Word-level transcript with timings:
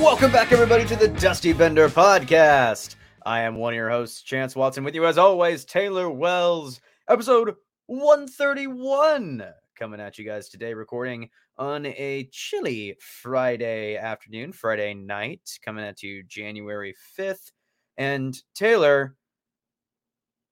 Welcome 0.00 0.32
back, 0.32 0.50
everybody, 0.50 0.86
to 0.86 0.96
the 0.96 1.08
Dusty 1.08 1.52
Bender 1.52 1.90
podcast. 1.90 2.96
I 3.26 3.42
am 3.42 3.56
one 3.56 3.74
of 3.74 3.76
your 3.76 3.90
hosts, 3.90 4.22
Chance 4.22 4.56
Watson, 4.56 4.82
with 4.82 4.94
you 4.94 5.04
as 5.04 5.18
always, 5.18 5.66
Taylor 5.66 6.08
Wells, 6.08 6.80
episode 7.06 7.54
131. 7.84 9.44
Coming 9.78 10.00
at 10.00 10.18
you 10.18 10.24
guys 10.24 10.48
today, 10.48 10.72
recording 10.72 11.28
on 11.58 11.84
a 11.84 12.28
chilly 12.32 12.96
Friday 12.98 13.98
afternoon, 13.98 14.52
Friday 14.52 14.94
night, 14.94 15.58
coming 15.62 15.84
at 15.84 16.02
you 16.02 16.22
January 16.22 16.94
5th. 17.18 17.52
And 17.98 18.34
Taylor, 18.54 19.16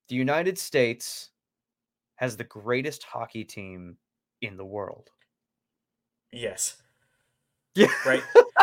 the 0.09 0.15
United 0.15 0.59
States 0.59 1.31
has 2.17 2.37
the 2.37 2.43
greatest 2.43 3.01
hockey 3.01 3.45
team 3.45 3.97
in 4.43 4.57
the 4.57 4.65
world. 4.65 5.09
Yes. 6.31 6.77
Yeah. 7.73 7.87
Right. 8.05 8.23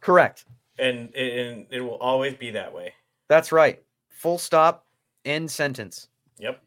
Correct. 0.00 0.44
and 0.78 1.14
and 1.14 1.66
it 1.70 1.80
will 1.80 1.98
always 1.98 2.34
be 2.34 2.50
that 2.52 2.72
way. 2.72 2.94
That's 3.28 3.52
right. 3.52 3.82
Full 4.10 4.38
stop. 4.38 4.86
End 5.24 5.50
sentence. 5.50 6.08
Yep. 6.38 6.60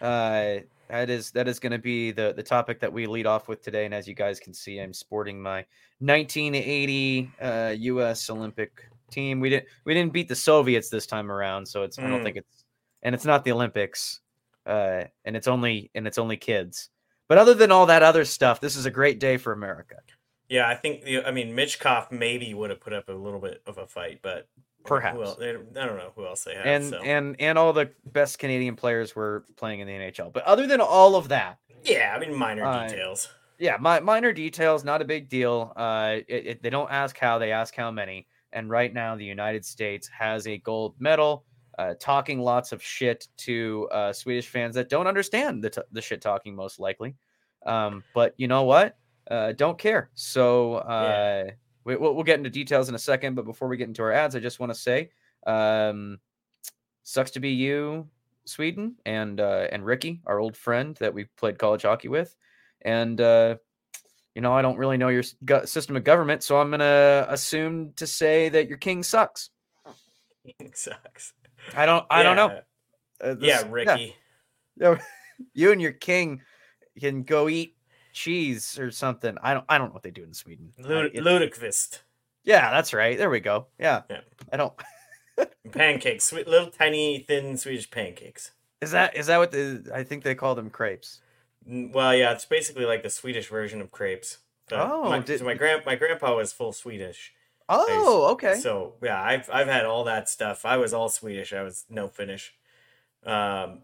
Uh, 0.00 0.56
that 0.88 1.08
is 1.08 1.30
that 1.30 1.48
is 1.48 1.58
going 1.60 1.72
to 1.72 1.78
be 1.78 2.10
the 2.10 2.32
the 2.36 2.42
topic 2.42 2.80
that 2.80 2.92
we 2.92 3.06
lead 3.06 3.26
off 3.26 3.48
with 3.48 3.62
today. 3.62 3.84
And 3.84 3.94
as 3.94 4.06
you 4.08 4.14
guys 4.14 4.38
can 4.40 4.52
see, 4.52 4.78
I'm 4.80 4.92
sporting 4.92 5.40
my 5.40 5.64
1980 6.00 7.30
uh, 7.40 7.74
U.S. 7.78 8.28
Olympic 8.30 8.88
team. 9.10 9.40
We 9.40 9.50
didn't 9.50 9.66
we 9.84 9.94
didn't 9.94 10.12
beat 10.12 10.28
the 10.28 10.34
Soviets 10.36 10.88
this 10.90 11.06
time 11.06 11.30
around, 11.30 11.66
so 11.66 11.82
it's 11.84 11.98
I 11.98 12.02
don't 12.08 12.20
Mm. 12.20 12.24
think 12.24 12.36
it's 12.38 12.64
and 13.02 13.14
it's 13.14 13.24
not 13.24 13.44
the 13.44 13.52
Olympics. 13.52 14.20
Uh, 14.66 15.04
and 15.24 15.36
it's 15.36 15.46
only 15.46 15.90
and 15.94 16.06
it's 16.06 16.18
only 16.18 16.36
kids. 16.36 16.90
But 17.28 17.38
other 17.38 17.54
than 17.54 17.70
all 17.70 17.86
that 17.86 18.02
other 18.02 18.24
stuff, 18.24 18.60
this 18.60 18.76
is 18.76 18.84
a 18.86 18.90
great 18.90 19.18
day 19.20 19.36
for 19.36 19.52
America. 19.52 19.96
Yeah, 20.48 20.68
I 20.68 20.74
think 20.74 21.04
I 21.26 21.30
mean 21.30 21.54
Michkov 21.56 22.10
maybe 22.12 22.52
would 22.54 22.70
have 22.70 22.80
put 22.80 22.92
up 22.92 23.08
a 23.08 23.12
little 23.12 23.40
bit 23.40 23.62
of 23.66 23.78
a 23.78 23.86
fight, 23.86 24.20
but 24.22 24.48
Perhaps. 24.84 25.18
Else, 25.18 25.38
I 25.40 25.52
don't 25.52 25.72
know 25.96 26.12
who 26.14 26.26
else 26.26 26.44
they 26.44 26.54
have. 26.54 26.66
And 26.66 26.90
so. 26.90 26.98
and 27.02 27.36
and 27.38 27.56
all 27.58 27.72
the 27.72 27.90
best 28.04 28.38
Canadian 28.38 28.76
players 28.76 29.16
were 29.16 29.44
playing 29.56 29.80
in 29.80 29.86
the 29.86 29.94
NHL. 29.94 30.30
But 30.32 30.44
other 30.44 30.66
than 30.66 30.80
all 30.82 31.16
of 31.16 31.28
that, 31.28 31.58
yeah, 31.82 32.12
I 32.14 32.18
mean 32.18 32.34
minor 32.38 32.64
Uh, 32.66 32.86
details. 32.86 33.30
yeah, 33.58 33.78
my, 33.80 34.00
minor 34.00 34.32
details, 34.34 34.84
not 34.84 35.00
a 35.00 35.06
big 35.06 35.30
deal. 35.30 35.72
Uh, 35.74 36.16
it, 36.28 36.46
it- 36.46 36.62
they 36.62 36.68
don't 36.68 36.90
ask 36.90 37.16
how, 37.18 37.38
they 37.38 37.50
ask 37.50 37.74
how 37.74 37.90
many. 37.90 38.26
And 38.52 38.68
right 38.68 38.92
now, 38.92 39.16
the 39.16 39.24
United 39.24 39.64
States 39.64 40.06
has 40.08 40.46
a 40.46 40.58
gold 40.58 40.94
medal. 40.98 41.44
Uh, 41.78 41.94
talking 41.98 42.38
lots 42.38 42.70
of 42.70 42.80
shit 42.82 43.26
to 43.38 43.88
uh, 43.90 44.12
Swedish 44.12 44.46
fans 44.48 44.74
that 44.76 44.88
don't 44.90 45.06
understand 45.08 45.64
the 45.64 45.70
t- 45.70 45.80
the 45.90 46.00
shit 46.02 46.20
talking, 46.20 46.54
most 46.54 46.78
likely. 46.78 47.16
Um, 47.66 48.04
but 48.14 48.34
you 48.36 48.46
know 48.48 48.62
what? 48.64 48.96
Uh, 49.30 49.52
don't 49.52 49.78
care. 49.78 50.10
So 50.14 50.74
uh, 50.74 51.44
we, 51.84 51.96
we'll, 51.96 52.14
we'll 52.14 52.24
get 52.24 52.38
into 52.38 52.50
details 52.50 52.88
in 52.88 52.94
a 52.94 52.98
second. 52.98 53.34
But 53.34 53.44
before 53.44 53.68
we 53.68 53.76
get 53.76 53.88
into 53.88 54.02
our 54.02 54.12
ads, 54.12 54.36
I 54.36 54.40
just 54.40 54.60
want 54.60 54.72
to 54.72 54.78
say, 54.78 55.10
um, 55.46 56.18
sucks 57.02 57.30
to 57.32 57.40
be 57.40 57.50
you, 57.50 58.08
Sweden, 58.44 58.96
and 59.06 59.40
uh, 59.40 59.68
and 59.72 59.84
Ricky, 59.84 60.20
our 60.26 60.38
old 60.38 60.56
friend 60.56 60.96
that 61.00 61.14
we 61.14 61.24
played 61.36 61.58
college 61.58 61.82
hockey 61.82 62.08
with, 62.08 62.34
and 62.82 63.20
uh, 63.20 63.56
you 64.34 64.42
know 64.42 64.52
I 64.52 64.62
don't 64.62 64.76
really 64.76 64.96
know 64.98 65.08
your 65.08 65.22
system 65.22 65.96
of 65.96 66.04
government, 66.04 66.42
so 66.42 66.58
I'm 66.58 66.70
gonna 66.70 67.26
assume 67.28 67.92
to 67.96 68.06
say 68.06 68.48
that 68.50 68.68
your 68.68 68.78
king 68.78 69.02
sucks. 69.02 69.50
King 70.58 70.72
sucks. 70.74 71.32
I 71.74 71.86
don't 71.86 72.04
I 72.10 72.22
don't 72.22 72.36
know. 72.36 72.60
Yeah, 73.22 73.30
Uh, 73.30 73.36
Yeah, 73.40 73.62
Ricky. 73.70 74.16
yeah, 74.76 74.98
you 75.54 75.72
and 75.72 75.80
your 75.80 75.92
king 75.92 76.42
can 77.00 77.22
go 77.22 77.48
eat 77.48 77.76
cheese 78.14 78.78
or 78.78 78.90
something. 78.90 79.36
I 79.42 79.52
don't 79.52 79.66
I 79.68 79.76
don't 79.76 79.88
know 79.88 79.94
what 79.94 80.02
they 80.04 80.10
do 80.10 80.22
in 80.22 80.32
Sweden. 80.32 80.72
I- 80.78 80.82
Lud- 80.88 81.10
it- 81.12 81.22
Ludicrous. 81.22 82.00
yeah, 82.44 82.70
that's 82.70 82.94
right. 82.94 83.18
There 83.18 83.28
we 83.28 83.40
go. 83.40 83.66
Yeah, 83.78 84.02
Yeah. 84.08 84.20
I 84.50 84.56
don't. 84.56 84.72
Pancakes, 85.72 86.24
sweet, 86.24 86.46
little 86.48 86.70
tiny 86.70 87.18
thin 87.26 87.56
Swedish 87.58 87.90
pancakes. 87.90 88.52
Is 88.80 88.92
that 88.92 89.16
is 89.16 89.26
that 89.26 89.38
what 89.38 89.50
the 89.50 89.90
I 89.94 90.04
think 90.04 90.22
they 90.24 90.34
call 90.34 90.54
them 90.54 90.70
crepes? 90.70 91.20
Well, 91.66 92.14
yeah, 92.14 92.32
it's 92.32 92.44
basically 92.44 92.84
like 92.86 93.02
the 93.02 93.10
Swedish 93.10 93.48
version 93.48 93.80
of 93.80 93.90
crepes. 93.90 94.38
So 94.70 94.76
Oh, 94.78 95.10
my, 95.10 95.18
did- 95.18 95.38
so 95.40 95.44
my 95.44 95.54
grand 95.54 95.82
my 95.84 95.96
grandpa 95.96 96.36
was 96.36 96.52
full 96.52 96.72
Swedish. 96.72 97.32
Oh, 97.68 98.28
okay. 98.32 98.54
So 98.60 98.94
yeah, 99.02 99.20
I've 99.20 99.48
I've 99.52 99.66
had 99.68 99.84
all 99.86 100.04
that 100.04 100.28
stuff. 100.28 100.64
I 100.64 100.76
was 100.76 100.92
all 100.94 101.08
Swedish. 101.08 101.52
I 101.52 101.62
was 101.62 101.84
no 101.90 102.06
Finnish. 102.08 102.54
Um, 103.24 103.80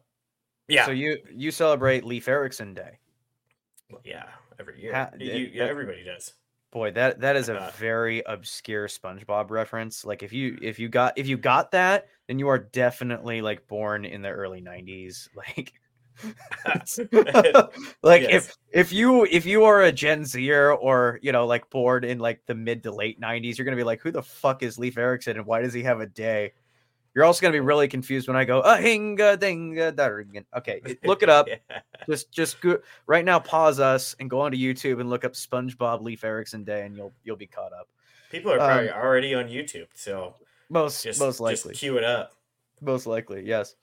yeah, 0.69 0.85
So 0.85 0.93
you 0.93 1.19
you 1.33 1.51
celebrate 1.51 2.05
Leif 2.05 2.29
Erikson 2.29 2.75
Day. 2.75 3.00
Yeah, 4.05 4.27
every 4.59 4.81
year. 4.81 4.95
Ha- 4.95 5.11
You- 5.19 5.31
it- 5.31 5.53
yeah, 5.55 5.65
that- 5.65 5.71
everybody 5.71 6.05
does. 6.05 6.33
Boy, 6.73 6.93
that 6.93 7.21
that 7.21 7.35
is 7.35 7.49
a 7.49 7.57
Uh, 7.59 7.71
very 7.79 8.23
obscure 8.27 8.87
SpongeBob 8.87 9.51
reference. 9.51 10.05
Like 10.05 10.23
if 10.23 10.33
you 10.33 10.57
if 10.63 10.79
you 10.79 10.89
got 10.89 11.19
if 11.19 11.27
you 11.27 11.37
got 11.37 11.73
that, 11.73 12.07
then 12.29 12.39
you 12.39 12.47
are 12.49 12.59
definitely 12.59 13.41
like 13.43 13.67
born 13.67 14.05
in 14.05 14.23
the 14.23 14.29
early 14.31 14.61
'90s. 14.61 15.29
Like, 15.35 15.73
like 18.03 18.23
Yes. 18.23 18.49
if 18.49 18.57
if 18.73 18.93
you 18.93 19.25
if 19.25 19.47
you 19.47 19.65
are 19.65 19.83
a 19.83 19.91
Gen 19.93 20.25
Zer 20.25 20.73
or 20.73 21.19
you 21.23 21.33
know 21.33 21.47
like 21.47 21.69
born 21.71 22.05
in 22.05 22.19
like 22.19 22.41
the 22.47 22.55
mid 22.55 22.83
to 22.85 22.93
late 22.93 23.19
'90s, 23.21 23.59
you're 23.59 23.65
gonna 23.65 23.77
be 23.77 23.83
like, 23.85 24.01
who 24.01 24.13
the 24.13 24.23
fuck 24.23 24.63
is 24.63 24.79
Leif 24.79 24.97
Erikson 24.99 25.37
and 25.39 25.47
why 25.47 25.63
does 25.63 25.73
he 25.73 25.83
have 25.83 26.01
a 26.01 26.07
day? 26.07 26.53
You're 27.15 27.25
also 27.25 27.41
gonna 27.43 27.53
be 27.53 27.61
really 27.61 27.89
confused 27.89 28.29
when 28.29 28.37
I 28.37 28.45
go 28.45 28.61
a 28.61 28.77
hinga 28.77 29.37
dinga 29.37 29.93
dargen. 29.93 30.45
Okay, 30.57 30.81
look 31.05 31.23
it 31.23 31.29
up. 31.29 31.49
Yeah. 31.49 31.81
Just 32.09 32.31
just 32.31 32.61
go 32.61 32.79
right 33.07 33.25
now. 33.25 33.39
Pause 33.41 33.81
us 33.81 34.17
and 34.21 34.31
go 34.31 34.41
onto 34.41 34.57
YouTube 34.57 35.01
and 35.01 35.11
look 35.11 35.25
up 35.25 35.33
SpongeBob 35.33 36.03
Leif 36.03 36.23
Erikson 36.25 36.63
Day, 36.65 36.87
and 36.87 36.97
you'll 36.97 37.13
you'll 37.25 37.37
be 37.37 37.47
caught 37.47 37.73
up. 37.73 37.89
People 38.31 38.53
are 38.53 38.59
probably 38.59 38.91
Um, 38.91 38.97
already 39.01 39.35
on 39.35 39.47
YouTube, 39.49 39.89
so 39.93 40.35
Most 40.69 41.03
just 41.03 41.19
most 41.19 41.39
just 41.39 41.41
likely, 41.65 41.75
cue 41.75 41.97
it 41.99 42.05
up. 42.05 42.33
most 42.81 43.07
likely, 43.07 43.43
yes. 43.45 43.75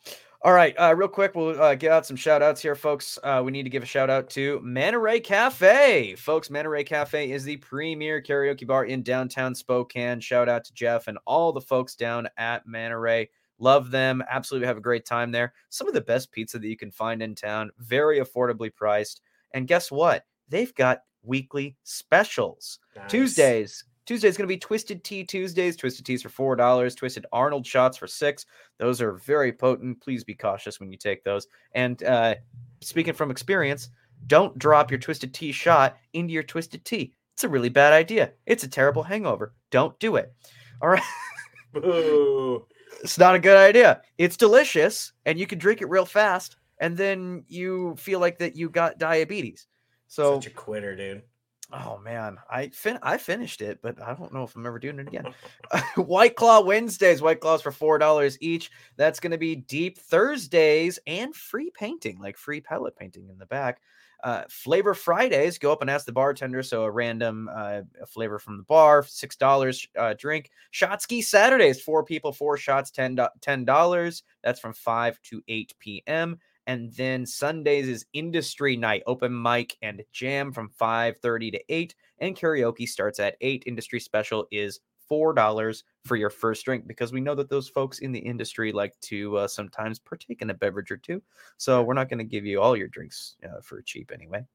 All 0.43 0.53
right, 0.53 0.75
uh, 0.77 0.93
real 0.95 1.07
quick, 1.07 1.33
we'll 1.33 1.59
uh, 1.59 1.73
get 1.73 1.91
out 1.91 2.05
some 2.05 2.15
shout 2.15 2.43
outs 2.43 2.61
here, 2.61 2.75
folks. 2.75 3.17
Uh, 3.23 3.41
we 3.43 3.51
need 3.51 3.63
to 3.63 3.71
give 3.71 3.81
a 3.81 3.87
shout 3.87 4.09
out 4.09 4.29
to 4.31 4.61
Monterey 4.63 5.19
Cafe. 5.19 6.13
Folks, 6.15 6.51
Monterey 6.51 6.83
Cafe 6.83 7.31
is 7.31 7.43
the 7.43 7.57
premier 7.57 8.21
karaoke 8.21 8.65
bar 8.65 8.85
in 8.85 9.01
downtown 9.01 9.55
Spokane. 9.55 10.19
Shout 10.19 10.47
out 10.47 10.63
to 10.65 10.73
Jeff 10.75 11.07
and 11.07 11.17
all 11.25 11.51
the 11.51 11.59
folks 11.59 11.95
down 11.95 12.29
at 12.37 12.67
Monterey. 12.67 13.29
Love 13.57 13.89
them. 13.89 14.23
Absolutely 14.29 14.67
have 14.67 14.77
a 14.77 14.81
great 14.81 15.05
time 15.05 15.31
there. 15.31 15.53
Some 15.69 15.87
of 15.87 15.95
the 15.95 16.01
best 16.01 16.31
pizza 16.31 16.59
that 16.59 16.67
you 16.67 16.77
can 16.77 16.91
find 16.91 17.23
in 17.23 17.33
town, 17.33 17.71
very 17.79 18.19
affordably 18.19 18.73
priced. 18.73 19.21
And 19.55 19.67
guess 19.67 19.91
what? 19.91 20.23
They've 20.49 20.73
got 20.75 20.99
weekly 21.23 21.75
specials. 21.83 22.77
Nice. 22.95 23.09
Tuesdays. 23.09 23.83
Tuesday's 24.07 24.37
going 24.37 24.47
to 24.47 24.53
be 24.53 24.57
Twisted 24.57 25.03
Tea 25.03 25.25
Tuesdays. 25.25 25.75
Twisted 25.75 26.05
Teas 26.05 26.23
for 26.23 26.29
four 26.29 26.55
dollars. 26.55 26.95
Twisted 26.95 27.25
Arnold 27.33 27.65
shots 27.65 27.97
for 27.97 28.07
six. 28.07 28.45
Those 28.79 29.01
are 29.01 29.13
very 29.13 29.51
potent. 29.51 30.01
Please 30.01 30.23
be 30.23 30.33
cautious 30.33 30.79
when 30.79 30.91
you 30.91 30.97
take 30.97 31.23
those. 31.23 31.47
And 31.73 32.01
uh, 32.03 32.35
speaking 32.81 33.13
from 33.13 33.29
experience, 33.29 33.89
don't 34.25 34.57
drop 34.57 34.89
your 34.89 34.99
Twisted 34.99 35.33
Tea 35.33 35.51
shot 35.51 35.97
into 36.13 36.33
your 36.33 36.43
Twisted 36.43 36.85
Tea. 36.85 37.13
It's 37.33 37.43
a 37.43 37.49
really 37.49 37.69
bad 37.69 37.93
idea. 37.93 38.31
It's 38.45 38.63
a 38.63 38.67
terrible 38.67 39.03
hangover. 39.03 39.53
Don't 39.71 39.99
do 39.99 40.15
it. 40.15 40.33
All 40.81 40.89
right. 40.89 41.03
Boo. 41.73 42.65
it's 43.03 43.19
not 43.19 43.35
a 43.35 43.39
good 43.39 43.57
idea. 43.57 44.01
It's 44.17 44.37
delicious 44.37 45.11
and 45.25 45.37
you 45.37 45.45
can 45.45 45.59
drink 45.59 45.81
it 45.81 45.89
real 45.89 46.05
fast 46.05 46.55
and 46.79 46.95
then 46.95 47.43
you 47.47 47.95
feel 47.97 48.19
like 48.19 48.39
that 48.39 48.55
you 48.55 48.69
got 48.69 48.97
diabetes. 48.97 49.67
So 50.07 50.35
Such 50.35 50.47
a 50.47 50.51
quitter, 50.51 50.95
dude. 50.95 51.23
Oh 51.73 51.99
man, 51.99 52.37
I 52.49 52.69
fin 52.69 52.97
I 53.01 53.17
finished 53.17 53.61
it, 53.61 53.79
but 53.81 54.01
I 54.01 54.13
don't 54.13 54.33
know 54.33 54.43
if 54.43 54.55
I'm 54.55 54.65
ever 54.65 54.79
doing 54.79 54.99
it 54.99 55.07
again. 55.07 55.33
White 55.97 56.35
Claw 56.37 56.61
Wednesdays, 56.61 57.21
White 57.21 57.41
Claws 57.41 57.61
for 57.61 57.71
four 57.71 57.97
dollars 57.97 58.37
each. 58.39 58.71
That's 58.95 59.19
going 59.19 59.31
to 59.31 59.37
be 59.37 59.55
deep 59.55 59.97
Thursdays 59.97 60.97
and 61.07 61.35
free 61.35 61.69
painting, 61.77 62.19
like 62.19 62.37
free 62.37 62.61
pellet 62.61 62.95
painting 62.95 63.27
in 63.29 63.37
the 63.37 63.45
back. 63.45 63.81
Uh, 64.23 64.43
flavor 64.49 64.93
Fridays, 64.93 65.59
go 65.59 65.71
up 65.71 65.81
and 65.81 65.89
ask 65.89 66.05
the 66.05 66.11
bartender. 66.11 66.63
So 66.63 66.83
a 66.85 66.91
random 66.91 67.49
uh, 67.53 67.81
flavor 68.07 68.39
from 68.39 68.57
the 68.57 68.63
bar, 68.63 69.03
six 69.03 69.35
dollars 69.35 69.85
uh, 69.99 70.13
drink. 70.17 70.49
Shotski 70.73 71.21
Saturdays, 71.21 71.81
four 71.81 72.03
people, 72.03 72.31
four 72.31 72.55
shots, 72.55 72.91
ten 72.91 73.65
dollars. 73.65 74.23
That's 74.41 74.59
from 74.61 74.73
five 74.73 75.21
to 75.23 75.43
eight 75.49 75.73
p.m. 75.79 76.39
And 76.67 76.91
then 76.93 77.25
Sundays 77.25 77.87
is 77.87 78.05
industry 78.13 78.75
night, 78.75 79.01
open 79.07 79.41
mic 79.41 79.77
and 79.81 80.03
jam 80.11 80.51
from 80.51 80.69
5:30 80.69 81.51
to 81.53 81.63
8. 81.69 81.95
And 82.19 82.35
karaoke 82.35 82.87
starts 82.87 83.19
at 83.19 83.37
8. 83.41 83.63
Industry 83.65 83.99
special 83.99 84.47
is 84.51 84.81
$4 85.09 85.83
for 86.03 86.17
your 86.17 86.29
first 86.29 86.65
drink 86.65 86.85
because 86.85 87.13
we 87.13 87.21
know 87.21 87.35
that 87.35 87.49
those 87.49 87.69
folks 87.69 87.99
in 87.99 88.11
the 88.11 88.19
industry 88.19 88.73
like 88.73 88.99
to 88.99 89.37
uh, 89.37 89.47
sometimes 89.47 89.99
partake 89.99 90.41
in 90.41 90.49
a 90.49 90.53
beverage 90.53 90.91
or 90.91 90.97
two. 90.97 91.21
So 91.55 91.81
we're 91.81 91.93
not 91.93 92.09
going 92.09 92.19
to 92.19 92.25
give 92.25 92.45
you 92.45 92.61
all 92.61 92.75
your 92.75 92.89
drinks 92.89 93.37
uh, 93.43 93.61
for 93.61 93.81
cheap 93.81 94.11
anyway. 94.13 94.45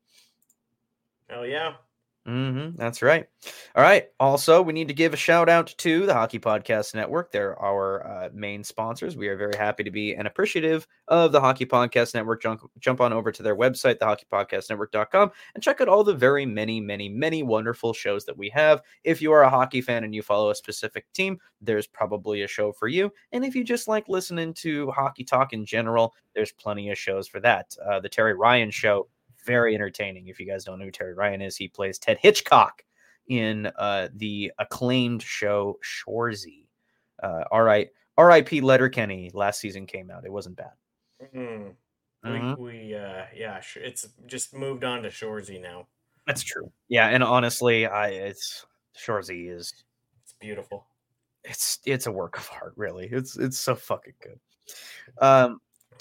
Hell 1.28 1.46
yeah. 1.46 1.74
Mm-hmm, 2.26 2.76
that's 2.76 3.02
right. 3.02 3.26
All 3.74 3.82
right. 3.82 4.04
Also, 4.20 4.62
we 4.62 4.72
need 4.72 4.86
to 4.86 4.94
give 4.94 5.12
a 5.12 5.16
shout 5.16 5.48
out 5.48 5.74
to 5.78 6.06
the 6.06 6.14
Hockey 6.14 6.38
Podcast 6.38 6.94
Network. 6.94 7.32
They're 7.32 7.60
our 7.60 8.06
uh, 8.06 8.28
main 8.32 8.62
sponsors. 8.62 9.16
We 9.16 9.26
are 9.26 9.36
very 9.36 9.56
happy 9.56 9.82
to 9.82 9.90
be 9.90 10.14
and 10.14 10.28
appreciative 10.28 10.86
of 11.08 11.32
the 11.32 11.40
Hockey 11.40 11.66
Podcast 11.66 12.14
Network. 12.14 12.40
Jump, 12.40 12.62
jump 12.78 13.00
on 13.00 13.12
over 13.12 13.32
to 13.32 13.42
their 13.42 13.56
website, 13.56 13.96
thehockeypodcastnetwork.com, 13.96 15.32
and 15.56 15.64
check 15.64 15.80
out 15.80 15.88
all 15.88 16.04
the 16.04 16.14
very 16.14 16.46
many, 16.46 16.80
many, 16.80 17.08
many 17.08 17.42
wonderful 17.42 17.92
shows 17.92 18.24
that 18.26 18.38
we 18.38 18.48
have. 18.50 18.82
If 19.02 19.20
you 19.20 19.32
are 19.32 19.42
a 19.42 19.50
hockey 19.50 19.80
fan 19.80 20.04
and 20.04 20.14
you 20.14 20.22
follow 20.22 20.50
a 20.50 20.54
specific 20.54 21.12
team, 21.12 21.40
there's 21.60 21.88
probably 21.88 22.42
a 22.42 22.48
show 22.48 22.70
for 22.70 22.86
you. 22.86 23.12
And 23.32 23.44
if 23.44 23.56
you 23.56 23.64
just 23.64 23.88
like 23.88 24.08
listening 24.08 24.54
to 24.54 24.92
hockey 24.92 25.24
talk 25.24 25.52
in 25.52 25.66
general, 25.66 26.14
there's 26.36 26.52
plenty 26.52 26.88
of 26.90 26.98
shows 26.98 27.26
for 27.26 27.40
that. 27.40 27.76
Uh, 27.84 27.98
the 27.98 28.08
Terry 28.08 28.34
Ryan 28.34 28.70
Show 28.70 29.08
very 29.44 29.74
entertaining. 29.74 30.28
If 30.28 30.38
you 30.40 30.46
guys 30.46 30.64
don't 30.64 30.78
know 30.78 30.84
who 30.84 30.90
Terry 30.90 31.14
Ryan 31.14 31.42
is, 31.42 31.56
he 31.56 31.68
plays 31.68 31.98
Ted 31.98 32.18
Hitchcock 32.20 32.82
in 33.28 33.70
uh, 33.78 34.08
the 34.14 34.52
acclaimed 34.58 35.22
show 35.22 35.78
Shoresy. 35.84 36.66
Uh, 37.22 37.44
all 37.50 37.62
right, 37.62 37.88
R.I.P. 38.18 38.60
Letterkenny 38.60 39.30
last 39.34 39.60
season 39.60 39.86
came 39.86 40.10
out. 40.10 40.24
It 40.24 40.32
wasn't 40.32 40.56
bad. 40.56 40.72
Mm. 41.34 41.74
Mhm. 42.24 42.58
We, 42.58 42.64
we 42.64 42.94
uh, 42.94 43.24
yeah, 43.34 43.60
it's 43.76 44.06
just 44.26 44.54
moved 44.54 44.84
on 44.84 45.02
to 45.02 45.08
Shoresy 45.08 45.60
now. 45.60 45.86
That's 46.26 46.42
true. 46.42 46.70
Yeah, 46.88 47.08
and 47.08 47.22
honestly, 47.24 47.86
I 47.86 48.08
it's 48.10 48.64
Shoresy 48.96 49.50
is 49.50 49.72
It's 50.22 50.34
beautiful. 50.40 50.86
it's 51.44 51.80
it's 51.84 52.06
a 52.06 52.12
work 52.12 52.38
of 52.38 52.48
art. 52.60 52.74
Really, 52.76 53.08
it's 53.10 53.36
it's 53.38 53.58
so 53.58 53.74
fucking 53.74 54.14
good. 54.22 54.38
Um, 55.20 55.60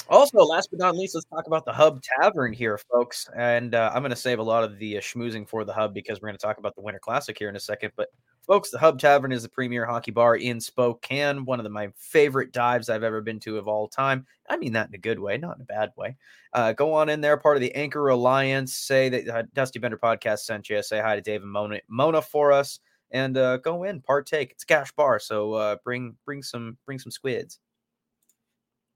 also, 0.09 0.39
last 0.39 0.69
but 0.71 0.80
not 0.80 0.95
least, 0.95 1.15
let's 1.15 1.25
talk 1.27 1.48
about 1.48 1.65
the 1.65 1.74
Hub 1.74 2.01
Tavern 2.01 2.53
here, 2.53 2.77
folks. 2.77 3.30
And 3.36 3.75
uh, 3.75 3.92
I'm 3.94 4.01
going 4.01 4.12
to 4.12 4.15
save 4.15 4.39
a 4.39 4.44
lot 4.44 4.63
of 4.63 4.77
the 4.80 4.98
uh, 4.98 5.01
schmoozing 5.01 5.48
for 5.48 5.63
the 5.63 5.74
Hub 5.74 5.94
because 5.94 6.21
we're 6.21 6.27
going 6.30 6.38
to 6.38 6.45
talk 6.45 6.57
about 6.57 6.75
the 6.75 6.81
Winter 6.81 7.00
Classic 7.00 7.38
here 7.38 7.50
in 7.50 7.56
a 7.56 7.59
second. 7.59 7.92
But, 7.95 8.09
folks, 8.45 8.71
the 8.71 8.80
Hub 8.80 9.00
Tavern 9.00 9.31
is 9.31 9.44
the 9.44 9.50
premier 9.50 9.86
hockey 9.86 10.12
bar 10.12 10.36
in 10.36 10.59
Spokane, 10.59 11.45
one 11.45 11.59
of 11.59 11.63
the, 11.63 11.69
my 11.69 11.89
favorite 11.95 12.51
dives 12.51 12.89
I've 12.89 13.03
ever 13.03 13.21
been 13.21 13.39
to 13.42 13.57
of 13.57 13.68
all 13.68 13.88
time. 13.88 14.25
I 14.50 14.57
mean 14.57 14.74
that 14.74 14.89
in 14.89 14.95
a 14.95 14.98
good 14.98 15.19
way, 15.19 15.38
not 15.38 15.56
in 15.56 15.62
a 15.62 15.65
bad 15.65 15.92
way. 15.95 16.18
Uh, 16.54 16.74
go 16.74 16.94
on 16.94 17.07
in 17.07 17.21
there, 17.21 17.38
part 17.38 17.56
of 17.56 17.62
the 17.62 17.74
Anchor 17.74 18.09
Alliance. 18.09 18.75
Say 18.75 19.07
that 19.09 19.27
uh, 19.30 19.44
Dusty 19.54 19.80
Bender 19.80 19.97
podcast 19.97 20.39
sent 20.39 20.69
you. 20.69 20.83
Say 20.83 21.00
hi 21.00 21.15
to 21.15 21.21
Dave 21.21 21.44
and 21.44 21.51
Mona, 21.51 21.80
Mona 21.88 22.21
for 22.21 22.51
us, 22.51 22.80
and 23.12 23.38
uh, 23.38 23.57
go 23.57 23.83
in, 23.83 24.01
partake. 24.01 24.51
It's 24.51 24.63
a 24.63 24.68
cash 24.68 24.92
bar, 24.92 25.19
so 25.19 25.54
uh, 25.54 25.75
bring 25.86 26.15
bring 26.25 26.44
some 26.44 26.77
bring 26.86 27.00
some 27.00 27.12
squids. 27.12 27.59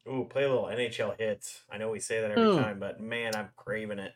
Ooh, 0.07 0.25
play 0.29 0.43
a 0.43 0.47
little 0.49 0.65
NHL 0.65 1.15
Hitz. 1.17 1.63
I 1.71 1.77
know 1.77 1.89
we 1.89 1.99
say 1.99 2.21
that 2.21 2.31
every 2.31 2.47
Mm. 2.49 2.57
time, 2.63 2.79
but 2.79 2.99
man, 2.99 3.35
I'm 3.35 3.49
craving 3.55 3.99
it. 3.99 4.13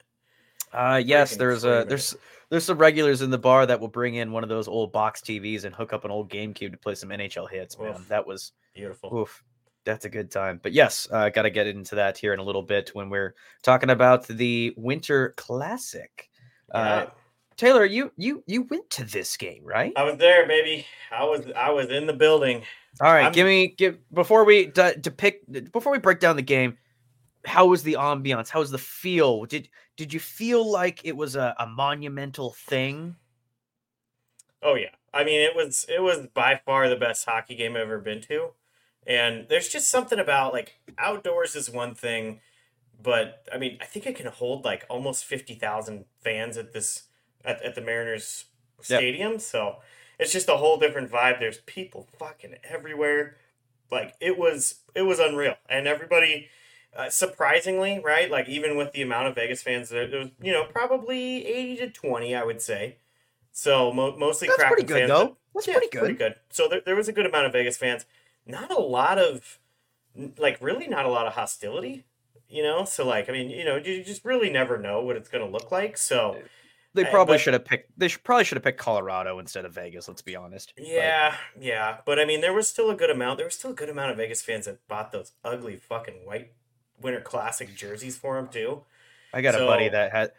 Uh 0.71 1.01
yes, 1.03 1.35
there's 1.35 1.61
craving 1.63 1.77
a 1.79 1.81
it. 1.81 1.89
there's 1.89 2.15
there's 2.49 2.63
some 2.63 2.77
regulars 2.77 3.21
in 3.23 3.31
the 3.31 3.37
bar 3.39 3.65
that 3.65 3.79
will 3.79 3.87
bring 3.87 4.15
in 4.15 4.31
one 4.31 4.43
of 4.43 4.49
those 4.49 4.67
old 4.67 4.91
box 4.91 5.21
TVs 5.21 5.63
and 5.65 5.73
hook 5.75 5.93
up 5.93 6.05
an 6.05 6.11
old 6.11 6.29
GameCube 6.29 6.71
to 6.71 6.77
play 6.77 6.93
some 6.95 7.09
NHL 7.09 7.47
Hitz. 7.49 7.77
Man, 7.79 7.95
Oof. 7.95 8.07
that 8.09 8.25
was 8.27 8.51
Beautiful. 8.75 9.15
oof. 9.17 9.43
That's 9.85 10.05
a 10.05 10.09
good 10.09 10.29
time. 10.29 10.59
But 10.61 10.73
yes, 10.73 11.07
uh, 11.11 11.29
got 11.29 11.43
to 11.43 11.49
get 11.49 11.65
into 11.65 11.95
that 11.95 12.17
here 12.17 12.33
in 12.33 12.39
a 12.39 12.43
little 12.43 12.61
bit 12.61 12.89
when 12.93 13.09
we're 13.09 13.33
talking 13.63 13.89
about 13.89 14.27
the 14.27 14.73
Winter 14.77 15.33
Classic. 15.37 16.29
Uh, 16.71 17.05
Yeah. 17.07 17.09
Taylor, 17.59 17.83
you 17.83 18.09
you 18.15 18.41
you 18.47 18.61
went 18.63 18.89
to 18.91 19.03
this 19.03 19.35
game, 19.35 19.65
right? 19.65 19.91
I 19.97 20.03
was 20.03 20.15
there, 20.15 20.47
baby. 20.47 20.85
I 21.11 21.25
was 21.25 21.45
I 21.57 21.71
was 21.71 21.87
in 21.89 22.07
the 22.07 22.13
building. 22.13 22.63
All 23.01 23.11
right, 23.11 23.23
I'm- 23.25 23.33
give 23.33 23.45
me 23.45 23.67
give 23.67 23.97
before 24.13 24.45
we 24.45 24.67
de- 24.67 24.95
depict 24.95 25.71
before 25.73 25.91
we 25.91 25.99
break 25.99 26.21
down 26.21 26.37
the 26.37 26.41
game. 26.41 26.77
How 27.45 27.65
was 27.65 27.83
the 27.83 27.97
ambiance? 27.99 28.47
How 28.47 28.59
was 28.59 28.71
the 28.71 28.77
feel? 28.77 29.43
Did 29.43 29.67
did 29.97 30.13
you 30.13 30.21
feel 30.21 30.71
like 30.71 31.01
it 31.03 31.17
was 31.17 31.35
a, 31.35 31.53
a 31.59 31.67
monumental 31.67 32.53
thing? 32.53 33.17
Oh 34.63 34.75
yeah. 34.75 34.91
I 35.13 35.25
mean, 35.25 35.41
it 35.41 35.53
was 35.53 35.85
it 35.89 36.01
was 36.01 36.27
by 36.33 36.61
far 36.65 36.87
the 36.87 36.95
best 36.95 37.25
hockey 37.25 37.55
game 37.55 37.75
I've 37.75 37.81
ever 37.81 37.99
been 37.99 38.21
to. 38.21 38.51
And 39.05 39.47
there's 39.49 39.67
just 39.67 39.89
something 39.89 40.17
about 40.19 40.53
like 40.53 40.79
outdoors 40.97 41.57
is 41.57 41.69
one 41.69 41.93
thing, 41.93 42.39
but 43.03 43.45
I 43.53 43.57
mean, 43.57 43.79
I 43.81 43.85
think 43.85 44.05
it 44.05 44.15
can 44.15 44.27
hold 44.27 44.63
like 44.63 44.85
almost 44.89 45.25
50,000 45.25 46.05
fans 46.21 46.55
at 46.55 46.71
this 46.71 47.08
at, 47.49 47.61
at 47.63 47.75
the 47.75 47.81
Mariners 47.81 48.45
Yep. 48.77 48.85
stadium, 48.85 49.39
so 49.39 49.79
it's 50.17 50.31
just 50.31 50.47
a 50.47 50.55
whole 50.55 50.77
different 50.77 51.11
vibe. 51.11 51.39
There's 51.39 51.57
people 51.65 52.07
fucking 52.17 52.55
everywhere. 52.63 53.35
Like 53.91 54.15
it 54.21 54.37
was 54.37 54.75
it 54.95 55.01
was 55.01 55.19
unreal. 55.19 55.55
And 55.67 55.85
everybody 55.85 56.47
uh, 56.95 57.09
surprisingly, 57.09 58.01
right? 58.03 58.31
Like 58.31 58.47
even 58.47 58.77
with 58.77 58.93
the 58.93 59.01
amount 59.01 59.27
of 59.27 59.35
Vegas 59.35 59.61
fans, 59.61 59.89
there, 59.89 60.07
there 60.07 60.19
was 60.21 60.29
you 60.41 60.53
know 60.53 60.63
probably 60.63 61.45
eighty 61.45 61.75
to 61.77 61.89
twenty, 61.89 62.33
I 62.33 62.45
would 62.45 62.61
say. 62.61 62.99
So 63.51 63.91
mo- 63.91 64.15
mostly 64.15 64.47
That's 64.47 64.63
pretty 64.63 64.83
good, 64.83 64.99
fans, 64.99 65.09
though. 65.09 65.37
That's 65.53 65.67
yeah, 65.67 65.73
pretty 65.73 65.89
good. 65.89 65.99
Pretty 65.99 66.15
good. 66.15 66.35
So 66.49 66.69
there, 66.69 66.81
there 66.85 66.95
was 66.95 67.09
a 67.09 67.11
good 67.11 67.25
amount 67.25 67.47
of 67.47 67.51
Vegas 67.51 67.75
fans. 67.75 68.05
Not 68.45 68.71
a 68.71 68.79
lot 68.79 69.17
of, 69.17 69.59
like, 70.37 70.57
really 70.61 70.87
not 70.87 71.05
a 71.05 71.09
lot 71.09 71.27
of 71.27 71.33
hostility. 71.33 72.05
You 72.47 72.63
know, 72.63 72.85
so 72.85 73.05
like, 73.05 73.29
I 73.29 73.33
mean, 73.33 73.49
you 73.49 73.63
know, 73.63 73.75
you 73.75 74.03
just 74.03 74.25
really 74.25 74.49
never 74.49 74.77
know 74.77 75.01
what 75.01 75.15
it's 75.15 75.29
going 75.29 75.45
to 75.45 75.51
look 75.51 75.71
like. 75.71 75.97
So 75.97 76.41
They 76.95 77.05
Uh, 77.05 77.11
probably 77.11 77.35
but- 77.35 77.41
should 77.41 77.53
have 77.53 77.65
picked. 77.65 77.91
They 77.99 78.07
should, 78.07 78.23
probably 78.23 78.43
should 78.45 78.55
have 78.55 78.63
picked 78.63 78.79
Colorado 78.79 79.37
instead 79.39 79.63
of 79.65 79.73
Vegas. 79.73 80.07
Let's 80.07 80.21
be 80.23 80.35
honest. 80.35 80.73
But 80.75 80.87
yeah, 80.87 81.35
yeah, 81.59 81.97
but 82.05 82.19
I 82.19 82.25
mean, 82.25 82.41
there 82.41 82.53
was 82.53 82.67
still 82.67 82.89
a 82.89 82.95
good 82.95 83.09
amount. 83.11 83.37
There 83.37 83.45
was 83.45 83.55
still 83.55 83.71
a 83.71 83.75
good 83.75 83.89
amount 83.89 84.11
of 84.11 84.17
Vegas 84.17 84.41
fans 84.41 84.65
that 84.65 84.85
bought 84.87 85.11
those 85.11 85.33
ugly 85.43 85.75
fucking 85.75 86.25
white 86.25 86.53
Winter 86.99 87.21
Classic 87.21 87.73
jerseys 87.75 88.17
for 88.17 88.35
them 88.35 88.47
too. 88.49 88.83
I 89.33 89.41
got 89.41 89.53
a 89.55 89.59
buddy 89.65 89.89
that 89.89 90.11
had. 90.11 90.31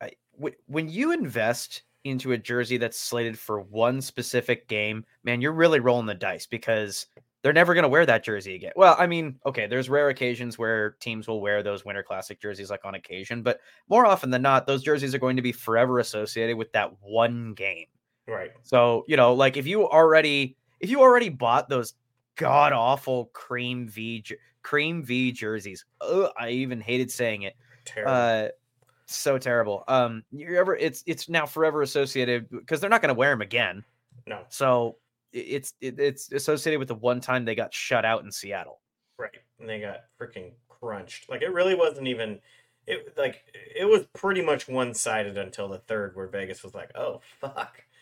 I, 0.00 0.12
wh- 0.40 0.54
when 0.70 0.88
you 0.88 1.12
invest 1.12 1.82
into 2.04 2.32
a 2.32 2.38
jersey 2.38 2.76
that's 2.76 2.98
slated 2.98 3.38
for 3.38 3.60
one 3.60 4.00
specific 4.00 4.68
game, 4.68 5.04
man, 5.24 5.40
you're 5.40 5.52
really 5.52 5.80
rolling 5.80 6.06
the 6.06 6.14
dice 6.14 6.46
because 6.46 7.06
they're 7.42 7.52
never 7.52 7.74
going 7.74 7.82
to 7.82 7.88
wear 7.88 8.06
that 8.06 8.24
jersey 8.24 8.54
again. 8.54 8.72
Well, 8.76 8.96
I 8.98 9.06
mean, 9.06 9.38
okay, 9.44 9.66
there's 9.66 9.90
rare 9.90 10.08
occasions 10.08 10.58
where 10.58 10.92
teams 11.00 11.26
will 11.26 11.40
wear 11.40 11.62
those 11.62 11.84
Winter 11.84 12.02
Classic 12.02 12.40
jerseys, 12.40 12.70
like 12.70 12.84
on 12.84 12.94
occasion, 12.94 13.42
but 13.42 13.60
more 13.88 14.06
often 14.06 14.30
than 14.30 14.42
not, 14.42 14.66
those 14.66 14.82
jerseys 14.82 15.14
are 15.14 15.18
going 15.18 15.36
to 15.36 15.42
be 15.42 15.52
forever 15.52 15.98
associated 15.98 16.56
with 16.56 16.70
that 16.72 16.92
one 17.00 17.52
game. 17.54 17.86
Right. 18.28 18.52
So, 18.62 19.04
you 19.08 19.16
know, 19.16 19.34
like 19.34 19.56
if 19.56 19.66
you 19.66 19.88
already 19.88 20.56
if 20.80 20.90
you 20.90 21.00
already 21.00 21.28
bought 21.28 21.68
those 21.68 21.94
god 22.36 22.72
awful 22.72 23.26
cream 23.32 23.88
V 23.88 24.24
cream 24.62 25.02
V 25.02 25.32
jerseys, 25.32 25.84
ugh, 26.00 26.30
I 26.38 26.50
even 26.50 26.80
hated 26.80 27.10
saying 27.10 27.42
it. 27.42 27.56
Terrible. 27.84 28.12
Uh 28.12 28.48
so 29.06 29.36
terrible. 29.38 29.82
Um 29.88 30.22
you 30.30 30.56
ever 30.56 30.76
it's 30.76 31.02
it's 31.06 31.28
now 31.28 31.44
forever 31.46 31.82
associated 31.82 32.48
because 32.48 32.80
they're 32.80 32.88
not 32.88 33.02
going 33.02 33.08
to 33.08 33.18
wear 33.18 33.30
them 33.30 33.42
again. 33.42 33.84
no. 34.28 34.42
So 34.48 34.96
it's 35.32 35.74
it, 35.80 35.98
it's 35.98 36.30
associated 36.32 36.78
with 36.78 36.88
the 36.88 36.94
one 36.94 37.20
time 37.20 37.44
they 37.44 37.54
got 37.54 37.72
shut 37.74 38.04
out 38.04 38.24
in 38.24 38.30
Seattle. 38.32 38.80
Right. 39.18 39.30
And 39.60 39.68
they 39.68 39.80
got 39.80 40.00
freaking 40.20 40.52
crunched. 40.68 41.28
Like 41.28 41.42
it 41.42 41.52
really 41.52 41.74
wasn't 41.74 42.08
even 42.08 42.40
it 42.86 43.16
like 43.16 43.42
it 43.54 43.84
was 43.84 44.04
pretty 44.14 44.42
much 44.42 44.68
one 44.68 44.92
sided 44.94 45.38
until 45.38 45.68
the 45.68 45.78
third 45.78 46.16
where 46.16 46.26
Vegas 46.26 46.62
was 46.62 46.74
like, 46.74 46.90
Oh 46.96 47.20
fuck. 47.40 47.82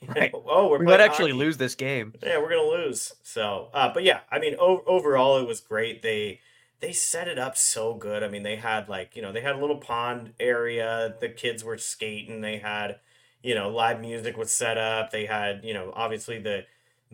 You 0.00 0.08
know, 0.08 0.14
Right. 0.16 0.30
Oh, 0.34 0.68
we're 0.68 0.78
We 0.80 0.86
might 0.86 1.00
actually 1.00 1.30
hockey. 1.30 1.44
lose 1.44 1.56
this 1.56 1.74
game. 1.76 2.14
Yeah, 2.22 2.38
we're 2.38 2.50
gonna 2.50 2.62
lose. 2.68 3.14
So, 3.22 3.68
uh, 3.72 3.92
but 3.94 4.02
yeah, 4.02 4.20
I 4.30 4.38
mean, 4.38 4.56
o- 4.58 4.82
overall, 4.86 5.38
it 5.38 5.46
was 5.46 5.60
great. 5.60 6.02
They 6.02 6.40
they 6.80 6.92
set 6.92 7.28
it 7.28 7.38
up 7.38 7.56
so 7.56 7.94
good. 7.94 8.22
I 8.22 8.28
mean, 8.28 8.42
they 8.42 8.56
had 8.56 8.88
like 8.88 9.14
you 9.14 9.22
know 9.22 9.30
they 9.32 9.40
had 9.40 9.54
a 9.54 9.58
little 9.60 9.78
pond 9.78 10.32
area. 10.40 11.14
The 11.20 11.28
kids 11.28 11.62
were 11.62 11.78
skating. 11.78 12.40
They 12.40 12.58
had 12.58 12.98
you 13.42 13.54
know 13.54 13.70
live 13.70 14.00
music 14.00 14.36
was 14.36 14.50
set 14.50 14.76
up. 14.76 15.10
They 15.12 15.26
had 15.26 15.60
you 15.64 15.72
know 15.72 15.92
obviously 15.94 16.38
the 16.40 16.64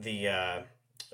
the 0.02 0.28
uh, 0.28 0.62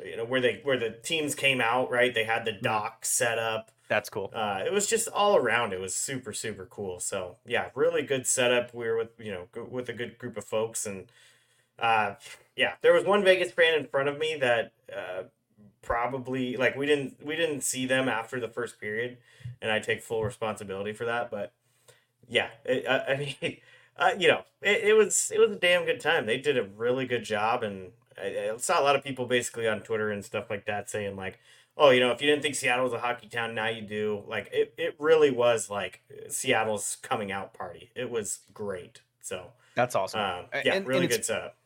you 0.05 0.16
know 0.16 0.25
where 0.25 0.40
they 0.40 0.61
where 0.62 0.78
the 0.78 0.90
teams 0.90 1.35
came 1.35 1.61
out. 1.61 1.90
Right, 1.90 2.14
they 2.14 2.25
had 2.25 2.45
the 2.45 2.52
Mm. 2.52 2.62
dock 2.62 3.05
set 3.05 3.38
up. 3.38 3.71
That's 3.88 4.11
cool. 4.11 4.33
Uh, 4.35 4.62
it 4.66 4.73
was 4.73 4.88
just 4.88 5.07
all 5.09 5.37
around. 5.37 5.73
It 5.73 5.81
was 5.81 5.95
super 5.95 6.33
super 6.33 6.66
cool. 6.66 6.99
So 7.00 7.37
yeah, 7.47 7.71
really 7.75 8.02
good 8.02 8.26
setup. 8.26 8.75
We 8.75 8.87
were 8.87 8.97
with 8.97 9.11
you 9.19 9.33
know 9.33 9.64
with 9.71 9.88
a 9.88 9.93
good 9.93 10.19
group 10.19 10.37
of 10.37 10.45
folks, 10.45 10.87
and 10.87 11.07
uh, 11.78 12.14
yeah, 12.57 12.75
there 12.83 12.93
was 12.93 13.05
one 13.05 13.23
Vegas 13.23 13.52
fan 13.52 13.75
in 13.78 13.87
front 13.87 14.09
of 14.09 14.19
me 14.19 14.37
that 14.40 14.73
uh, 14.93 15.25
probably 15.83 16.57
like 16.57 16.76
we 16.76 16.87
didn't 16.87 17.25
we 17.25 17.37
didn't 17.37 17.62
see 17.62 17.87
them 17.87 18.09
after 18.09 18.40
the 18.40 18.49
first 18.49 18.81
period, 18.81 19.19
and 19.62 19.71
I 19.71 19.78
take 19.78 20.02
full 20.02 20.25
responsibility 20.25 20.93
for 20.93 21.05
that. 21.05 21.31
But 21.31 21.52
yeah, 22.28 22.49
it, 22.64 22.87
I, 22.88 22.99
I 23.12 23.16
mean, 23.16 23.57
uh, 23.97 24.11
you 24.19 24.28
know, 24.28 24.43
it, 24.62 24.85
it 24.88 24.93
was 24.97 25.31
it 25.35 25.38
was 25.38 25.50
a 25.50 25.61
damn 25.61 25.85
good 25.85 26.00
time. 26.00 26.26
They 26.26 26.38
did 26.38 26.59
a 26.59 26.64
really 26.64 27.07
good 27.07 27.25
job, 27.25 27.62
and 27.62 27.93
I, 28.18 28.50
I 28.52 28.56
saw 28.58 28.80
a 28.80 28.85
lot 28.85 28.96
of 28.96 29.04
people 29.04 29.26
basically 29.26 29.68
on 29.68 29.80
Twitter 29.80 30.11
and 30.11 30.25
stuff 30.25 30.50
like 30.50 30.66
that 30.66 30.88
saying 30.90 31.16
like, 31.16 31.38
"Oh, 31.76 31.90
you 31.90 32.00
know, 32.00 32.11
if 32.11 32.20
you 32.20 32.28
didn't 32.28 32.42
think 32.42 32.54
Seattle 32.54 32.85
was 32.85 32.92
a 32.92 32.99
hockey 32.99 33.28
town, 33.28 33.54
now 33.54 33.68
you 33.68 33.82
do." 33.82 34.23
Like 34.26 34.49
it, 34.52 34.75
it 34.78 34.96
really 34.99 35.30
was 35.30 35.70
like 35.70 36.02
Seattle's 36.28 36.99
coming 37.02 37.32
out 37.32 37.54
party. 37.54 37.90
It 37.94 38.11
was 38.11 38.40
great. 38.54 39.00
So 39.20 39.46
That's 39.75 39.94
awesome. 39.94 40.20
um, 40.20 40.44
yeah, 40.64 40.75
and- 40.75 40.87
really 40.87 41.00
and 41.00 41.11
good 41.11 41.25
setup. 41.25 41.56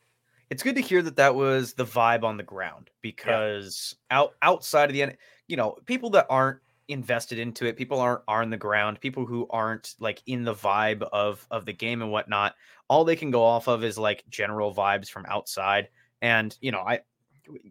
it's 0.49 0.63
good 0.63 0.75
to 0.75 0.81
hear 0.81 1.01
that 1.03 1.15
that 1.17 1.35
was 1.35 1.73
the 1.73 1.85
vibe 1.85 2.23
on 2.23 2.37
the 2.37 2.43
ground 2.43 2.89
because 3.01 3.95
out 4.09 4.33
outside 4.41 4.89
of 4.89 4.93
the 4.93 5.03
end, 5.03 5.17
you 5.47 5.57
know, 5.57 5.77
people 5.85 6.09
that 6.11 6.25
aren't 6.29 6.59
invested 6.87 7.39
into 7.39 7.65
it, 7.65 7.77
people 7.77 7.99
aren't 7.99 8.21
are 8.27 8.41
on 8.41 8.49
the 8.49 8.57
ground, 8.57 8.99
people 8.99 9.25
who 9.25 9.47
aren't 9.49 9.95
like 9.99 10.21
in 10.25 10.43
the 10.43 10.53
vibe 10.53 11.03
of 11.13 11.45
of 11.51 11.65
the 11.65 11.73
game 11.73 12.01
and 12.01 12.11
whatnot, 12.11 12.55
all 12.89 13.05
they 13.05 13.15
can 13.15 13.31
go 13.31 13.43
off 13.43 13.67
of 13.67 13.83
is 13.83 13.97
like 13.97 14.23
general 14.29 14.73
vibes 14.73 15.07
from 15.09 15.25
outside. 15.27 15.87
And 16.21 16.57
you 16.61 16.71
know, 16.71 16.79
I 16.81 17.01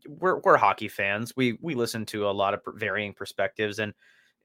we're 0.09 0.39
we're 0.41 0.57
hockey 0.57 0.89
fans. 0.89 1.35
We 1.37 1.59
we 1.61 1.75
listen 1.75 2.07
to 2.07 2.29
a 2.29 2.33
lot 2.33 2.55
of 2.55 2.61
varying 2.77 3.15
perspectives 3.15 3.79
and 3.79 3.95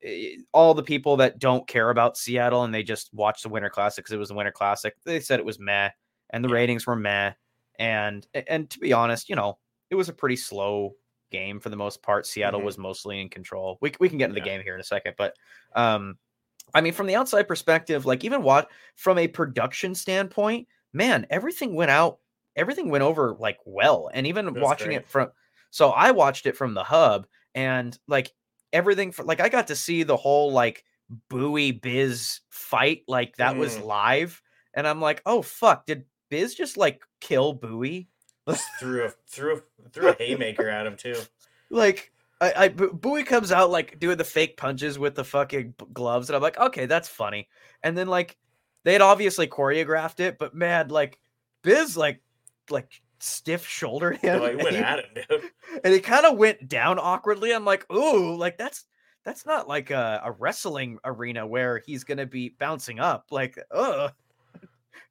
eh, 0.04 0.38
all 0.54 0.74
the 0.74 0.84
people 0.84 1.18
that 1.18 1.40
don't 1.40 1.68
care 1.68 1.90
about 1.90 2.18
Seattle 2.18 2.64
and 2.64 2.74
they 2.74 2.84
just 2.84 3.14
watch 3.14 3.44
the 3.44 3.50
Winter 3.50 3.70
Classic 3.70 4.04
because 4.04 4.14
it 4.14 4.20
was 4.20 4.30
the 4.30 4.36
Winter 4.36 4.52
Classic. 4.52 4.96
They 5.06 5.20
said 5.20 5.40
it 5.40 5.46
was 5.46 5.60
meh, 5.60 5.90
and 6.32 6.44
the 6.44 6.50
Yeah. 6.50 6.50
ratings 6.50 6.86
were 6.88 6.96
meh 6.96 7.34
and 7.80 8.28
and 8.34 8.70
to 8.72 8.80
be 8.80 8.94
honest, 8.94 9.30
you 9.30 9.36
know, 9.36 9.60
it 9.90 9.96
was 9.96 10.10
a 10.10 10.14
pretty 10.14 10.38
slow 10.38 10.96
game 11.32 11.60
for 11.60 11.70
the 11.70 11.76
most 11.78 12.04
part. 12.04 12.26
Seattle 12.28 12.62
Mhm. 12.62 12.64
was 12.64 12.78
mostly 12.78 13.20
in 13.22 13.30
control. 13.30 13.78
We 13.82 13.94
we 14.00 14.10
can 14.10 14.18
get 14.18 14.26
into 14.26 14.36
the 14.36 14.42
game 14.42 14.62
here 14.62 14.76
in 14.76 14.82
a 14.82 14.84
second, 14.86 15.16
but 15.18 15.36
um 15.76 16.18
I 16.74 16.82
mean 16.82 16.94
from 16.94 17.08
the 17.08 17.16
outside 17.16 17.48
perspective, 17.48 18.06
like 18.06 18.24
even 18.24 18.44
what 18.44 18.72
from 18.96 19.18
a 19.18 19.28
production 19.28 19.96
standpoint, 19.96 20.68
man, 20.94 21.26
everything 21.30 21.76
went 21.76 21.92
out 21.92 22.20
everything 22.56 22.90
went 22.90 23.04
over 23.04 23.36
like 23.40 23.60
well. 23.66 24.10
And 24.14 24.28
even 24.28 24.54
was 24.54 24.62
watching 24.62 24.88
great. 24.88 24.98
it 24.98 25.08
from 25.08 25.32
so 25.72 25.90
I 25.90 26.12
watched 26.12 26.46
it 26.46 26.56
from 26.58 26.74
the 26.74 26.84
hub 26.84 27.28
and 27.54 27.98
like 28.08 28.32
everything 28.74 29.12
for 29.12 29.24
like 29.24 29.40
I 29.42 29.50
got 29.50 29.68
to 29.68 29.76
see 29.76 30.04
the 30.04 30.18
whole 30.18 30.52
like 30.52 30.84
Bowie 31.30 31.72
Biz 31.72 32.40
fight 32.50 33.04
like 33.08 33.36
that 33.38 33.58
was 33.58 33.76
Mm. 33.78 33.86
live 33.86 34.42
and 34.74 34.88
I'm 34.88 35.00
like, 35.02 35.22
"Oh 35.26 35.42
fuck, 35.42 35.86
did 35.86 36.06
Biz 36.30 36.56
just 36.56 36.78
like 36.78 37.04
kill 37.22 37.54
Bowie?" 37.54 38.10
Threw 38.80 39.06
a 39.06 39.10
threw 39.28 39.58
a, 39.58 39.90
threw 39.90 40.10
a 40.10 40.14
haymaker 40.20 40.70
at 40.70 40.86
him 40.86 40.96
too. 40.98 41.16
Like 41.70 42.12
I, 42.42 42.54
I 42.58 42.68
Bowie 42.70 43.24
comes 43.24 43.52
out 43.52 43.70
like 43.72 44.00
doing 44.00 44.18
the 44.18 44.24
fake 44.24 44.58
punches 44.58 45.00
with 45.00 45.16
the 45.16 45.24
fucking 45.24 45.74
gloves, 45.94 46.30
and 46.30 46.36
I'm 46.36 46.42
like, 46.42 46.60
okay, 46.60 46.86
that's 46.86 47.08
funny. 47.08 47.48
And 47.84 47.98
then 47.98 48.08
like 48.08 48.38
they 48.84 48.94
had 48.94 49.02
obviously 49.02 49.48
choreographed 49.48 50.20
it, 50.20 50.38
but 50.38 50.54
man, 50.54 50.90
like 50.90 51.18
Biz 51.64 51.96
like 51.98 52.22
like 52.70 53.02
stiff 53.20 53.66
shouldered 53.68 54.18
him, 54.22 54.40
So 54.40 54.46
he 54.46 54.52
and 54.54 54.64
went 54.64 54.76
he- 54.76 54.82
at 54.82 55.00
him, 55.00 55.06
dude. 55.30 55.42
and 55.84 55.94
he 55.94 56.00
kind 56.00 56.26
of 56.26 56.38
went 56.38 56.68
down 56.68 57.00
awkwardly. 57.00 57.52
I'm 57.54 57.66
like, 57.66 57.92
ooh, 57.92 58.36
like 58.36 58.58
that's 58.58 58.86
that's 59.24 59.46
not 59.46 59.68
like 59.68 59.90
a, 59.92 60.22
a 60.24 60.32
wrestling 60.32 61.00
arena 61.04 61.48
where 61.48 61.82
he's 61.86 62.04
gonna 62.04 62.26
be 62.28 62.50
bouncing 62.60 63.00
up. 63.00 63.26
Like, 63.32 63.58
ugh, 63.72 64.12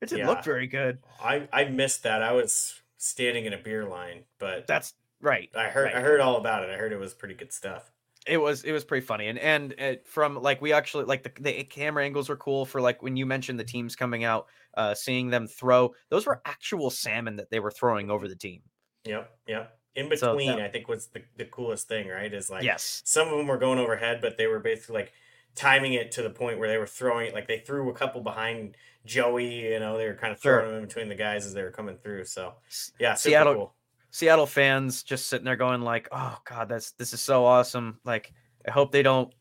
it 0.00 0.08
didn't 0.08 0.18
Yeah. 0.20 0.28
look 0.28 0.44
very 0.44 0.66
good. 0.66 0.98
I 1.20 1.48
I 1.52 1.64
missed 1.64 2.02
that. 2.04 2.22
I 2.22 2.32
was 2.32 2.80
standing 2.98 3.44
in 3.46 3.52
a 3.52 3.58
beer 3.58 3.84
line, 3.86 4.24
but 4.38 4.66
That's 4.66 4.94
right. 5.20 5.50
I 5.56 5.68
heard 5.68 5.92
I 5.92 6.00
heard 6.00 6.20
all 6.20 6.36
about 6.36 6.62
it. 6.64 6.70
I 6.70 6.76
heard 6.76 6.92
it 6.92 6.98
was 6.98 7.14
pretty 7.14 7.34
good 7.34 7.52
stuff. 7.52 7.90
It 8.26 8.38
was 8.38 8.64
it 8.64 8.72
was 8.72 8.84
pretty 8.84 9.04
funny 9.04 9.28
and 9.28 9.38
and 9.38 9.72
it, 9.72 10.06
from 10.06 10.40
like 10.40 10.62
we 10.62 10.72
actually 10.72 11.04
like 11.04 11.22
the, 11.22 11.32
the 11.40 11.64
camera 11.64 12.04
angles 12.04 12.28
were 12.28 12.36
cool 12.36 12.64
for 12.64 12.80
like 12.80 13.02
when 13.02 13.16
you 13.16 13.26
mentioned 13.26 13.60
the 13.60 13.64
teams 13.64 13.96
coming 13.96 14.24
out, 14.24 14.46
uh, 14.76 14.94
seeing 14.94 15.30
them 15.30 15.46
throw 15.46 15.94
those 16.08 16.24
were 16.26 16.40
actual 16.44 16.90
salmon 16.90 17.36
that 17.36 17.50
they 17.50 17.60
were 17.60 17.70
throwing 17.70 18.10
over 18.10 18.26
the 18.28 18.36
team. 18.36 18.62
Yep, 19.04 19.30
yep. 19.46 19.78
In 19.94 20.10
So, 20.16 20.32
between, 20.32 20.58
yeah. 20.58 20.64
I 20.64 20.68
think 20.68 20.88
was 20.88 21.08
the, 21.08 21.22
the 21.36 21.44
coolest 21.44 21.86
thing, 21.86 22.08
right? 22.08 22.32
Is 22.32 22.50
like 22.50 22.64
yes, 22.64 23.02
some 23.04 23.28
of 23.28 23.36
them 23.36 23.46
were 23.46 23.58
going 23.58 23.78
overhead, 23.78 24.20
but 24.22 24.38
they 24.38 24.46
were 24.46 24.58
basically 24.58 24.94
like 25.02 25.12
timing 25.54 25.92
it 25.92 26.10
to 26.12 26.22
the 26.22 26.30
point 26.30 26.58
where 26.58 26.68
they 26.68 26.78
were 26.78 26.86
throwing 26.86 27.28
it 27.28 27.34
like 27.34 27.46
they 27.46 27.58
threw 27.58 27.88
a 27.90 27.94
couple 27.94 28.20
behind 28.22 28.76
Joey, 29.04 29.72
you 29.72 29.78
know, 29.78 29.96
they 29.98 30.06
were 30.06 30.14
kind 30.14 30.32
of 30.32 30.40
Sure. 30.40 30.60
throwing 30.60 30.72
them 30.74 30.82
in 30.82 30.88
between 30.88 31.08
the 31.08 31.14
guys 31.14 31.46
as 31.46 31.52
they 31.54 31.62
were 31.62 31.70
coming 31.70 31.98
through. 31.98 32.24
So 32.24 32.54
yeah, 32.98 33.14
super 33.14 33.30
Seattle 33.30 33.54
cool. 33.54 33.74
Seattle 34.14 34.46
fans 34.46 35.02
just 35.02 35.26
sitting 35.26 35.44
there 35.44 35.56
going 35.56 35.80
like, 35.80 36.06
"Oh 36.12 36.38
God, 36.48 36.68
that's 36.68 36.92
this 36.92 37.12
is 37.12 37.20
so 37.20 37.44
awesome!" 37.44 37.98
Like, 38.04 38.32
I 38.64 38.70
hope 38.70 38.92
they 38.92 39.02
don't. 39.02 39.34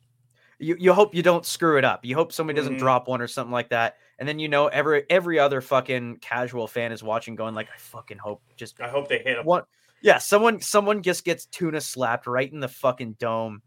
You 0.58 0.76
you 0.80 0.94
hope 0.94 1.14
you 1.14 1.22
don't 1.22 1.46
screw 1.46 1.78
it 1.78 1.86
up. 1.86 2.04
You 2.04 2.16
hope 2.16 2.32
somebody 2.32 2.58
doesn't 2.58 2.78
Mhm. 2.78 2.80
drop 2.80 3.08
one 3.08 3.22
or 3.22 3.28
something 3.28 3.52
like 3.52 3.70
that, 3.70 3.98
and 4.18 4.28
then 4.28 4.40
you 4.40 4.48
know 4.50 4.70
every 4.70 5.04
every 5.12 5.38
other 5.38 5.62
fucking 5.62 6.18
casual 6.22 6.66
fan 6.66 6.92
is 6.92 7.04
watching, 7.04 7.36
going 7.36 7.54
like, 7.54 7.68
"I 7.72 7.78
fucking 7.78 8.18
hope 8.18 8.42
just 8.56 8.82
I 8.82 8.88
hope 8.90 9.08
they 9.10 9.20
hit 9.20 9.36
them. 9.36 9.46
one." 9.46 9.62
Yeah, 10.02 10.18
someone 10.18 10.60
someone 10.60 11.04
just 11.04 11.24
gets 11.24 11.46
tuna 11.46 11.80
slapped 11.80 12.26
right 12.26 12.52
in 12.52 12.60
the 12.60 12.68
fucking 12.68 13.14
dome. 13.20 13.62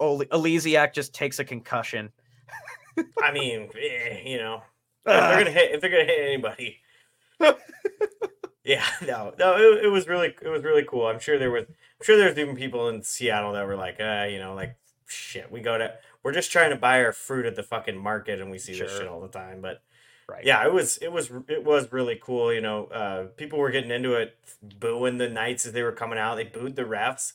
Oli- 0.00 0.26
Oleksiak 0.26 0.92
just 0.92 1.14
takes 1.14 1.38
a 1.38 1.44
concussion. 1.46 2.12
I 3.22 3.32
mean, 3.32 3.70
eh, 3.80 4.20
you 4.26 4.36
know, 4.36 4.62
if 5.06 5.12
they're 5.14 5.38
gonna 5.38 5.50
hit 5.50 5.70
if 5.70 5.80
they're 5.80 5.90
gonna 5.90 6.04
hit 6.04 6.20
anybody. 6.28 6.78
yeah, 8.64 8.84
no, 9.06 9.34
no, 9.38 9.56
it, 9.56 9.84
it 9.86 9.88
was 9.88 10.06
really 10.08 10.34
it 10.40 10.48
was 10.48 10.62
really 10.62 10.84
cool. 10.84 11.06
I'm 11.06 11.20
sure 11.20 11.38
there 11.38 11.50
was 11.50 11.64
I'm 11.68 12.04
sure 12.04 12.16
there's 12.16 12.38
even 12.38 12.56
people 12.56 12.88
in 12.88 13.02
Seattle 13.02 13.52
that 13.52 13.66
were 13.66 13.76
like, 13.76 14.00
uh, 14.00 14.26
you 14.30 14.38
know, 14.38 14.54
like 14.54 14.76
shit, 15.06 15.50
we 15.50 15.60
go 15.60 15.78
to 15.78 15.94
we're 16.22 16.32
just 16.32 16.52
trying 16.52 16.70
to 16.70 16.76
buy 16.76 17.02
our 17.02 17.12
fruit 17.12 17.46
at 17.46 17.56
the 17.56 17.62
fucking 17.62 17.98
market 17.98 18.40
and 18.40 18.50
we 18.50 18.58
see 18.58 18.78
this 18.78 18.96
shit 18.96 19.08
all 19.08 19.20
the 19.20 19.28
time. 19.28 19.60
But 19.60 19.82
right. 20.28 20.44
yeah, 20.44 20.64
it 20.64 20.72
was 20.72 20.98
it 20.98 21.12
was 21.12 21.30
it 21.48 21.64
was 21.64 21.92
really 21.92 22.18
cool. 22.22 22.52
You 22.52 22.60
know, 22.60 22.86
uh, 22.86 23.24
people 23.36 23.58
were 23.58 23.70
getting 23.70 23.90
into 23.90 24.14
it, 24.14 24.36
booing 24.62 25.18
the 25.18 25.28
Knights 25.28 25.66
as 25.66 25.72
they 25.72 25.82
were 25.82 25.92
coming 25.92 26.18
out. 26.18 26.36
They 26.36 26.44
booed 26.44 26.76
the 26.76 26.82
refs. 26.82 27.32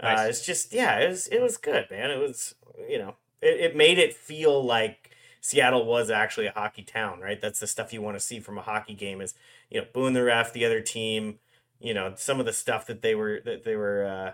Uh, 0.00 0.14
Nice. 0.14 0.28
it's 0.28 0.46
just 0.46 0.72
yeah, 0.72 0.98
it 0.98 1.08
was 1.08 1.26
it 1.28 1.42
was 1.42 1.56
good, 1.56 1.86
man. 1.90 2.10
It 2.10 2.18
was 2.18 2.54
you 2.88 2.98
know 2.98 3.16
it, 3.40 3.60
it 3.60 3.76
made 3.76 3.98
it 3.98 4.14
feel 4.14 4.64
like 4.64 5.10
Seattle 5.40 5.84
was 5.84 6.08
actually 6.08 6.46
a 6.46 6.52
hockey 6.52 6.82
town, 6.82 7.20
right? 7.20 7.40
That's 7.40 7.58
the 7.58 7.66
stuff 7.66 7.92
you 7.92 8.00
want 8.00 8.16
to 8.16 8.20
see 8.20 8.38
from 8.38 8.56
a 8.56 8.62
hockey 8.62 8.94
game 8.94 9.20
is 9.20 9.34
you 9.72 9.80
know 9.80 9.86
booing 9.92 10.14
the 10.14 10.22
ref, 10.22 10.52
the 10.52 10.64
other 10.64 10.80
team, 10.80 11.38
you 11.80 11.94
know 11.94 12.14
some 12.16 12.40
of 12.40 12.46
the 12.46 12.52
stuff 12.52 12.86
that 12.86 13.02
they 13.02 13.14
were 13.14 13.40
that 13.44 13.64
they 13.64 13.76
were 13.76 14.04
uh, 14.04 14.32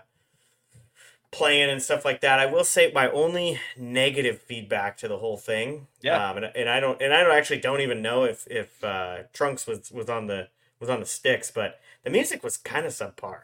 playing 1.31 1.69
and 1.69 1.81
stuff 1.81 2.03
like 2.05 2.21
that. 2.21 2.39
I 2.39 2.45
will 2.47 2.63
say 2.63 2.91
my 2.93 3.09
only 3.11 3.59
negative 3.77 4.41
feedback 4.41 4.97
to 4.97 5.07
the 5.07 5.17
whole 5.17 5.37
thing, 5.37 5.87
Yeah. 6.01 6.29
um, 6.29 6.37
and, 6.37 6.45
and 6.55 6.69
I 6.69 6.79
don't 6.79 7.01
and 7.01 7.13
I 7.13 7.23
don't 7.23 7.35
actually 7.35 7.59
don't 7.59 7.81
even 7.81 8.01
know 8.01 8.23
if 8.23 8.47
if 8.47 8.83
uh, 8.83 9.19
Trunks 9.33 9.67
was 9.67 9.91
was 9.91 10.09
on 10.09 10.27
the 10.27 10.49
was 10.79 10.89
on 10.89 10.99
the 10.99 11.05
sticks, 11.05 11.51
but 11.51 11.79
the 12.03 12.09
music 12.09 12.43
was 12.43 12.57
kind 12.57 12.85
of 12.85 12.91
subpar. 12.93 13.41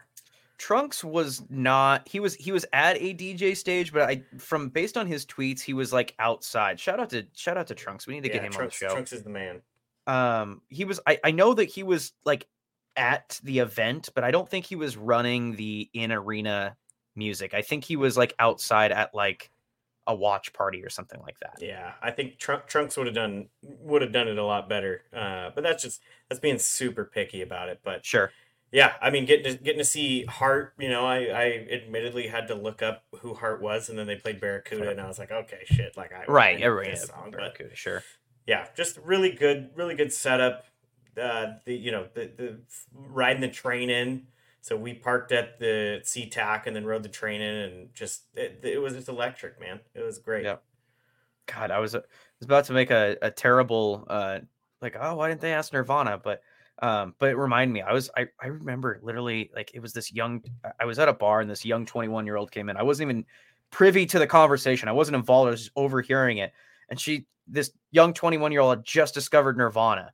Trunks 0.58 1.04
was 1.04 1.42
not 1.50 2.08
he 2.08 2.18
was 2.18 2.34
he 2.36 2.50
was 2.50 2.64
at 2.72 2.96
a 2.96 3.12
DJ 3.14 3.54
stage, 3.56 3.92
but 3.92 4.08
I 4.08 4.22
from 4.38 4.70
based 4.70 4.96
on 4.96 5.06
his 5.06 5.26
tweets, 5.26 5.60
he 5.60 5.74
was 5.74 5.92
like 5.92 6.14
outside. 6.18 6.80
Shout 6.80 6.98
out 6.98 7.10
to 7.10 7.26
shout 7.34 7.56
out 7.58 7.66
to 7.68 7.74
Trunks. 7.74 8.06
We 8.06 8.14
need 8.14 8.22
to 8.22 8.30
get 8.30 8.42
him 8.42 8.52
Trunks, 8.52 8.82
on 8.82 8.86
the 8.86 8.90
show. 8.90 8.94
Trunks 8.94 9.12
is 9.12 9.22
the 9.22 9.30
man. 9.30 9.60
Um 10.06 10.62
he 10.68 10.84
was 10.84 11.00
I, 11.06 11.18
I 11.24 11.30
know 11.30 11.54
that 11.54 11.64
he 11.64 11.82
was 11.82 12.12
like 12.24 12.46
at 12.96 13.40
the 13.42 13.58
event, 13.58 14.10
but 14.14 14.24
I 14.24 14.30
don't 14.30 14.48
think 14.48 14.64
he 14.64 14.76
was 14.76 14.96
running 14.96 15.56
the 15.56 15.88
in 15.92 16.12
arena 16.12 16.76
music. 17.14 17.54
I 17.54 17.62
think 17.62 17.84
he 17.84 17.96
was 17.96 18.16
like 18.16 18.34
outside 18.38 18.92
at 18.92 19.14
like 19.14 19.50
a 20.06 20.14
watch 20.14 20.52
party 20.52 20.84
or 20.84 20.88
something 20.88 21.20
like 21.20 21.38
that. 21.40 21.58
Yeah, 21.60 21.92
I 22.00 22.10
think 22.10 22.38
Trunk, 22.38 22.66
Trunks 22.66 22.96
would 22.96 23.06
have 23.06 23.14
done 23.14 23.48
would 23.62 24.02
have 24.02 24.12
done 24.12 24.28
it 24.28 24.38
a 24.38 24.44
lot 24.44 24.68
better. 24.68 25.02
Uh, 25.12 25.50
but 25.54 25.64
that's 25.64 25.82
just 25.82 26.00
that's 26.28 26.40
being 26.40 26.58
super 26.58 27.04
picky 27.04 27.42
about 27.42 27.68
it. 27.68 27.80
But 27.82 28.04
Sure. 28.04 28.30
yeah, 28.70 28.94
I 29.02 29.10
mean, 29.10 29.26
getting 29.26 29.56
to, 29.56 29.62
getting 29.62 29.78
to 29.80 29.84
see 29.84 30.24
Hart, 30.24 30.74
you 30.78 30.88
know, 30.88 31.04
I, 31.04 31.24
I 31.24 31.68
admittedly 31.72 32.28
had 32.28 32.48
to 32.48 32.54
look 32.54 32.82
up 32.82 33.04
who 33.20 33.34
Hart 33.34 33.60
was, 33.60 33.88
and 33.88 33.98
then 33.98 34.06
they 34.06 34.16
played 34.16 34.40
Barracuda, 34.40 34.90
and 34.90 35.00
I 35.00 35.08
was 35.08 35.18
like, 35.18 35.32
okay, 35.32 35.62
shit, 35.64 35.96
like 35.96 36.12
I 36.12 36.24
Right. 36.30 36.60
Everybody 36.60 36.96
song, 36.96 37.30
but 37.32 37.38
Barracuda, 37.38 37.74
sure. 37.74 38.04
Yeah, 38.46 38.66
just 38.76 38.98
really 38.98 39.32
good, 39.32 39.70
really 39.74 39.94
good 39.94 40.12
setup. 40.12 40.66
Uh, 41.20 41.54
the 41.64 41.74
you 41.74 41.90
know 41.90 42.06
the 42.14 42.30
the 42.36 42.60
riding 42.92 43.40
the 43.40 43.48
train 43.48 43.90
in. 43.90 44.26
So 44.60 44.76
we 44.76 44.94
parked 44.94 45.30
at 45.30 45.60
the 45.60 46.00
SeaTac 46.02 46.66
and 46.66 46.74
then 46.74 46.84
rode 46.84 47.04
the 47.04 47.08
train 47.08 47.40
in, 47.40 47.54
and 47.54 47.94
just 47.94 48.24
it, 48.34 48.60
it 48.64 48.78
was 48.78 48.94
just 48.94 49.08
electric, 49.08 49.60
man. 49.60 49.80
It 49.94 50.02
was 50.02 50.18
great. 50.18 50.44
Yep. 50.44 50.62
God, 51.46 51.70
I 51.70 51.78
was, 51.78 51.94
uh, 51.94 52.00
was 52.40 52.46
about 52.46 52.64
to 52.64 52.72
make 52.72 52.90
a, 52.90 53.16
a 53.22 53.30
terrible 53.30 54.04
uh 54.08 54.40
like, 54.82 54.96
oh, 55.00 55.14
why 55.16 55.28
didn't 55.28 55.40
they 55.40 55.52
ask 55.52 55.72
Nirvana? 55.72 56.18
But 56.18 56.42
Um, 56.82 57.14
but 57.18 57.30
it 57.30 57.36
reminded 57.36 57.72
me, 57.72 57.82
I 57.82 57.92
was 57.92 58.10
I, 58.16 58.26
I 58.40 58.48
remember 58.48 59.00
literally 59.02 59.50
like 59.54 59.70
it 59.74 59.80
was 59.80 59.92
this 59.92 60.12
young 60.12 60.42
I 60.80 60.84
was 60.84 60.98
at 60.98 61.08
a 61.08 61.12
bar 61.12 61.40
and 61.40 61.50
this 61.50 61.64
young 61.64 61.86
21 61.86 62.26
year 62.26 62.36
old 62.36 62.50
came 62.50 62.68
in. 62.68 62.76
I 62.76 62.82
wasn't 62.82 63.10
even 63.10 63.24
privy 63.70 64.04
to 64.06 64.18
the 64.18 64.26
conversation. 64.26 64.88
I 64.88 64.92
wasn't 64.92 65.16
involved, 65.16 65.48
I 65.48 65.50
was 65.52 65.60
just 65.60 65.72
overhearing 65.76 66.38
it. 66.38 66.52
And 66.90 67.00
she 67.00 67.26
this 67.46 67.70
young 67.90 68.12
21 68.12 68.52
year 68.52 68.60
old 68.60 68.76
had 68.78 68.84
just 68.84 69.14
discovered 69.14 69.56
Nirvana 69.56 70.12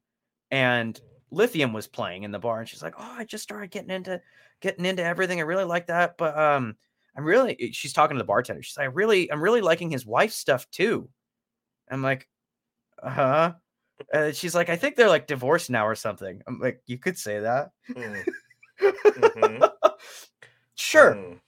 and 0.51 0.99
Lithium 1.31 1.73
was 1.73 1.87
playing 1.87 2.25
in 2.25 2.31
the 2.31 2.39
bar, 2.39 2.61
and 2.61 2.69
she's 2.69 2.83
like, 2.83 2.95
Oh, 2.99 3.15
I 3.19 3.25
just 3.25 3.43
started 3.43 3.71
getting 3.71 3.91
into 3.91 4.21
getting 4.61 4.85
into 4.85 5.03
everything. 5.05 5.39
I 5.41 5.45
really 5.45 5.65
like 5.65 5.87
that. 5.87 6.17
But 6.19 6.37
um 6.39 6.77
I'm 7.17 7.25
really 7.25 7.71
she's 7.73 7.93
talking 7.93 8.17
to 8.17 8.23
the 8.23 8.27
bartender. 8.27 8.63
She's 8.63 8.77
like, 8.77 8.85
I 8.85 8.91
really, 8.91 9.31
I'm 9.31 9.43
really 9.43 9.61
liking 9.61 9.91
his 9.91 10.07
wife's 10.07 10.37
stuff 10.37 10.69
too. 10.71 11.09
I'm 11.91 12.03
like, 12.03 12.29
uh-huh. 13.03 13.53
Uh, 14.13 14.33
she's 14.33 14.55
like, 14.55 14.69
I 14.69 14.77
think 14.77 14.97
they're 14.97 15.09
like 15.09 15.27
divorced 15.27 15.71
now 15.71 15.87
or 15.87 15.95
something. 15.95 16.43
I'm 16.47 16.59
like, 16.59 16.83
you 16.87 16.99
could 16.99 17.17
say 17.19 17.41
that. 17.41 17.71
Mm. 17.91 18.25
Mhm. 18.81 19.73
sure. 20.75 21.15
Mm. 21.15 21.41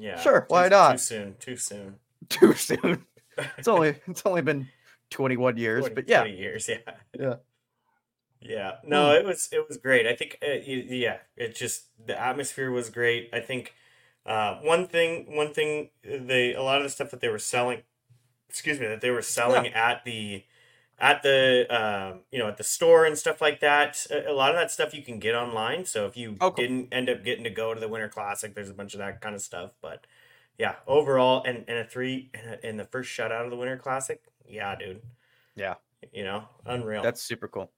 Yeah. 0.00 0.18
Sure, 0.20 0.40
too- 0.40 0.46
why 0.48 0.68
not? 0.68 0.92
Too 0.92 0.98
soon. 0.98 1.34
Too 1.38 1.56
soon. 1.56 1.96
Too 2.28 2.52
soon. 2.54 3.04
It's 3.58 3.68
only 3.68 3.96
it's 4.06 4.22
only 4.24 4.40
been 4.40 4.66
21 5.10 5.56
years, 5.56 5.80
20 5.82 5.94
but 5.94 6.08
yeah. 6.08 6.20
20 6.22 6.36
years. 6.36 6.68
Yeah. 6.68 6.78
Yeah. 7.18 7.34
Yeah. 8.40 8.72
No, 8.84 9.12
it 9.12 9.24
was 9.24 9.48
it 9.52 9.66
was 9.66 9.76
great. 9.78 10.06
I 10.06 10.14
think 10.14 10.38
uh, 10.46 10.52
yeah, 10.66 11.18
it 11.36 11.54
just 11.54 11.86
the 12.06 12.18
atmosphere 12.20 12.70
was 12.70 12.90
great. 12.90 13.30
I 13.32 13.40
think 13.40 13.74
uh, 14.24 14.56
one 14.60 14.86
thing 14.86 15.34
one 15.34 15.52
thing 15.52 15.90
they 16.04 16.54
a 16.54 16.62
lot 16.62 16.78
of 16.78 16.82
the 16.84 16.90
stuff 16.90 17.10
that 17.10 17.20
they 17.20 17.28
were 17.28 17.38
selling, 17.38 17.82
excuse 18.48 18.78
me, 18.78 18.86
that 18.86 19.00
they 19.00 19.10
were 19.10 19.22
selling 19.22 19.68
at 19.72 20.04
the 20.04 20.44
at 20.98 21.22
the 21.22 21.66
um, 21.70 22.20
you 22.30 22.38
know 22.38 22.46
at 22.48 22.58
the 22.58 22.64
store 22.64 23.04
and 23.06 23.16
stuff 23.16 23.40
like 23.40 23.60
that. 23.60 24.06
A, 24.10 24.30
a 24.30 24.34
lot 24.34 24.50
of 24.50 24.56
that 24.56 24.70
stuff 24.70 24.94
you 24.94 25.02
can 25.02 25.18
get 25.18 25.34
online. 25.34 25.84
So 25.86 26.06
if 26.06 26.16
you 26.16 26.36
Oh, 26.40 26.50
cool. 26.50 26.62
didn't 26.62 26.92
end 26.92 27.08
up 27.08 27.24
getting 27.24 27.44
to 27.44 27.50
go 27.50 27.72
to 27.74 27.80
the 27.80 27.88
Winter 27.88 28.08
Classic, 28.08 28.54
there's 28.54 28.70
a 28.70 28.74
bunch 28.74 28.92
of 28.94 28.98
that 28.98 29.20
kind 29.22 29.34
of 29.34 29.40
stuff. 29.40 29.72
But 29.80 30.06
yeah, 30.58 30.76
overall, 30.86 31.42
and 31.44 31.64
and 31.66 31.78
a 31.78 31.84
three 31.84 32.30
and, 32.34 32.50
a, 32.54 32.66
and 32.66 32.78
the 32.78 32.84
first 32.84 33.10
shutout 33.10 33.44
of 33.44 33.50
the 33.50 33.56
Winter 33.56 33.78
Classic. 33.78 34.20
Yeah, 34.48 34.74
dude. 34.76 35.02
Yeah. 35.54 35.74
You 36.12 36.24
know, 36.24 36.44
unreal. 36.66 37.02
That's 37.02 37.22
super 37.22 37.48
cool. 37.48 37.72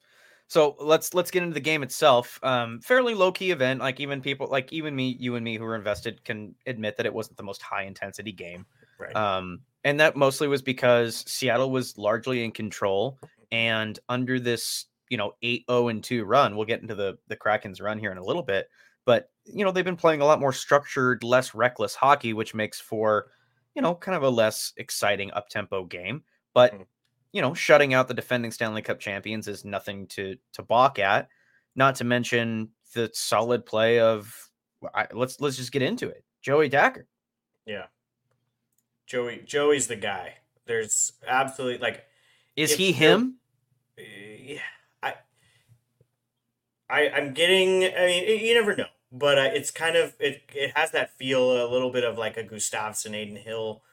So 0.49 0.77
let's 0.81 1.13
let's 1.13 1.31
get 1.31 1.43
into 1.43 1.55
the 1.55 1.61
game 1.61 1.83
itself. 1.83 2.41
Um, 2.43 2.81
fairly 2.81 3.15
low 3.15 3.31
key 3.31 3.51
event. 3.51 3.81
Like 3.81 4.01
even 4.01 4.23
people, 4.23 4.49
like 4.49 4.73
even 4.73 4.97
me, 4.97 5.17
you 5.21 5.37
and 5.37 5.45
me, 5.45 5.57
who 5.59 5.65
were 5.65 5.77
invested, 5.77 6.25
can 6.25 6.55
admit 6.67 6.97
that 6.97 7.07
it 7.07 7.13
wasn't 7.13 7.37
the 7.37 7.43
most 7.43 7.61
high 7.63 7.83
intensity 7.83 8.33
game. 8.33 8.67
right. 8.99 9.15
Um, 9.15 9.61
and 9.85 10.01
that 10.01 10.17
mostly 10.17 10.49
was 10.49 10.63
because 10.63 11.25
Seattle 11.31 11.71
was 11.71 11.97
largely 11.99 12.45
in 12.45 12.51
control, 12.53 13.19
and 13.53 13.99
under 14.09 14.41
this, 14.41 14.87
you 15.09 15.17
know, 15.17 15.33
8-0 15.43 15.91
and 15.91 16.03
2 16.05 16.25
run, 16.25 16.57
we'll 16.57 16.67
get 16.67 16.81
into 16.81 16.95
the 16.95 17.19
the 17.29 17.37
Kraken's 17.37 17.81
run 17.81 17.99
here 17.99 18.11
in 18.11 18.19
a 18.19 18.25
little 18.25 18.43
bit. 18.43 18.69
But 19.05 19.31
you 19.45 19.65
know, 19.65 19.71
they've 19.71 19.85
been 19.85 19.97
playing 19.97 20.23
a 20.23 20.27
lot 20.27 20.41
more 20.41 20.53
structured, 20.53 21.23
less 21.25 21.55
reckless 21.55 21.95
hockey, 21.95 22.33
which 22.33 22.55
makes 22.55 22.81
for, 22.81 23.31
you 23.75 23.83
know, 23.83 23.95
kind 23.95 24.17
of 24.17 24.23
a 24.23 24.29
less 24.31 24.73
exciting 24.79 25.31
up 25.33 25.49
tempo 25.49 25.85
game. 25.85 26.25
But 26.59 26.73
Mhm. 26.75 26.87
you 27.31 27.41
know, 27.41 27.55
shutting 27.55 27.95
out 27.95 28.09
the 28.09 28.15
defending 28.15 28.51
Stanley 28.51 28.83
Cup 28.83 28.99
champions 28.99 29.47
is 29.47 29.65
nothing 29.65 30.09
to 30.09 30.37
to 30.55 30.63
balk 30.63 30.99
at. 30.99 31.29
Not 31.77 31.95
to 31.97 32.05
mention 32.05 32.73
the 32.95 33.11
solid 33.15 33.65
play 33.65 34.01
of 34.01 34.51
I, 34.93 35.07
let's 35.13 35.41
let's 35.41 35.57
just 35.57 35.71
get 35.71 35.83
into 35.83 36.09
it. 36.09 36.25
Joey 36.43 36.69
Daccord. 36.69 37.07
Yeah. 37.65 37.87
Joey 39.07 39.43
Joey's 39.47 39.87
the 39.87 39.95
guy. 39.95 40.39
There's 40.67 41.13
absolutely 41.25 41.79
like 41.79 42.07
Is 42.57 42.75
he 42.75 42.91
him? 42.91 43.39
uh, 43.97 44.03
yeah, 44.03 44.63
I 45.01 45.15
I 46.91 47.09
I'm 47.11 47.35
getting 47.35 47.85
I 47.85 48.07
mean 48.07 48.45
you 48.45 48.55
never 48.55 48.75
know, 48.75 48.89
but 49.13 49.39
uh, 49.39 49.51
it's 49.55 49.71
kind 49.71 49.95
of 49.97 50.17
it 50.19 50.43
it 50.55 50.73
has 50.77 50.91
that 50.91 51.17
feel 51.19 51.65
a 51.65 51.71
little 51.71 51.91
bit 51.93 52.03
of 52.03 52.19
like 52.19 52.37
a 52.37 52.43
Gustavsson 52.43 53.11
Adin 53.15 53.37
Hill 53.37 53.85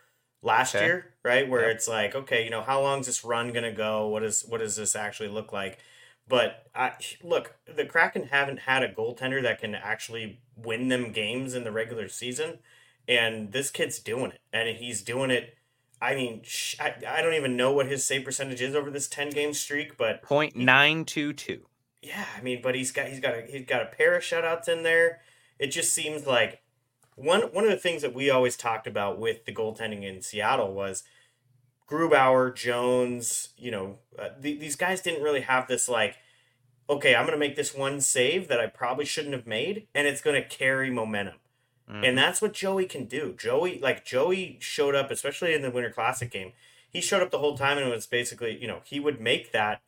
last 0.46 0.76
Okay. 0.76 0.86
year, 0.86 1.14
right? 1.24 1.50
Where 1.50 1.68
Yep. 1.68 1.76
it's 1.76 1.88
like, 1.88 2.16
okay, 2.16 2.44
you 2.46 2.50
know, 2.50 2.62
how 2.62 2.82
long's 2.82 3.08
this 3.08 3.24
run 3.26 3.52
going 3.52 3.64
to 3.64 3.72
go? 3.72 4.08
What 4.08 4.24
is 4.24 4.46
what 4.48 4.60
does 4.60 4.76
this 4.78 4.96
actually 4.96 5.30
look 5.30 5.52
like? 5.52 5.80
But 6.28 6.68
I 6.74 6.94
look, 7.24 7.56
the 7.68 7.86
Kraken 7.86 8.28
haven't 8.28 8.60
had 8.62 8.82
a 8.84 8.92
goaltender 8.94 9.42
that 9.44 9.60
can 9.60 9.76
actually 9.76 10.40
win 10.56 10.88
them 10.88 11.12
games 11.12 11.54
in 11.54 11.64
the 11.64 11.72
regular 11.72 12.08
season, 12.08 12.60
and 13.08 13.52
this 13.52 13.70
kid's 13.70 14.00
doing 14.00 14.32
it, 14.32 14.40
and 14.54 14.78
he's 14.78 15.02
doing 15.02 15.30
it. 15.32 15.58
I 16.02 16.14
mean, 16.16 16.42
sh- 16.44 16.76
I, 16.80 16.96
I 17.08 17.22
don't 17.22 17.34
even 17.36 17.56
know 17.56 17.72
what 17.72 17.88
his 17.88 18.04
save 18.06 18.26
percentage 18.26 18.62
is 18.62 18.76
over 18.76 18.90
this 18.92 19.08
ten 19.08 19.30
game 19.30 19.54
streak, 19.54 19.98
but 19.98 20.22
Point 20.24 20.56
nine 20.56 21.06
two 21.06 21.32
two. 21.34 21.68
yeah, 22.02 22.26
I 22.38 22.42
mean, 22.42 22.62
but 22.62 22.76
he's 22.76 22.92
got 22.92 23.08
he's 23.08 23.20
got 23.20 23.36
a 23.36 23.42
he's 23.48 23.66
got 23.66 23.82
a 23.82 23.86
pair 23.86 24.16
of 24.16 24.24
shutouts 24.24 24.68
in 24.68 24.84
there. 24.84 25.22
It 25.60 25.68
just 25.68 25.94
seems 25.94 26.26
like 26.28 26.62
one 27.16 27.42
one 27.42 27.64
of 27.64 27.72
the 27.72 27.78
things 27.78 28.02
that 28.02 28.14
we 28.14 28.30
always 28.30 28.58
talked 28.58 28.88
about 28.88 29.20
with 29.20 29.46
the 29.46 29.54
goaltending 29.54 30.04
in 30.04 30.22
Seattle 30.22 30.74
was 30.74 31.04
Grubauer, 31.90 32.54
Jones. 32.54 33.50
You 33.58 33.72
know, 33.72 33.98
uh, 34.18 34.30
th- 34.42 34.60
these 34.60 34.76
guys 34.76 35.02
didn't 35.02 35.24
really 35.24 35.42
have 35.42 35.68
this 35.68 35.88
like, 35.90 36.18
okay, 36.90 37.16
I'm 37.16 37.26
gonna 37.26 37.38
make 37.38 37.56
this 37.56 37.74
one 37.74 38.02
save 38.02 38.48
that 38.50 38.60
I 38.60 38.68
probably 38.68 39.06
shouldn't 39.06 39.34
have 39.34 39.48
made, 39.48 39.88
and 39.94 40.08
it's 40.08 40.22
gonna 40.22 40.44
carry 40.44 40.90
momentum. 40.90 41.36
And 41.88 42.18
that's 42.18 42.42
what 42.42 42.54
Joey 42.54 42.86
can 42.86 43.06
do. 43.06 43.36
Joey, 43.38 43.80
like 43.80 44.04
Joey, 44.04 44.58
showed 44.60 44.96
up, 44.96 45.12
especially 45.12 45.54
in 45.54 45.62
the 45.62 45.70
Winter 45.70 45.92
Classic 45.92 46.32
game. 46.32 46.54
He 46.90 47.00
showed 47.00 47.22
up 47.22 47.30
the 47.30 47.38
whole 47.38 47.56
time, 47.56 47.78
and 47.78 47.88
it 47.88 47.94
was 47.94 48.08
basically, 48.08 48.60
you 48.60 48.68
know, 48.68 48.80
he 48.84 49.00
would 49.00 49.22
make 49.22 49.52
that 49.52 49.82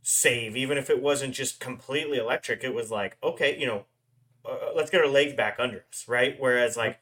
save, 0.00 0.56
even 0.56 0.78
if 0.78 0.88
it 0.88 1.02
wasn't 1.02 1.34
just 1.34 1.60
completely 1.60 2.16
electric. 2.16 2.64
It 2.64 2.72
was 2.72 2.90
like, 2.90 3.18
okay, 3.22 3.58
you 3.58 3.66
know, 3.66 3.84
uh, 4.48 4.70
let's 4.74 4.90
get 4.90 5.00
our 5.00 5.06
legs 5.08 5.34
back 5.34 5.56
under 5.58 5.84
us, 5.90 6.06
right? 6.08 6.36
Whereas 6.38 6.76
like 6.76 6.98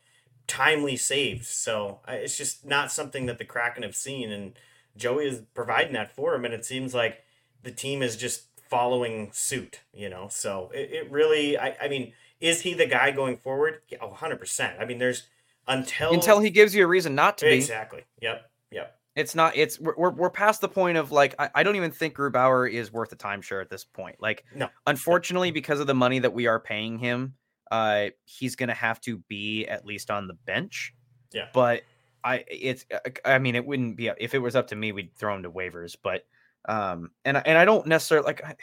timely 0.46 0.96
saves. 0.96 1.48
So 1.48 2.00
I- 2.06 2.16
it's 2.16 2.36
just 2.36 2.64
not 2.64 2.92
something 2.92 3.26
that 3.26 3.38
the 3.38 3.44
Kraken 3.44 3.82
have 3.82 3.96
seen, 3.96 4.30
and 4.30 4.54
Joey 4.96 5.26
is 5.26 5.42
providing 5.54 5.92
that 5.94 6.14
for 6.14 6.34
him. 6.34 6.44
And 6.44 6.54
it 6.54 6.64
seems 6.64 6.94
like 6.94 7.22
the 7.62 7.70
team 7.72 8.02
is 8.02 8.16
just 8.16 8.44
following 8.68 9.30
suit, 9.32 9.80
you 9.92 10.08
know. 10.08 10.28
So 10.30 10.70
it, 10.74 10.90
it 10.92 11.10
really, 11.10 11.58
I, 11.58 11.76
I 11.82 11.88
mean, 11.88 12.12
is 12.40 12.62
he 12.62 12.74
the 12.74 12.86
guy 12.86 13.10
going 13.10 13.36
forward? 13.36 13.80
Yeah, 13.88 13.98
oh, 14.02 14.10
100%. 14.10 14.80
I 14.80 14.84
mean, 14.84 14.98
there's 14.98 15.24
until 15.68 16.12
Until 16.12 16.40
he 16.40 16.50
gives 16.50 16.74
you 16.74 16.84
a 16.84 16.86
reason 16.86 17.14
not 17.14 17.38
to 17.38 17.46
be. 17.46 17.54
exactly. 17.54 18.04
Yep. 18.20 18.50
Yep. 18.70 18.98
It's 19.16 19.34
not. 19.34 19.56
It's 19.56 19.80
we're 19.80 20.10
we're, 20.10 20.30
past 20.30 20.60
the 20.60 20.68
point 20.68 20.98
of 20.98 21.10
like 21.10 21.34
I, 21.38 21.48
I 21.56 21.62
don't 21.62 21.74
even 21.76 21.90
think 21.90 22.14
Grubauer 22.14 22.70
is 22.70 22.92
worth 22.92 23.10
a 23.12 23.16
timeshare 23.16 23.62
at 23.62 23.70
this 23.70 23.82
point. 23.82 24.16
Like, 24.20 24.44
No. 24.54 24.68
unfortunately, 24.86 25.50
because 25.50 25.80
of 25.80 25.86
the 25.86 25.94
money 25.94 26.18
that 26.18 26.32
we 26.34 26.46
are 26.46 26.60
paying 26.60 26.98
him, 26.98 27.34
uh, 27.70 28.08
he's 28.26 28.54
gonna 28.56 28.74
have 28.74 29.00
to 29.00 29.16
be 29.28 29.66
at 29.66 29.86
least 29.86 30.10
on 30.10 30.26
the 30.28 30.34
bench. 30.34 30.94
Yeah. 31.32 31.48
But 31.54 31.82
I 32.22 32.44
it's 32.46 32.84
uh, 32.92 32.98
I 33.24 33.38
mean 33.38 33.54
it 33.56 33.64
wouldn't 33.64 33.96
be 33.96 34.08
if 34.18 34.34
it 34.34 34.38
was 34.38 34.54
up 34.54 34.68
to 34.68 34.76
me 34.76 34.92
we'd 34.92 35.16
throw 35.16 35.34
him 35.34 35.42
to 35.44 35.50
waivers. 35.50 35.96
But 36.02 36.26
um 36.68 37.10
and 37.24 37.38
I- 37.38 37.42
and 37.46 37.56
I 37.56 37.64
don't 37.64 37.86
necessarily 37.86 38.26
like. 38.26 38.44
I, 38.44 38.54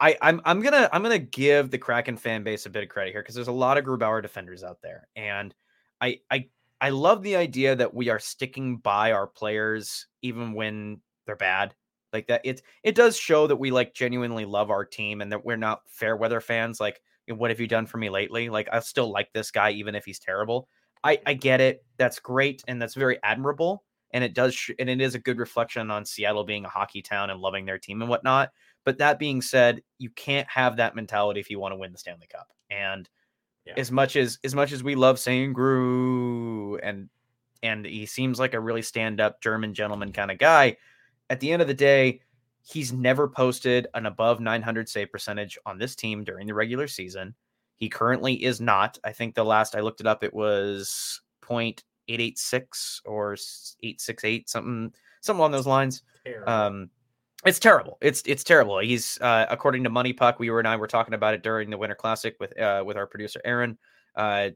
I, 0.00 0.16
I'm 0.20 0.40
I'm 0.44 0.60
gonna 0.60 0.90
I'm 0.92 1.02
gonna 1.02 1.18
give 1.20 1.70
the 1.70 1.78
Kraken 1.78 2.16
fan 2.16 2.42
base 2.42 2.66
a 2.66 2.70
bit 2.70 2.82
of 2.82 2.88
credit 2.88 3.12
here 3.12 3.22
because 3.22 3.36
there's 3.36 3.46
a 3.48 3.52
lot 3.52 3.78
of 3.78 3.84
Grubauer 3.84 4.20
defenders 4.20 4.64
out 4.64 4.82
there, 4.82 5.06
and 5.14 5.54
I 6.00 6.18
I 6.28 6.48
I 6.82 6.90
love 6.90 7.22
the 7.22 7.36
idea 7.36 7.76
that 7.76 7.94
we 7.94 8.10
are 8.10 8.18
sticking 8.20 8.78
by 8.78 9.12
our 9.12 9.28
players 9.28 10.08
even 10.22 10.54
when 10.54 11.02
they're 11.26 11.36
bad. 11.36 11.76
Like 12.12 12.26
that, 12.28 12.42
it 12.44 12.62
it 12.82 12.94
does 12.96 13.16
show 13.16 13.46
that 13.46 13.56
we 13.56 13.70
like 13.70 13.94
genuinely 13.94 14.44
love 14.44 14.70
our 14.70 14.84
team 14.84 15.22
and 15.22 15.32
that 15.32 15.44
we're 15.46 15.56
not 15.56 15.82
fair 15.88 16.16
weather 16.16 16.40
fans. 16.42 16.80
Like, 16.80 17.00
what 17.28 17.50
have 17.50 17.60
you 17.60 17.68
done 17.68 17.86
for 17.86 17.98
me 17.98 18.10
lately? 18.10 18.50
Like, 18.50 18.68
I 18.72 18.80
still 18.80 19.10
like 19.12 19.32
this 19.32 19.50
guy 19.52 19.70
even 19.72 19.94
if 19.94 20.04
he's 20.04 20.18
terrible. 20.18 20.68
I 21.04 21.20
I 21.26 21.34
get 21.34 21.60
it. 21.62 21.84
That's 21.98 22.18
great 22.20 22.62
and 22.68 22.82
that's 22.82 22.94
very 22.94 23.18
admirable. 23.22 23.84
And 24.14 24.22
it 24.24 24.34
does, 24.34 24.54
sh- 24.54 24.72
and 24.78 24.90
it 24.90 25.00
is 25.00 25.14
a 25.14 25.18
good 25.18 25.38
reflection 25.38 25.90
on 25.90 26.04
Seattle 26.04 26.44
being 26.44 26.66
a 26.66 26.68
hockey 26.68 27.00
town 27.02 27.30
and 27.30 27.40
loving 27.40 27.64
their 27.64 27.78
team 27.78 28.02
and 28.02 28.10
whatnot. 28.10 28.50
But 28.84 28.98
that 28.98 29.18
being 29.18 29.40
said, 29.42 29.82
you 29.98 30.10
can't 30.10 30.48
have 30.50 30.76
that 30.76 30.94
mentality 30.94 31.40
if 31.40 31.50
you 31.50 31.58
want 31.60 31.72
to 31.72 31.76
win 31.78 31.92
the 31.92 31.98
Stanley 31.98 32.26
Cup. 32.30 32.52
And 32.70 33.08
Yeah. 33.64 33.78
as 33.78 33.90
much 33.90 34.16
as 34.16 34.38
as 34.44 34.54
much 34.54 34.72
as 34.72 34.82
we 34.82 34.94
love 34.94 35.18
saying 35.18 35.52
Gru 35.54 36.41
and 36.82 37.08
and 37.62 37.86
he 37.86 38.06
seems 38.06 38.38
like 38.40 38.54
a 38.54 38.60
really 38.60 38.82
stand 38.82 39.20
up 39.20 39.40
German 39.40 39.72
gentleman 39.72 40.12
kind 40.12 40.30
of 40.30 40.38
guy, 40.38 40.76
at 41.30 41.40
the 41.40 41.52
end 41.52 41.62
of 41.62 41.68
the 41.68 41.74
day, 41.74 42.20
he's 42.62 42.92
never 42.92 43.28
posted 43.28 43.86
an 43.94 44.06
above 44.06 44.40
900 44.40 44.88
save 44.88 45.10
percentage 45.10 45.58
on 45.64 45.78
this 45.78 45.94
team 45.94 46.24
during 46.24 46.46
the 46.46 46.54
regular 46.54 46.88
season. 46.88 47.34
He 47.76 47.88
currently 47.88 48.34
is 48.44 48.60
not. 48.60 48.98
I 49.04 49.12
think 49.12 49.34
the 49.34 49.44
last 49.44 49.74
I 49.74 49.80
looked 49.80 50.00
it 50.00 50.06
up, 50.06 50.22
it 50.22 50.34
was 50.34 51.20
0.886 51.42 53.00
or 53.04 53.32
868, 53.32 54.48
something 54.48 54.92
something 55.20 55.38
along 55.38 55.52
those 55.52 55.66
lines. 55.66 56.02
Terrible. 56.24 56.52
Um, 56.52 56.90
it's 57.44 57.58
terrible. 57.58 57.98
It's 58.00 58.22
it's 58.26 58.44
terrible. 58.44 58.78
He's 58.78 59.20
uh, 59.20 59.46
according 59.50 59.82
to 59.84 59.90
MoneyPuck. 59.90 60.38
We 60.38 60.50
were 60.50 60.60
and 60.60 60.68
I 60.68 60.76
were 60.76 60.86
talking 60.86 61.14
about 61.14 61.34
it 61.34 61.42
during 61.42 61.70
the 61.70 61.78
Winter 61.78 61.96
Classic 61.96 62.36
with 62.38 62.58
uh, 62.60 62.84
with 62.86 62.96
our 62.96 63.06
producer 63.06 63.40
Aaron. 63.44 63.78
Uh, 64.14 64.50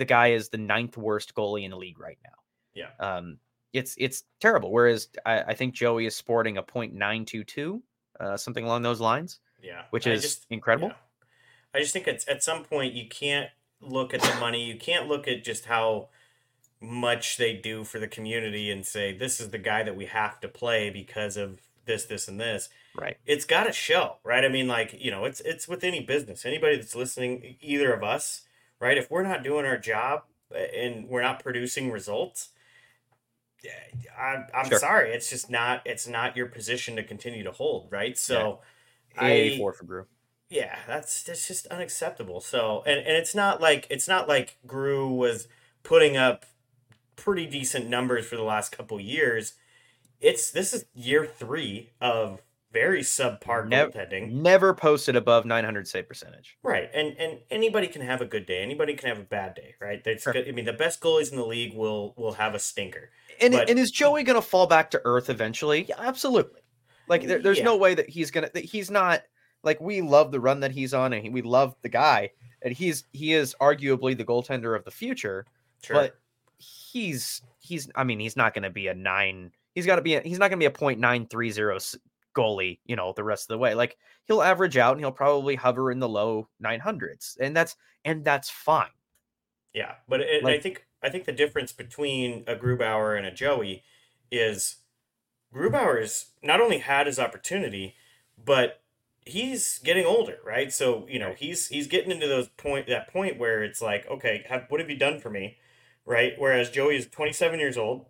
the 0.00 0.04
guy 0.06 0.28
is 0.28 0.48
the 0.48 0.58
ninth 0.58 0.96
worst 0.96 1.34
goalie 1.34 1.64
in 1.64 1.70
the 1.70 1.76
league 1.76 2.00
right 2.00 2.18
now. 2.24 2.38
Yeah. 2.74 2.88
Um, 2.98 3.36
it's 3.72 3.94
it's 3.98 4.24
terrible. 4.40 4.72
Whereas 4.72 5.08
I, 5.24 5.42
I 5.42 5.54
think 5.54 5.74
Joey 5.74 6.06
is 6.06 6.16
sporting 6.16 6.56
a 6.56 6.62
point 6.62 6.94
nine 6.94 7.24
two 7.24 7.44
two, 7.44 7.82
uh, 8.18 8.36
something 8.36 8.64
along 8.64 8.82
those 8.82 9.00
lines. 9.00 9.40
Yeah, 9.62 9.82
which 9.90 10.06
is 10.06 10.22
just- 10.22 10.46
incredible. 10.50 10.88
yeah. 10.88 10.94
I 11.74 11.78
just 11.80 11.92
think 11.92 12.08
it's 12.08 12.26
at 12.26 12.42
some 12.42 12.64
point 12.64 12.94
you 12.94 13.08
can't 13.08 13.50
look 13.80 14.12
at 14.14 14.22
the 14.22 14.34
money. 14.40 14.64
You 14.64 14.76
can't 14.76 15.06
look 15.06 15.28
at 15.28 15.44
just 15.44 15.66
how 15.66 16.08
much 16.80 17.36
they 17.36 17.52
do 17.54 17.84
for 17.84 17.98
the 18.00 18.08
community 18.08 18.70
and 18.70 18.84
say 18.86 19.16
this 19.16 19.38
is 19.38 19.50
the 19.50 19.58
guy 19.58 19.82
that 19.82 19.94
we 19.94 20.06
have 20.06 20.40
to 20.40 20.48
play 20.48 20.88
because 20.90 21.36
of 21.36 21.60
this, 21.84 22.06
this, 22.06 22.26
and 22.26 22.40
this. 22.40 22.70
Right. 22.96 23.18
It's 23.26 23.44
got 23.44 23.64
to 23.64 23.72
show, 23.72 24.16
right? 24.24 24.44
I 24.44 24.48
mean, 24.48 24.66
like 24.66 24.96
you 24.98 25.10
know, 25.10 25.26
it's 25.26 25.40
it's 25.42 25.68
with 25.68 25.84
any 25.84 26.00
business. 26.00 26.44
Anybody 26.44 26.76
that's 26.76 26.96
listening, 26.96 27.56
either 27.60 27.92
of 27.92 28.02
us, 28.02 28.42
right? 28.80 28.98
If 28.98 29.10
we're 29.10 29.22
not 29.22 29.44
doing 29.44 29.66
our 29.66 29.78
job 29.78 30.22
uh, 30.54 30.58
and 30.58 31.08
we're 31.08 31.22
not 31.22 31.42
producing 31.42 31.90
results, 31.92 32.48
I'm, 34.18 34.46
I'm 34.54 34.68
Sure. 34.68 34.78
sorry. 34.78 35.12
It's 35.12 35.28
just 35.30 35.50
not. 35.50 35.82
It's 35.84 36.06
not 36.08 36.36
your 36.36 36.46
position 36.46 36.96
to 36.96 37.02
continue 37.02 37.44
to 37.44 37.52
hold, 37.52 37.88
right? 37.90 38.16
So. 38.18 38.60
I- 39.18 39.30
84 39.32 39.72
for 39.72 39.84
Gru. 39.84 40.06
yeah, 40.48 40.78
that's 40.86 41.24
that's 41.24 41.46
just 41.48 41.66
unacceptable. 41.66 42.40
So, 42.40 42.82
and 42.86 42.98
and 43.00 43.16
it's 43.16 43.34
not 43.34 43.60
like 43.60 43.86
it's 43.90 44.06
not 44.08 44.28
like 44.28 44.56
Gru 44.66 45.12
was 45.12 45.48
putting 45.82 46.16
up 46.16 46.46
pretty 47.16 47.44
decent 47.46 47.88
numbers 47.88 48.24
for 48.26 48.36
the 48.36 48.44
last 48.44 48.70
couple 48.70 49.00
years. 49.00 49.54
It's 50.20 50.50
this 50.52 50.72
is 50.72 50.84
year 50.94 51.26
three 51.26 51.90
of 52.00 52.40
very 52.72 53.00
subpar 53.02 53.66
Nev- 53.68 53.90
goaltending, 53.92 54.30
Never 54.32 54.72
posted 54.74 55.16
above 55.16 55.44
900 55.44 55.88
save 55.88 56.08
percentage. 56.08 56.56
right? 56.62 56.88
And 56.94 57.16
and 57.18 57.40
anybody 57.50 57.86
can 57.88 58.02
have 58.02 58.20
a 58.20 58.26
good 58.26 58.46
day. 58.46 58.62
Anybody 58.62 58.94
can 58.94 59.08
have 59.08 59.18
a 59.18 59.24
bad 59.24 59.54
day, 59.54 59.74
right? 59.80 60.02
That's 60.04 60.22
Sure. 60.22 60.32
good. 60.32 60.48
I 60.48 60.52
mean, 60.52 60.64
the 60.64 60.72
best 60.72 61.00
goalies 61.00 61.30
in 61.30 61.36
the 61.36 61.46
league 61.46 61.74
will 61.74 62.14
will 62.16 62.32
have 62.32 62.54
a 62.54 62.58
stinker. 62.58 63.10
And, 63.40 63.52
But- 63.54 63.68
and 63.70 63.78
is 63.78 63.90
Joey 63.90 64.22
going 64.22 64.36
to 64.36 64.42
fall 64.46 64.66
back 64.66 64.90
to 64.92 65.00
earth 65.04 65.30
eventually? 65.30 65.84
Yeah, 65.88 65.96
absolutely. 65.98 66.60
Like 67.08 67.26
there, 67.26 67.40
there's 67.40 67.58
Yeah. 67.58 67.64
no 67.64 67.76
way 67.76 67.94
that 67.94 68.08
he's 68.08 68.30
going 68.30 68.46
to 68.46 68.52
that 68.54 68.64
he's 68.64 68.90
not 68.90 69.22
like 69.64 69.80
we 69.80 70.00
love 70.00 70.30
the 70.30 70.40
run 70.40 70.60
that 70.60 70.70
he's 70.70 70.94
on 70.94 71.12
and 71.12 71.22
he, 71.24 71.28
we 71.30 71.42
love 71.42 71.74
the 71.82 71.88
guy 71.88 72.30
and 72.62 72.72
he's 72.72 73.04
he 73.12 73.32
is 73.32 73.54
arguably 73.60 74.16
the 74.16 74.24
goaltender 74.24 74.76
of 74.76 74.84
the 74.84 74.90
future, 74.92 75.44
Sure. 75.82 75.96
but 75.96 76.20
he's 76.58 77.42
he's 77.58 77.90
I 77.94 78.04
mean, 78.04 78.20
he's 78.20 78.36
not 78.36 78.54
going 78.54 78.62
to 78.62 78.70
be 78.70 78.86
a 78.88 78.94
9 78.94 79.50
he's 79.74 79.86
got 79.86 79.96
to 79.96 80.02
be 80.02 80.14
a, 80.14 80.20
he's 80.20 80.38
not 80.38 80.50
going 80.50 80.60
to 80.60 80.68
be 80.70 80.72
a 80.72 80.96
.930 80.96 81.76
s- 81.76 81.96
goalie, 82.36 82.78
you 82.84 82.96
know, 82.96 83.12
the 83.14 83.24
rest 83.24 83.44
of 83.44 83.54
the 83.54 83.58
way. 83.58 83.74
Like 83.74 83.96
he'll 84.24 84.42
average 84.42 84.76
out 84.76 84.92
and 84.92 85.00
he'll 85.00 85.12
probably 85.12 85.56
hover 85.56 85.90
in 85.90 85.98
the 85.98 86.08
low 86.08 86.48
900s. 86.62 87.36
And 87.40 87.56
that's 87.56 87.76
and 88.04 88.24
that's 88.24 88.50
fine. 88.50 88.88
Yeah, 89.72 89.94
but 90.08 90.20
it, 90.20 90.44
I 90.44 90.58
think 90.58 90.86
I 91.02 91.08
think 91.08 91.24
the 91.24 91.32
difference 91.32 91.72
between 91.72 92.44
a 92.46 92.56
Grubauer 92.56 93.16
and 93.16 93.26
a 93.26 93.30
Joey 93.30 93.82
is 94.30 94.76
Grubauer 95.54 96.02
is 96.02 96.30
not 96.42 96.60
only 96.60 96.78
had 96.78 97.06
his 97.06 97.18
opportunity, 97.18 97.94
but 98.42 98.80
he's 99.24 99.78
getting 99.78 100.06
older, 100.06 100.38
right? 100.44 100.72
So 100.72 101.06
you 101.08 101.18
know 101.18 101.34
he's 101.36 101.68
he's 101.68 101.86
getting 101.86 102.10
into 102.10 102.26
those 102.26 102.48
point 102.48 102.88
that 102.88 103.12
point 103.12 103.38
where 103.38 103.62
it's 103.62 103.80
like, 103.80 104.06
okay, 104.08 104.44
have, 104.48 104.66
what 104.68 104.80
have 104.80 104.90
you 104.90 104.96
done 104.96 105.20
for 105.20 105.30
me, 105.30 105.56
right? 106.04 106.32
Whereas 106.36 106.70
Joey 106.70 106.96
is 106.96 107.06
27 107.06 107.60
years 107.60 107.78
old, 107.78 108.06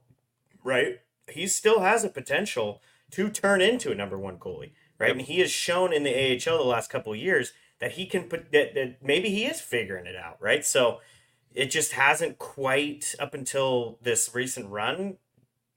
right? 0.65 1.01
He 1.29 1.47
still 1.47 1.81
has 1.81 2.05
a 2.05 2.09
potential 2.09 2.81
to 3.13 3.29
turn 3.29 3.61
into 3.61 3.91
a 3.91 3.95
number 3.95 4.19
one 4.19 4.39
goalie, 4.39 4.73
right? 4.99 5.09
Yep. 5.09 5.17
And 5.17 5.21
he 5.23 5.41
has 5.41 5.51
shown 5.51 5.93
in 5.93 6.05
the 6.05 6.15
AHL 6.15 6.59
the 6.59 6.65
last 6.65 6.91
couple 6.91 7.13
of 7.13 7.19
years 7.19 7.53
that 7.81 7.93
he 7.93 8.07
can 8.07 8.25
put 8.25 8.53
that, 8.53 8.75
that 8.75 9.03
maybe 9.03 9.31
he 9.31 9.45
is 9.45 9.61
figuring 9.61 10.07
it 10.07 10.17
out, 10.17 10.37
right? 10.41 10.65
So 10.65 11.01
it 11.55 11.71
just 11.71 11.93
hasn't 11.93 12.39
quite 12.39 13.15
up 13.19 13.35
until 13.35 13.99
this 14.03 14.31
recent 14.35 14.69
run 14.69 15.17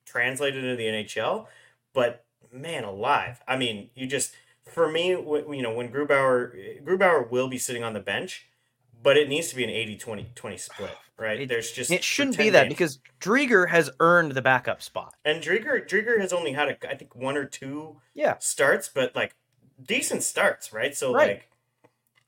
translated 0.05 0.63
into 0.63 0.75
the 0.75 0.85
NHL. 0.85 1.47
But 1.93 2.25
man, 2.51 2.83
alive! 2.83 3.41
I 3.47 3.57
mean, 3.57 3.89
you 3.95 4.07
just 4.07 4.35
for 4.65 4.91
me, 4.91 5.09
you 5.09 5.61
know, 5.61 5.73
when 5.73 5.89
Grubauer 5.89 6.83
Grubauer 6.83 7.29
will 7.29 7.47
be 7.47 7.57
sitting 7.57 7.83
on 7.83 7.93
the 7.93 7.99
bench, 7.99 8.47
but 9.01 9.17
it 9.17 9.27
needs 9.29 9.49
to 9.49 9.55
be 9.55 9.63
an 9.63 9.69
80 9.69 9.97
20 9.97 10.31
20 10.35 10.57
split, 10.57 10.97
right? 11.17 11.41
It- 11.41 11.49
There's 11.49 11.71
just 11.71 11.91
It 11.91 12.03
shouldn't 12.03 12.37
be 12.37 12.49
that 12.51 12.63
games. 12.63 12.73
because 12.73 12.99
Driedger 13.21 13.69
has 13.69 13.89
earned 13.99 14.31
the 14.33 14.41
backup 14.41 14.81
spot. 14.81 15.13
and 15.25 15.41
Driedger 15.43 15.87
Driedger 15.87 16.19
has 16.19 16.33
only 16.33 16.51
had 16.53 16.69
a, 16.69 16.89
I 16.89 16.95
think 16.95 17.15
one 17.15 17.37
or 17.37 17.45
two 17.45 17.99
Yeah. 18.13 18.37
starts, 18.39 18.89
but 18.89 19.15
like 19.15 19.35
decent 19.81 20.23
starts, 20.23 20.73
right? 20.73 20.95
So 20.95 21.13
Right. 21.13 21.27
like 21.29 21.49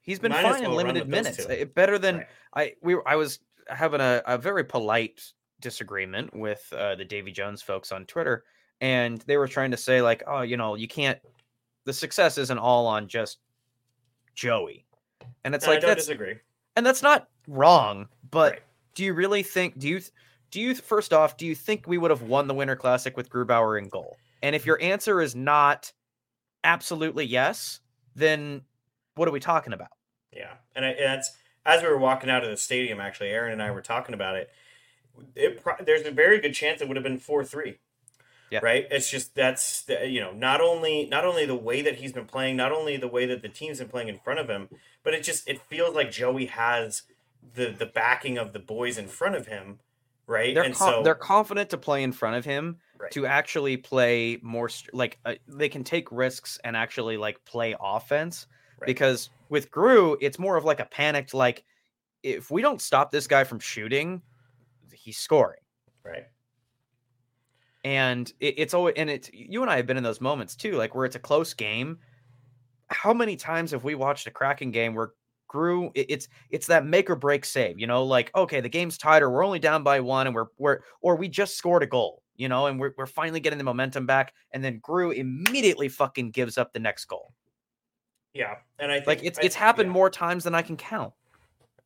He's 0.02 0.20
been 0.20 0.32
fine 0.34 0.64
in 0.64 0.72
limited 0.72 1.08
minutes. 1.08 1.46
Better 1.74 1.98
than 1.98 2.18
Right. 2.18 2.28
I 2.54 2.76
we 2.82 2.96
I 3.08 3.16
was 3.16 3.40
having 3.68 4.02
a, 4.02 4.22
a 4.28 4.38
very 4.38 4.64
polite 4.64 5.32
disagreement 5.62 6.32
with 6.36 6.72
uh, 6.74 6.94
the 6.96 7.06
Davy 7.06 7.32
Jones 7.32 7.64
folks 7.64 7.92
on 7.92 8.06
Twitter, 8.06 8.44
and 8.82 9.18
they 9.22 9.38
were 9.38 9.48
trying 9.48 9.72
to 9.72 9.78
say 9.78 10.04
like, 10.04 10.22
oh, 10.28 10.42
you 10.42 10.58
know, 10.58 10.76
you 10.76 10.88
can't. 10.88 11.20
The 11.86 11.94
success 11.94 12.38
isn't 12.38 12.60
all 12.60 12.86
on 12.86 13.08
just 13.08 13.40
Joey, 14.36 14.86
and 15.44 15.56
it's 15.56 15.66
I 15.68 15.72
like 15.72 15.82
don't 15.82 15.90
that's 15.90 16.06
disagree. 16.06 16.36
and 16.76 16.86
that's 16.86 17.02
not 17.02 17.28
wrong. 17.48 18.08
But 18.30 18.52
Right. 18.54 18.62
Do 18.96 19.04
you 19.04 19.14
really 19.14 19.44
think? 19.44 19.78
Do 19.78 19.88
you 19.88 20.02
do 20.50 20.62
you 20.62 20.74
first 20.74 21.14
off? 21.14 21.38
Do 21.38 21.46
you 21.46 21.54
think 21.54 21.86
we 21.86 21.98
would 21.98 22.12
have 22.12 22.24
won 22.24 22.48
the 22.48 22.54
Winter 22.54 22.76
Classic 22.76 23.16
with 23.16 23.30
Grubauer 23.30 23.78
in 23.78 23.90
goal? 23.90 24.18
And 24.42 24.56
if 24.56 24.66
your 24.66 24.82
answer 24.82 25.22
is 25.22 25.36
not 25.36 25.92
absolutely 26.64 27.26
yes, 27.26 27.82
then 28.16 28.62
what 29.16 29.28
are 29.28 29.32
we 29.32 29.40
talking 29.40 29.74
about? 29.74 29.90
Yeah, 30.32 30.54
and, 30.76 30.86
I, 30.86 30.90
and 30.90 31.06
that's 31.06 31.32
as 31.66 31.82
we 31.82 31.90
were 31.90 31.98
walking 31.98 32.30
out 32.30 32.44
of 32.44 32.50
the 32.50 32.58
stadium. 32.58 33.00
Actually, 33.00 33.30
Aaron 33.30 33.54
and 33.54 33.62
I 33.62 33.72
were 33.72 33.82
talking 33.82 34.16
about 34.16 34.36
it. 34.36 34.50
It 35.36 35.62
pro- 35.62 35.84
there's 35.84 36.06
a 36.06 36.12
very 36.12 36.40
good 36.40 36.54
chance 36.54 36.82
it 36.82 36.88
would 36.88 36.98
have 36.98 37.04
been 37.04 37.20
four 37.20 37.44
three. 37.44 37.78
Yeah. 38.52 38.60
Right. 38.62 38.86
It's 38.92 39.10
just 39.10 39.34
that's 39.36 39.82
the, 39.82 40.08
you 40.08 40.22
know 40.22 40.32
not 40.32 40.62
only 40.62 41.08
not 41.10 41.26
only 41.26 41.46
the 41.46 41.56
way 41.56 41.82
that 41.82 41.96
he's 41.96 42.14
been 42.14 42.26
playing, 42.26 42.56
not 42.56 42.72
only 42.72 42.96
the 42.96 43.08
way 43.08 43.26
that 43.26 43.42
the 43.42 43.50
team's 43.50 43.80
been 43.80 43.90
playing 43.90 44.08
in 44.08 44.20
front 44.20 44.40
of 44.40 44.48
him, 44.48 44.70
but 45.04 45.14
it 45.14 45.24
just 45.24 45.48
it 45.50 45.60
feels 45.60 45.96
like 45.96 46.12
Joey 46.12 46.46
has 46.46 47.04
the 47.54 47.70
the 47.78 47.86
backing 47.86 48.38
of 48.38 48.54
the 48.54 48.60
boys 48.60 48.98
in 48.98 49.08
front 49.08 49.36
of 49.36 49.48
him. 49.48 49.80
Right. 50.28 50.56
they're 50.56 50.64
and 50.64 50.74
con- 50.74 50.94
so 50.94 51.04
they're 51.04 51.14
confident 51.14 51.70
to 51.70 51.78
play 51.78 52.02
in 52.02 52.12
front 52.12 52.36
of 52.36 52.44
him 52.46 52.78
Right. 52.98 53.12
to 53.12 53.28
actually 53.28 53.78
play 53.78 54.40
more 54.42 54.70
like 54.92 55.20
uh, 55.24 55.36
they 55.48 55.70
can 55.70 55.84
take 55.84 56.12
risks 56.12 56.58
and 56.64 56.76
actually 56.76 57.18
like 57.18 57.44
play 57.46 57.76
offense 57.80 58.48
Right. 58.80 58.88
because 58.88 59.30
with 59.50 59.70
Gru 59.70 60.18
it's 60.22 60.40
more 60.40 60.58
of 60.58 60.66
like 60.66 60.80
a 60.80 60.86
panicked 60.86 61.36
like 61.36 61.64
if 62.24 62.50
we 62.50 62.64
don't 62.64 62.82
stop 62.82 63.12
this 63.12 63.28
guy 63.28 63.44
from 63.44 63.60
shooting 63.60 64.24
he's 64.92 65.20
scoring 65.20 65.60
right. 66.04 66.24
and 67.84 68.32
it, 68.40 68.56
it's 68.58 68.74
always 68.74 68.96
and 68.98 69.10
it's 69.10 69.30
you 69.32 69.62
and 69.62 69.70
I 69.70 69.76
have 69.78 69.86
been 69.86 69.98
in 69.98 70.04
those 70.04 70.22
moments 70.22 70.56
too 70.56 70.72
like 70.72 70.96
where 70.96 71.06
it's 71.06 71.16
a 71.16 71.20
close 71.20 71.54
game 71.54 72.00
how 72.88 73.14
many 73.14 73.36
times 73.36 73.72
have 73.72 73.84
we 73.84 73.94
watched 73.94 74.26
a 74.26 74.32
Kraken 74.32 74.72
game 74.72 74.96
where 74.96 75.12
It- 75.96 76.06
it's 76.10 76.28
it's 76.50 76.68
that 76.68 76.86
make 76.86 77.10
or 77.10 77.16
break 77.16 77.46
save 77.46 77.80
you 77.80 77.88
know 77.88 78.04
like 78.04 78.32
okay 78.36 78.62
the 78.62 78.70
game's 78.70 78.98
tied 78.98 79.22
or 79.24 79.30
we're 79.30 79.46
only 79.46 79.60
down 79.60 79.84
by 79.84 80.00
one 80.00 80.28
and 80.28 80.36
we're 80.36 80.48
we're 80.58 80.80
or 81.02 81.16
we 81.16 81.28
just 81.28 81.58
scored 81.58 81.84
a 81.84 81.88
goal 81.88 82.22
you 82.36 82.48
know 82.50 82.68
and 82.68 82.80
we're, 82.80 82.94
we're 82.98 83.06
finally 83.06 83.40
getting 83.40 83.58
the 83.58 83.64
momentum 83.64 84.06
back 84.06 84.34
and 84.52 84.64
then 84.64 84.80
Gru 84.82 85.12
immediately 85.12 85.88
fucking 85.90 86.32
gives 86.32 86.58
up 86.58 86.74
the 86.74 86.80
next 86.80 87.06
goal 87.06 87.34
Yeah, 88.34 88.56
and 88.80 88.92
I 88.92 88.96
think 88.96 89.08
like 89.08 89.24
it's 89.24 89.40
I- 89.40 89.44
it's 89.44 89.56
happened 89.56 89.88
yeah. 89.88 89.94
more 89.94 90.10
times 90.10 90.44
than 90.44 90.54
I 90.56 90.62
can 90.62 90.78
count 90.78 91.14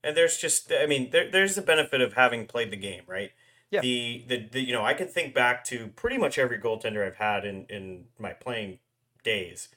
and 0.04 0.16
there's 0.16 0.38
just 0.38 0.72
i 0.72 0.86
mean 0.86 1.10
there, 1.12 1.30
there's 1.30 1.56
the 1.56 1.62
benefit 1.62 2.00
of 2.02 2.14
having 2.14 2.46
played 2.48 2.72
the 2.72 2.78
game 2.78 3.04
right 3.06 3.32
Yeah. 3.70 3.82
the, 3.82 4.24
the 4.30 4.48
the 4.54 4.62
you 4.62 4.72
know 4.74 4.84
i 4.86 4.94
can 4.94 5.08
think 5.08 5.34
back 5.34 5.66
to 5.66 5.90
pretty 5.90 6.18
much 6.18 6.40
every 6.40 6.58
goaltender 6.58 7.06
i've 7.06 7.18
had 7.18 7.44
in 7.46 7.66
in 7.70 8.06
my 8.18 8.32
playing 8.32 8.80
days 9.24 9.68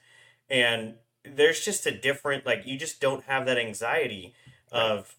and 0.49 0.95
there's 1.23 1.63
just 1.63 1.85
a 1.85 1.91
different 1.91 2.45
like 2.45 2.65
you 2.65 2.77
just 2.77 2.99
don't 2.99 3.23
have 3.25 3.45
that 3.45 3.57
anxiety 3.57 4.33
of 4.71 5.15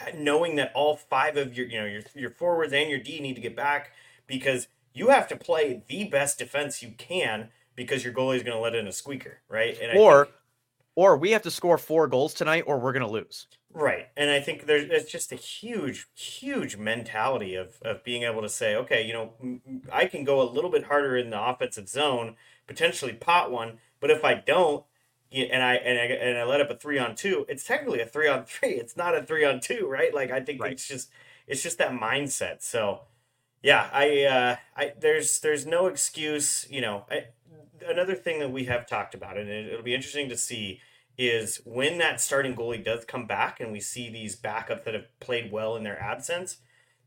uh, 0.00 0.10
knowing 0.16 0.56
that 0.56 0.72
all 0.74 0.96
five 0.96 1.36
of 1.36 1.56
your 1.56 1.66
you 1.66 1.78
know 1.78 1.86
your 1.86 2.02
your 2.14 2.30
forwards 2.30 2.72
and 2.72 2.90
your 2.90 2.98
d 2.98 3.20
need 3.20 3.34
to 3.34 3.40
get 3.40 3.56
back 3.56 3.92
because 4.26 4.68
you 4.94 5.08
have 5.08 5.28
to 5.28 5.36
play 5.36 5.82
the 5.88 6.04
best 6.04 6.38
defense 6.38 6.82
you 6.82 6.92
can 6.96 7.48
because 7.74 8.04
your 8.04 8.12
goalie 8.12 8.36
is 8.36 8.42
going 8.42 8.56
to 8.56 8.60
let 8.60 8.74
in 8.74 8.86
a 8.86 8.92
squeaker 8.92 9.38
right 9.48 9.78
and 9.80 9.98
or 9.98 10.24
think- 10.24 10.36
or 10.94 11.16
we 11.16 11.30
have 11.30 11.42
to 11.42 11.50
score 11.50 11.78
four 11.78 12.06
goals 12.06 12.34
tonight 12.34 12.64
or 12.66 12.78
we're 12.78 12.92
gonna 12.92 13.08
lose 13.08 13.46
Right. 13.74 14.08
And 14.16 14.30
I 14.30 14.40
think 14.40 14.66
there's 14.66 14.84
it's 14.90 15.10
just 15.10 15.32
a 15.32 15.36
huge, 15.36 16.06
huge 16.14 16.76
mentality 16.76 17.54
of, 17.54 17.76
of 17.82 18.04
being 18.04 18.22
able 18.22 18.42
to 18.42 18.48
say, 18.48 18.76
okay, 18.76 19.06
you 19.06 19.12
know, 19.12 19.32
I 19.90 20.06
can 20.06 20.24
go 20.24 20.42
a 20.42 20.48
little 20.50 20.70
bit 20.70 20.84
harder 20.84 21.16
in 21.16 21.30
the 21.30 21.42
offensive 21.42 21.88
zone, 21.88 22.36
potentially 22.66 23.14
pot 23.14 23.50
one, 23.50 23.78
but 24.00 24.10
if 24.10 24.24
I 24.24 24.34
don't, 24.34 24.84
and 25.32 25.62
I 25.62 25.74
and 25.76 25.98
I 25.98 26.02
and 26.04 26.38
I 26.38 26.44
let 26.44 26.60
up 26.60 26.70
a 26.70 26.76
three 26.76 26.98
on 26.98 27.14
two, 27.14 27.46
it's 27.48 27.64
technically 27.64 28.00
a 28.00 28.06
three 28.06 28.28
on 28.28 28.44
three. 28.46 28.70
It's 28.70 28.96
not 28.96 29.16
a 29.16 29.22
three 29.22 29.44
on 29.44 29.60
two, 29.60 29.86
right? 29.88 30.14
Like 30.14 30.30
I 30.30 30.40
think 30.40 30.60
Right. 30.60 30.72
it's 30.72 30.86
just 30.86 31.10
it's 31.46 31.62
just 31.62 31.78
that 31.78 31.92
mindset. 31.92 32.62
So 32.62 33.02
yeah, 33.62 33.88
I 33.92 34.24
uh 34.24 34.56
I 34.76 34.92
there's 35.00 35.40
there's 35.40 35.66
no 35.66 35.86
excuse, 35.86 36.66
you 36.70 36.80
know. 36.80 37.04
I, 37.10 37.26
another 37.86 38.14
thing 38.14 38.38
that 38.40 38.50
we 38.52 38.64
have 38.64 38.86
talked 38.86 39.14
about, 39.14 39.36
and 39.38 39.48
it, 39.48 39.66
it'll 39.72 39.82
be 39.84 39.94
interesting 39.94 40.28
to 40.28 40.36
see 40.36 40.80
is 41.18 41.60
when 41.64 41.98
that 41.98 42.20
starting 42.20 42.54
goalie 42.56 42.82
does 42.82 43.04
come 43.04 43.26
back 43.26 43.60
and 43.60 43.70
we 43.72 43.80
see 43.80 44.08
these 44.10 44.34
backups 44.40 44.84
that 44.84 44.94
have 44.94 45.06
played 45.20 45.52
well 45.52 45.76
in 45.76 45.82
their 45.84 46.00
absence, 46.00 46.58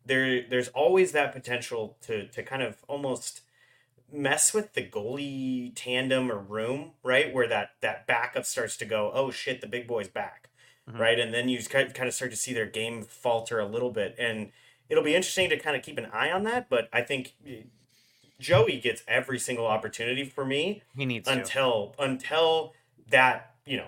there 0.06 0.48
there's 0.48 0.70
always 0.70 1.12
that 1.14 1.34
potential 1.34 1.98
to 2.02 2.28
to 2.28 2.44
kind 2.44 2.62
of 2.62 2.78
almost 2.88 3.42
mess 4.12 4.54
with 4.54 4.74
the 4.74 4.84
goalie 4.84 5.72
tandem 5.76 6.32
or 6.32 6.38
room, 6.40 6.92
right? 7.04 7.34
Where 7.34 7.48
that 7.48 7.72
that 7.82 8.08
backup 8.08 8.46
starts 8.46 8.78
to 8.78 8.86
go, 8.86 9.12
oh 9.14 9.32
shit, 9.32 9.62
the 9.62 9.68
big 9.68 9.88
boy's 9.88 10.08
back, 10.08 10.50
Mhm. 10.90 11.00
right? 11.00 11.20
And 11.20 11.34
then 11.34 11.50
you 11.50 11.62
kind 11.64 11.92
of 12.08 12.14
start 12.14 12.32
to 12.32 12.38
see 12.38 12.54
their 12.54 12.66
game 12.68 13.04
falter 13.04 13.60
a 13.60 13.66
little 13.66 13.92
bit, 13.92 14.16
and 14.18 14.52
it'll 14.90 15.04
be 15.04 15.16
interesting 15.16 15.50
to 15.50 15.58
kind 15.58 15.76
of 15.76 15.82
keep 15.84 15.98
an 15.98 16.06
eye 16.08 16.32
on 16.32 16.44
that. 16.44 16.70
But 16.70 16.88
I 16.94 17.02
think 17.02 17.34
eh, 17.48 17.64
Joey 18.40 18.80
gets 18.80 19.02
every 19.08 19.40
single 19.40 19.66
opportunity 19.66 20.24
for 20.26 20.46
me 20.46 20.84
He 20.96 21.06
needs 21.06 21.28
to. 21.28 21.34
until 21.34 21.96
until 21.98 22.74
that 23.10 23.56
you 23.66 23.78
know 23.78 23.88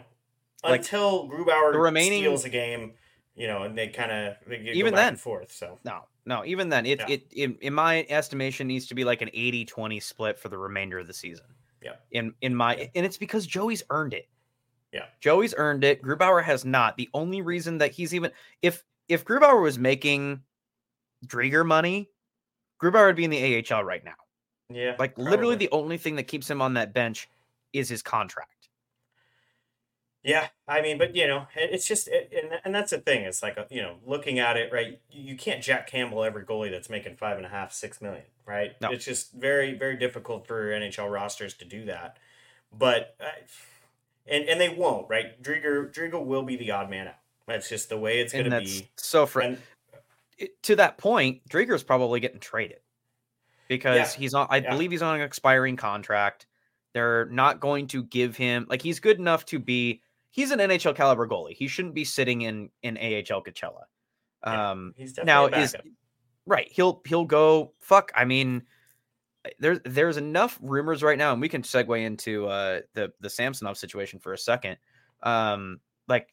Like, 0.64 0.80
until 0.82 1.30
Grubauer 1.30 1.72
the 1.74 1.80
remaining- 1.80 2.22
steals 2.24 2.44
a 2.46 2.50
game, 2.50 2.94
you 3.38 3.48
know, 3.48 3.64
and 3.64 3.78
they 3.78 3.88
kind 3.88 4.12
of 4.12 4.36
Even 4.52 4.94
back 4.94 4.98
then. 5.00 5.08
and 5.10 5.20
forth. 5.20 5.52
So 5.52 5.80
No, 5.86 6.04
no, 6.26 6.44
even 6.44 6.70
then, 6.70 6.86
it, 6.86 7.00
Yeah. 7.00 7.06
it 7.08 7.32
in, 7.34 7.58
in 7.62 7.74
my 7.74 8.06
estimation 8.10 8.68
needs 8.68 8.88
to 8.88 8.96
be 8.96 9.04
like 9.06 9.22
an 9.22 9.30
80 9.34 9.64
20 9.66 10.00
split 10.00 10.40
for 10.40 10.50
the 10.50 10.58
remainder 10.58 11.00
of 11.00 11.08
the 11.08 11.14
season. 11.14 11.46
Yeah. 11.82 11.94
In 12.12 12.34
in 12.42 12.56
my 12.56 12.90
and 12.96 13.06
it's 13.06 13.18
because 13.18 13.46
Joey's 13.46 13.84
earned 13.92 14.14
it. 14.14 14.28
Yeah. 14.92 15.06
Joey's 15.22 15.54
earned 15.58 15.84
it. 15.84 16.02
Grubauer 16.02 16.44
has 16.44 16.66
not. 16.66 16.98
The 16.98 17.10
only 17.14 17.42
reason 17.42 17.78
that 17.78 17.92
he's 17.92 18.14
even 18.16 18.32
if 18.62 18.84
if 19.08 19.24
Grubauer 19.24 19.62
was 19.62 19.78
making 19.78 20.42
Driedger 21.28 21.66
money, 21.66 22.10
Grubauer 22.82 23.08
would 23.08 23.16
be 23.16 23.24
in 23.24 23.30
the 23.30 23.64
AHL 23.72 23.84
right 23.84 24.04
now. 24.04 24.16
yeah, 24.70 24.96
Like 25.00 25.18
literally 25.18 25.56
the 25.56 25.70
only 25.72 25.98
thing 25.98 26.16
that 26.16 26.24
keeps 26.24 26.50
him 26.50 26.62
on 26.62 26.74
that 26.74 26.94
bench 26.94 27.30
is 27.74 27.88
his 27.90 28.02
contract. 28.02 28.57
Yeah, 30.28 30.48
I 30.68 30.82
mean, 30.82 30.98
but 30.98 31.16
you 31.16 31.26
know, 31.26 31.48
it's 31.56 31.88
just, 31.88 32.10
it, 32.10 32.34
and 32.36 32.60
and 32.66 32.76
that's 32.76 32.92
the 32.92 32.98
thing. 32.98 33.24
It's 33.24 33.42
like 33.42 33.58
you 33.70 33.82
know, 33.82 33.96
looking 34.06 34.40
at 34.40 34.58
it, 34.58 34.74
right? 34.74 35.00
You 35.10 35.38
can't 35.38 35.64
Jack 35.64 35.88
Campbell 35.88 36.24
every 36.24 36.44
goalie 36.44 36.70
that's 36.70 36.90
making 36.90 37.16
five 37.16 37.38
and 37.38 37.46
a 37.46 37.50
half, 37.50 37.72
six 37.72 38.02
million, 38.02 38.26
right? 38.46 38.74
No. 38.82 38.92
It's 38.92 39.06
just 39.06 39.32
very, 39.32 39.74
very 39.74 39.96
difficult 39.96 40.46
for 40.46 40.70
NHL 40.70 41.10
rosters 41.10 41.54
to 41.56 41.66
do 41.66 41.86
that. 41.86 42.18
But, 42.78 43.16
uh, 43.22 43.28
and 44.28 44.44
and 44.50 44.60
they 44.60 44.68
won't, 44.68 45.08
right? 45.10 45.42
Driedger 45.42 45.94
Driedger 45.94 46.24
will 46.24 46.44
be 46.44 46.58
the 46.58 46.72
odd 46.72 46.90
man 46.90 47.08
out. 47.08 47.16
That's 47.48 47.70
just 47.70 47.88
the 47.88 47.98
way 47.98 48.20
it's 48.20 48.34
going 48.34 48.52
to 48.52 48.60
be. 48.60 48.90
so 48.98 49.26
for 49.26 49.42
And 49.42 49.58
to 50.64 50.76
that 50.76 50.98
point, 50.98 51.48
Driedger's 51.50 51.84
probably 51.84 52.20
getting 52.20 52.42
traded 52.42 52.80
because 53.70 53.96
Yeah, 53.96 54.20
he's 54.20 54.34
on. 54.34 54.48
I 54.50 54.58
yeah. 54.58 54.72
believe 54.72 54.92
he's 54.92 55.02
on 55.02 55.16
an 55.16 55.22
expiring 55.22 55.78
contract. 55.78 56.48
They're 56.94 57.26
not 57.28 57.60
going 57.60 57.88
to 57.88 58.04
give 58.04 58.36
him 58.36 58.68
like 58.70 58.82
he's 58.82 59.00
good 59.00 59.20
enough 59.20 59.46
to 59.46 59.60
be. 59.60 60.02
He's 60.38 60.52
an 60.52 60.60
NHL 60.60 60.96
caliber 60.96 61.28
goalie. 61.28 61.54
He 61.54 61.68
shouldn't 61.68 61.96
be 61.96 62.06
sitting 62.06 62.44
in 62.44 62.70
in 62.84 62.96
AHL 62.96 63.42
Coachella. 63.42 63.86
Yeah, 64.46 64.70
Um, 64.70 64.94
he's 64.96 65.18
now 65.24 65.48
is 65.48 65.76
right. 66.46 66.68
He'll 66.72 67.02
he'll 67.08 67.26
go. 67.26 67.74
Fuck. 67.80 68.12
I 68.16 68.24
mean, 68.24 68.62
eh, 69.46 69.50
there's 69.58 69.80
there's 69.84 70.18
enough 70.18 70.60
rumors 70.62 71.02
right 71.02 71.18
now, 71.18 71.34
and 71.34 71.42
we 71.42 71.50
can 71.50 71.64
segue 71.64 72.06
into 72.06 72.46
uh, 72.46 72.82
the 72.94 73.12
the 73.20 73.32
Samsonov 73.32 73.80
situation 73.80 74.20
for 74.20 74.34
a 74.34 74.38
second. 74.38 74.78
Um, 75.24 75.80
like 76.08 76.32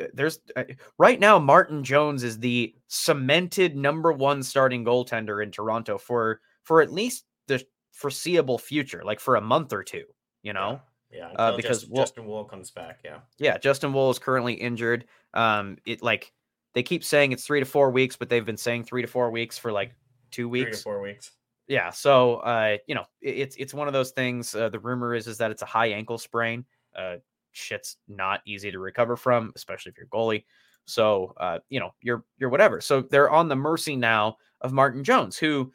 uh, 0.00 0.06
there's 0.14 0.38
uh, 0.56 0.64
right 0.96 1.20
now 1.20 1.38
Martin 1.38 1.84
Jones 1.84 2.22
is 2.22 2.38
the 2.38 2.74
cemented 2.88 3.76
number 3.76 4.12
one 4.12 4.42
starting 4.42 4.82
goaltender 4.82 5.42
in 5.42 5.50
Toronto 5.50 5.98
for 5.98 6.40
for 6.62 6.80
at 6.80 6.90
least 6.90 7.26
the 7.48 7.62
foreseeable 7.90 8.56
future, 8.56 9.02
like 9.04 9.20
for 9.20 9.36
a 9.36 9.42
month 9.42 9.74
or 9.74 9.84
two. 9.84 10.04
You 10.42 10.54
know. 10.54 10.70
yeah, 10.70 10.78
uh, 11.20 11.28
until 11.30 11.56
because 11.56 11.80
Just- 11.80 11.92
Woll- 11.92 12.02
Justin 12.02 12.26
Woll 12.26 12.44
comes 12.44 12.70
back. 12.70 13.00
Yeah, 13.04 13.18
Yeah, 13.38 13.58
Justin 13.58 13.92
Woll 13.92 14.10
is 14.10 14.18
currently 14.18 14.54
injured. 14.54 15.06
Um, 15.34 15.78
it 15.86 16.02
like 16.02 16.32
they 16.74 16.82
keep 16.82 17.04
saying 17.04 17.32
it's 17.32 17.44
three 17.44 17.60
to 17.60 17.66
four 17.66 17.90
weeks, 17.90 18.16
but 18.16 18.28
they've 18.28 18.44
been 18.44 18.56
saying 18.56 18.84
three 18.84 19.02
to 19.02 19.08
four 19.08 19.30
weeks 19.30 19.58
for 19.58 19.72
like 19.72 19.94
two 20.30 20.48
three 20.48 20.60
to 20.60 20.66
weeks. 20.66 20.82
four 20.82 21.00
weeks. 21.02 21.32
Yeah, 21.68 21.90
so 21.90 22.36
uh, 22.36 22.78
you 22.86 22.94
know, 22.94 23.04
it, 23.20 23.38
it's 23.38 23.56
it's 23.56 23.74
one 23.74 23.86
of 23.86 23.92
those 23.92 24.10
things. 24.10 24.54
Uh, 24.54 24.68
the 24.68 24.78
rumor 24.78 25.14
is 25.14 25.26
is 25.26 25.38
that 25.38 25.50
it's 25.50 25.62
a 25.62 25.66
high 25.66 25.88
ankle 25.88 26.18
sprain. 26.18 26.64
Uh, 26.96 27.16
shit's 27.52 27.96
not 28.08 28.40
easy 28.46 28.70
to 28.70 28.78
recover 28.78 29.16
from, 29.16 29.52
especially 29.54 29.90
if 29.90 29.98
you're 29.98 30.06
goalie. 30.06 30.44
So 30.84 31.34
uh, 31.38 31.58
you 31.68 31.80
know, 31.80 31.94
you're 32.02 32.24
you're 32.38 32.50
whatever. 32.50 32.80
So 32.80 33.02
they're 33.02 33.30
on 33.30 33.48
the 33.48 33.56
mercy 33.56 33.96
now 33.96 34.36
of 34.60 34.72
Martin 34.72 35.04
Jones, 35.04 35.36
who, 35.36 35.72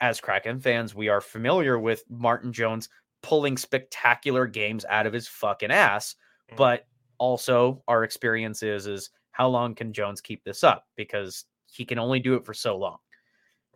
as 0.00 0.20
Kraken 0.20 0.60
fans, 0.60 0.94
we 0.94 1.08
are 1.08 1.20
familiar 1.20 1.78
with 1.78 2.02
Martin 2.08 2.52
Jones 2.52 2.88
pulling 3.26 3.56
spectacular 3.56 4.46
games 4.46 4.84
out 4.88 5.04
of 5.06 5.12
his 5.12 5.26
fucking 5.26 5.72
ass. 5.72 6.14
Mhm. 6.52 6.56
But 6.56 6.86
also, 7.18 7.82
our 7.88 8.04
experience 8.04 8.62
is 8.62 8.86
is 8.86 9.10
how 9.32 9.48
long 9.48 9.74
can 9.74 9.92
Jones 9.92 10.20
keep 10.20 10.44
this 10.44 10.62
up 10.62 10.86
because 10.96 11.44
he 11.66 11.84
can 11.84 11.98
only 11.98 12.20
do 12.20 12.34
it 12.36 12.44
for 12.44 12.54
so 12.54 12.76
long. 12.76 12.98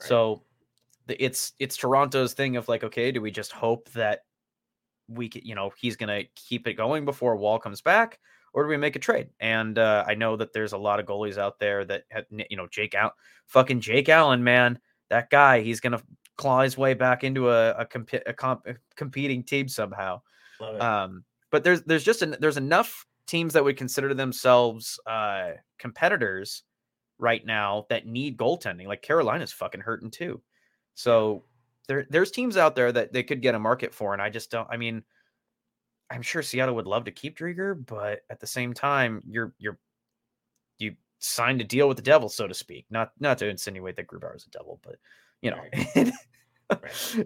Right. 0.00 0.08
So 0.08 0.44
it's 1.08 1.52
it's 1.58 1.76
Toronto's 1.76 2.32
thing 2.34 2.56
of 2.56 2.68
like, 2.68 2.84
okay, 2.84 3.10
do 3.10 3.20
we 3.20 3.32
just 3.32 3.50
hope 3.52 3.90
that 3.90 4.20
we 5.08 5.28
can, 5.28 5.42
you 5.44 5.56
know, 5.56 5.72
he's 5.76 5.96
gonna 5.96 6.22
keep 6.36 6.68
it 6.68 6.74
going 6.74 7.04
before 7.04 7.34
Woll 7.36 7.58
comes 7.58 7.80
back, 7.80 8.20
or 8.52 8.62
do 8.62 8.68
we 8.68 8.76
make 8.76 8.94
a 8.94 9.00
trade? 9.00 9.30
And 9.40 9.78
uh, 9.78 10.04
I 10.06 10.14
know 10.14 10.36
that 10.36 10.52
there's 10.52 10.72
a 10.74 10.78
lot 10.78 11.00
of 11.00 11.06
goalies 11.06 11.38
out 11.38 11.58
there 11.58 11.84
that 11.86 12.04
have, 12.10 12.26
you 12.30 12.56
know, 12.56 12.68
Jake 12.68 12.94
out, 12.94 13.14
fucking 13.46 13.80
Jake 13.80 14.08
Allen, 14.08 14.44
man, 14.44 14.78
that 15.08 15.28
guy, 15.30 15.60
he's 15.62 15.80
gonna 15.80 16.00
claw 16.40 16.62
his 16.62 16.79
way 16.79 16.94
back 16.94 17.22
into 17.22 17.50
a 17.50 17.72
a, 17.72 17.85
comp- 17.85 18.22
a, 18.26 18.33
comp- 18.33 18.66
a 18.66 18.74
competing 18.96 19.44
team 19.44 19.68
somehow. 19.68 20.22
Um, 20.81 21.24
but 21.50 21.64
there's 21.64 21.83
there's 21.83 22.05
just 22.05 22.22
an, 22.22 22.37
there's 22.40 22.57
enough 22.57 23.07
teams 23.26 23.53
that 23.53 23.62
would 23.62 23.76
consider 23.76 24.14
themselves 24.14 24.98
uh, 25.07 25.50
competitors 25.79 26.62
right 27.18 27.44
now 27.44 27.87
that 27.90 28.07
need 28.07 28.38
goaltending. 28.38 28.87
Like 28.87 29.03
Carolina's 29.03 29.53
fucking 29.53 29.83
hurting 29.83 30.11
too. 30.11 30.40
So 30.94 31.44
there 31.88 32.07
there's 32.09 32.31
teams 32.31 32.57
out 32.57 32.74
there 32.74 32.90
that 32.90 33.12
they 33.12 33.22
could 33.22 33.42
get 33.42 33.55
a 33.55 33.59
market 33.59 33.94
for, 33.94 34.14
and 34.14 34.22
I 34.22 34.31
just 34.31 34.50
don't. 34.50 34.68
I 34.70 34.79
mean, 34.79 35.03
I'm 36.11 36.22
sure 36.22 36.42
Seattle 36.42 36.74
would 36.76 36.87
love 36.87 37.05
to 37.05 37.12
keep 37.12 37.38
Driedger, 37.38 37.85
but 37.87 38.20
at 38.31 38.40
the 38.40 38.46
same 38.46 38.72
time, 38.72 39.22
you're 39.29 39.53
you're 39.59 39.79
you 40.79 40.96
signed 41.18 41.61
a 41.61 41.64
deal 41.64 41.87
with 41.87 41.98
the 41.98 42.03
devil, 42.03 42.31
so 42.31 42.48
to 42.48 42.55
speak. 42.55 42.87
Not 42.90 43.12
not 43.20 43.37
to 43.38 43.48
insinuate 43.48 43.96
that 43.96 44.07
Grubauer 44.07 44.37
is 44.37 44.46
a 44.46 44.50
devil, 44.50 44.81
but 44.83 44.96
you 45.42 45.50
know. 45.50 45.61
Right. 45.94 46.12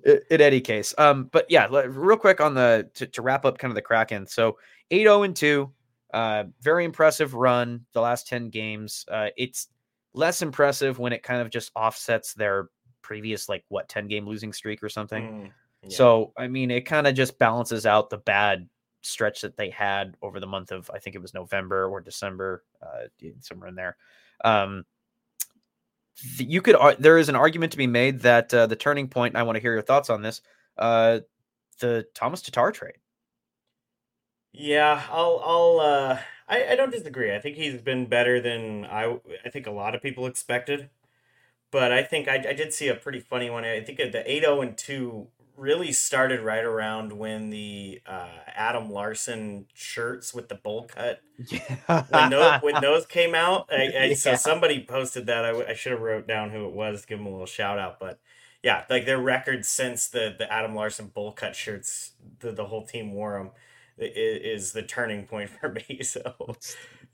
in, 0.05 0.21
in 0.31 0.41
any 0.41 0.61
case, 0.61 0.95
um, 0.99 1.29
but 1.33 1.47
yeah, 1.49 1.67
real 1.71 2.17
quick 2.17 2.41
on 2.41 2.55
the 2.55 2.89
to, 2.95 3.07
to 3.07 3.23
wrap 3.23 3.45
up 3.45 3.59
kind 3.59 3.71
of 3.71 3.77
the 3.77 3.83
Kraken. 3.83 4.27
So 4.27 4.59
8-0 4.91 5.25
and 5.25 5.37
2, 5.37 5.73
uh, 6.13 6.45
very 6.61 6.85
impressive 6.85 7.35
run 7.35 7.85
the 7.93 8.01
last 8.01 8.29
10 8.29 8.51
games. 8.51 9.05
Uh, 9.11 9.29
it's 9.37 9.69
less 10.13 10.43
impressive 10.43 10.99
when 10.99 11.13
it 11.13 11.23
kind 11.23 11.43
of 11.43 11.51
just 11.51 11.73
offsets 11.75 12.35
their 12.35 12.69
previous 13.03 13.49
like 13.49 13.65
what 13.69 13.89
10 13.89 14.09
game 14.09 14.27
losing 14.27 14.53
streak 14.53 14.83
or 14.83 14.89
something. 14.89 15.25
Mm, 15.25 15.51
yeah. 15.83 15.97
So 15.97 16.33
I 16.37 16.49
mean, 16.49 16.71
it 16.71 16.83
kind 16.83 17.07
of 17.07 17.15
just 17.15 17.39
balances 17.39 17.87
out 17.87 18.11
the 18.11 18.19
bad 18.19 18.69
stretch 19.03 19.43
that 19.43 19.57
they 19.57 19.71
had 19.71 20.17
over 20.23 20.41
the 20.41 20.47
month 20.47 20.73
of 20.73 20.91
I 20.93 20.99
think 20.99 21.15
it 21.15 21.23
was 21.23 21.35
November 21.35 21.87
or 21.87 22.01
December, 22.01 22.65
uh, 22.83 23.09
somewhere 23.41 23.69
in 23.69 23.75
there. 23.75 23.97
Um, 24.45 24.85
you 26.39 26.63
could 26.63 26.77
there 26.99 27.19
is 27.19 27.29
an 27.29 27.37
argument 27.37 27.73
to 27.73 27.79
be 27.79 27.87
made 27.87 28.21
that 28.21 28.53
uh, 28.55 28.67
the 28.67 28.77
turning 28.77 29.09
point. 29.09 29.35
And 29.35 29.39
I 29.39 29.43
want 29.43 29.57
to 29.57 29.61
hear 29.61 29.73
your 29.73 29.83
thoughts 29.83 30.11
on 30.11 30.23
this. 30.23 30.41
Uh, 30.79 31.21
the 31.81 32.07
Tomas 32.15 32.43
Tatar 32.43 32.73
trade. 32.73 32.95
Yeah, 34.53 35.03
I'll 35.11 35.41
I'll 35.45 35.81
uh 35.81 36.21
I, 36.49 36.73
I 36.73 36.77
don't 36.77 36.93
disagree. 36.93 37.35
I 37.35 37.41
think 37.41 37.57
he's 37.57 37.81
been 37.81 38.07
better 38.07 38.41
than 38.41 38.85
I 38.85 39.19
I 39.45 39.51
think 39.51 39.67
a 39.67 39.71
lot 39.73 39.95
of 39.95 40.03
people 40.03 40.27
expected. 40.27 40.91
But 41.71 41.93
I 41.93 42.05
think 42.05 42.29
I, 42.29 42.37
I 42.37 42.53
did 42.55 42.73
see 42.73 42.89
a 42.89 42.95
pretty 42.95 43.21
funny 43.21 43.51
one. 43.51 43.65
I 43.65 43.83
think 43.83 43.99
the 43.99 44.25
8-0 44.27 44.63
and 44.63 44.79
2 44.79 45.29
really 45.57 45.93
started 45.93 46.41
right 46.41 46.65
around 46.65 47.13
when 47.13 47.51
the 47.51 48.01
uh, 48.07 48.29
Adam 48.49 48.91
Larsson 48.91 49.67
shirts 49.75 50.35
with 50.35 50.49
the 50.49 50.55
bowl 50.57 50.85
cut 50.85 51.21
Yeah. 51.49 52.05
when 52.11 52.31
those, 52.31 52.63
when 52.63 52.81
those 52.83 53.07
came 53.07 53.35
out. 53.35 53.69
I, 53.71 53.93
I, 54.01 54.15
So 54.15 54.35
somebody 54.35 54.85
posted 54.85 55.27
that. 55.27 55.45
I 55.45 55.75
should 55.75 55.93
have 55.93 56.01
wrote 56.01 56.27
down 56.27 56.51
who 56.51 56.67
it 56.67 56.73
was. 56.73 57.03
To 57.03 57.07
give 57.07 57.19
them 57.19 57.27
a 57.27 57.31
little 57.31 57.47
shout 57.47 57.79
out. 57.79 58.01
But 58.01 58.19
yeah, 58.63 58.85
like 58.91 59.07
their 59.07 59.21
record 59.21 59.65
since 59.65 60.09
the 60.09 60.35
the 60.37 60.51
Adam 60.53 60.75
Larsson 60.75 61.09
bowl 61.09 61.33
cut 61.33 61.55
shirts, 61.55 62.13
the 62.41 62.53
the 62.53 62.65
whole 62.67 62.85
team 62.87 63.13
wore 63.13 63.39
them. 63.39 63.51
Is 63.97 64.73
the 64.73 64.83
turning 64.83 65.25
point 65.27 65.51
for 65.61 65.69
me. 65.71 66.03
So 66.03 66.57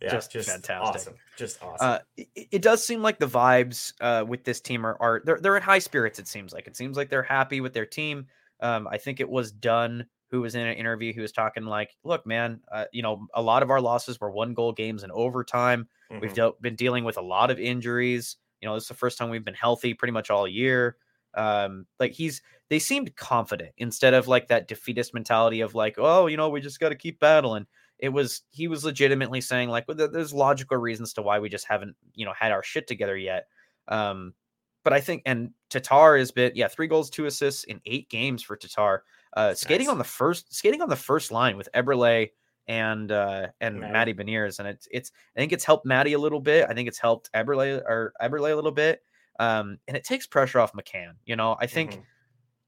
yeah, 0.01 0.11
just 0.11 0.33
just, 0.33 0.49
fantastic. 0.49 1.03
awesome, 1.03 1.19
just 1.37 1.63
awesome. 1.63 1.87
Uh, 1.87 1.99
it, 2.17 2.29
it 2.53 2.63
does 2.63 2.85
seem 2.85 3.03
like 3.03 3.19
the 3.19 3.27
vibes 3.27 3.93
uh, 4.01 4.25
with 4.27 4.45
this 4.45 4.61
team 4.61 4.85
are, 4.85 4.97
are 5.01 5.23
they're 5.25 5.41
they're 5.41 5.57
in 5.57 5.63
high 5.63 5.79
spirits. 5.79 6.19
It 6.19 6.29
seems 6.29 6.53
like 6.53 6.67
it 6.67 6.77
seems 6.77 6.97
like 6.97 7.09
they're 7.11 7.23
happy 7.23 7.61
with 7.61 7.73
their 7.73 7.87
team. 7.87 8.27
Um, 8.61 8.87
I 8.89 8.99
think 8.99 9.21
it 9.21 9.29
was 9.29 9.53
Dunn 9.53 10.07
who 10.31 10.41
was 10.43 10.55
in 10.55 10.67
an 10.67 10.77
interview 10.77 11.13
who 11.13 11.23
was 11.23 11.33
talking 11.33 11.65
like, 11.65 11.97
"Look, 12.05 12.27
man, 12.27 12.61
uh, 12.71 12.85
you 12.93 13.03
know, 13.03 13.27
a 13.35 13.43
lot 13.43 13.63
of 13.63 13.71
our 13.71 13.81
losses 13.81 14.21
were 14.21 14.31
one 14.31 14.55
goal 14.55 14.73
games 14.73 15.03
in 15.03 15.11
overtime. 15.11 15.89
We've 16.21 16.33
Mhm. 16.33 16.35
dealt, 16.35 16.61
been 16.63 16.77
dealing 16.77 17.05
with 17.05 17.17
a 17.17 17.23
lot 17.23 17.51
of 17.51 17.59
injuries. 17.59 18.37
You 18.61 18.69
know, 18.69 18.75
this 18.75 18.85
is 18.85 18.89
the 18.89 18.95
first 18.95 19.19
time 19.19 19.31
we've 19.31 19.45
been 19.45 19.55
healthy 19.55 19.95
pretty 19.95 20.13
much 20.13 20.31
all 20.31 20.47
year. 20.47 20.97
Um, 21.35 21.87
like 22.01 22.13
he's 22.13 22.43
they 22.69 22.79
seemed 22.79 23.17
confident 23.17 23.73
instead 23.77 24.15
of 24.15 24.29
like 24.29 24.49
that 24.49 24.69
defeatist 24.69 25.15
mentality 25.15 25.61
of 25.61 25.75
like, 25.75 25.95
oh, 25.99 26.27
you 26.27 26.37
know, 26.37 26.49
we 26.49 26.61
just 26.61 26.81
got 26.81 26.89
to 26.91 26.97
keep 26.97 27.21
battling. 27.21 27.67
It 28.03 28.11
was 28.11 28.43
he 28.51 28.69
was 28.69 28.85
legitimately 28.85 29.41
saying 29.41 29.69
like, 29.69 29.87
well, 29.87 29.97
there's 29.97 30.33
logical 30.33 30.77
reasons 30.77 31.13
to 31.15 31.23
why 31.23 31.39
we 31.39 31.49
just 31.49 31.67
haven't 31.67 31.97
you 32.15 32.25
know 32.25 32.33
had 32.39 32.53
our 32.53 32.63
shit 32.63 32.87
together 32.87 33.17
yet. 33.17 33.47
Um, 33.89 34.35
but 34.83 34.93
I 34.93 35.01
think 35.01 35.23
and 35.27 35.51
Tatar 35.69 36.17
has 36.17 36.31
been 36.31 36.53
yeah 36.55 36.69
three 36.69 36.87
goals, 36.87 37.11
two 37.11 37.27
assists 37.27 37.65
in 37.65 37.81
eight 37.87 38.09
games 38.09 38.43
for 38.43 38.57
Tatar. 38.57 39.05
Uh, 39.37 39.55
skating 39.55 39.87
nice. 39.87 39.93
on 39.93 39.99
the 39.99 40.05
first 40.05 40.53
skating 40.55 40.83
on 40.83 40.89
the 40.89 40.97
first 40.97 41.31
line 41.31 41.57
with 41.57 41.69
Eberle 41.75 42.31
and 42.67 43.13
uh 43.13 43.49
and 43.61 43.81
Matty. 43.81 43.93
Matty 43.93 44.15
Beniers, 44.15 44.59
and 44.59 44.69
it's 44.69 44.89
it's 44.91 45.13
I 45.37 45.41
think 45.41 45.53
it's 45.53 45.65
helped 45.65 45.87
Matty 45.87 46.15
a 46.15 46.19
little 46.19 46.41
bit. 46.41 46.67
I 46.69 46.75
think 46.75 46.89
it's 46.89 46.99
helped 46.99 47.31
Eberle 47.33 47.83
or 47.83 48.13
Eberle 48.23 48.53
a 48.53 48.55
little 48.55 48.73
bit. 48.73 49.03
Um, 49.39 49.79
and 49.89 49.97
it 49.97 50.05
takes 50.05 50.27
pressure 50.27 50.61
off 50.61 50.73
McCann. 50.73 51.13
You 51.25 51.37
know, 51.37 51.57
I 51.59 51.67
think 51.67 51.93
Mhm. 51.93 52.03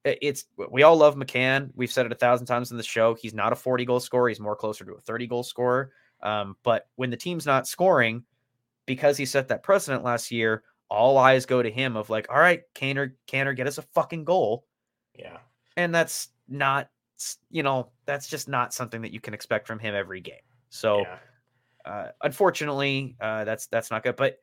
It- 0.04 0.18
it's 0.22 0.44
we 0.70 0.82
all 0.82 0.96
love 0.96 1.14
McCann. 1.16 1.70
We've 1.74 1.90
said 1.92 2.06
it 2.06 2.12
a 2.12 2.16
thousand 2.16 2.46
times 2.46 2.70
in 2.70 2.76
the 2.76 2.82
show. 2.82 3.14
He's 3.14 3.34
not 3.34 3.52
a 3.52 3.56
40 3.56 3.84
goal 3.84 4.00
scorer. 4.00 4.28
He's 4.28 4.40
more 4.40 4.56
closer 4.56 4.84
to 4.84 4.92
a 4.94 5.00
30 5.00 5.26
goal 5.26 5.42
scorer. 5.42 5.92
Um, 6.22 6.56
but 6.62 6.88
when 6.96 7.10
the 7.10 7.16
team's 7.16 7.46
not 7.46 7.66
scoring, 7.66 8.24
because 8.86 9.16
he 9.16 9.26
set 9.26 9.48
that 9.48 9.62
precedent 9.62 10.04
last 10.04 10.30
year, 10.30 10.62
all 10.88 11.18
eyes 11.18 11.46
go 11.46 11.62
to 11.62 11.70
him 11.70 11.96
of 11.96 12.10
like, 12.10 12.26
all 12.30 12.38
right, 12.38 12.62
Canner, 12.74 13.16
Canner, 13.26 13.54
get 13.54 13.66
us 13.66 13.78
a 13.78 13.82
fucking 13.82 14.24
goal. 14.24 14.66
yeah. 15.18 15.38
And 15.76 15.94
that's 15.94 16.28
not, 16.48 16.90
you 17.50 17.62
know, 17.62 17.90
that's 18.04 18.28
just 18.28 18.46
not 18.46 18.74
something 18.74 19.00
that 19.02 19.12
you 19.12 19.20
can 19.20 19.32
expect 19.32 19.66
from 19.66 19.78
him 19.78 19.94
every 19.94 20.20
game. 20.20 20.34
So 20.68 20.98
yeah. 21.00 21.18
uh, 21.86 22.08
unfortunately, 22.22 23.16
uh, 23.20 23.44
that's 23.44 23.68
that's 23.68 23.90
not 23.90 24.02
good. 24.02 24.16
But 24.16 24.38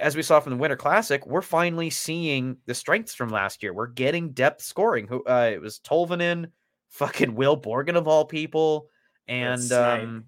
as 0.00 0.16
we 0.16 0.22
saw 0.22 0.40
from 0.40 0.52
the 0.52 0.58
Winter 0.58 0.76
Classic, 0.76 1.26
we're 1.26 1.42
finally 1.42 1.90
seeing 1.90 2.58
the 2.66 2.74
strengths 2.74 3.14
from 3.14 3.30
last 3.30 3.62
year. 3.62 3.72
We're 3.72 3.86
getting 3.86 4.32
depth 4.32 4.62
scoring. 4.62 5.06
Who 5.08 5.22
uh, 5.24 5.50
it 5.52 5.60
was 5.60 5.78
Tolvanen, 5.78 6.50
fucking 6.90 7.34
Will 7.34 7.60
Borgen 7.60 7.96
of 7.96 8.06
all 8.08 8.24
people, 8.24 8.88
and 9.26 9.70
um, 9.72 10.24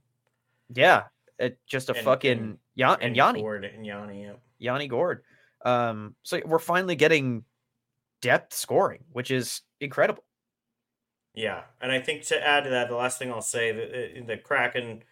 yeah, 0.74 1.04
it, 1.38 1.58
just 1.66 1.90
a 1.90 1.94
And- 1.94 2.04
fucking 2.04 2.38
and- 2.38 2.58
yeah, 2.74 2.96
and, 3.00 3.14
Yanni, 3.14 3.40
Gourde 3.42 3.64
and 3.64 3.84
Yanni. 3.84 4.22
Yeah. 4.22 4.32
Yanni 4.58 4.88
Gourde. 4.88 5.20
Um, 5.64 6.14
so 6.22 6.40
we're 6.46 6.58
finally 6.58 6.96
getting 6.96 7.44
depth 8.22 8.54
scoring, 8.54 9.04
which 9.12 9.30
is 9.30 9.60
incredible. 9.80 10.24
Yeah, 11.34 11.62
and 11.80 11.92
I 11.92 12.00
think 12.00 12.22
to 12.26 12.46
add 12.46 12.64
to 12.64 12.70
that, 12.70 12.88
the 12.88 12.96
last 12.96 13.18
thing 13.18 13.30
I'll 13.30 13.42
say, 13.42 13.70
the 13.72 14.22
the 14.26 14.36
Kraken, 14.36 15.02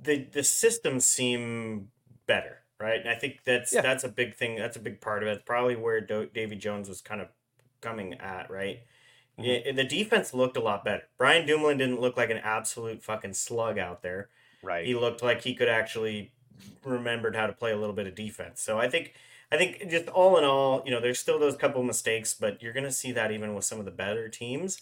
the 0.00 0.24
the 0.32 0.42
systems 0.44 1.04
seem 1.04 1.88
better, 2.26 2.63
right? 2.80 3.00
And 3.00 3.08
I 3.08 3.14
think 3.14 3.40
that's 3.44 3.72
Yeah. 3.72 3.80
that's 3.82 4.04
a 4.04 4.08
big 4.08 4.34
thing. 4.34 4.56
That's 4.56 4.76
a 4.76 4.80
big 4.80 5.00
part 5.00 5.22
of 5.22 5.28
it. 5.28 5.32
It's 5.32 5.42
probably 5.44 5.76
where 5.76 6.00
Do- 6.00 6.26
Davy 6.32 6.56
Jones 6.56 6.88
was 6.88 7.00
kind 7.00 7.20
of 7.20 7.28
coming 7.80 8.14
at, 8.14 8.50
right? 8.50 8.80
Mhm. 9.38 9.64
Yeah, 9.66 9.72
the 9.72 9.84
defense 9.84 10.32
looked 10.34 10.56
a 10.56 10.60
lot 10.60 10.84
better. 10.84 11.08
Brian 11.18 11.46
Dumoulin 11.46 11.78
didn't 11.78 12.00
look 12.00 12.16
like 12.16 12.30
an 12.30 12.38
absolute 12.38 13.02
fucking 13.02 13.34
slug 13.34 13.78
out 13.78 14.02
there. 14.02 14.28
Right. 14.62 14.86
He 14.86 14.94
looked 14.94 15.22
like 15.22 15.42
he 15.42 15.54
could 15.54 15.68
actually 15.68 16.32
remembered 16.84 17.34
how 17.36 17.46
to 17.46 17.52
play 17.52 17.72
a 17.72 17.76
little 17.76 17.94
bit 17.94 18.06
of 18.06 18.14
defense. 18.14 18.60
So 18.62 18.78
I 18.78 18.88
think 18.88 19.14
I 19.52 19.56
think 19.58 19.88
just 19.90 20.08
all 20.08 20.36
in 20.38 20.44
all, 20.44 20.82
you 20.84 20.90
know, 20.90 21.00
there's 21.00 21.18
still 21.18 21.38
those 21.38 21.56
couple 21.56 21.82
mistakes, 21.82 22.34
but 22.34 22.62
you're 22.62 22.72
gonna 22.72 22.90
see 22.90 23.12
that 23.12 23.30
even 23.30 23.54
with 23.54 23.64
some 23.64 23.78
of 23.78 23.84
the 23.84 23.90
better 23.90 24.28
teams. 24.28 24.80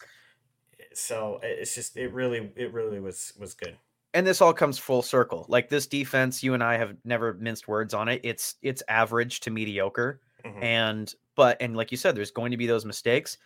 So 0.95 1.41
it's 1.43 1.75
just 1.75 1.97
it 1.97 2.13
really 2.13 2.53
it 2.57 2.73
really 2.73 3.01
was 3.01 3.33
was 3.39 3.55
good. 3.55 3.77
And 4.15 4.27
this 4.27 4.41
all 4.41 4.53
comes 4.53 4.79
full 4.79 5.03
circle. 5.03 5.47
Like 5.49 5.69
this 5.69 5.87
defense, 5.87 6.43
you 6.43 6.55
and 6.55 6.63
I 6.63 6.77
have 6.77 6.97
never 7.05 7.35
minced 7.35 7.69
words 7.69 7.95
on 7.95 8.09
it. 8.09 8.21
It's 8.25 8.57
it's 8.63 8.83
average 8.89 9.41
to 9.41 9.51
mediocre. 9.51 10.21
Mhm. 10.45 10.63
And 10.63 11.15
but 11.35 11.57
and 11.61 11.77
like 11.77 11.91
you 11.91 11.97
said, 11.97 12.15
there's 12.15 12.31
going 12.31 12.51
to 12.51 12.57
be 12.57 12.67
those 12.67 12.85
mistakes. 12.85 13.39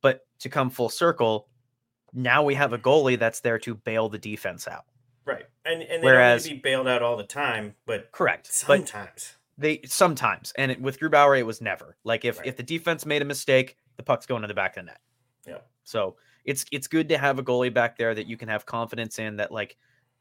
But 0.00 0.26
to 0.40 0.48
come 0.48 0.68
full 0.70 0.88
circle, 0.88 1.48
now 2.12 2.42
we 2.42 2.54
have 2.54 2.72
a 2.72 2.78
goalie 2.78 3.18
that's 3.18 3.40
there 3.40 3.58
to 3.60 3.74
bail 3.74 4.08
the 4.08 4.18
defense 4.18 4.66
out. 4.68 4.84
Right. 5.24 5.46
And 5.64 5.82
and 5.82 6.02
they 6.02 6.06
Whereas- 6.06 6.44
don't 6.44 6.52
need 6.52 6.58
to 6.58 6.62
be 6.62 6.70
bailed 6.70 6.88
out 6.88 7.02
all 7.02 7.16
the 7.16 7.22
time, 7.24 7.74
but 7.86 8.10
Correct. 8.12 8.46
But 8.66 8.86
sometimes. 8.88 9.36
they 9.58 9.80
sometimes 9.86 10.52
and 10.56 10.72
it, 10.72 10.80
with 10.80 10.98
Grubauer, 11.00 11.38
it 11.38 11.44
was 11.44 11.60
never. 11.60 11.96
Like 12.04 12.24
if 12.24 12.38
Right. 12.38 12.46
if 12.48 12.56
the 12.56 12.62
defense 12.62 13.06
made 13.06 13.22
a 13.22 13.24
mistake, 13.26 13.76
the 13.96 14.02
puck's 14.02 14.26
going 14.26 14.42
to 14.42 14.48
the 14.48 14.54
back 14.54 14.76
of 14.76 14.84
the 14.84 14.90
net. 14.90 15.00
Yeah. 15.46 15.58
So 15.84 16.16
it's 16.44 16.64
it's 16.72 16.88
good 16.88 17.08
to 17.10 17.18
have 17.18 17.38
a 17.38 17.42
goalie 17.42 17.72
back 17.72 17.96
there 17.96 18.14
that 18.14 18.26
you 18.26 18.36
can 18.36 18.48
have 18.48 18.66
confidence 18.66 19.18
in 19.20 19.36
that 19.36 19.52
like 19.52 19.76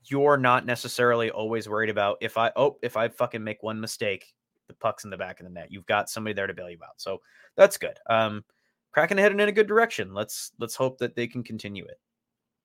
you're 0.05 0.37
not 0.37 0.65
necessarily 0.65 1.29
always 1.29 1.69
worried 1.69 1.89
about 1.89 2.17
if 2.21 2.37
I 2.37 2.51
oh 2.55 2.77
if 2.81 2.97
I 2.97 3.07
fucking 3.07 3.43
make 3.43 3.61
one 3.63 3.79
mistake, 3.79 4.33
the 4.67 4.73
puck's 4.73 5.03
in 5.03 5.09
the 5.09 5.17
back 5.17 5.39
of 5.39 5.45
the 5.45 5.51
net. 5.51 5.71
You've 5.71 5.85
got 5.85 6.09
somebody 6.09 6.33
there 6.33 6.47
to 6.47 6.53
bail 6.53 6.69
you 6.69 6.79
out. 6.83 6.99
So 6.99 7.21
that's 7.55 7.77
good. 7.77 7.97
Um 8.09 8.43
Kraken 8.91 9.17
heading 9.17 9.39
in 9.39 9.47
a 9.47 9.53
good 9.53 9.67
direction. 9.67 10.13
Let's 10.13 10.51
let's 10.59 10.75
hope 10.75 10.97
that 10.99 11.15
they 11.15 11.27
can 11.27 11.43
continue 11.43 11.85
it. 11.85 11.99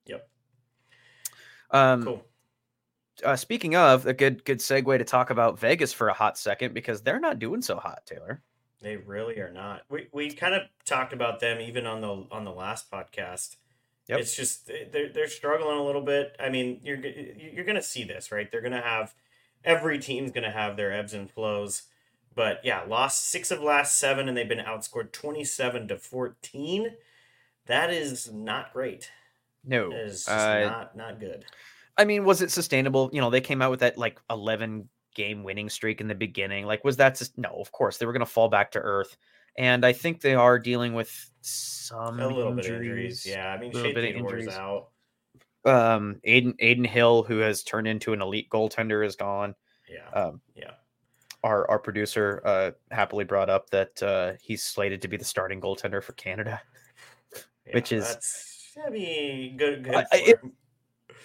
Yep. 0.06 0.28
Um 1.70 2.02
Cool. 2.04 2.24
uh, 3.24 3.36
speaking 3.36 3.76
of 3.76 4.06
a 4.06 4.14
good 4.14 4.44
good 4.44 4.58
segue 4.58 4.98
to 4.98 5.04
talk 5.04 5.30
about 5.30 5.58
Vegas 5.58 5.92
for 5.92 6.08
a 6.08 6.14
hot 6.14 6.38
second 6.38 6.74
because 6.74 7.02
they're 7.02 7.20
not 7.20 7.38
doing 7.38 7.62
so 7.62 7.76
hot, 7.76 8.00
Taylor. 8.06 8.42
They 8.80 8.96
really 8.96 9.38
are 9.38 9.52
not. 9.52 9.82
We 9.88 10.08
we 10.12 10.30
kind 10.30 10.54
of 10.54 10.62
talked 10.84 11.12
about 11.12 11.40
them 11.40 11.60
even 11.60 11.86
on 11.86 12.00
the 12.00 12.26
on 12.30 12.44
the 12.44 12.52
last 12.52 12.90
podcast. 12.90 13.56
Yep. 14.08 14.20
It's 14.20 14.36
just 14.36 14.66
they're 14.66 15.08
they're 15.08 15.28
struggling 15.28 15.78
a 15.78 15.84
little 15.84 16.02
bit. 16.02 16.36
I 16.38 16.48
mean, 16.48 16.80
you're 16.82 16.98
you're 16.98 17.64
gonna 17.64 17.82
see 17.82 18.04
this, 18.04 18.30
right? 18.30 18.50
They're 18.50 18.60
gonna 18.60 18.80
have 18.80 19.14
every 19.64 19.98
team's 19.98 20.30
gonna 20.30 20.52
have 20.52 20.76
their 20.76 20.92
ebbs 20.92 21.12
and 21.12 21.30
flows. 21.30 21.82
But 22.34 22.60
yeah, 22.62 22.82
lost 22.82 23.28
six 23.28 23.50
of 23.50 23.62
last 23.62 23.98
seven, 23.98 24.28
and 24.28 24.36
they've 24.36 24.48
been 24.48 24.58
outscored 24.58 25.10
twenty 25.12 25.44
seven 25.44 25.88
to 25.88 25.96
fourteen. 25.96 26.92
That 27.66 27.90
is 27.90 28.32
not 28.32 28.72
great. 28.72 29.10
No, 29.64 29.90
That 29.90 30.04
is 30.04 30.24
just 30.24 30.28
uh, 30.28 30.60
not 30.60 30.96
not 30.96 31.18
good. 31.18 31.44
I 31.96 32.04
mean, 32.04 32.24
was 32.24 32.42
it 32.42 32.50
sustainable? 32.50 33.10
You 33.12 33.20
know, 33.20 33.30
they 33.30 33.40
came 33.40 33.62
out 33.62 33.70
with 33.70 33.80
that 33.80 33.98
like 33.98 34.20
11 34.30 34.88
game 35.14 35.42
winning 35.44 35.70
streak 35.70 36.00
in 36.00 36.08
the 36.08 36.14
beginning. 36.14 36.66
Like, 36.66 36.84
was 36.84 36.98
that 36.98 37.16
just 37.16 37.36
no? 37.38 37.48
Of 37.58 37.72
course, 37.72 37.96
they 37.96 38.06
were 38.06 38.12
to 38.12 38.26
fall 38.26 38.48
back 38.48 38.70
to 38.72 38.78
earth, 38.78 39.16
and 39.58 39.84
I 39.84 39.92
think 39.92 40.20
they 40.20 40.34
are 40.34 40.58
dealing 40.58 40.94
with 40.94 41.30
some 41.40 42.20
A 42.20 42.26
little 42.28 42.50
injuries. 42.50 42.66
bit 42.66 42.74
of 42.74 42.82
injuries. 42.82 43.26
Yeah, 43.26 43.52
I 43.52 43.58
mean, 43.58 43.72
little 43.72 43.90
Shea 43.90 43.94
bit 43.94 44.10
of 44.10 44.16
injuries. 44.20 44.48
out. 44.48 44.88
Um, 45.64 46.20
Adin 46.24 46.54
Adin 46.60 46.84
Hill, 46.84 47.22
who 47.24 47.38
has 47.38 47.62
turned 47.64 47.88
into 47.88 48.12
an 48.12 48.22
elite 48.22 48.48
goaltender, 48.50 49.04
is 49.04 49.16
gone. 49.16 49.54
Yeah, 49.88 50.08
Um, 50.10 50.40
yeah. 50.54 50.72
our 51.44 51.68
our 51.70 51.78
producer 51.78 52.40
uh 52.44 52.70
happily 52.90 53.24
brought 53.24 53.48
up 53.50 53.70
that 53.70 54.02
uh 54.02 54.32
he's 54.40 54.62
slated 54.62 55.02
to 55.02 55.08
be 55.08 55.16
the 55.16 55.24
starting 55.24 55.60
goaltender 55.60 56.02
for 56.02 56.12
Canada. 56.12 56.60
yeah, 57.34 57.72
which 57.74 57.92
is- 57.92 58.06
that's 58.08 58.52
be 58.92 59.54
good. 59.56 59.84
good 59.84 59.94
I- 59.94 60.06
it-. 60.12 60.40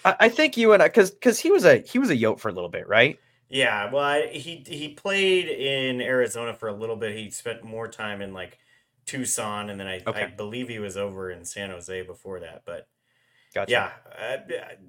I, 0.04 0.28
think 0.30 0.56
you 0.56 0.72
and 0.72 0.82
I, 0.82 0.88
because 0.88 1.10
because 1.12 1.38
he 1.38 1.50
was 1.52 1.64
a 1.64 1.76
he 1.78 1.98
was 1.98 2.10
a 2.10 2.16
yote 2.16 2.40
for 2.40 2.48
a 2.48 2.52
little 2.52 2.70
bit, 2.70 2.88
right? 2.88 3.18
Yeah, 3.52 3.92
well, 3.92 4.02
I, 4.02 4.28
he 4.28 4.64
he 4.66 4.88
played 4.88 5.46
in 5.46 6.00
Arizona 6.00 6.54
for 6.54 6.68
a 6.68 6.72
little 6.72 6.96
bit. 6.96 7.14
He 7.14 7.28
spent 7.28 7.62
more 7.62 7.86
time 7.86 8.22
in 8.22 8.32
like 8.32 8.58
Tucson, 9.04 9.68
and 9.68 9.78
then 9.78 9.86
I, 9.86 10.00
I 10.06 10.24
believe 10.24 10.68
he 10.68 10.78
was 10.78 10.96
over 10.96 11.30
in 11.30 11.44
San 11.44 11.68
Jose 11.68 12.02
before 12.04 12.40
that. 12.40 12.62
But 12.64 12.88
Gotcha. 13.54 13.70
yeah, 13.70 13.90
uh, 14.18 14.38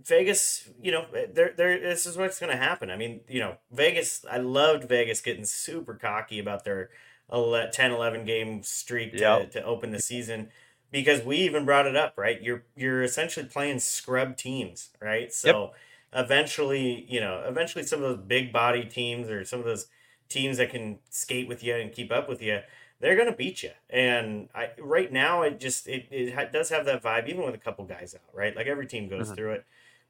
Vegas, 0.05 0.69
you 0.81 0.93
know, 0.93 1.05
there 1.11 1.53
there 1.57 1.77
this 1.77 2.05
is 2.05 2.15
what's 2.17 2.39
going 2.39 2.53
to 2.53 2.57
happen. 2.57 2.89
I 2.89 2.95
mean, 2.95 3.19
you 3.27 3.41
know, 3.41 3.57
Vegas. 3.69 4.23
I 4.31 4.37
loved 4.37 4.87
Vegas 4.87 5.19
getting 5.19 5.43
super 5.43 5.95
cocky 5.95 6.39
about 6.39 6.63
their 6.63 6.89
11, 7.33 7.71
10, 7.73 7.91
11 7.91 8.23
game 8.25 8.63
streak 8.63 9.11
to, 9.11 9.19
Yep. 9.19 9.51
to 9.51 9.63
open 9.65 9.91
the 9.91 9.99
season 9.99 10.49
because 10.89 11.21
we 11.21 11.35
even 11.39 11.65
brought 11.65 11.85
it 11.85 11.97
up, 11.97 12.13
right? 12.17 12.41
You're 12.41 12.63
you're 12.77 13.03
essentially 13.03 13.45
playing 13.45 13.79
scrub 13.79 14.37
teams, 14.37 14.91
right? 15.01 15.33
So 15.33 15.73
eventually, 16.15 17.05
you 17.11 17.19
know, 17.19 17.43
eventually 17.47 17.83
some 17.85 18.03
of 18.03 18.17
those 18.17 18.25
big 18.27 18.53
body 18.53 18.85
teams 18.85 19.29
or 19.29 19.45
some 19.45 19.59
of 19.59 19.65
those 19.65 19.87
teams 20.29 20.57
that 20.57 20.69
can 20.71 20.99
skate 21.09 21.47
with 21.47 21.63
you 21.63 21.75
and 21.75 21.91
keep 21.91 22.11
up 22.11 22.29
with 22.29 22.41
you, 22.41 22.61
they're 22.99 23.15
gonna 23.17 23.35
beat 23.35 23.63
you. 23.63 23.71
And 23.89 24.49
I 24.55 24.71
right 24.79 25.11
now 25.11 25.41
it 25.43 25.59
just 25.59 25.87
it 25.87 26.07
it 26.11 26.33
ha- 26.33 26.45
does 26.45 26.69
have 26.69 26.85
that 26.85 27.03
vibe, 27.03 27.27
even 27.29 27.43
with 27.45 27.55
a 27.55 27.59
couple 27.59 27.85
guys 27.85 28.15
out, 28.15 28.33
right? 28.33 28.55
Like 28.55 28.67
every 28.67 28.87
team 28.87 29.07
goes 29.09 29.29
Mhm. 29.29 29.35
through 29.35 29.53
it, 29.53 29.65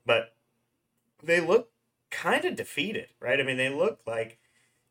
but 0.06 0.36
they 1.24 1.40
look 1.42 1.72
kind 2.12 2.46
of 2.46 2.56
defeated, 2.56 3.10
right? 3.20 3.40
I 3.40 3.44
mean, 3.44 3.58
they 3.58 3.70
look 3.70 4.02
like 4.08 4.40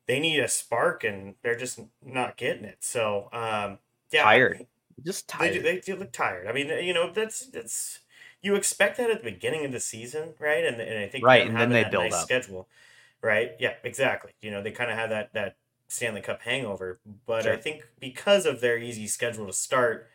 they 0.06 0.20
need 0.20 0.40
a 0.40 0.48
spark 0.48 1.04
and 1.04 1.36
they're 1.42 1.56
just 1.56 1.80
not 2.02 2.36
getting 2.36 2.64
it. 2.64 2.84
So, 2.84 3.28
um, 3.32 3.80
yeah, 4.12 4.22
Tired. 4.22 4.66
Just 5.02 5.28
tired. 5.28 5.52
they 5.52 5.58
do, 5.58 5.62
they 5.62 5.80
do 5.80 5.96
look 5.96 6.12
tired. 6.12 6.46
I 6.46 6.52
mean, 6.52 6.68
you 6.84 6.92
know, 6.94 7.12
that's 7.12 7.46
that's 7.46 8.00
you 8.42 8.54
expect 8.56 8.96
that 8.98 9.10
at 9.10 9.22
the 9.24 9.30
beginning 9.30 9.64
of 9.64 9.72
the 9.72 9.80
season, 9.80 10.34
right? 10.40 10.64
And 10.64 10.80
and 10.80 10.98
I 10.98 11.08
think 11.08 11.26
Right, 11.26 11.46
and 11.48 11.58
then 11.60 11.72
they 11.72 11.84
build 11.84 12.12
nice 12.12 12.18
up. 12.18 12.30
schedule, 12.30 12.68
right? 13.22 13.52
Yeah, 13.60 13.74
exactly. 13.84 14.32
You 14.42 14.50
know, 14.50 14.62
they 14.62 14.72
kind 14.72 14.90
of 14.90 14.98
have 14.98 15.10
that 15.10 15.32
that 15.34 15.56
Stanley 15.88 16.20
Cup 16.22 16.42
hangover, 16.42 17.00
but 17.26 17.46
I 17.46 17.56
think 17.56 17.84
because 18.00 18.46
of 18.46 18.60
their 18.60 18.78
easy 18.78 19.06
schedule 19.08 19.46
to 19.46 19.52
start, 19.52 20.08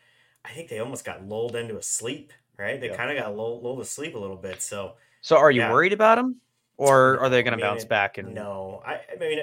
I 0.44 0.50
think 0.50 0.68
they 0.68 0.78
almost 0.80 1.04
got 1.04 1.24
lulled 1.24 1.56
into 1.56 1.78
a 1.78 1.82
sleep, 1.82 2.32
right? 2.58 2.80
They 2.80 2.88
Yeah. 2.88 2.96
kind 2.96 3.10
of 3.10 3.16
got 3.22 3.36
lulled, 3.36 3.62
lulled 3.64 3.80
asleep 3.80 4.14
a 4.14 4.18
little 4.18 4.36
bit. 4.36 4.62
So 4.62 4.96
so 5.20 5.36
are 5.36 5.50
you 5.50 5.62
yeah. 5.62 5.66
worried 5.66 5.92
about 5.92 6.16
them? 6.16 6.40
or 6.80 7.18
are 7.18 7.28
they 7.28 7.42
going 7.42 7.52
I 7.52 7.54
to 7.54 7.58
mean, 7.58 7.58
bounce 7.58 7.84
back? 7.84 8.18
And 8.18 8.44
no, 8.44 8.82
I, 8.84 9.00
I 9.12 9.16
mean, 9.18 9.38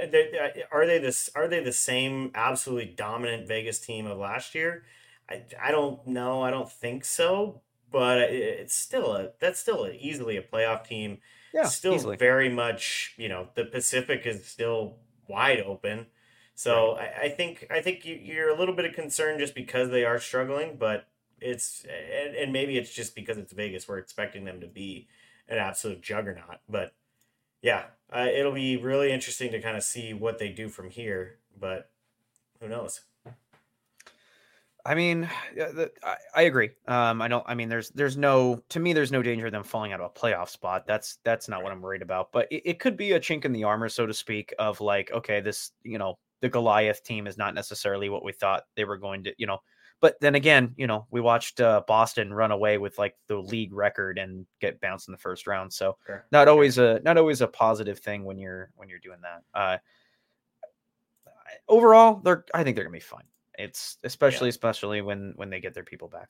are 0.71 0.85
they 0.85 0.99
this? 0.99 1.29
Are 1.35 1.47
they 1.47 1.63
the 1.63 1.71
same 1.73 2.31
absolutely 2.35 2.93
dominant 2.93 3.47
Vegas 3.47 3.79
team 3.79 4.05
of 4.05 4.17
last 4.17 4.53
year? 4.55 4.83
I, 5.29 5.43
I 5.61 5.71
don't 5.71 6.05
know. 6.07 6.41
I 6.43 6.51
don't 6.51 6.71
think 6.71 7.03
so. 7.05 7.61
But 7.95 8.17
it's 8.29 8.75
still 8.75 9.13
a 9.13 9.29
that's 9.39 9.57
still 9.57 9.85
a, 9.85 9.91
easily 9.91 10.35
a 10.35 10.41
playoff 10.41 10.85
team. 10.85 11.19
yeah, 11.53 11.63
still 11.63 11.95
easily. 11.95 12.17
very 12.17 12.49
much 12.49 13.13
you 13.15 13.29
know 13.29 13.47
the 13.55 13.63
Pacific 13.63 14.23
is 14.25 14.45
still 14.45 14.97
wide 15.29 15.61
open. 15.61 16.07
So 16.55 16.97
I, 16.97 17.21
I 17.21 17.29
think 17.29 17.65
I 17.71 17.79
think 17.79 18.03
you, 18.03 18.15
you're 18.15 18.49
a 18.49 18.59
little 18.59 18.75
bit 18.75 18.83
of 18.83 18.91
concern 18.91 19.39
just 19.39 19.55
because 19.55 19.91
they 19.91 20.03
are 20.03 20.19
struggling, 20.19 20.75
but 20.77 21.07
it's 21.39 21.85
and, 21.85 22.35
and 22.35 22.51
maybe 22.51 22.77
it's 22.77 22.93
just 22.93 23.15
because 23.15 23.37
it's 23.37 23.53
Vegas. 23.53 23.87
We're 23.87 23.99
expecting 23.99 24.43
them 24.43 24.59
to 24.59 24.67
be 24.67 25.07
an 25.47 25.57
absolute 25.57 26.01
juggernaut, 26.01 26.57
but 26.67 26.93
yeah, 27.61 27.83
uh, 28.13 28.27
it'll 28.29 28.51
be 28.51 28.75
really 28.75 29.13
interesting 29.13 29.53
to 29.53 29.61
kind 29.61 29.77
of 29.77 29.83
see 29.83 30.13
what 30.13 30.37
they 30.37 30.49
do 30.49 30.67
from 30.67 30.89
here. 30.89 31.37
But 31.57 31.91
who 32.59 32.67
knows? 32.67 32.99
I 34.87 34.93
mean, 34.93 35.27
I, 36.03 36.15
I 36.35 36.41
agree. 36.43 36.69
Um, 36.87 37.19
I 37.19 37.27
don't. 37.27 37.43
I 37.47 37.55
mean, 37.55 37.69
there's 37.69 37.89
there's 37.89 38.17
no 38.17 38.61
to 38.69 38.79
me 38.79 38.93
there's 38.93 39.11
no 39.11 39.23
danger 39.23 39.47
of 39.47 39.51
them 39.51 39.63
falling 39.63 39.93
out 39.93 39.99
of 39.99 40.11
a 40.15 40.19
playoff 40.19 40.49
spot. 40.49 40.85
That's 40.85 41.17
that's 41.23 41.49
not 41.49 41.63
what 41.63 41.71
I'm 41.71 41.81
worried 41.81 42.03
about. 42.03 42.31
But 42.31 42.47
it, 42.51 42.61
it 42.65 42.79
could 42.79 42.95
be 42.95 43.13
a 43.13 43.19
chink 43.19 43.45
in 43.45 43.51
the 43.51 43.63
armor, 43.63 43.89
so 43.89 44.05
to 44.05 44.13
speak, 44.13 44.53
of 44.59 44.81
like, 44.81 45.11
okay, 45.11 45.41
this 45.41 45.71
you 45.83 45.97
know 45.97 46.19
the 46.41 46.49
Goliath 46.49 47.03
team 47.03 47.25
is 47.25 47.35
not 47.35 47.55
necessarily 47.55 48.09
what 48.09 48.23
we 48.23 48.31
thought 48.31 48.63
they 48.75 48.85
were 48.85 48.97
going 48.97 49.23
to. 49.23 49.33
You 49.39 49.47
know, 49.47 49.57
but 50.01 50.19
then 50.21 50.35
again, 50.35 50.75
you 50.77 50.85
know, 50.85 51.07
we 51.09 51.19
watched 51.19 51.61
uh, 51.61 51.81
Boston 51.87 52.31
run 52.31 52.51
away 52.51 52.77
with 52.77 52.99
like 52.99 53.15
the 53.27 53.37
league 53.37 53.73
record 53.73 54.19
and 54.19 54.45
get 54.61 54.79
bounced 54.81 55.07
in 55.07 55.13
the 55.13 55.17
first 55.17 55.47
round. 55.47 55.73
So 55.73 55.97
Sure. 56.05 56.25
not 56.31 56.47
always 56.47 56.77
a 56.77 56.99
not 57.03 57.17
always 57.17 57.41
a 57.41 57.47
positive 57.47 57.97
thing 57.97 58.23
when 58.23 58.37
you're 58.37 58.69
when 58.75 58.87
you're 58.89 58.99
doing 58.99 59.19
that. 59.23 59.41
Uh, 59.59 59.77
overall, 61.67 62.21
they're 62.23 62.45
I 62.53 62.63
think 62.63 62.75
they're 62.75 62.85
gonna 62.85 62.93
be 62.93 62.99
fine. 62.99 63.23
It's 63.57 63.97
especially 64.03 64.49
especially 64.49 65.01
when 65.01 65.33
when 65.35 65.49
they 65.49 65.59
get 65.61 65.73
their 65.73 65.83
people 65.83 66.09
back. 66.09 66.29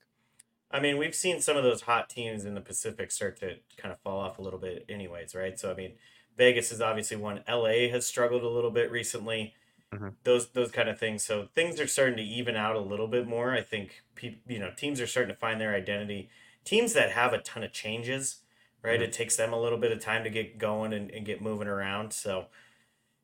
I 0.71 0.79
mean, 0.79 0.97
we've 0.97 1.15
seen 1.15 1.41
some 1.41 1.57
of 1.57 1.63
those 1.63 1.81
hot 1.81 2.09
teams 2.09 2.45
in 2.45 2.53
the 2.55 2.61
Pacific 2.61 3.11
start 3.11 3.37
to 3.37 3.59
kind 3.77 3.93
of 3.93 4.01
fall 4.01 4.19
off 4.19 4.39
a 4.39 4.41
little 4.41 4.59
bit, 4.59 4.85
anyways, 4.89 5.35
right? 5.35 5.57
So 5.59 5.71
I 5.71 5.75
mean, 5.75 5.97
Vegas 6.37 6.71
is 6.71 6.81
obviously 6.81 7.17
one. 7.17 7.43
LA 7.47 7.89
has 7.89 8.05
struggled 8.05 8.43
a 8.43 8.49
little 8.49 8.71
bit 8.71 8.91
recently. 8.91 9.53
Mhm. 9.91 10.15
Those 10.23 10.51
those 10.53 10.71
kind 10.71 10.89
of 10.89 10.99
things. 10.99 11.23
So 11.25 11.47
things 11.55 11.79
are 11.79 11.87
starting 11.87 12.17
to 12.17 12.23
even 12.23 12.55
out 12.55 12.75
a 12.75 12.79
little 12.81 13.07
bit 13.07 13.27
more. 13.27 13.53
I 13.53 13.61
think 13.63 14.03
people, 14.15 14.41
you 14.51 14.59
know, 14.59 14.71
teams 14.75 15.01
are 15.01 15.07
starting 15.07 15.33
to 15.33 15.39
find 15.39 15.61
their 15.61 15.75
identity. 15.75 16.29
Teams 16.65 16.93
that 16.93 17.11
have 17.13 17.33
a 17.33 17.39
ton 17.41 17.63
of 17.63 17.73
changes, 17.73 18.43
right? 18.83 19.01
Mhm. 19.01 19.03
It 19.03 19.13
takes 19.13 19.37
them 19.37 19.53
a 19.53 19.61
little 19.61 19.79
bit 19.79 19.91
of 19.93 20.01
time 20.01 20.23
to 20.25 20.29
get 20.31 20.57
going 20.59 20.93
and, 20.93 21.11
and 21.11 21.25
get 21.25 21.41
moving 21.41 21.67
around. 21.67 22.13
So, 22.13 22.47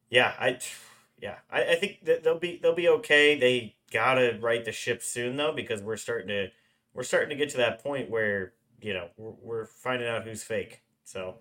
yeah, 0.10 0.36
I, 0.40 0.60
yeah, 1.22 1.38
I, 1.50 1.64
I 1.74 1.76
think 1.76 2.06
that 2.06 2.24
they'll 2.24 2.40
be 2.40 2.60
they'll 2.62 2.76
be 2.76 2.90
okay. 2.90 3.40
They 3.40 3.76
gotta 3.92 4.38
right 4.42 4.66
the 4.66 4.72
ship 4.72 5.02
soon 5.04 5.38
though, 5.38 5.54
because 5.54 5.82
we're 5.82 5.98
starting 5.98 6.28
to 6.30 6.48
we're 6.94 7.04
starting 7.04 7.30
to 7.30 7.36
get 7.36 7.50
to 7.52 7.58
that 7.58 7.84
point 7.84 8.10
where 8.10 8.54
you 8.82 8.94
know 8.94 9.10
we're, 9.18 9.32
we're 9.42 9.66
finding 9.66 10.08
out 10.08 10.24
who's 10.24 10.44
fake. 10.44 10.82
So 11.04 11.38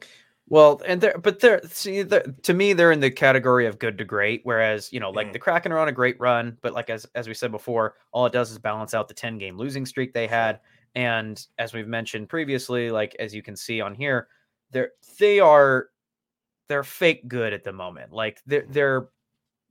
Well, 0.48 0.80
and 0.86 1.00
they're 1.00 1.16
but 1.18 1.40
they're 1.40 1.62
see 1.68 2.02
they're, 2.02 2.22
to 2.42 2.54
me 2.54 2.72
they're 2.72 2.90
in 2.92 3.00
the 3.00 3.10
category 3.10 3.66
of 3.66 3.78
good 3.78 3.96
to 3.98 4.04
great, 4.04 4.40
whereas 4.44 4.92
you 4.92 4.98
know 5.00 5.10
like 5.10 5.28
Mhm. 5.28 5.32
the 5.32 5.38
Kraken 5.38 5.70
are 5.72 5.78
on 5.78 5.88
a 5.88 5.92
great 5.92 6.18
run, 6.20 6.58
but 6.62 6.72
like 6.72 6.90
as 6.90 7.06
as 7.14 7.28
we 7.28 7.34
said 7.34 7.52
before, 7.52 7.96
all 8.12 8.26
it 8.26 8.32
does 8.32 8.50
is 8.50 8.58
balance 8.58 8.92
out 8.94 9.06
the 9.08 9.14
ten 9.14 9.38
game 9.38 9.56
losing 9.56 9.86
streak 9.86 10.12
they 10.12 10.26
had, 10.26 10.60
and 10.96 11.46
as 11.58 11.72
we've 11.72 11.86
mentioned 11.88 12.28
previously, 12.28 12.90
like 12.90 13.14
as 13.20 13.34
you 13.34 13.42
can 13.42 13.54
see 13.56 13.80
on 13.80 13.94
here, 13.94 14.28
they're 14.72 14.92
they 15.18 15.38
are 15.40 15.90
they're 16.68 16.84
fake 16.84 17.28
good 17.28 17.52
at 17.52 17.64
the 17.64 17.72
moment. 17.72 18.12
Like 18.12 18.42
they're 18.46 18.66
they're 18.68 19.08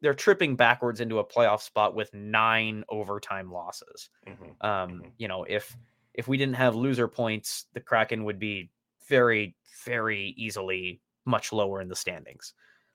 they're 0.02 0.14
tripping 0.14 0.56
backwards 0.56 1.00
into 1.02 1.20
a 1.20 1.26
playoff 1.26 1.62
spot 1.62 1.96
with 1.96 2.14
nine 2.14 2.84
overtime 2.90 3.52
losses. 3.52 4.10
mhm. 4.28 4.56
Um, 4.66 5.04
Mhm. 5.04 5.12
you 5.18 5.28
know, 5.28 5.44
if 5.46 5.76
if 6.14 6.28
we 6.28 6.38
didn't 6.38 6.56
have 6.56 6.76
loser 6.76 7.08
points, 7.08 7.66
the 7.74 7.80
Kraken 7.82 8.24
would 8.26 8.40
be 8.40 8.72
very, 9.08 9.56
very 9.86 10.34
easily 10.38 11.02
much 11.26 11.54
lower 11.54 11.82
in 11.82 11.88
the 11.88 11.96
standings. 11.96 12.54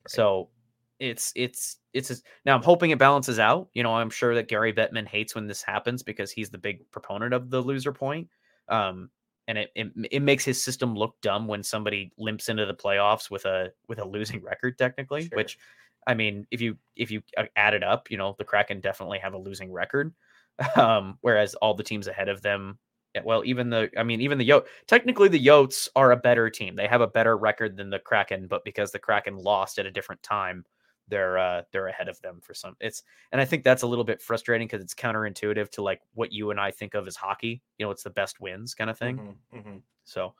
So 0.08 0.50
it's 0.98 1.32
it's 1.36 1.78
it's 1.92 2.10
a- 2.10 2.16
now 2.44 2.54
I'm 2.54 2.62
hoping 2.62 2.90
it 2.90 2.98
balances 2.98 3.38
out. 3.38 3.68
You 3.74 3.82
know, 3.82 3.94
I'm 3.94 4.10
sure 4.10 4.34
that 4.34 4.48
Gary 4.48 4.72
Bettman 4.72 5.06
hates 5.06 5.34
when 5.34 5.46
this 5.46 5.62
happens 5.62 6.02
because 6.02 6.30
he's 6.32 6.50
the 6.50 6.58
big 6.58 6.90
proponent 6.90 7.32
of 7.34 7.50
the 7.50 7.60
loser 7.60 7.92
point. 7.92 8.28
Um, 8.68 9.10
and 9.46 9.58
it, 9.58 9.70
it 9.74 9.88
it 10.10 10.20
makes 10.20 10.44
his 10.44 10.62
system 10.62 10.94
look 10.94 11.20
dumb 11.20 11.46
when 11.48 11.62
somebody 11.62 12.12
limps 12.16 12.48
into 12.48 12.64
the 12.66 12.74
playoffs 12.74 13.30
with 13.30 13.44
a 13.44 13.72
with 13.88 13.98
a 13.98 14.04
losing 14.04 14.42
record 14.42 14.78
technically, 14.78 15.28
Sure. 15.28 15.36
which 15.36 15.58
I 16.06 16.14
mean, 16.14 16.46
if 16.50 16.60
you 16.60 16.78
if 16.96 17.10
you 17.10 17.22
uh, 17.36 17.44
add 17.56 17.74
it 17.74 17.82
up, 17.82 18.10
you 18.10 18.16
know, 18.16 18.34
the 18.38 18.44
Kraken 18.44 18.80
definitely 18.80 19.18
have 19.18 19.34
a 19.34 19.38
losing 19.38 19.72
record. 19.72 20.14
Um, 20.76 21.18
whereas 21.20 21.56
all 21.56 21.74
the 21.74 21.82
teams 21.82 22.06
ahead 22.06 22.28
of 22.28 22.40
them, 22.42 22.78
yeah, 23.12 23.22
well, 23.24 23.42
even 23.44 23.70
the 23.70 23.90
I 23.98 24.04
mean, 24.04 24.20
even 24.20 24.38
the 24.38 24.48
Yote, 24.48 24.66
technically 24.86 25.28
the 25.28 25.44
Yotes 25.44 25.88
are 25.96 26.12
a 26.12 26.16
better 26.16 26.48
team. 26.48 26.76
They 26.76 26.86
have 26.86 27.00
a 27.00 27.08
better 27.08 27.36
record 27.36 27.76
than 27.76 27.90
the 27.90 27.98
Kraken, 27.98 28.46
but 28.46 28.64
because 28.64 28.92
the 28.92 29.00
Kraken 29.00 29.36
lost 29.36 29.80
at 29.80 29.86
a 29.86 29.90
different 29.90 30.22
time, 30.22 30.64
they're 31.08 31.38
uh 31.38 31.62
they're 31.72 31.88
ahead 31.88 32.08
of 32.08 32.20
them 32.22 32.40
for 32.40 32.54
some 32.54 32.76
it's 32.80 33.02
and 33.32 33.40
I 33.40 33.44
think 33.44 33.62
that's 33.64 33.82
a 33.82 33.86
little 33.86 34.04
bit 34.04 34.22
frustrating 34.22 34.66
because 34.66 34.80
it's 34.82 34.94
counterintuitive 34.94 35.70
to 35.72 35.82
like 35.82 36.00
what 36.14 36.32
you 36.32 36.50
and 36.50 36.58
I 36.60 36.70
think 36.70 36.94
of 36.94 37.06
as 37.06 37.16
hockey. 37.16 37.62
You 37.78 37.86
know, 37.86 37.90
it's 37.90 38.04
the 38.04 38.10
best 38.10 38.40
wins 38.40 38.74
kind 38.74 38.88
of 38.90 38.98
thing. 38.98 39.20
Mhm, 39.20 39.38
mhm. 39.52 39.82
So 40.04 40.34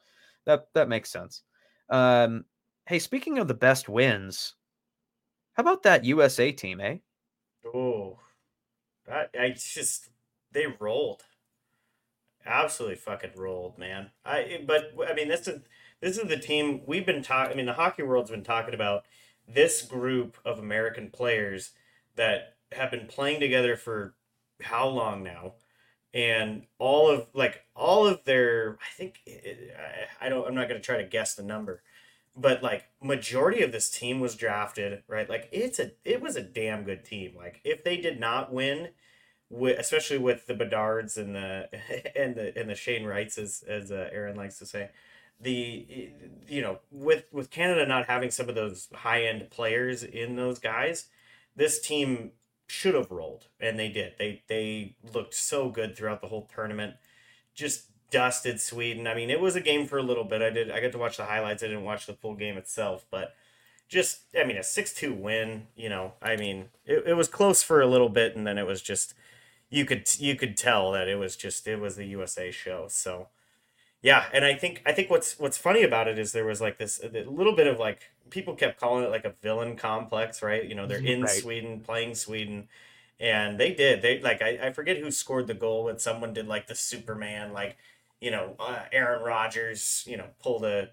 that 0.47 0.69
that 0.75 0.89
makes 0.89 1.11
sense. 1.11 1.43
Um, 1.89 2.45
hey, 2.87 2.99
speaking 2.99 3.39
of 3.39 3.49
the 3.49 3.55
best 3.55 3.89
wins, 3.89 4.57
how 5.55 5.63
about 5.63 5.83
that 5.85 6.05
USA 6.05 6.53
team, 6.53 6.81
eh? 6.81 6.99
Oh, 7.65 8.21
that 9.07 9.31
I 9.39 9.51
just 9.51 10.11
they 10.53 10.67
rolled, 10.67 11.25
absolutely 12.45 12.97
fucking 12.97 13.33
rolled, 13.37 13.79
man. 13.79 14.11
I 14.25 14.43
eh, 14.43 14.59
but 14.67 14.93
I 15.09 15.15
mean 15.15 15.29
this 15.29 15.49
is 15.49 15.63
this 16.01 16.19
is 16.19 16.29
the 16.29 16.39
team 16.39 16.83
we've 16.87 17.07
been 17.07 17.23
talking. 17.23 17.53
I 17.53 17.57
mean 17.57 17.67
the 17.67 17.75
hockey 17.75 18.03
world's 18.03 18.31
been 18.31 18.45
talking 18.45 18.75
about 18.75 19.05
this 19.49 19.83
group 19.83 20.39
of 20.45 20.59
American 20.59 21.11
players 21.11 21.73
that 22.17 22.57
have 22.73 22.91
been 22.91 23.07
playing 23.07 23.41
together 23.41 23.77
for 23.77 24.15
how 24.63 24.89
long 24.89 25.23
now, 25.23 25.55
and 26.13 26.67
all 26.79 27.11
of 27.11 27.29
like 27.35 27.65
all 27.75 28.07
of 28.07 28.25
their 28.25 28.79
I 28.81 28.97
think 28.97 29.21
eh, 29.27 29.39
eh, 29.45 29.55
I, 30.21 30.27
I 30.27 30.29
don't 30.29 30.47
I'm 30.47 30.55
not 30.55 30.69
gonna 30.69 30.81
try 30.81 30.99
to 30.99 31.05
guess 31.05 31.35
the 31.35 31.43
number 31.43 31.83
but 32.37 32.63
like 32.63 32.85
majority 33.03 33.63
of 33.63 33.73
this 33.73 33.91
team 33.91 34.21
was 34.21 34.35
drafted 34.35 35.03
right? 35.09 35.29
Like 35.29 35.49
it's 35.53 35.79
a 35.79 35.93
it 36.05 36.21
was 36.21 36.37
a 36.37 36.43
damn 36.43 36.85
good 36.85 37.05
team. 37.05 37.35
Like 37.37 37.61
if 37.65 37.85
they 37.85 37.97
did 37.97 38.21
not 38.21 38.53
win 38.53 38.89
with, 39.51 39.79
especially 39.79 40.19
with 40.19 40.47
the 40.47 40.55
bedards 40.55 41.17
and 41.17 41.35
the 41.35 41.69
and 42.17 42.35
the 42.35 42.59
and 42.59 42.71
the 42.71 42.75
shane 42.75 43.05
wrights 43.05 43.39
as 43.39 43.65
as 43.69 43.91
uh, 43.93 44.09
aaron 44.13 44.37
likes 44.37 44.59
to 44.59 44.67
say 44.67 44.91
the 45.41 46.11
you 46.49 46.63
know 46.63 46.79
with 46.91 47.25
with 47.33 47.51
canada 47.51 47.85
not 47.85 48.07
having 48.07 48.31
some 48.31 48.49
of 48.49 48.55
those 48.55 48.89
high 48.95 49.25
end 49.25 49.51
players 49.51 50.05
in 50.05 50.37
those 50.37 50.61
guys 50.61 51.09
this 51.57 51.81
team 51.81 52.31
should 52.67 52.95
have 52.95 53.11
rolled 53.11 53.47
and 53.61 53.79
they 53.79 53.89
did. 53.89 54.15
They 54.19 54.43
they 54.49 54.97
looked 55.13 55.35
so 55.35 55.69
good 55.69 55.97
throughout 55.97 56.21
the 56.21 56.29
whole 56.29 56.49
tournament. 56.53 56.95
Just 57.55 57.91
dusted 58.15 58.61
Sweden. 58.61 59.09
I 59.09 59.15
mean, 59.15 59.29
it 59.29 59.41
was 59.41 59.57
a 59.57 59.61
game 59.61 59.89
for 59.89 59.99
a 59.99 60.03
little 60.03 60.23
bit. 60.23 60.41
I 60.41 60.51
did. 60.51 60.71
I 60.71 60.81
got 60.81 60.93
to 60.93 60.99
watch 60.99 61.17
the 61.17 61.25
highlights. 61.25 61.65
I 61.65 61.67
didn't 61.67 61.83
watch 61.83 62.07
the 62.07 62.15
full 62.15 62.37
game 62.37 62.57
itself, 62.57 63.05
but 63.11 63.35
just, 63.89 64.21
I 64.39 64.45
mean, 64.45 64.57
a 64.57 64.63
six-two 64.63 65.13
win. 65.13 65.67
You 65.75 65.89
know, 65.89 66.13
I 66.23 66.37
mean, 66.37 66.67
it, 66.87 67.03
it 67.09 67.15
was 67.15 67.27
close 67.27 67.63
for 67.65 67.81
a 67.81 67.89
little 67.89 68.09
bit, 68.09 68.37
and 68.37 68.47
then 68.47 68.57
it 68.57 68.67
was 68.67 68.81
just 68.83 69.15
you 69.69 69.85
could 69.85 70.09
you 70.21 70.37
could 70.37 70.57
tell 70.57 70.93
that 70.93 71.09
it 71.09 71.17
was 71.17 71.35
just 71.35 71.67
it 71.67 71.81
was 71.81 71.97
the 71.97 72.07
USA 72.07 72.53
show. 72.53 72.87
So 72.89 73.29
yeah, 74.03 74.27
and 74.33 74.45
I 74.45 74.55
think 74.55 74.83
I 74.87 74.93
think 74.93 75.11
what's 75.11 75.39
what's 75.39 75.59
funny 75.59 75.83
about 75.83 76.07
it 76.07 76.19
is 76.19 76.31
there 76.31 76.45
was 76.45 76.61
like 76.61 76.79
this 76.79 77.01
a 77.03 77.09
little 77.29 77.57
bit 77.57 77.67
of 77.67 77.79
like 77.81 78.11
people 78.31 78.55
kept 78.55 78.79
calling 78.79 79.05
it 79.05 79.11
like 79.11 79.25
a 79.25 79.35
villain 79.43 79.77
complex, 79.77 80.43
right? 80.43 80.65
You 80.65 80.75
know, 80.75 80.87
they're 80.87 80.99
mm-hmm. 80.99 81.07
in 81.07 81.23
Right. 81.23 81.31
Sweden 81.31 81.81
playing 81.81 82.15
Sweden. 82.15 82.69
And 83.21 83.59
they 83.59 83.73
did. 83.73 84.03
They 84.03 84.19
like 84.21 84.43
I, 84.43 84.59
I 84.61 84.73
forget 84.73 84.99
who 84.99 85.11
scored 85.11 85.47
the 85.47 85.55
goal, 85.55 85.85
but 85.85 86.01
someone 86.01 86.35
did 86.35 86.49
like 86.49 86.67
the 86.67 86.75
Superman, 86.75 87.53
like 87.53 87.77
you 88.25 88.31
know, 88.31 88.57
uh, 88.59 88.81
Aaron 88.91 89.23
Rodgers, 89.23 90.03
you 90.07 90.17
know, 90.17 90.25
pull 90.43 90.59
the 90.59 90.89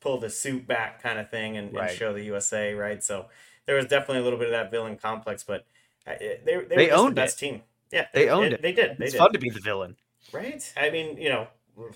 pull 0.00 0.18
the 0.18 0.30
suit 0.30 0.66
back 0.68 1.02
kind 1.02 1.18
of 1.18 1.28
thing 1.28 1.56
and, 1.56 1.76
and 1.76 1.90
show 1.90 2.12
the 2.12 2.22
USA, 2.22 2.74
right? 2.74 3.02
So 3.02 3.26
there 3.66 3.74
was 3.74 3.86
definitely 3.86 4.18
a 4.18 4.22
little 4.22 4.38
bit 4.38 4.46
of 4.46 4.52
that 4.52 4.70
villain 4.70 4.96
complex, 4.96 5.42
but 5.42 5.66
uh, 6.06 6.12
they 6.18 6.64
they, 6.68 6.86
were 6.86 6.94
owned 6.94 7.16
the 7.16 7.22
it. 7.22 7.24
best 7.24 7.40
team. 7.40 7.62
Yeah, 7.92 8.06
They 8.14 8.28
owned 8.28 8.52
it. 8.52 8.62
They 8.62 8.72
did. 8.72 8.98
They 8.98 9.06
it's 9.06 9.14
did. 9.14 9.18
fun 9.18 9.32
to 9.32 9.38
be 9.40 9.50
the 9.50 9.58
villain. 9.60 9.96
right? 10.32 10.62
I 10.76 10.90
mean, 10.90 11.16
you 11.16 11.28
know, 11.28 11.48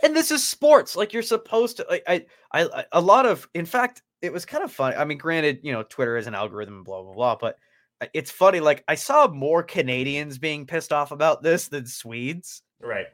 and 0.03 0.16
this 0.16 0.33
is 0.33 0.47
sports 0.47 0.97
like 0.97 1.12
you're 1.12 1.22
supposed 1.22 1.77
to 1.77 1.87
like 1.89 2.03
I, 2.09 2.27
I 2.53 2.64
i 2.64 2.85
a 2.93 3.01
lot 3.01 3.27
of 3.27 3.49
in 3.55 3.66
fact 3.66 4.03
it 4.22 4.33
was 4.33 4.47
kind 4.47 4.64
of 4.64 4.72
fun 4.72 4.95
i 4.97 5.05
mean 5.05 5.18
granted 5.18 5.59
you 5.62 5.72
know 5.72 5.83
twitter 5.83 6.16
is 6.16 6.27
an 6.27 6.35
algorithm 6.35 6.77
and 6.77 6.85
blah 6.85 7.03
blah 7.03 7.12
blah 7.12 7.37
but 7.37 7.59
uh, 8.01 8.07
it's 8.14 8.31
funny 8.31 8.61
like 8.61 8.83
i 8.89 8.95
saw 8.95 9.29
more 9.29 9.62
canadians 9.62 10.39
being 10.39 10.64
pissed 10.64 10.91
off 10.91 11.11
about 11.11 11.43
this 11.43 11.68
than 11.68 11.85
swedes 11.85 12.62
right? 12.81 13.07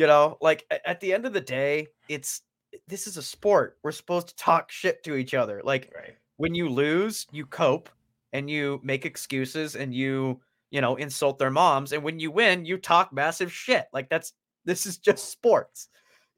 You 0.00 0.06
know 0.06 0.38
like 0.40 0.64
at 0.86 0.98
the 1.00 1.12
end 1.12 1.26
of 1.26 1.34
the 1.34 1.40
day 1.42 1.86
it's 2.08 2.40
this 2.88 3.06
is 3.06 3.16
a 3.18 3.22
sport. 3.22 3.76
We're 3.82 3.92
supposed 3.92 4.28
to 4.28 4.36
talk 4.36 4.70
shit 4.70 5.02
to 5.04 5.14
each 5.16 5.34
other. 5.34 5.60
Like 5.62 5.92
Right. 5.94 6.16
when 6.38 6.54
you 6.54 6.68
lose 6.70 7.26
you 7.30 7.44
cope 7.44 7.90
and 8.32 8.48
you 8.48 8.80
make 8.82 9.04
excuses 9.04 9.76
and 9.76 9.92
you 9.94 10.40
you 10.70 10.80
know 10.80 10.96
insult 10.96 11.38
their 11.38 11.50
moms. 11.50 11.92
And 11.92 12.02
when 12.02 12.18
you 12.18 12.30
win 12.30 12.64
you 12.64 12.78
talk 12.78 13.12
massive 13.12 13.52
shit. 13.52 13.86
Like 13.92 14.08
that's 14.08 14.32
this 14.64 14.86
is 14.86 14.96
just 14.98 15.30
sports. 15.30 15.88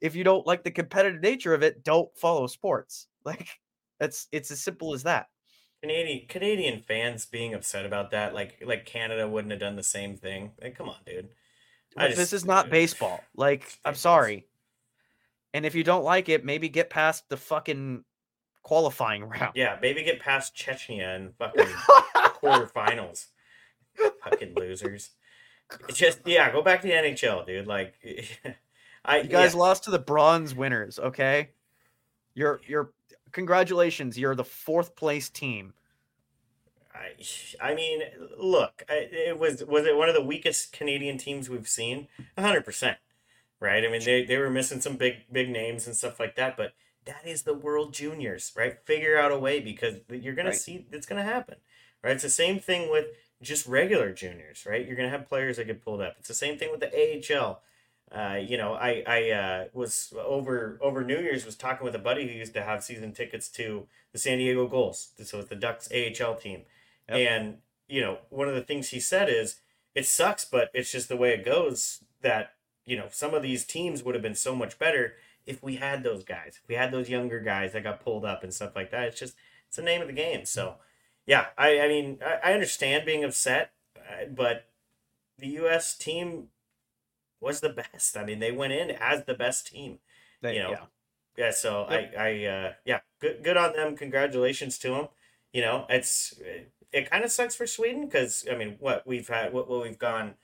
If 0.01 0.15
you 0.15 0.25
don't 0.25 0.45
like 0.45 0.63
the 0.63 0.71
competitive 0.71 1.21
nature 1.21 1.53
of 1.53 1.63
it 1.63 1.83
don't 1.85 2.09
follow 2.17 2.47
sports. 2.47 3.07
Like 3.25 3.47
that's 3.99 4.27
it's 4.33 4.51
as 4.51 4.59
simple 4.59 4.93
as 4.93 5.03
that. 5.03 5.27
Canadian 5.81 6.27
Canadian 6.27 6.81
fans 6.81 7.25
being 7.25 7.53
upset 7.53 7.85
about 7.85 8.11
that, 8.11 8.33
like 8.33 8.61
like 8.65 8.85
Canada 8.85 9.25
wouldn't 9.29 9.51
have 9.51 9.61
done 9.61 9.77
the 9.77 9.83
same 9.97 10.17
thing. 10.17 10.51
Like, 10.61 10.75
come 10.77 10.89
on, 10.89 10.97
dude. 11.05 11.29
I 11.97 12.13
this 12.13 12.33
is 12.33 12.45
not 12.45 12.69
baseball. 12.69 13.23
Like, 13.35 13.77
I'm 13.85 13.95
sorry. 13.95 14.47
And 15.53 15.65
if 15.65 15.75
you 15.75 15.83
don't 15.83 16.03
like 16.03 16.29
it, 16.29 16.43
maybe 16.43 16.69
get 16.69 16.89
past 16.89 17.29
the 17.29 17.37
fucking 17.37 18.03
qualifying 18.63 19.23
round. 19.29 19.51
Yeah, 19.55 19.77
maybe 19.81 20.03
get 20.03 20.19
past 20.19 20.55
Chechnya 20.55 21.15
and 21.15 21.35
fucking 21.35 21.65
quarterfinals. 22.41 23.27
fucking 24.23 24.53
losers. 24.55 25.11
It's 25.87 25.97
just 25.97 26.19
yeah, 26.25 26.51
go 26.51 26.61
back 26.61 26.81
to 26.81 26.87
the 26.87 26.93
NHL, 26.93 27.45
dude. 27.45 27.67
Like, 27.67 27.93
I 29.05 29.17
You 29.19 29.29
guys 29.29 29.53
yeah. 29.53 29.59
lost 29.59 29.83
to 29.85 29.91
the 29.91 29.99
bronze 29.99 30.53
winners, 30.53 30.99
okay? 30.99 31.49
You're 32.35 32.61
you're 32.67 32.91
congratulations, 33.31 34.17
you're 34.17 34.35
the 34.35 34.43
fourth 34.43 34.95
place 34.95 35.29
team. 35.29 35.73
I, 36.93 37.69
I 37.71 37.73
mean, 37.75 38.01
look, 38.37 38.83
I, 38.89 39.07
it 39.11 39.39
was 39.39 39.63
was 39.65 39.85
it 39.85 39.95
one 39.97 40.09
of 40.09 40.15
the 40.15 40.23
weakest 40.23 40.71
Canadian 40.73 41.17
teams 41.17 41.49
we've 41.49 41.67
seen? 41.67 42.07
hundred 42.37 42.65
percent, 42.65 42.97
right? 43.59 43.83
I 43.83 43.89
mean, 43.89 44.03
they, 44.03 44.25
they 44.25 44.37
were 44.37 44.49
missing 44.49 44.81
some 44.81 44.97
big 44.97 45.25
big 45.31 45.49
names 45.49 45.87
and 45.87 45.95
stuff 45.95 46.19
like 46.19 46.35
that, 46.35 46.57
but 46.57 46.73
that 47.05 47.25
is 47.25 47.43
the 47.43 47.53
World 47.53 47.93
Juniors, 47.93 48.51
right? 48.55 48.77
Figure 48.85 49.17
out 49.17 49.31
a 49.31 49.37
way 49.39 49.59
because 49.59 49.95
you're 50.09 50.35
gonna 50.35 50.49
Right. 50.49 50.57
see 50.57 50.85
it's 50.91 51.05
gonna 51.05 51.23
happen, 51.23 51.55
right? 52.03 52.13
It's 52.13 52.23
the 52.23 52.29
same 52.29 52.59
thing 52.59 52.89
with 52.91 53.07
just 53.41 53.67
regular 53.67 54.13
juniors, 54.13 54.65
right? 54.65 54.85
You're 54.85 54.95
gonna 54.95 55.09
have 55.09 55.27
players 55.27 55.57
that 55.57 55.67
get 55.67 55.83
pulled 55.83 56.01
up. 56.01 56.15
It's 56.19 56.27
the 56.29 56.33
same 56.33 56.57
thing 56.57 56.71
with 56.71 56.79
the 56.79 56.91
AHL. 56.93 57.61
Uh, 58.11 58.35
you 58.35 58.57
know, 58.57 58.73
I 58.73 59.03
I 59.07 59.31
uh, 59.31 59.65
was 59.73 60.13
over 60.23 60.77
over 60.81 61.03
New 61.03 61.19
Year's 61.19 61.45
was 61.45 61.55
talking 61.55 61.83
with 61.83 61.95
a 61.95 61.99
buddy 61.99 62.27
who 62.27 62.33
used 62.37 62.53
to 62.53 62.61
have 62.63 62.83
season 62.83 63.11
tickets 63.13 63.49
to 63.49 63.87
the 64.11 64.19
San 64.19 64.37
Diego 64.37 64.67
Gulls. 64.67 65.09
so 65.23 65.39
it's 65.39 65.49
the 65.49 65.55
Ducks 65.55 65.89
AHL 65.91 66.35
team. 66.35 66.63
Yep. 67.09 67.17
And 67.17 67.57
you 67.87 68.01
know, 68.01 68.19
one 68.29 68.47
of 68.47 68.55
the 68.55 68.61
things 68.61 68.89
he 68.89 68.99
said 68.99 69.29
is, 69.29 69.57
it 69.93 70.05
sucks, 70.05 70.45
but 70.45 70.69
it's 70.73 70.91
just 70.91 71.09
the 71.09 71.17
way 71.17 71.33
it 71.33 71.45
goes. 71.45 72.03
That 72.21 72.53
you 72.85 72.97
know, 72.97 73.07
some 73.11 73.33
of 73.33 73.43
these 73.43 73.65
teams 73.65 74.03
would 74.03 74.15
have 74.15 74.21
been 74.21 74.35
so 74.35 74.55
much 74.55 74.79
better 74.79 75.13
if 75.45 75.61
we 75.61 75.75
had 75.75 76.03
those 76.03 76.23
guys, 76.23 76.59
if 76.61 76.67
we 76.67 76.75
had 76.75 76.91
those 76.91 77.09
younger 77.09 77.39
guys 77.39 77.73
that 77.73 77.83
got 77.83 78.03
pulled 78.03 78.25
up 78.25 78.43
and 78.43 78.53
stuff 78.53 78.75
like 78.75 78.91
that. 78.91 79.07
It's 79.07 79.19
just 79.19 79.35
it's 79.67 79.77
the 79.77 79.83
name 79.83 80.01
of 80.01 80.07
the 80.07 80.13
game. 80.13 80.45
So, 80.45 80.75
yeah, 81.25 81.47
I 81.57 81.79
I 81.79 81.87
mean, 81.87 82.19
I, 82.25 82.51
I 82.51 82.53
understand 82.53 83.05
being 83.05 83.23
upset, 83.23 83.71
uh, 83.97 84.25
but 84.33 84.67
the 85.37 85.47
U.S. 85.47 85.97
team 85.97 86.47
was 87.39 87.59
the 87.59 87.69
best. 87.69 88.15
I 88.17 88.23
mean, 88.23 88.39
they 88.39 88.51
went 88.51 88.73
in 88.73 88.91
as 88.91 89.25
the 89.25 89.33
best 89.33 89.67
team. 89.67 89.99
They, 90.41 90.55
You 90.55 90.63
know, 90.63 90.71
yeah. 90.71 90.85
Yeah, 91.35 91.51
so 91.51 91.87
Yep. 91.89 92.13
I, 92.17 92.23
I, 92.29 92.45
uh, 92.45 92.73
yeah, 92.85 92.99
good, 93.19 93.43
good 93.43 93.57
on 93.57 93.73
them. 93.73 93.95
Congratulations 93.95 94.77
to 94.79 94.89
them. 94.89 95.07
You 95.51 95.61
know, 95.61 95.85
it's 95.89 96.35
it 96.93 97.09
kind 97.09 97.23
of 97.23 97.31
sucks 97.31 97.55
for 97.55 97.65
Sweden 97.67 98.05
because 98.05 98.45
I 98.49 98.55
mean, 98.55 98.77
what 98.79 99.05
we've 99.05 99.27
had, 99.27 99.51
what, 99.53 99.69
what 99.69 99.81
we've 99.83 99.97
gone, 99.99 100.35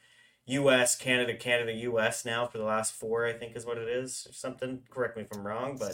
U.S., 0.45 0.95
Canada, 0.95 1.35
Canada, 1.35 1.71
U.S. 1.73 2.25
now 2.25 2.47
for 2.47 2.57
the 2.57 2.63
last 2.63 2.93
four, 2.93 3.25
I 3.27 3.33
think 3.33 3.55
is 3.55 3.65
what 3.65 3.77
it 3.77 3.87
is, 3.87 4.25
or 4.29 4.33
something. 4.33 4.81
Correct 4.89 5.15
me 5.15 5.23
if 5.23 5.29
I'm 5.33 5.45
wrong, 5.45 5.77
but 5.77 5.93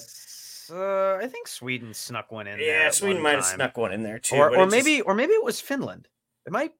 uh, 0.72 1.16
I 1.24 1.28
think 1.28 1.47
Sweden 1.47 1.93
snuck 1.93 2.32
one 2.32 2.47
in. 2.47 2.60
yeah, 2.60 2.89
Sweden 2.89 3.22
might 3.22 3.36
have 3.36 3.45
snuck 3.45 3.78
one 3.78 3.91
in 3.91 4.01
there 4.03 4.18
too. 4.20 4.36
or 4.36 4.49
or 4.49 4.64
it's 4.64 4.74
just- 4.74 4.86
maybe 4.86 5.01
or 5.01 5.14
maybe 5.14 5.34
it 5.34 5.43
was 5.43 5.60
Finland. 5.62 6.08
Am 6.47 6.56
I 6.56 6.72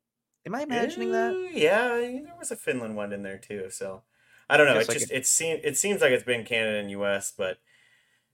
am 0.46 0.56
I 0.56 0.62
imagining 0.62 1.12
that? 1.12 1.50
Yeah, 1.54 1.90
there 1.90 2.34
was 2.40 2.52
a 2.52 2.56
Finland 2.56 2.96
one 2.96 3.12
in 3.14 3.24
there 3.24 3.38
too. 3.38 3.70
So 3.70 4.04
I 4.50 4.58
don't 4.58 4.68
know. 4.68 4.80
It 4.80 4.90
I 4.90 4.94
just 4.94 5.10
could- 5.10 5.18
it 5.18 5.28
seems 5.28 5.60
it 5.64 5.78
seems 5.78 6.02
like 6.02 6.12
it's 6.12 6.24
been 6.24 6.46
Canada 6.46 6.78
and 6.80 6.90
U.S. 6.92 7.34
But 7.38 7.58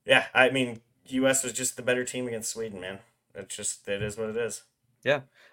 yeah, 0.06 0.26
I 0.34 0.50
mean, 0.52 0.82
U.S. 1.08 1.44
was 1.44 1.54
just 1.54 1.76
the 1.78 1.82
better 1.84 2.04
team 2.06 2.28
against 2.28 2.52
Sweden, 2.52 2.80
man. 2.80 3.00
It's 3.34 3.56
just 3.56 3.88
it 3.88 4.02
is 4.04 4.18
what 4.18 4.30
it 4.30 4.38
is. 4.38 4.64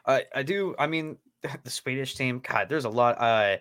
I 0.06 0.24
I 0.34 0.42
do. 0.42 0.74
I 0.78 0.86
mean, 0.86 1.16
the 1.64 1.70
Swedish 1.70 2.14
team. 2.14 2.40
God, 2.46 2.68
there's 2.68 2.84
a 2.84 2.90
lot. 2.90 3.20
Uh, 3.20 3.58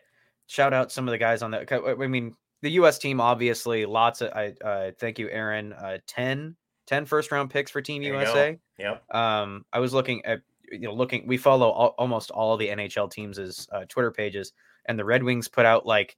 shout 0.48 0.74
out 0.74 0.92
some 0.92 1.08
of 1.08 1.12
the 1.12 1.18
guys 1.18 1.42
on 1.42 1.52
that. 1.52 1.72
I 1.72 2.08
mean, 2.08 2.36
the 2.62 2.72
U.S. 2.72 2.98
team 2.98 3.22
obviously 3.22 3.86
lots 3.86 4.22
of. 4.22 4.32
I 4.34 4.54
uh, 4.64 4.92
thank 5.00 5.20
you, 5.20 5.30
Aaron. 5.30 5.74
Uh, 5.74 6.00
10, 6.08 6.56
10 6.88 7.06
first 7.06 7.32
round 7.32 7.50
picks 7.50 7.72
for 7.72 7.82
Team 7.82 8.02
There. 8.02 8.14
USA. 8.14 8.60
Yep. 8.80 9.04
Um, 9.14 9.66
I 9.72 9.80
was 9.80 9.94
looking 9.94 10.26
at 10.26 10.42
you 10.72 10.80
know 10.80 10.94
looking. 10.94 11.28
We 11.28 11.38
follow 11.38 11.70
all, 11.70 11.96
almost 11.98 12.32
all 12.32 12.58
the 12.58 12.68
NHL 12.70 13.12
teams' 13.12 13.68
uh, 13.72 13.86
Twitter 13.88 14.12
pages, 14.12 14.54
and 14.86 14.98
the 14.98 15.06
Red 15.06 15.24
Wings 15.24 15.48
put 15.48 15.66
out 15.66 15.86
like, 15.86 16.18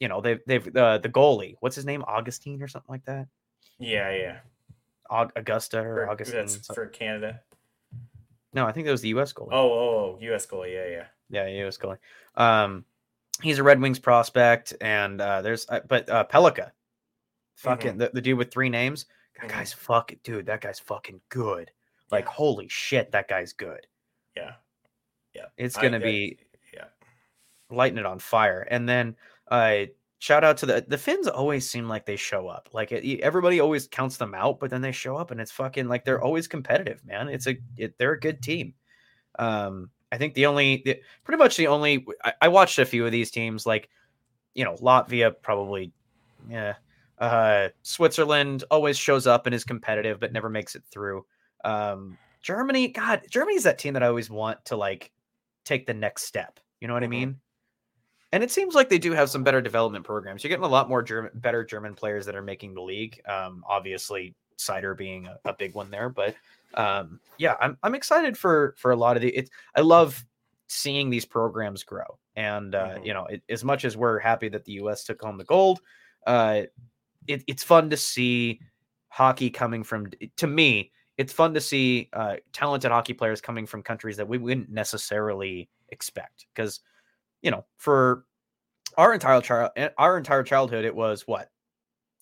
you 0.00 0.08
know, 0.08 0.20
they've 0.20 0.40
they've 0.46 0.76
uh, 0.76 0.98
the 0.98 1.08
goalie. 1.08 1.54
What's 1.60 1.76
his 1.76 1.84
name? 1.86 2.04
Augustine 2.06 2.62
or 2.62 2.68
something 2.68 2.92
like 2.92 3.04
that. 3.06 3.26
Yeah, 3.78 4.14
yeah. 4.14 4.38
Augusta 5.08 5.78
or 5.80 5.94
For, 5.94 6.10
Augustine. 6.10 6.36
that's 6.40 6.66
for 6.66 6.86
Canada. 6.86 7.40
No, 8.52 8.66
I 8.66 8.72
think 8.72 8.86
that 8.86 8.92
was 8.92 9.02
the 9.02 9.08
U.S. 9.10 9.32
goalie. 9.32 9.48
Oh, 9.52 9.70
oh, 9.72 9.88
oh, 10.14 10.18
U.S. 10.20 10.46
goalie. 10.46 10.72
Yeah, 10.74 10.86
yeah. 11.30 11.46
Yeah, 11.46 11.46
U.S. 11.64 11.76
goalie. 11.76 11.98
Um, 12.36 12.84
he's 13.42 13.58
a 13.58 13.62
Red 13.62 13.80
Wings 13.80 13.98
prospect, 13.98 14.74
and 14.80 15.20
uh, 15.20 15.42
there's 15.42 15.66
uh, 15.68 15.80
but 15.88 16.08
uh, 16.08 16.24
Pelika, 16.30 16.70
fucking 17.56 17.98
the, 17.98 18.10
the 18.14 18.20
dude 18.20 18.38
with 18.38 18.50
three 18.52 18.68
names. 18.68 19.06
That 19.40 19.50
Mhm. 19.50 19.54
guy's 19.54 19.72
fucking 19.72 20.20
dude. 20.22 20.46
That 20.46 20.60
guy's 20.62 20.78
fucking 20.80 21.20
good. 21.28 21.70
Like 22.10 22.24
Yeah. 22.24 22.30
holy 22.32 22.68
shit, 22.68 23.12
that 23.12 23.28
guy's 23.28 23.52
good. 23.52 23.86
Yeah. 24.36 24.52
Yeah. 25.34 25.46
It's 25.58 25.76
gonna 25.76 25.96
I- 25.98 26.00
be 26.00 26.38
yeah. 26.72 26.84
lighting 27.68 27.98
it 27.98 28.06
on 28.06 28.18
fire. 28.18 28.66
And 28.70 28.88
then 28.88 29.16
uh 29.50 29.86
shout 30.18 30.44
out 30.44 30.56
to 30.58 30.66
the 30.66 30.84
the 30.88 30.98
Finns 30.98 31.28
always 31.28 31.68
seem 31.68 31.88
like 31.88 32.06
they 32.06 32.16
show 32.16 32.48
up. 32.48 32.68
Like 32.72 32.92
it, 32.92 33.20
everybody 33.20 33.60
always 33.60 33.88
counts 33.88 34.16
them 34.16 34.34
out, 34.34 34.60
but 34.60 34.70
then 34.70 34.80
they 34.82 34.92
show 34.92 35.16
up 35.16 35.30
and 35.30 35.40
it's 35.40 35.52
fucking 35.52 35.88
like 35.88 36.04
they're 36.04 36.22
always 36.22 36.48
competitive, 36.48 37.04
man. 37.04 37.28
It's 37.28 37.46
a 37.46 37.56
it, 37.76 37.96
they're 37.98 38.12
a 38.12 38.20
good 38.20 38.42
team. 38.42 38.74
Um 39.38 39.90
I 40.12 40.18
think 40.18 40.34
the 40.34 40.46
only 40.46 40.82
the, 40.84 41.00
pretty 41.24 41.38
much 41.38 41.56
the 41.56 41.68
only 41.68 42.06
I, 42.24 42.34
I 42.42 42.48
watched 42.48 42.78
a 42.78 42.86
few 42.86 43.06
of 43.06 43.12
these 43.12 43.30
teams 43.30 43.66
like 43.66 43.88
you 44.54 44.64
know, 44.64 44.74
Latvia 44.76 45.34
probably 45.42 45.92
yeah. 46.48 46.74
Uh 47.18 47.68
Switzerland 47.82 48.64
always 48.70 48.98
shows 48.98 49.26
up 49.26 49.46
and 49.46 49.54
is 49.54 49.64
competitive 49.64 50.20
but 50.20 50.32
never 50.32 50.48
makes 50.50 50.74
it 50.76 50.84
through. 50.90 51.26
Um 51.64 52.18
Germany, 52.42 52.88
god, 52.88 53.22
Germany's 53.30 53.64
that 53.64 53.78
team 53.78 53.94
that 53.94 54.02
I 54.04 54.06
always 54.08 54.30
want 54.30 54.64
to 54.66 54.76
like 54.76 55.12
take 55.64 55.86
the 55.86 55.94
next 55.94 56.24
step. 56.24 56.60
You 56.80 56.88
know 56.88 56.94
what 56.94 57.04
I 57.04 57.08
Mhm. 57.10 57.10
mean? 57.10 57.40
And 58.32 58.42
it 58.42 58.50
seems 58.50 58.74
like 58.74 58.88
they 58.88 58.98
do 58.98 59.12
have 59.12 59.30
some 59.30 59.44
better 59.44 59.60
development 59.60 60.04
programs. 60.04 60.42
You're 60.42 60.48
getting 60.48 60.64
a 60.64 60.68
lot 60.68 60.88
more 60.88 61.02
German, 61.02 61.30
better 61.34 61.64
German 61.64 61.94
players 61.94 62.26
that 62.26 62.34
are 62.34 62.42
making 62.42 62.74
the 62.74 62.82
league. 62.82 63.20
Um, 63.26 63.64
obviously, 63.68 64.34
Seider 64.58 64.96
being 64.96 65.26
a, 65.26 65.38
a 65.44 65.52
big 65.54 65.74
one 65.74 65.90
there, 65.90 66.08
but 66.08 66.34
um, 66.74 67.20
yeah, 67.38 67.54
I'm 67.60 67.78
I'm 67.82 67.94
excited 67.94 68.36
for 68.36 68.74
for 68.78 68.90
a 68.90 68.96
lot 68.96 69.16
of 69.16 69.22
the. 69.22 69.28
It's 69.30 69.50
I 69.74 69.80
love 69.80 70.24
seeing 70.66 71.08
these 71.10 71.24
programs 71.24 71.84
grow, 71.84 72.18
and 72.34 72.74
uh, 72.74 72.96
Mhm. 72.96 73.06
you 73.06 73.14
know, 73.14 73.26
it, 73.26 73.42
as 73.48 73.62
much 73.64 73.84
as 73.84 73.96
we're 73.96 74.18
happy 74.18 74.48
that 74.48 74.64
the 74.64 74.72
U.S. 74.72 75.04
took 75.04 75.22
home 75.22 75.38
the 75.38 75.44
gold, 75.44 75.80
uh, 76.26 76.62
it, 77.28 77.44
it's 77.46 77.62
fun 77.62 77.88
to 77.90 77.96
see 77.96 78.60
hockey 79.08 79.50
coming 79.50 79.84
from. 79.84 80.08
To 80.36 80.46
me, 80.46 80.90
it's 81.16 81.32
fun 81.32 81.54
to 81.54 81.60
see 81.60 82.08
uh, 82.12 82.36
talented 82.52 82.90
hockey 82.90 83.12
players 83.14 83.40
coming 83.40 83.66
from 83.66 83.82
countries 83.82 84.16
that 84.16 84.26
we 84.26 84.38
wouldn't 84.38 84.68
necessarily 84.68 85.68
expect 85.90 86.46
because 86.54 86.80
you 87.46 87.52
know, 87.52 87.64
for 87.76 88.24
our 88.98 89.14
entire 89.14 89.40
child, 89.40 89.70
our 89.96 90.18
entire 90.18 90.42
childhood, 90.42 90.84
it 90.84 90.96
was 90.96 91.28
what 91.28 91.52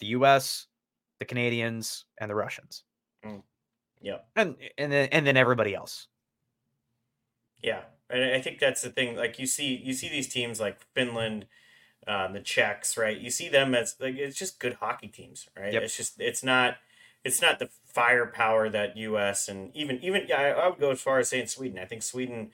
the 0.01 0.07
U.S., 0.09 0.67
the 1.19 1.25
Canadians, 1.25 2.05
and 2.21 2.31
the 2.31 2.35
Russians, 2.35 2.85
Yep. 4.03 4.29
and 4.37 4.57
and 4.77 4.93
then 4.93 5.09
and 5.11 5.27
then 5.27 5.39
everybody 5.39 5.75
else. 5.75 6.09
Yeah, 7.63 7.85
and 8.11 8.23
I 8.23 8.41
think 8.43 8.59
that's 8.59 8.83
the 8.83 8.91
thing. 8.91 9.17
Like 9.17 9.39
you 9.39 9.47
see, 9.47 9.75
you 9.83 9.95
see 9.95 10.11
these 10.11 10.29
teams 10.29 10.61
like 10.61 10.79
Finland, 10.95 11.47
um, 12.07 12.35
the 12.35 12.41
Czechs, 12.41 12.99
right? 12.99 13.17
You 13.17 13.31
see 13.31 13.49
them 13.49 13.75
as 13.75 13.97
like 13.99 14.17
it's 14.17 14.39
just 14.39 14.61
good 14.61 14.75
hockey 14.75 15.09
teams, 15.09 15.49
right? 15.59 15.73
Yep. 15.73 15.85
It's 15.85 15.97
just 15.97 16.21
it's 16.21 16.45
not 16.45 16.77
it's 17.25 17.41
not 17.41 17.59
the 17.59 17.71
firepower 17.87 18.69
that 18.69 18.99
U.S. 18.99 19.49
and 19.49 19.75
even 19.75 19.99
even 20.05 20.27
yeah, 20.29 20.39
I, 20.39 20.49
I 20.51 20.69
would 20.69 20.79
go 20.79 20.91
as 20.91 21.01
far 21.01 21.19
as 21.19 21.31
saying 21.31 21.47
Sweden. 21.47 21.79
I 21.79 21.87
think 21.87 22.03
Sweden 22.03 22.51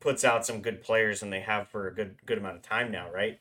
puts 0.00 0.24
out 0.24 0.46
some 0.46 0.60
good 0.62 0.82
players 0.82 1.22
and 1.22 1.32
they 1.32 1.40
have 1.40 1.68
for 1.68 1.86
a 1.88 1.94
good 1.94 2.16
good 2.26 2.38
amount 2.38 2.56
of 2.56 2.62
time 2.62 2.90
now, 2.90 3.10
right? 3.12 3.38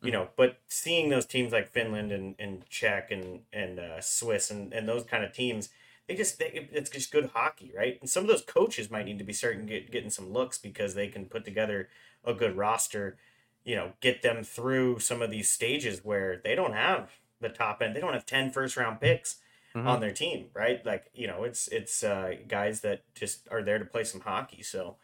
You 0.00 0.12
know, 0.12 0.28
but 0.36 0.60
seeing 0.68 1.08
those 1.10 1.26
teams 1.26 1.52
like 1.52 1.68
Finland 1.72 2.12
and, 2.12 2.34
and 2.38 2.68
Czech 2.68 3.10
and 3.10 3.40
and 3.52 3.78
uh, 3.80 4.00
Swiss 4.00 4.50
and, 4.50 4.72
and 4.72 4.88
those 4.88 5.04
kind 5.04 5.24
of 5.24 5.32
teams, 5.32 5.70
they 6.06 6.14
just 6.14 6.38
they, 6.38 6.68
it's 6.72 6.90
just 6.90 7.10
good 7.12 7.30
hockey, 7.34 7.72
right? 7.76 7.98
And 8.00 8.08
some 8.08 8.22
of 8.24 8.28
those 8.28 8.42
coaches 8.42 8.90
might 8.90 9.06
need 9.06 9.18
to 9.18 9.24
be 9.24 9.32
starting 9.32 9.66
get, 9.66 9.90
getting 9.90 10.10
some 10.10 10.32
looks 10.32 10.56
because 10.58 10.94
they 10.94 11.08
can 11.08 11.26
put 11.26 11.44
together 11.44 11.88
a 12.24 12.32
good 12.32 12.56
roster, 12.56 13.18
you 13.64 13.74
know, 13.76 13.92
get 14.00 14.22
them 14.22 14.44
through 14.44 15.00
some 15.00 15.20
of 15.20 15.30
these 15.30 15.48
stages 15.50 16.04
where 16.04 16.40
they 16.44 16.54
don't 16.54 16.74
have 16.74 17.10
the 17.40 17.48
top 17.48 17.82
end, 17.82 17.94
they 17.96 18.00
don't 18.00 18.14
have 18.14 18.26
10 18.26 18.50
first 18.52 18.76
round 18.76 19.00
picks 19.00 19.36
Mhm. 19.74 19.86
on 19.86 20.00
their 20.00 20.12
team, 20.12 20.50
right? 20.54 20.84
Like 20.86 21.10
you 21.12 21.26
know, 21.26 21.44
it's 21.44 21.68
it's 21.68 22.02
uh, 22.04 22.34
guys 22.46 22.80
that 22.82 23.02
just 23.14 23.48
are 23.50 23.62
there 23.62 23.78
to 23.78 23.84
play 23.84 24.04
some 24.04 24.20
hockey. 24.22 24.62
So, 24.62 24.96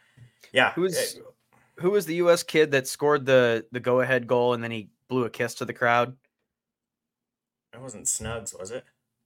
yeah, 0.51 0.71
Who's- 0.73 1.17
uh, 1.17 1.55
Who 1.81 1.91
was 1.91 2.05
the 2.05 2.15
U.S. 2.15 2.43
kid 2.43 2.71
that 2.71 2.87
scored 2.87 3.25
the 3.25 3.65
the 3.71 3.79
go 3.79 4.01
ahead 4.01 4.27
goal 4.27 4.53
and 4.53 4.63
then 4.63 4.71
he 4.71 4.89
blew 5.09 5.25
a 5.25 5.29
kiss 5.29 5.55
to 5.55 5.65
the 5.65 5.73
crowd? 5.73 6.15
it 7.73 7.81
wasn't 7.81 8.05
Snugs, 8.05 8.57
was 8.57 8.71
it? 8.71 8.85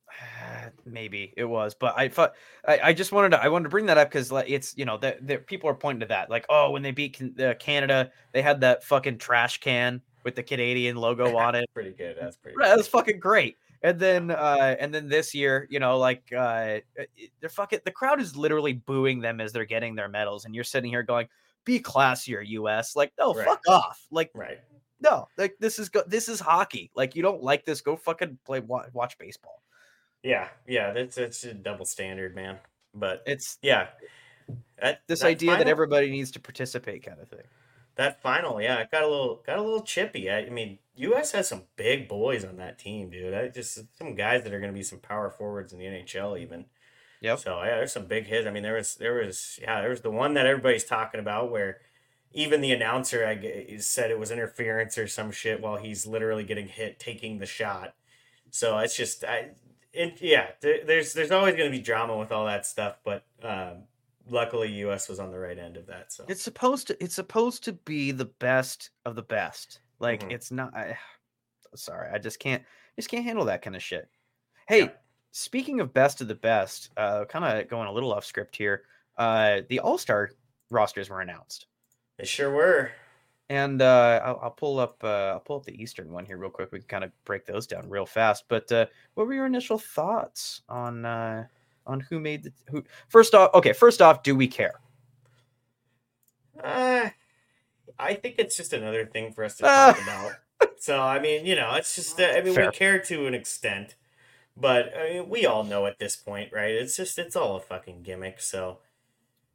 maybe 0.85 1.33
it 1.37 1.45
was, 1.45 1.75
but 1.75 1.93
I 1.97 2.09
thought 2.09 2.33
I, 2.67 2.79
I 2.85 2.93
just 2.93 3.11
wanted 3.11 3.29
to 3.31 3.43
I 3.43 3.47
wanted 3.49 3.65
to 3.65 3.69
bring 3.69 3.85
that 3.85 3.97
up 3.97 4.09
because 4.09 4.31
like 4.31 4.49
it's 4.49 4.75
you 4.75 4.85
know 4.85 4.97
that 4.97 5.25
the, 5.25 5.37
people 5.37 5.69
are 5.69 5.75
pointing 5.75 5.99
to 6.01 6.05
that 6.07 6.29
like 6.29 6.45
oh 6.49 6.71
when 6.71 6.81
they 6.81 6.91
beat 6.91 7.13
can, 7.13 7.35
uh, 7.39 7.53
Canada 7.59 8.11
they 8.33 8.41
had 8.41 8.61
that 8.61 8.83
fucking 8.83 9.19
trash 9.19 9.59
can 9.59 10.01
with 10.23 10.35
the 10.35 10.43
Canadian 10.43 10.95
logo 10.95 11.37
on 11.37 11.55
it. 11.55 11.69
pretty 11.73 11.91
good. 11.91 12.17
That's 12.19 12.37
pretty. 12.37 12.57
Right, 12.57 12.75
That's 12.75 12.87
fucking 12.87 13.19
great. 13.19 13.57
And 13.81 13.99
then 13.99 14.31
uh 14.31 14.75
and 14.79 14.93
then 14.93 15.07
this 15.07 15.33
year, 15.33 15.65
you 15.69 15.79
know, 15.79 15.97
like 15.97 16.23
uh 16.35 16.79
they're 17.39 17.49
fucking 17.49 17.79
the 17.85 17.91
crowd 17.91 18.19
is 18.19 18.35
literally 18.35 18.73
booing 18.73 19.21
them 19.21 19.39
as 19.39 19.53
they're 19.53 19.65
getting 19.65 19.95
their 19.95 20.09
medals, 20.09 20.45
and 20.45 20.53
you're 20.53 20.63
sitting 20.65 20.89
here 20.91 21.03
going, 21.03 21.27
"Be 21.65 21.79
classier, 21.79 22.45
U.S." 22.45 22.95
Like, 22.95 23.13
no, 23.17 23.33
Right. 23.33 23.45
fuck 23.47 23.61
off. 23.69 24.05
Like, 24.11 24.31
Right. 24.33 24.59
no, 24.99 25.27
like 25.37 25.55
this 25.59 25.79
is 25.79 25.87
go- 25.89 26.03
this 26.07 26.27
is 26.27 26.39
hockey. 26.41 26.91
Like, 26.93 27.15
you 27.15 27.21
don't 27.21 27.41
like 27.41 27.63
this? 27.63 27.79
Go 27.79 27.95
fucking 27.95 28.37
play 28.45 28.59
wa- 28.59 28.87
watch 28.91 29.17
baseball. 29.17 29.63
Yeah. 30.23 30.49
Yeah. 30.67 30.91
That's 30.91 31.17
it's 31.17 31.43
a 31.45 31.53
double 31.53 31.85
standard, 31.85 32.35
man. 32.35 32.59
But 32.93 33.23
It's 33.25 33.59
yeah, 33.61 33.89
that, 34.81 35.01
this 35.07 35.23
idea 35.23 35.55
that 35.57 35.67
everybody 35.69 36.09
needs 36.09 36.31
to 36.31 36.39
participate, 36.41 37.05
kind 37.05 37.21
of 37.21 37.29
thing. 37.29 37.45
That 37.99 38.21
final, 38.21 38.61
yeah, 38.61 38.77
it 38.77 38.91
got 38.91 39.03
a 39.03 39.07
little 39.07 39.43
got 39.45 39.59
a 39.59 39.61
little 39.61 39.81
chippy. 39.81 40.29
I, 40.29 40.45
I 40.45 40.49
mean, 40.49 40.79
U.S. 40.95 41.33
has 41.33 41.49
some 41.49 41.63
big 41.75 42.07
boys 42.07 42.45
on 42.45 42.55
that 42.55 42.79
team, 42.79 43.09
dude. 43.09 43.33
I 43.33 43.49
just 43.49 43.77
some 43.97 44.15
guys 44.15 44.43
that 44.43 44.53
are 44.53 44.59
going 44.59 44.71
to 44.71 44.77
be 44.77 44.83
some 44.83 44.99
power 44.99 45.29
forwards 45.29 45.73
in 45.73 45.79
the 45.79 45.85
NHL, 45.85 46.39
even. 46.39 46.65
Yep. 47.21 47.39
So 47.39 47.61
yeah, 47.61 47.75
there's 47.75 47.91
some 47.91 48.05
big 48.05 48.25
hits. 48.25 48.47
I 48.47 48.51
mean, 48.51 48.63
there 48.63 48.75
was 48.75 48.95
there 48.95 49.15
was 49.15 49.59
yeah, 49.61 49.81
there 49.81 49.89
was 49.89 49.99
the 49.99 50.09
one 50.09 50.33
that 50.35 50.45
everybody's 50.45 50.85
talking 50.85 51.19
about 51.19 51.51
where 51.51 51.79
even 52.31 52.61
the 52.61 52.71
announcer 52.71 53.25
I 53.25 53.35
g- 53.35 53.79
said 53.79 54.11
it 54.11 54.19
was 54.19 54.31
interference 54.31 54.97
or 54.97 55.07
some 55.07 55.31
shit 55.31 55.59
while 55.59 55.75
he's 55.75 56.07
literally 56.07 56.45
getting 56.45 56.69
hit 56.69 56.99
taking 56.99 57.39
the 57.39 57.45
shot. 57.45 57.95
So 58.49 58.77
it's 58.77 58.95
just 58.95 59.25
I, 59.25 59.49
it, 59.91 60.19
yeah, 60.21 60.51
there, 60.61 60.85
there's 60.85 61.11
there's 61.11 61.31
always 61.31 61.55
going 61.55 61.69
to 61.69 61.77
be 61.77 61.83
drama 61.83 62.17
with 62.17 62.31
all 62.31 62.45
that 62.45 62.65
stuff, 62.65 62.99
but 63.03 63.25
um, 63.43 63.83
luckily 64.31 64.71
U.S. 64.79 65.09
was 65.09 65.19
on 65.19 65.31
the 65.31 65.39
right 65.39 65.57
end 65.57 65.77
of 65.77 65.85
that. 65.87 66.11
So 66.11 66.25
It's 66.27 66.41
supposed 66.41 66.87
to. 66.87 67.03
It's 67.03 67.15
supposed 67.15 67.63
to 67.65 67.73
be 67.73 68.11
the 68.11 68.25
best 68.25 68.91
of 69.05 69.15
the 69.15 69.23
best. 69.23 69.81
Like 69.99 70.23
Mhm. 70.23 70.31
it's 70.31 70.51
not. 70.51 70.75
I, 70.75 70.97
sorry, 71.75 72.09
I 72.13 72.17
just 72.17 72.39
can't. 72.39 72.63
Just 72.95 73.09
can't 73.09 73.23
handle 73.23 73.45
that 73.45 73.61
kind 73.61 73.75
of 73.75 73.83
shit. 73.83 74.09
Hey, 74.67 74.81
Yeah. 74.83 74.91
speaking 75.31 75.79
of 75.79 75.93
best 75.93 76.21
of 76.21 76.27
the 76.27 76.35
best, 76.35 76.89
uh, 76.97 77.25
kind 77.25 77.45
of 77.45 77.67
going 77.69 77.87
a 77.87 77.91
little 77.91 78.13
off 78.13 78.25
script 78.25 78.55
here. 78.55 78.83
Uh, 79.17 79.61
the 79.69 79.79
All 79.79 79.97
Star 79.97 80.31
rosters 80.69 81.09
were 81.09 81.21
announced, 81.21 81.67
they 82.17 82.25
sure 82.25 82.51
were. 82.51 82.91
and 83.49 83.81
uh, 83.81 84.21
I'll, 84.23 84.39
I'll 84.43 84.51
pull 84.51 84.79
up. 84.79 85.03
Uh, 85.03 85.31
I'll 85.33 85.39
pull 85.39 85.57
up 85.57 85.65
the 85.65 85.81
Eastern 85.81 86.11
one 86.11 86.25
here 86.25 86.37
real 86.37 86.49
quick. 86.51 86.71
We 86.71 86.79
can 86.79 86.87
kind 86.87 87.03
of 87.03 87.11
break 87.25 87.45
those 87.45 87.65
down 87.67 87.89
real 87.89 88.05
fast. 88.05 88.45
But 88.47 88.71
uh, 88.71 88.85
what 89.15 89.27
were 89.27 89.33
your 89.33 89.45
initial 89.45 89.77
thoughts 89.79 90.61
on 90.69 91.05
uh, 91.05 91.47
on 91.85 91.99
who 92.01 92.19
made 92.19 92.43
the 92.43 92.51
who? 92.69 92.83
First 93.07 93.33
off, 93.35 93.51
okay. 93.53 93.73
First 93.73 94.01
off, 94.01 94.23
do 94.23 94.35
we 94.35 94.47
care? 94.47 94.73
Uh, 96.63 97.09
I 97.97 98.13
think 98.13 98.35
it's 98.37 98.55
just 98.57 98.73
another 98.73 99.05
thing 99.05 99.33
for 99.33 99.43
us 99.43 99.55
to 99.57 99.65
Ah. 99.67 99.93
talk 99.93 100.03
about. 100.03 100.31
So 100.77 100.99
I 101.01 101.19
mean, 101.19 101.45
you 101.45 101.55
know, 101.55 101.73
it's 101.75 101.95
just 101.95 102.19
uh, 102.19 102.25
I 102.25 102.41
mean, 102.41 102.53
Fair. 102.53 102.67
we 102.67 102.71
care 102.71 102.99
to 102.99 103.27
an 103.27 103.33
extent, 103.33 103.95
but 104.55 104.93
I 104.97 105.09
mean, 105.09 105.29
we 105.29 105.45
all 105.45 105.63
know 105.63 105.85
at 105.85 105.99
this 105.99 106.15
point, 106.15 106.51
right? 106.53 106.71
It's 106.71 106.95
just 106.97 107.17
it's 107.19 107.35
all 107.35 107.55
a 107.57 107.59
fucking 107.61 108.03
gimmick. 108.03 108.39
So 108.41 108.79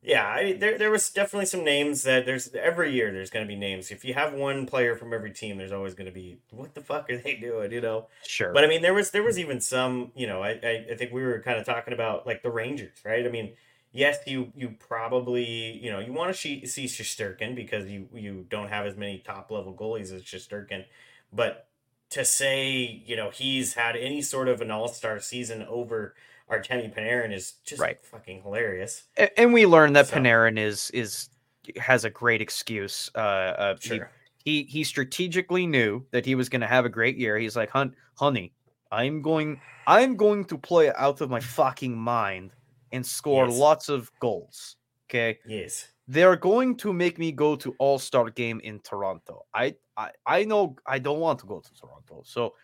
yeah, 0.04 0.28
I 0.28 0.52
there 0.52 0.76
there 0.76 0.90
was 0.90 1.08
definitely 1.08 1.46
some 1.46 1.64
names 1.64 2.02
that 2.02 2.26
there's 2.26 2.52
every 2.54 2.92
year 2.92 3.10
there's 3.10 3.30
going 3.30 3.44
to 3.44 3.48
be 3.48 3.58
names. 3.58 3.90
If 3.90 4.04
you 4.04 4.12
have 4.12 4.34
one 4.34 4.66
player 4.66 4.96
from 4.96 5.14
every 5.14 5.30
team, 5.30 5.56
there's 5.56 5.72
always 5.72 5.94
going 5.94 6.06
to 6.06 6.12
be 6.12 6.38
what 6.50 6.74
the 6.74 6.82
fuck 6.82 7.08
are 7.08 7.16
they 7.16 7.36
doing, 7.36 7.72
you 7.72 7.80
know? 7.80 8.08
Sure. 8.22 8.52
But 8.52 8.64
I 8.64 8.66
mean, 8.66 8.82
there 8.82 8.92
was 8.92 9.12
there 9.12 9.22
was 9.22 9.38
even 9.38 9.62
some, 9.62 10.12
you 10.14 10.26
know, 10.26 10.42
I 10.42 10.50
I, 10.62 10.86
I 10.92 10.94
think 10.94 11.12
we 11.12 11.22
were 11.22 11.40
kind 11.40 11.58
of 11.58 11.64
talking 11.64 11.94
about 11.94 12.26
like 12.26 12.42
the 12.42 12.50
Rangers, 12.50 12.98
right? 13.02 13.24
I 13.24 13.30
mean, 13.30 13.54
yes, 13.92 14.18
you 14.26 14.52
you 14.54 14.74
probably 14.78 15.78
you 15.82 15.90
know 15.90 16.00
you 16.00 16.12
want 16.12 16.34
to 16.34 16.38
see 16.38 16.66
see 16.66 16.84
Shesterkin 16.84 17.56
because 17.56 17.88
you 17.88 18.06
you 18.12 18.44
don't 18.50 18.68
have 18.68 18.84
as 18.84 18.96
many 18.96 19.18
top 19.18 19.50
level 19.50 19.72
goalies 19.72 20.12
as 20.12 20.22
Shesterkin, 20.22 20.84
but 21.32 21.66
to 22.10 22.26
say 22.26 23.02
you 23.06 23.16
know 23.16 23.30
he's 23.30 23.72
had 23.72 23.96
any 23.96 24.20
sort 24.20 24.48
of 24.48 24.60
an 24.60 24.70
all 24.70 24.88
star 24.88 25.18
season 25.18 25.62
over 25.62 26.14
Artemi 26.50 26.94
Panarin 26.94 27.32
is 27.32 27.54
just 27.64 27.80
Right. 27.80 28.02
fucking 28.04 28.42
hilarious. 28.42 29.04
A- 29.16 29.38
and 29.40 29.52
we 29.52 29.66
learned 29.66 29.96
that 29.96 30.08
So- 30.08 30.16
Panarin 30.16 30.58
is 30.58 30.90
is 30.90 31.30
has 31.78 32.04
a 32.04 32.10
great 32.10 32.42
excuse. 32.42 33.10
Uh, 33.14 33.18
uh 33.18 33.76
he- 33.80 34.00
he, 34.44 34.64
he 34.64 34.84
strategically 34.84 35.66
knew 35.66 36.04
that 36.10 36.26
he 36.26 36.34
was 36.34 36.50
going 36.50 36.60
to 36.60 36.66
have 36.66 36.84
a 36.84 36.90
great 36.90 37.16
year. 37.16 37.38
He's 37.38 37.56
like, 37.56 37.70
"Hun, 37.70 37.96
honey, 38.16 38.52
I'm 38.92 39.22
going 39.22 39.60
I'm 39.86 40.16
going 40.16 40.44
to 40.46 40.58
play 40.58 40.92
out 40.92 41.20
of 41.22 41.30
my 41.30 41.40
fucking 41.40 41.96
mind 41.96 42.52
and 42.92 43.04
score 43.06 43.46
Yes. 43.48 43.56
lots 43.58 43.88
of 43.88 44.10
goals." 44.20 44.76
Okay, 45.08 45.38
Yes. 45.46 45.88
they're 46.08 46.36
going 46.36 46.76
to 46.78 46.92
make 46.92 47.18
me 47.18 47.32
go 47.32 47.56
to 47.56 47.74
All 47.78 47.98
Star 47.98 48.28
game 48.28 48.60
in 48.60 48.80
Toronto. 48.80 49.46
I, 49.54 49.76
I 49.96 50.10
I 50.26 50.44
know 50.44 50.76
I 50.86 50.98
don't 50.98 51.20
want 51.20 51.38
to 51.40 51.46
go 51.46 51.60
to 51.60 51.74
Toronto, 51.74 52.22
so 52.26 52.54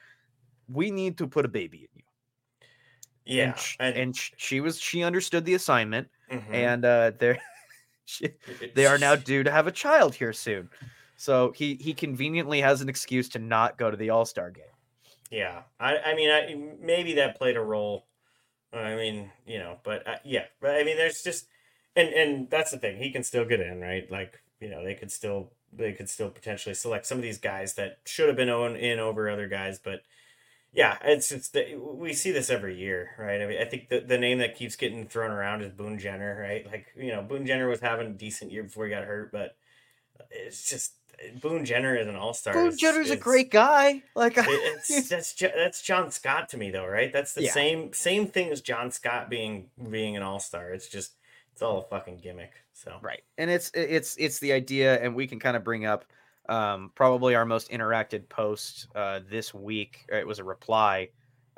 we 0.68 0.90
need 0.90 1.16
to 1.18 1.26
put 1.26 1.46
a 1.46 1.48
baby 1.48 1.78
in 1.78 1.88
you. 1.94 2.04
Yeah. 3.24 3.44
and, 3.44 3.58
sh- 3.58 3.76
and 3.78 4.16
sh- 4.16 4.32
she 4.36 4.60
was 4.60 4.80
she 4.80 5.02
understood 5.02 5.44
the 5.44 5.54
assignment, 5.54 6.08
mhm. 6.30 6.52
and 6.52 6.84
uh, 6.84 7.12
they're 7.18 7.38
she, 8.04 8.30
they 8.74 8.86
are 8.86 8.98
now 8.98 9.16
due 9.16 9.42
to 9.42 9.50
have 9.50 9.66
a 9.66 9.72
child 9.72 10.14
here 10.14 10.32
soon. 10.32 10.68
So 11.16 11.52
he 11.52 11.74
he 11.74 11.92
conveniently 11.92 12.60
has 12.60 12.80
an 12.80 12.88
excuse 12.88 13.28
to 13.30 13.38
not 13.38 13.76
go 13.76 13.90
to 13.90 13.96
the 13.96 14.10
All 14.10 14.24
Star 14.24 14.50
game. 14.50 14.64
Yeah, 15.30 15.62
I, 15.78 15.98
I 15.98 16.14
mean, 16.14 16.30
I 16.30 16.56
maybe 16.84 17.14
that 17.14 17.38
played 17.38 17.56
a 17.56 17.60
role. 17.60 18.06
I 18.72 18.96
mean, 18.96 19.30
you 19.46 19.58
know, 19.58 19.78
but 19.84 20.06
uh, 20.06 20.16
yeah, 20.24 20.44
but 20.60 20.76
I 20.76 20.84
mean, 20.84 20.96
there's 20.96 21.22
just, 21.22 21.46
and 21.94 22.08
and 22.08 22.50
that's 22.50 22.70
the 22.70 22.78
thing. 22.78 22.96
He 22.96 23.10
can 23.10 23.22
still 23.22 23.44
get 23.44 23.60
in, 23.60 23.80
right? 23.80 24.10
Like, 24.10 24.40
you 24.60 24.68
know, 24.68 24.84
they 24.84 24.94
could 24.94 25.12
still 25.12 25.52
they 25.72 25.92
could 25.92 26.08
still 26.08 26.30
potentially 26.30 26.74
select 26.74 27.06
some 27.06 27.18
of 27.18 27.22
these 27.22 27.38
guys 27.38 27.74
that 27.74 27.98
should 28.04 28.26
have 28.28 28.36
been 28.36 28.48
in 28.48 28.98
over 28.98 29.30
other 29.30 29.46
guys, 29.46 29.78
but 29.78 30.02
yeah, 30.72 30.98
it's 31.02 31.28
just 31.28 31.52
that 31.54 31.66
we 31.80 32.12
see 32.12 32.30
this 32.30 32.50
every 32.50 32.76
year, 32.78 33.10
right? 33.18 33.40
I 33.40 33.46
mean, 33.46 33.60
I 33.60 33.64
think 33.64 33.88
the 33.88 34.00
the 34.00 34.18
name 34.18 34.38
that 34.38 34.56
keeps 34.56 34.76
getting 34.76 35.06
thrown 35.08 35.30
around 35.30 35.62
is 35.62 35.72
Boone 35.72 35.98
Jenner, 35.98 36.38
right? 36.40 36.64
Like, 36.66 36.86
you 36.96 37.08
know, 37.12 37.22
Boone 37.22 37.46
Jenner 37.46 37.68
was 37.68 37.80
having 37.80 38.06
a 38.06 38.10
decent 38.10 38.52
year 38.52 38.62
before 38.62 38.84
he 38.84 38.90
got 38.90 39.04
hurt, 39.04 39.32
but 39.32 39.56
it's 40.30 40.68
just 40.68 40.92
Boone 41.42 41.64
Jenner 41.64 41.96
is 41.96 42.08
an 42.08 42.16
all 42.16 42.32
star. 42.32 42.54
Boone 42.54 42.76
Jenner's 42.76 43.10
a 43.10 43.16
great 43.16 43.50
guy. 43.50 44.02
Like 44.14 44.34
it's 44.38 45.08
that's 45.08 45.34
that's 45.34 45.82
John 45.82 46.10
Scott 46.10 46.48
to 46.50 46.56
me 46.56 46.70
though, 46.70 46.86
right? 46.86 47.12
That's 47.12 47.34
the 47.34 47.42
Yeah. 47.42 47.52
same 47.52 47.92
same 47.92 48.26
thing 48.28 48.50
as 48.50 48.60
John 48.60 48.90
Scott 48.90 49.28
being 49.28 49.70
being 49.90 50.16
an 50.16 50.22
all 50.22 50.40
star. 50.40 50.72
It's 50.72 50.88
just 50.88 51.14
it's 51.52 51.62
all 51.62 51.78
a 51.78 51.82
fucking 51.82 52.18
gimmick. 52.22 52.52
So 52.72 52.96
right, 53.02 53.20
and 53.36 53.50
it's 53.50 53.70
it's 53.74 54.16
it's 54.18 54.38
the 54.38 54.52
idea, 54.52 54.98
and 55.02 55.14
we 55.14 55.26
can 55.26 55.38
kind 55.38 55.56
of 55.56 55.64
bring 55.64 55.84
up 55.84 56.06
um, 56.50 56.90
probably 56.94 57.34
our 57.34 57.46
most 57.46 57.70
interacted 57.70 58.28
post 58.28 58.88
uh, 58.94 59.20
this 59.30 59.54
week. 59.54 60.04
It 60.10 60.26
was 60.26 60.40
a 60.40 60.44
reply 60.44 61.08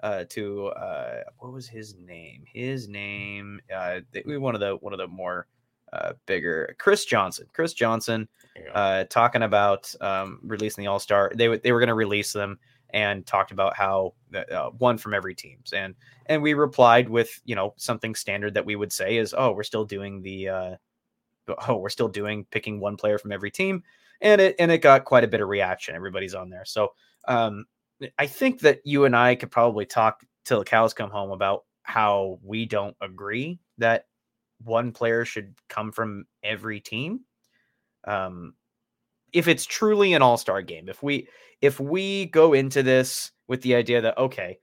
uh, 0.03 0.24
to 0.30 0.66
uh, 0.66 1.22
what 1.38 1.53
was 1.53 1.66
his 1.66 1.95
name? 1.97 2.45
His 2.47 2.88
name, 2.88 3.61
uh, 3.74 4.01
one 4.24 4.55
of 4.55 4.61
the 4.61 4.76
one 4.76 4.93
of 4.93 4.99
the 4.99 5.09
more 5.09 5.49
uh, 5.93 6.12
bigger 6.26 6.76
Chris 6.78 7.05
Johnson. 7.07 7.47
Chris 7.53 7.72
Johnson 7.72 8.28
there 8.55 8.64
you 8.66 8.70
go. 8.70 8.74
uh, 8.74 9.05
talking 9.05 9.43
about 9.43 9.93
um, 10.01 10.38
releasing 10.43 10.82
the 10.82 10.88
All 10.88 10.99
Star. 10.99 11.32
They 11.34 11.47
w- 11.47 11.61
they 11.62 11.72
were 11.72 11.80
going 11.80 11.88
to 11.88 11.95
release 11.95 12.32
them 12.32 12.59
and 12.90 13.26
talked 13.26 13.53
about 13.53 13.74
how 13.74 14.12
uh, 14.34 14.68
one 14.76 14.99
from 14.99 15.14
every 15.14 15.34
teams 15.34 15.72
and 15.72 15.95
and 16.26 16.43
we 16.43 16.53
replied 16.53 17.09
with 17.09 17.40
you 17.47 17.55
know 17.55 17.72
something 17.78 18.14
standard 18.14 18.53
that 18.53 18.66
we 18.66 18.76
would 18.76 18.93
say 18.93 19.16
is 19.16 19.34
oh 19.36 19.53
we're 19.53 19.62
still 19.62 19.86
doing 19.86 20.20
the 20.20 20.49
uh, 20.49 20.76
oh 21.68 21.76
we're 21.76 21.88
still 21.88 22.09
doing 22.09 22.45
picking 22.51 22.80
one 22.80 22.97
player 22.97 23.16
from 23.18 23.32
every 23.32 23.51
team 23.51 23.82
and 24.23 24.41
it 24.41 24.57
and 24.59 24.73
it 24.73 24.79
got 24.79 25.05
quite 25.05 25.25
a 25.25 25.29
bit 25.29 25.41
of 25.41 25.49
reaction. 25.49 25.95
Everybody's 25.95 26.35
on 26.35 26.49
there, 26.49 26.64
so 26.64 26.89
um, 27.29 27.66
I 28.18 28.27
think 28.27 28.61
that 28.61 28.81
you 28.85 29.05
and 29.05 29.14
I 29.16 29.35
could 29.35 29.51
probably 29.51 29.87
talk 29.87 30.25
till 30.45 30.59
the 30.59 30.64
cows 30.64 30.95
come 30.95 31.11
home 31.11 31.31
about 31.31 31.64
how 31.83 32.39
we 32.43 32.64
don't 32.64 32.97
agree 33.01 33.59
that 33.79 34.07
one 34.64 34.93
player 34.93 35.25
should 35.25 35.55
come 35.68 35.93
from 35.93 36.25
every 36.43 36.81
team. 36.81 37.20
Um 38.05 38.55
if 39.33 39.49
it's 39.49 39.64
truly 39.64 40.12
an 40.12 40.20
all-star 40.23 40.61
game 40.61 40.89
if 40.89 41.03
we 41.03 41.27
if 41.61 41.81
we 41.81 42.27
go 42.27 42.53
into 42.53 42.83
this 42.83 43.33
with 43.49 43.62
the 43.62 43.75
idea 43.75 44.01
that 44.01 44.18
okay 44.18 44.59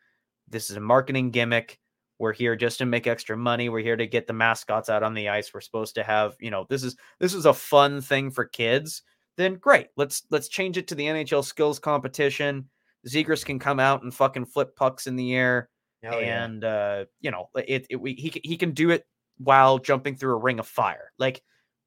this 0.48 0.70
is 0.70 0.78
a 0.78 0.82
marketing 0.82 1.32
gimmick. 1.32 1.80
We're 2.18 2.34
here 2.34 2.56
just 2.56 2.80
to 2.80 2.86
make 2.86 3.08
extra 3.08 3.38
money. 3.38 3.70
We're 3.70 3.80
here 3.80 3.96
to 3.96 4.08
get 4.08 4.28
the 4.28 4.34
mascots 4.34 4.90
out 4.90 5.04
on 5.04 5.14
the 5.14 5.30
ice. 5.30 5.54
We're 5.54 5.62
supposed 5.62 5.96
to 5.96 6.04
have 6.04 6.36
you 6.40 6.52
know 6.52 6.66
this 6.70 6.84
is 6.84 6.98
this 7.20 7.34
is 7.34 7.46
a 7.46 7.54
fun 7.54 8.02
thing 8.02 8.32
for 8.32 8.46
kids 8.46 9.04
then 9.40 9.56
great 9.56 9.88
let's 9.96 10.24
let's 10.30 10.48
change 10.48 10.78
it 10.78 10.88
to 10.88 10.96
the 10.96 11.06
nhl 11.06 11.44
skills 11.44 11.80
competition 11.80 12.70
Zegras 13.08 13.46
can 13.46 13.60
come 13.60 13.80
out 13.80 14.04
and 14.04 14.14
fucking 14.14 14.46
flip 14.46 14.76
pucks 14.76 15.08
in 15.08 15.16
the 15.16 15.34
air 15.34 15.70
Hell 16.04 16.22
yeah. 16.22 16.44
and 16.44 16.64
uh 16.64 17.06
you 17.22 17.32
know 17.32 17.50
it, 17.56 17.88
it 17.90 17.96
we, 17.96 18.14
he, 18.14 18.40
he 18.44 18.58
can 18.58 18.72
do 18.72 18.90
it 18.90 19.06
while 19.38 19.78
jumping 19.80 20.16
through 20.16 20.34
a 20.34 20.40
ring 20.40 20.60
of 20.60 20.68
fire 20.68 21.12
like 21.18 21.42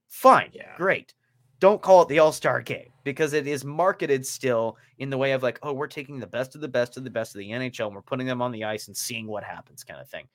fine 0.09 0.51
Yeah. 0.53 0.75
great 0.77 1.15
don't 1.61 1.81
call 1.81 2.03
it 2.03 2.09
the 2.09 2.19
All 2.19 2.33
Star 2.33 2.61
game 2.61 2.89
because 3.05 3.35
it 3.35 3.47
is 3.47 3.65
marketed 3.65 4.27
still 4.27 4.77
in 4.99 5.11
the 5.11 5.17
way 5.17 5.31
of 5.31 5.45
like, 5.45 5.61
oh, 5.63 5.73
we're 5.73 5.87
taking 5.87 6.19
the 6.19 6.27
best 6.27 6.57
of 6.57 6.61
the 6.61 6.67
best 6.67 6.97
of 6.97 7.05
the 7.05 7.11
best 7.11 7.37
of 7.37 7.39
the 7.39 7.51
NHL 7.51 7.87
and 7.87 7.95
we're 7.95 8.03
putting 8.03 8.27
them 8.27 8.43
on 8.43 8.51
the 8.51 8.65
ice 8.65 8.89
and 8.89 8.97
seeing 8.97 9.29
what 9.29 9.45
happens, 9.45 9.85
kind 9.85 10.01
of 10.01 10.09
thing. 10.09 10.27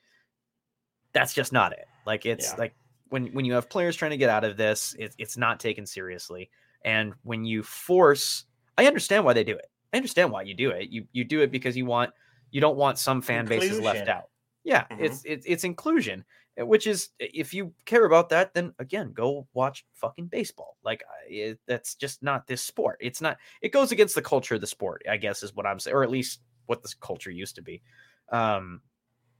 That's 1.12 1.34
just 1.34 1.52
not 1.52 1.72
it. 1.72 1.86
Like 2.06 2.24
it's 2.24 2.52
Yeah. 2.52 2.56
like 2.56 2.74
when 3.10 3.26
when 3.34 3.44
you 3.44 3.52
have 3.52 3.68
players 3.68 3.94
trying 3.94 4.12
to 4.12 4.16
get 4.16 4.30
out 4.30 4.42
of 4.44 4.56
this, 4.56 4.96
it, 4.98 5.14
it's 5.18 5.36
not 5.36 5.60
taken 5.60 5.84
seriously. 5.84 6.48
And 6.84 7.14
when 7.22 7.44
you 7.44 7.62
force, 7.62 8.44
I 8.76 8.86
understand 8.86 9.24
why 9.24 9.32
they 9.32 9.44
do 9.44 9.56
it. 9.56 9.70
I 9.92 9.96
understand 9.96 10.30
why 10.30 10.42
you 10.42 10.54
do 10.54 10.70
it. 10.70 10.90
You 10.90 11.06
you 11.12 11.24
do 11.24 11.40
it 11.40 11.50
because 11.50 11.76
you 11.76 11.86
want 11.86 12.12
you 12.50 12.60
don't 12.60 12.76
want 12.76 12.98
some 12.98 13.20
fan 13.22 13.46
bases 13.46 13.80
left 13.80 14.08
out. 14.08 14.30
Yeah, 14.64 14.86
Mhm. 14.90 15.00
it's 15.00 15.22
it's 15.24 15.46
it's 15.46 15.64
inclusion, 15.64 16.24
uh, 16.60 16.66
which 16.66 16.86
is 16.86 17.10
if 17.18 17.54
you 17.54 17.74
care 17.86 18.04
about 18.04 18.28
that, 18.30 18.52
then 18.54 18.74
again, 18.78 19.12
go 19.12 19.46
watch 19.54 19.84
fucking 19.94 20.26
baseball. 20.26 20.76
Like 20.84 21.02
it, 21.28 21.58
that's 21.66 21.94
just 21.94 22.22
not 22.22 22.46
this 22.46 22.62
sport. 22.62 22.98
It's 23.00 23.20
not. 23.20 23.38
It 23.62 23.72
goes 23.72 23.92
against 23.92 24.14
the 24.14 24.22
culture 24.22 24.56
of 24.56 24.60
the 24.60 24.66
sport, 24.66 25.02
I 25.08 25.16
guess, 25.16 25.42
is 25.42 25.54
what 25.54 25.66
I'm 25.66 25.78
saying, 25.80 25.96
or 25.96 26.02
at 26.02 26.10
least 26.10 26.40
what 26.66 26.82
this 26.82 26.94
culture 26.94 27.30
used 27.30 27.54
to 27.56 27.62
be. 27.62 27.82
Um, 28.30 28.82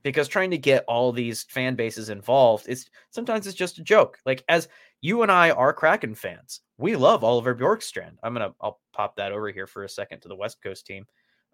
because 0.01 0.27
trying 0.27 0.51
to 0.51 0.57
get 0.57 0.85
all 0.87 1.11
these 1.11 1.43
fan 1.43 1.75
bases 1.75 2.09
involved 2.09 2.67
is 2.69 2.89
sometimes 3.09 3.45
it's 3.45 3.57
just 3.57 3.77
a 3.79 3.83
joke. 3.83 4.17
Like 4.25 4.43
as 4.47 4.67
you 5.01 5.21
and 5.21 5.31
I 5.31 5.51
are 5.51 5.73
Kraken 5.73 6.15
fans, 6.15 6.61
we 6.77 6.95
love 6.95 7.23
Oliver 7.23 7.55
Bjorkstrand. 7.55 8.17
I'm 8.23 8.33
gonna 8.33 8.53
I'll 8.61 8.79
pop 8.93 9.15
that 9.17 9.31
over 9.31 9.51
here 9.51 9.67
for 9.67 9.83
a 9.83 9.89
second 9.89 10.21
to 10.21 10.27
the 10.27 10.35
West 10.35 10.61
Coast 10.61 10.85
team. 10.85 11.05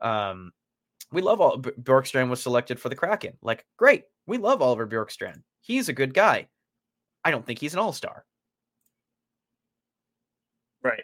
Um, 0.02 0.52
we 1.12 1.22
love 1.22 1.42
all 1.42 1.60
Bjorkstrand 1.60 2.30
was 2.30 2.42
selected 2.42 2.80
for 2.80 2.90
the 2.90 2.96
Kraken. 2.96 3.38
Like, 3.42 3.66
great, 3.78 4.04
we 4.28 4.38
love 4.38 4.62
Oliver 4.62 4.88
Bjorkstrand. 4.88 5.42
He's 5.62 5.90
a 5.90 5.94
good 5.94 6.14
guy. 6.14 6.48
I 7.24 7.32
don't 7.32 7.46
think 7.46 7.60
he's 7.60 7.74
an 7.74 7.80
all 7.80 7.94
star. 7.94 8.26
Right. 10.84 11.04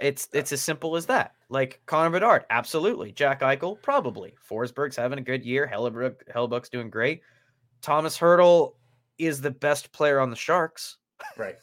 It's 0.00 0.28
it's 0.32 0.52
as 0.52 0.62
simple 0.62 0.96
as 0.96 1.06
that. 1.06 1.32
Like 1.48 1.80
Connor 1.86 2.10
Bedard, 2.10 2.44
absolutely. 2.50 3.10
Jack 3.10 3.40
Eichel, 3.40 3.80
probably. 3.82 4.34
Forsberg's 4.48 4.94
having 4.94 5.18
a 5.18 5.22
good 5.22 5.44
year. 5.44 5.68
Hellebrook, 5.72 6.16
Hellebuyck's 6.32 6.68
doing 6.68 6.90
great. 6.90 7.22
Tomas 7.82 8.16
Hertl 8.16 8.74
is 9.18 9.40
the 9.40 9.50
best 9.50 9.90
player 9.92 10.20
on 10.20 10.30
the 10.30 10.36
Sharks. 10.36 10.98
Right. 11.36 11.56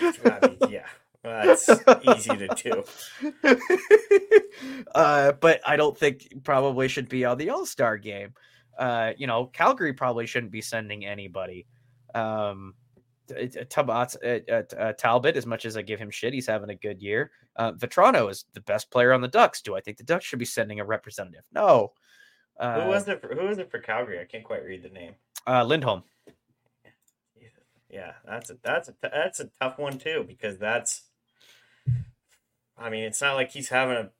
I 0.00 0.38
mean, 0.48 0.58
yeah. 0.70 0.86
That's 1.22 1.68
easy 1.68 2.36
to 2.36 2.84
do. 3.42 3.60
uh, 4.94 5.32
but 5.32 5.60
I 5.66 5.76
don't 5.76 5.96
think 5.96 6.28
probably 6.44 6.88
should 6.88 7.08
be 7.08 7.24
on 7.24 7.38
the 7.38 7.50
All 7.50 7.66
Star 7.66 7.98
game. 7.98 8.34
Uh, 8.78 9.12
you 9.18 9.26
know, 9.26 9.46
Calgary 9.46 9.92
probably 9.92 10.26
shouldn't 10.26 10.52
be 10.52 10.62
sending 10.62 11.04
anybody. 11.04 11.66
Um, 12.14 12.74
t- 13.28 13.48
t- 13.48 13.64
uh, 13.76 14.06
uh, 14.24 14.62
uh, 14.78 14.92
Talbot, 14.94 15.36
as 15.36 15.44
much 15.44 15.66
as 15.66 15.76
I 15.76 15.82
give 15.82 16.00
him 16.00 16.10
shit, 16.10 16.32
he's 16.32 16.46
having 16.46 16.70
a 16.70 16.74
good 16.74 17.02
year. 17.02 17.30
Uh, 17.56 17.72
Vatrano 17.72 18.30
is 18.30 18.46
the 18.54 18.60
best 18.62 18.90
player 18.90 19.12
on 19.12 19.20
the 19.20 19.28
Ducks. 19.28 19.60
Do 19.60 19.76
I 19.76 19.80
think 19.80 19.98
the 19.98 20.04
Ducks 20.04 20.24
should 20.24 20.38
be 20.38 20.44
sending 20.46 20.80
a 20.80 20.84
representative? 20.84 21.44
No. 21.52 21.92
Uh, 22.58 22.82
Who 22.82 22.88
was 22.88 23.08
it? 23.08 23.20
For, 23.20 23.34
who 23.34 23.46
was 23.46 23.58
it 23.58 23.70
for 23.70 23.78
Calgary? 23.78 24.20
I 24.20 24.24
can't 24.24 24.44
quite 24.44 24.64
read 24.64 24.82
the 24.82 24.88
name. 24.88 25.14
uh, 25.46 25.64
Lindholm? 25.64 26.02
Yeah, 27.90 28.12
that's 28.24 28.50
a 28.50 28.56
that's 28.62 28.88
a 28.88 28.94
that's 29.02 29.40
a 29.40 29.50
tough 29.60 29.78
one 29.78 29.98
too 29.98 30.24
because 30.26 30.58
that's. 30.58 31.02
I 32.78 32.88
mean, 32.88 33.04
it's 33.04 33.20
not 33.20 33.34
like 33.34 33.50
he's 33.50 33.68
having 33.68 33.96
a 33.96 34.10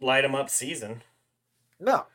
light 0.00 0.24
him 0.24 0.34
up 0.34 0.50
season. 0.50 1.02
No, 1.78 2.06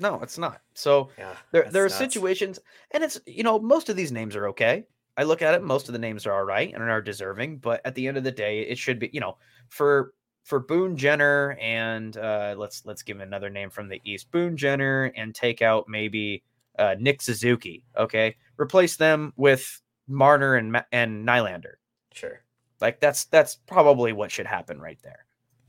no, 0.00 0.20
it's 0.22 0.38
not. 0.38 0.60
So 0.74 1.10
Yeah, 1.18 1.34
there 1.52 1.68
there 1.70 1.84
are 1.84 1.88
nuts. 1.88 1.98
situations 1.98 2.58
and 2.92 3.02
it's 3.04 3.20
you 3.26 3.42
know 3.42 3.58
most 3.58 3.88
of 3.88 3.96
these 3.96 4.12
names 4.12 4.36
are 4.36 4.48
okay 4.48 4.84
i 5.16 5.22
look 5.24 5.42
at 5.42 5.54
it 5.54 5.62
most 5.62 5.88
of 5.88 5.92
the 5.92 5.98
names 5.98 6.26
are 6.26 6.32
all 6.32 6.44
right 6.44 6.72
and 6.72 6.82
are 6.82 7.02
deserving 7.02 7.58
but 7.58 7.80
at 7.84 7.94
the 7.94 8.06
end 8.06 8.16
of 8.16 8.24
the 8.24 8.30
day 8.30 8.60
it 8.60 8.78
should 8.78 8.98
be 8.98 9.10
you 9.12 9.20
know 9.20 9.36
for 9.68 10.12
for 10.44 10.60
boone 10.60 10.96
jenner 10.96 11.56
and 11.60 12.16
uh 12.16 12.54
let's 12.56 12.84
let's 12.84 13.02
give 13.02 13.16
him 13.16 13.22
another 13.22 13.50
name 13.50 13.70
from 13.70 13.88
the 13.88 14.00
east 14.04 14.30
boone 14.30 14.56
jenner 14.56 15.12
and 15.16 15.34
take 15.34 15.62
out 15.62 15.86
maybe 15.88 16.42
uh 16.78 16.94
nick 16.98 17.20
suzuki 17.20 17.84
okay 17.96 18.36
replace 18.58 18.96
them 18.96 19.32
with 19.36 19.80
marner 20.08 20.54
and 20.56 20.82
and 20.92 21.26
nylander 21.26 21.74
Sure. 22.12 22.40
like 22.80 22.98
that's 23.00 23.26
that's 23.26 23.56
probably 23.56 24.12
what 24.12 24.30
should 24.30 24.46
happen 24.46 24.80
right 24.80 24.98
there 25.02 25.26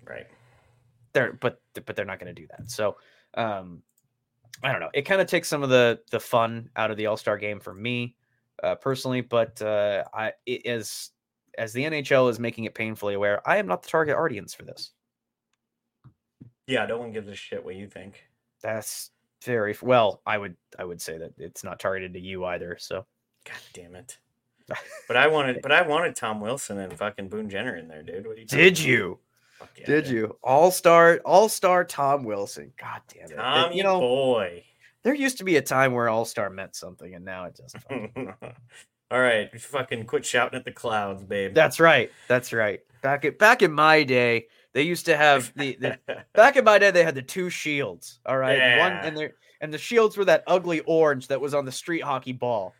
Right. 0.07 0.27
they're 1.13 1.33
but 1.33 1.61
but 1.85 1.95
they're 1.95 2.05
not 2.05 2.19
going 2.19 2.33
to 2.33 2.41
do 2.41 2.47
that. 2.47 2.71
So 2.71 2.97
um 3.35 3.83
I 4.63 4.71
don't 4.71 4.81
know. 4.81 4.89
It 4.93 5.03
kind 5.03 5.21
of 5.21 5.27
takes 5.27 5.47
some 5.47 5.63
of 5.63 5.69
the 5.69 5.99
the 6.11 6.19
fun 6.19 6.69
out 6.75 6.91
of 6.91 6.97
the 6.97 7.05
All-Star 7.05 7.37
game 7.37 7.59
for 7.59 7.73
me 7.73 8.15
uh 8.63 8.75
personally, 8.75 9.21
but 9.21 9.61
uh 9.61 10.03
I 10.13 10.33
it 10.45 10.65
is 10.65 11.11
as 11.57 11.73
the 11.73 11.83
NHL 11.83 12.29
is 12.29 12.39
making 12.39 12.63
it 12.65 12.73
painfully 12.73 13.13
aware, 13.15 13.47
I 13.47 13.57
am 13.57 13.67
not 13.67 13.83
the 13.83 13.89
target 13.89 14.15
audience 14.15 14.53
for 14.53 14.63
this. 14.63 14.91
Yeah, 16.67 16.85
no 16.85 16.97
one 16.97 17.11
gives 17.11 17.27
a 17.27 17.35
shit 17.35 17.63
what 17.63 17.75
you 17.75 17.87
think. 17.87 18.23
That's 18.61 19.11
very 19.43 19.75
well, 19.81 20.21
I 20.25 20.37
would 20.37 20.55
I 20.77 20.85
would 20.85 21.01
say 21.01 21.17
that 21.17 21.33
it's 21.37 21.63
not 21.63 21.79
targeted 21.79 22.13
to 22.13 22.19
you 22.19 22.45
either. 22.45 22.77
So 22.79 23.05
God 23.45 23.57
damn 23.73 23.95
it. 23.95 24.17
But 25.07 25.17
I 25.17 25.27
wanted, 25.27 25.61
but 25.61 25.71
I 25.71 25.81
wanted 25.81 26.15
Tom 26.15 26.39
Wilson 26.39 26.77
and 26.79 26.95
fucking 26.97 27.29
Boone 27.29 27.49
Jenner 27.49 27.75
in 27.75 27.87
there, 27.87 28.03
dude. 28.03 28.27
What 28.27 28.37
you? 28.37 28.45
did 28.45 28.79
you? 28.79 29.19
Yeah, 29.77 29.85
Did 29.85 30.05
dude. 30.05 30.13
you? 30.13 30.37
All-Star 30.43 31.19
All-Star 31.25 31.83
Tom 31.83 32.23
Wilson. 32.23 32.71
God 32.79 33.01
damn 33.13 33.31
it. 33.31 33.35
Tommy 33.35 33.77
you 33.77 33.83
know, 33.83 33.99
boy. 33.99 34.63
there 35.03 35.13
used 35.13 35.37
to 35.39 35.43
be 35.43 35.57
a 35.57 35.61
time 35.61 35.93
where 35.93 36.09
All-Star 36.09 36.49
meant 36.49 36.75
something 36.75 37.13
and 37.13 37.25
now 37.25 37.45
it 37.45 37.57
just 37.57 37.75
All 39.11 39.19
right, 39.19 39.49
fucking 39.59 40.05
quit 40.05 40.23
shouting 40.23 40.57
at 40.59 40.65
the 40.65 40.71
clouds, 40.71 41.23
babe. 41.23 41.55
That's 41.55 41.79
right. 41.79 42.11
That's 42.27 42.53
right. 42.53 42.81
Back 43.01 43.25
at 43.25 43.39
back 43.39 43.63
in 43.63 43.71
my 43.71 44.03
day, 44.03 44.45
they 44.73 44.83
used 44.83 45.05
to 45.07 45.17
have 45.17 45.51
the, 45.55 45.75
the 45.79 45.97
back 46.35 46.57
in 46.57 46.63
my 46.63 46.77
day 46.77 46.91
they 46.91 47.03
had 47.03 47.15
the 47.15 47.21
two 47.23 47.49
shields. 47.49 48.19
All 48.25 48.37
right, 48.37 48.77
one 48.77 48.91
and 48.91 49.17
the 49.17 49.31
and 49.61 49.73
the 49.73 49.79
shields 49.79 50.15
were 50.15 50.25
that 50.25 50.43
ugly 50.45 50.81
orange 50.81 51.27
that 51.29 51.41
was 51.41 51.55
on 51.55 51.65
the 51.65 51.71
street 51.71 52.03
hockey 52.03 52.33
ball. 52.33 52.75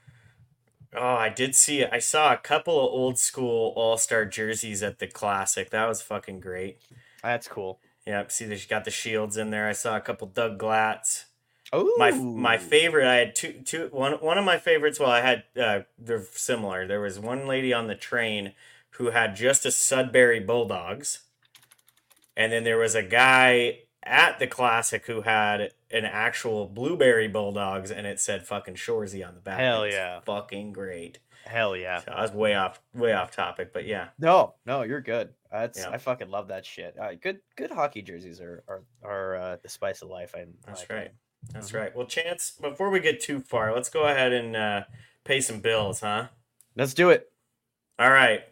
Oh, 0.95 1.15
I 1.15 1.29
did 1.29 1.55
see 1.55 1.81
it. 1.81 1.89
I 1.91 1.99
saw 1.99 2.33
a 2.33 2.37
couple 2.37 2.79
of 2.79 2.91
old 2.91 3.17
school 3.17 3.73
All 3.75 3.97
Star 3.97 4.25
jerseys 4.25 4.83
at 4.83 4.99
the 4.99 5.07
Classic. 5.07 5.69
That 5.69 5.87
was 5.87 6.01
fucking 6.01 6.39
great. 6.39 6.79
That's 7.23 7.47
cool. 7.47 7.79
Yep. 8.05 8.31
See, 8.31 8.45
they 8.45 8.57
got 8.67 8.85
the 8.85 8.91
shields 8.91 9.37
in 9.37 9.49
there. 9.51 9.67
I 9.67 9.73
saw 9.73 9.95
a 9.95 10.01
couple 10.01 10.27
Doug 10.27 10.57
Glatts. 10.57 11.25
Oh, 11.71 11.93
My 11.97 12.11
my 12.11 12.57
favorite. 12.57 13.07
I 13.07 13.15
had 13.17 13.35
two 13.35 13.53
two 13.63 13.89
one 13.91 14.13
one 14.13 14.39
of 14.39 14.45
my 14.45 14.57
favorites. 14.57 14.99
Well, 14.99 15.11
I 15.11 15.21
had 15.21 15.43
uh, 15.59 15.81
they're 15.99 16.23
similar. 16.31 16.87
There 16.87 17.01
was 17.01 17.19
one 17.19 17.45
lady 17.45 17.71
on 17.71 17.87
the 17.87 17.95
train 17.95 18.53
who 18.91 19.11
had 19.11 19.35
just 19.35 19.65
a 19.65 19.71
Sudbury 19.71 20.39
Bulldogs, 20.39 21.19
and 22.35 22.51
then 22.51 22.63
there 22.63 22.79
was 22.79 22.95
a 22.95 23.03
guy 23.03 23.81
at 24.03 24.39
the 24.39 24.47
classic 24.47 25.05
who 25.05 25.21
had 25.21 25.71
an 25.91 26.05
actual 26.05 26.67
Blueberry 26.67 27.27
Bulldogs, 27.27 27.91
and 27.91 28.05
it 28.05 28.19
said 28.19 28.45
fucking 28.45 28.75
Shoresy 28.75 29.27
on 29.27 29.35
the 29.35 29.41
back. 29.41 29.59
Hell 29.59 29.83
It's 29.83 29.95
yeah. 29.95 30.19
fucking 30.21 30.73
great. 30.73 31.19
Hell 31.45 31.75
yeah. 31.75 32.01
So 32.01 32.11
I 32.11 32.21
was 32.21 32.31
way 32.31 32.53
off 32.53 32.79
way 32.93 33.13
off 33.13 33.31
topic, 33.31 33.73
but 33.73 33.85
yeah, 33.85 34.09
No, 34.19 34.55
no, 34.65 34.83
you're 34.83 35.01
good. 35.01 35.29
That's 35.51 35.79
Yeah. 35.79 35.89
I 35.89 35.97
fucking 35.97 36.29
love 36.29 36.49
that 36.49 36.65
shit. 36.65 36.95
Uh, 36.99 37.15
good 37.15 37.39
good 37.55 37.71
hockey 37.71 38.01
jerseys 38.03 38.39
are 38.39 38.63
are, 38.67 38.83
are 39.03 39.35
uh, 39.35 39.57
the 39.63 39.69
spice 39.69 40.01
of 40.01 40.09
life. 40.09 40.35
I 40.35 40.45
that's 40.65 40.81
like 40.81 40.89
right. 40.91 41.11
That's 41.53 41.71
Mhm. 41.71 41.79
right. 41.79 41.95
Well, 41.95 42.05
Chance, 42.05 42.57
before 42.61 42.89
we 42.89 42.99
get 42.99 43.21
too 43.21 43.39
far, 43.39 43.73
let's 43.73 43.89
go 43.89 44.03
ahead 44.03 44.33
and 44.33 44.55
uh, 44.55 44.83
pay 45.23 45.39
some 45.41 45.59
bills, 45.61 46.01
huh? 46.01 46.27
Let's 46.75 46.93
do 46.93 47.09
it. 47.09 47.31
All 47.97 48.11
right. 48.11 48.43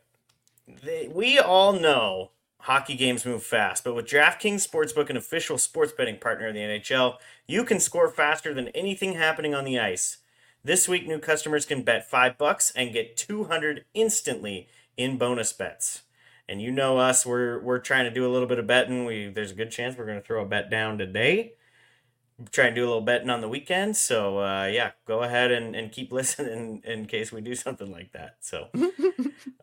They, 0.84 1.08
we 1.08 1.38
all 1.40 1.74
know 1.74 2.32
hockey 2.68 2.96
games 2.96 3.26
move 3.26 3.44
fast, 3.44 3.86
but 3.86 3.96
with 3.96 4.06
DraftKings 4.06 4.68
Sportsbook, 4.68 5.10
an 5.10 5.16
official 5.16 5.58
sports 5.58 5.94
betting 5.94 6.18
partner 6.18 6.50
of 6.50 6.54
the 6.54 6.60
NHL, 6.60 7.16
you 7.48 7.64
can 7.64 7.80
score 7.80 8.10
faster 8.10 8.54
than 8.54 8.68
anything 8.70 9.14
happening 9.14 9.56
on 9.56 9.64
the 9.64 9.80
ice. 9.80 10.18
This 10.66 10.86
week, 10.86 11.08
new 11.08 11.18
customers 11.18 11.66
can 11.66 11.84
bet 11.84 12.10
five 12.10 12.38
bucks 12.38 12.74
and 12.76 12.92
get 12.92 13.16
200 13.16 13.86
instantly 13.94 14.68
in 14.98 15.18
bonus 15.18 15.54
bets. 15.54 16.02
And 16.50 16.62
you 16.62 16.72
know 16.72 16.98
us, 16.98 17.26
we're 17.26 17.62
we're 17.62 17.80
trying 17.80 18.04
to 18.04 18.12
do 18.12 18.28
a 18.28 18.32
little 18.32 18.50
bit 18.50 18.60
of 18.60 18.68
betting. 18.68 19.06
We 19.06 19.30
there's 19.30 19.52
a 19.52 19.56
good 19.56 19.72
chance 19.72 19.98
we're 19.98 20.06
going 20.06 20.20
to 20.20 20.26
throw 20.26 20.44
a 20.44 20.46
bet 20.46 20.70
down 20.70 20.98
today. 20.98 21.54
Try 22.52 22.68
and 22.68 22.76
do 22.76 22.86
a 22.86 22.88
little 22.88 23.02
betting 23.02 23.32
on 23.32 23.42
the 23.42 23.50
weekend. 23.50 23.98
So 23.98 24.40
uh, 24.40 24.66
yeah, 24.66 24.92
go 25.06 25.24
ahead 25.24 25.52
and, 25.52 25.76
and 25.76 25.92
keep 25.92 26.12
listening 26.14 26.82
in 26.86 27.06
case 27.06 27.32
we 27.32 27.42
do 27.42 27.56
something 27.56 27.92
like 27.92 28.12
that. 28.12 28.38
So 28.42 28.68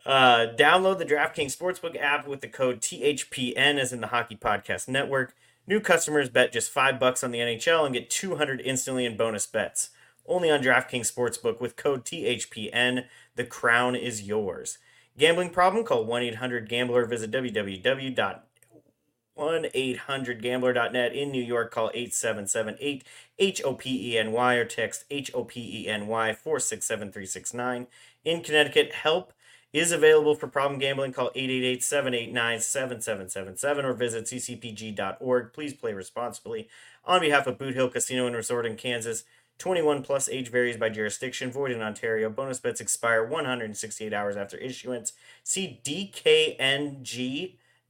uh, 0.05 0.47
download 0.57 0.97
the 0.97 1.05
DraftKings 1.05 1.55
Sportsbook 1.55 1.99
app 1.99 2.27
with 2.27 2.41
the 2.41 2.47
code 2.47 2.81
THPN 2.81 3.79
as 3.79 3.93
in 3.93 4.01
the 4.01 4.07
Hockey 4.07 4.35
Podcast 4.35 4.87
Network. 4.87 5.35
New 5.67 5.79
customers 5.79 6.29
bet 6.29 6.51
just 6.51 6.69
five 6.71 6.99
bucks 6.99 7.23
on 7.23 7.31
the 7.31 7.39
NHL 7.39 7.85
and 7.85 7.93
get 7.93 8.09
200 8.09 8.61
instantly 8.61 9.05
in 9.05 9.17
bonus 9.17 9.47
bets. 9.47 9.89
Only 10.27 10.51
on 10.51 10.61
DraftKings 10.61 11.11
Sportsbook 11.11 11.61
with 11.61 11.75
code 11.75 12.03
THPN. 12.03 13.05
The 13.35 13.45
crown 13.45 13.95
is 13.95 14.23
yours. 14.23 14.79
Gambling 15.17 15.51
problem? 15.51 15.85
Call 15.85 16.03
1 16.05 16.23
800 16.23 16.67
Gambler. 16.67 17.05
Visit 17.05 17.31
www.1800Gambler.net. 19.37 21.13
In 21.13 21.31
New 21.31 21.43
York, 21.43 21.71
call 21.71 21.91
8778 21.93 23.03
HOPENY 23.39 24.57
or 24.57 24.65
text 24.65 25.05
HOPENY 25.09 26.35
467369. 26.35 27.87
In 28.23 28.41
Connecticut, 28.41 28.93
help 28.93 29.33
is 29.73 29.91
available 29.91 30.35
for 30.35 30.47
problem 30.47 30.79
gambling. 30.79 31.11
Call 31.11 31.31
888-789-7777 31.31 33.83
or 33.83 33.93
visit 33.93 34.23
ccpg.org. 34.25 35.53
Please 35.53 35.73
play 35.73 35.93
responsibly. 35.93 36.69
On 37.03 37.19
behalf 37.19 37.45
of 37.45 37.57
Boot 37.57 37.75
Hill 37.75 37.89
Casino 37.89 38.25
and 38.25 38.35
Resort 38.35 38.65
in 38.65 38.77
Kansas, 38.77 39.25
21 39.57 40.03
plus 40.03 40.29
age 40.29 40.49
varies 40.49 40.77
by 40.77 40.89
jurisdiction, 40.89 41.51
void 41.51 41.71
in 41.71 41.81
Ontario. 41.81 42.29
Bonus 42.29 42.59
bets 42.59 42.81
expire 42.81 43.25
168 43.25 44.13
hours 44.13 44.37
after 44.37 44.57
issuance. 44.57 45.13
See 45.43 45.81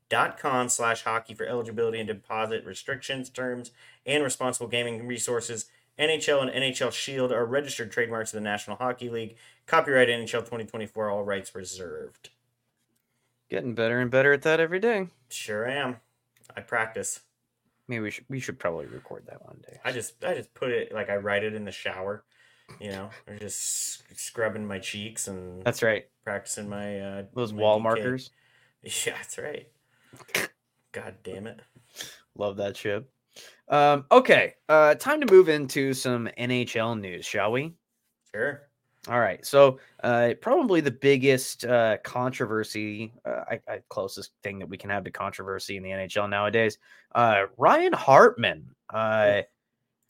dkng.com 0.10 0.70
slash 0.70 1.03
hockey 1.03 1.34
for 1.34 1.45
eligibility 1.45 1.99
and 1.99 2.08
deposit 2.08 2.66
restrictions, 2.66 3.30
terms, 3.30 3.72
and 4.06 4.24
responsible 4.24 4.68
gaming 4.68 5.08
resources. 5.08 5.66
NHL 5.97 6.41
and 6.41 6.51
NHL 6.51 6.91
Shield 6.91 7.32
are 7.32 7.45
registered 7.45 7.91
trademarks 7.91 8.34
of 8.34 8.38
the 8.38 8.43
National 8.43 8.76
Hockey 8.78 9.10
League. 9.10 9.36
Copyright 9.66 10.10
NHL 10.10 10.41
2024, 10.41 11.10
all 11.10 11.24
rights 11.24 11.56
reserved. 11.56 12.30
Getting 13.49 13.76
better 13.76 13.99
and 13.99 14.12
better 14.12 14.34
at 14.34 14.41
that 14.41 14.60
every 14.60 14.80
day. 14.80 15.08
Sure 15.30 15.66
am. 15.68 15.97
I 16.56 16.62
practice. 16.62 17.22
Maybe 17.88 18.01
we 18.01 18.12
should 18.12 18.26
we 18.28 18.39
should 18.39 18.58
probably 18.60 18.88
record 18.88 19.28
that 19.28 19.45
one 19.45 19.60
day. 19.66 19.78
I 19.86 19.91
just 19.91 20.24
I 20.24 20.34
just 20.34 20.53
put 20.56 20.72
it 20.72 20.91
like 20.91 21.10
I 21.10 21.18
write 21.18 21.43
it 21.43 21.53
in 21.53 21.66
the 21.66 21.72
shower, 21.72 22.24
you 22.80 22.89
know, 22.89 23.12
or 23.28 23.36
just 23.36 24.01
scrubbing 24.20 24.66
my 24.66 24.80
cheeks 24.80 25.28
and 25.28 25.64
That's 25.64 25.84
right. 25.84 26.08
practicing 26.24 26.68
my 26.68 26.99
uh 26.99 27.24
Those 27.36 27.53
my 27.53 27.62
wall 27.62 27.80
DK. 27.80 27.84
markers. 27.84 28.32
Yeah, 28.84 29.14
that's 29.16 29.39
right. 29.39 29.68
God 30.91 31.16
damn 31.24 31.47
it. 31.47 31.59
Love 32.36 32.57
that 32.57 32.78
shit. 32.78 33.05
Um, 33.68 34.05
okay, 34.11 34.53
uh, 34.70 34.95
time 34.95 35.20
to 35.22 35.32
move 35.32 35.49
into 35.49 35.93
some 35.93 36.30
NHL 36.38 36.99
news, 36.99 37.26
shall 37.26 37.51
we? 37.51 37.74
Sure. 38.34 38.61
All 39.07 39.20
right. 39.20 39.45
So, 39.45 39.80
uh, 40.03 40.34
probably 40.41 40.82
the 40.82 40.91
biggest 40.91 41.63
uh, 41.66 41.97
controversy, 42.03 43.13
uh, 43.24 43.43
I, 43.51 43.59
I, 43.68 43.80
closest 43.89 44.32
thing 44.41 44.57
that 44.59 44.68
we 44.70 44.78
can 44.78 44.89
have 44.89 45.03
to 45.03 45.11
controversy 45.11 45.78
in 45.78 45.84
the 45.84 45.89
NHL 45.89 46.30
nowadays. 46.30 46.80
Uh, 47.13 47.45
Ryan 47.57 47.93
Hartman 47.93 48.68
uh, 48.91 49.41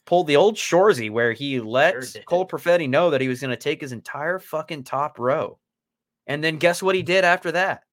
pulled 0.06 0.28
the 0.28 0.38
old 0.38 0.56
Shoresy 0.56 1.12
where 1.12 1.34
he 1.34 1.60
let 1.60 2.06
Sure. 2.06 2.22
Cole 2.26 2.48
Perfetti 2.48 2.88
know 2.88 3.10
that 3.10 3.20
he 3.22 3.28
was 3.28 3.42
going 3.42 3.52
to 3.52 3.58
take 3.58 3.82
his 3.82 3.92
entire 3.92 4.40
fucking 4.40 4.84
top 4.84 5.20
row. 5.20 5.58
And 6.28 6.44
then 6.44 6.58
guess 6.58 6.82
what 6.82 6.96
he 6.96 7.04
did 7.04 7.26
after 7.26 7.52
that? 7.52 7.84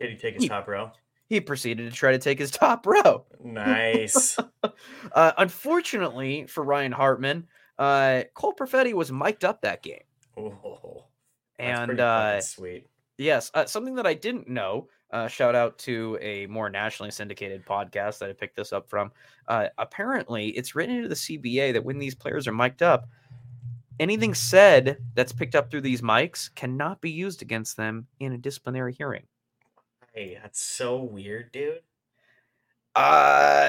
Did 0.00 0.10
he 0.10 0.16
take 0.16 0.34
his 0.34 0.44
He- 0.44 0.48
top 0.48 0.68
row? 0.68 0.92
He 1.28 1.40
proceeded 1.40 1.90
to 1.90 1.96
try 1.96 2.12
to 2.12 2.18
take 2.18 2.38
his 2.38 2.50
top 2.52 2.86
row. 2.86 3.24
Nice. 3.42 4.38
Uh, 5.12 5.32
unfortunately 5.38 6.44
for 6.46 6.64
Ryan 6.64 6.90
Hartman, 6.90 7.46
uh, 7.78 8.22
Cole 8.34 8.52
Perfetti 8.52 8.92
was 8.92 9.12
mic'd 9.12 9.44
up 9.44 9.62
that 9.62 9.82
game. 9.82 10.02
oh, 10.36 11.04
And 11.58 12.00
uh, 12.00 12.40
sweet. 12.40 12.88
Yes, 13.16 13.50
uh, 13.54 13.64
something 13.64 13.94
that 13.94 14.06
I 14.06 14.14
didn't 14.14 14.48
know. 14.48 14.88
Uh, 15.10 15.28
shout 15.28 15.54
out 15.54 15.78
to 15.78 16.18
a 16.20 16.46
more 16.46 16.68
nationally 16.68 17.10
syndicated 17.12 17.64
podcast 17.64 18.18
that 18.18 18.28
I 18.28 18.32
picked 18.32 18.56
this 18.56 18.72
up 18.72 18.90
from. 18.90 19.12
Uh, 19.46 19.68
apparently, 19.78 20.48
it's 20.48 20.74
written 20.74 20.96
into 20.96 21.08
the 21.08 21.14
CBA 21.14 21.72
that 21.72 21.84
when 21.84 21.98
these 21.98 22.14
players 22.14 22.46
are 22.48 22.52
mic'd 22.52 22.82
up, 22.82 23.08
anything 24.00 24.34
said 24.34 24.98
that's 25.14 25.32
picked 25.32 25.54
up 25.54 25.70
through 25.70 25.82
these 25.82 26.02
mics 26.02 26.52
cannot 26.54 27.00
be 27.00 27.10
used 27.10 27.40
against 27.40 27.76
them 27.76 28.06
in 28.20 28.32
a 28.32 28.38
disciplinary 28.38 28.92
hearing. 28.92 29.22
Hey, 30.16 30.38
that's 30.42 30.62
so 30.62 30.96
weird, 31.02 31.52
dude. 31.52 31.80
Uh, 32.94 33.68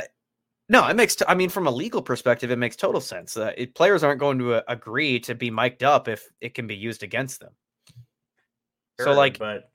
no, 0.70 0.88
it 0.88 0.95
makes. 0.95 1.18
T- 1.18 1.26
I 1.28 1.36
mean, 1.36 1.50
from 1.50 1.68
a 1.68 1.72
legal 1.72 2.02
perspective, 2.02 2.52
it 2.52 2.56
makes 2.56 2.78
total 2.78 3.02
sense. 3.02 3.36
Uh, 3.36 3.52
it, 3.58 3.76
players 3.76 4.02
aren't 4.02 4.22
going 4.22 4.39
to 4.39 4.54
uh, 4.54 4.62
agree 4.70 5.20
to 5.22 5.36
be 5.36 5.52
mic'd 5.52 5.84
up 5.84 6.08
if 6.08 6.26
it 6.39 6.54
can 6.54 6.66
be 6.66 6.76
used 6.76 7.04
against 7.04 7.41
them. 7.41 7.52
So, 8.98 9.12
like, 9.14 9.38
but 9.38 9.72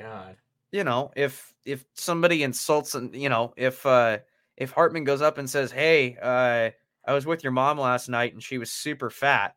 God. 0.00 0.36
you 0.72 0.82
know, 0.82 1.12
if 1.14 1.54
if 1.64 1.84
somebody 1.94 2.42
insults 2.42 2.96
and 2.96 3.14
you 3.14 3.28
know, 3.28 3.54
if 3.56 3.86
uh 3.86 4.18
if 4.56 4.72
Hartman 4.72 5.04
goes 5.04 5.22
up 5.22 5.38
and 5.38 5.48
says, 5.48 5.70
"Hey, 5.70 6.16
uh 6.20 6.70
I 7.08 7.14
was 7.14 7.24
with 7.24 7.44
your 7.44 7.52
mom 7.52 7.78
last 7.78 8.08
night 8.08 8.32
and 8.32 8.42
she 8.42 8.58
was 8.58 8.72
super 8.72 9.10
fat, 9.10 9.54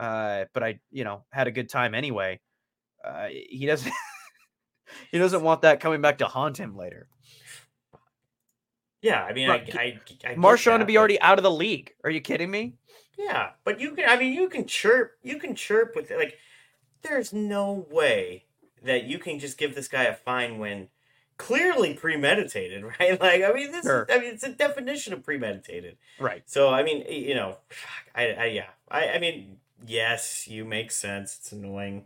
uh 0.00 0.46
but 0.54 0.62
I, 0.62 0.80
you 0.90 1.04
know, 1.04 1.24
had 1.30 1.48
a 1.48 1.52
good 1.52 1.68
time 1.68 1.94
anyway." 1.94 2.40
Uh 3.04 3.28
he 3.28 3.66
doesn't 3.66 3.92
he 5.10 5.18
doesn't 5.18 5.42
want 5.42 5.62
that 5.62 5.80
coming 5.80 6.00
back 6.00 6.18
to 6.18 6.26
haunt 6.26 6.58
him 6.58 6.76
later. 6.76 7.08
Yeah, 9.00 9.24
I 9.24 9.32
mean, 9.32 9.48
Right, 9.48 9.76
I, 9.76 9.98
I, 10.24 10.30
I 10.30 10.34
Marshawn 10.36 10.78
to 10.78 10.84
be 10.84 10.94
but- 10.94 10.98
already 11.00 11.20
out 11.20 11.38
of 11.38 11.42
the 11.42 11.50
league. 11.50 11.92
Are 12.04 12.10
you 12.10 12.20
kidding 12.20 12.50
me? 12.50 12.74
Yeah, 13.18 13.50
but 13.64 13.80
you 13.80 13.92
can. 13.92 14.08
I 14.08 14.16
mean, 14.16 14.32
you 14.32 14.48
can 14.48 14.66
chirp. 14.66 15.12
You 15.22 15.38
can 15.38 15.54
chirp 15.54 15.94
with 15.94 16.10
like. 16.10 16.38
There's 17.02 17.32
no 17.32 17.86
way 17.90 18.44
that 18.82 19.04
you 19.04 19.18
can 19.18 19.38
just 19.40 19.58
give 19.58 19.74
this 19.74 19.88
guy 19.88 20.04
a 20.04 20.14
fine 20.14 20.58
when 20.58 20.88
clearly 21.36 21.94
premeditated, 21.94 22.84
right? 23.00 23.20
Like, 23.20 23.42
I 23.42 23.52
mean, 23.52 23.72
this. 23.72 23.84
Sure. 23.84 24.06
I 24.10 24.18
mean, 24.18 24.32
it's 24.34 24.44
a 24.44 24.52
definition 24.52 25.12
of 25.12 25.24
premeditated. 25.24 25.96
Right. 26.20 26.42
So, 26.46 26.70
I 26.70 26.82
mean, 26.84 27.04
you 27.10 27.34
know, 27.34 27.56
I, 28.14 28.28
I 28.32 28.44
yeah, 28.46 28.66
I, 28.90 29.08
I 29.08 29.18
mean, 29.18 29.58
yes, 29.86 30.46
you 30.48 30.64
make 30.64 30.90
sense. 30.92 31.36
It's 31.38 31.52
annoying 31.52 32.04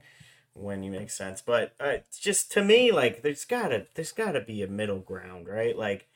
when 0.56 0.82
you 0.82 0.90
make 0.90 1.10
sense, 1.10 1.42
but 1.42 1.74
uh, 1.78 1.98
just 2.18 2.50
to 2.52 2.64
me, 2.64 2.92
like, 2.92 3.22
there's 3.22 3.44
gotta, 3.44 3.86
there's 3.94 4.12
gotta 4.12 4.40
be 4.40 4.62
a 4.62 4.68
middle 4.68 5.00
ground, 5.00 5.48
right? 5.48 5.76
Like, 5.76 6.08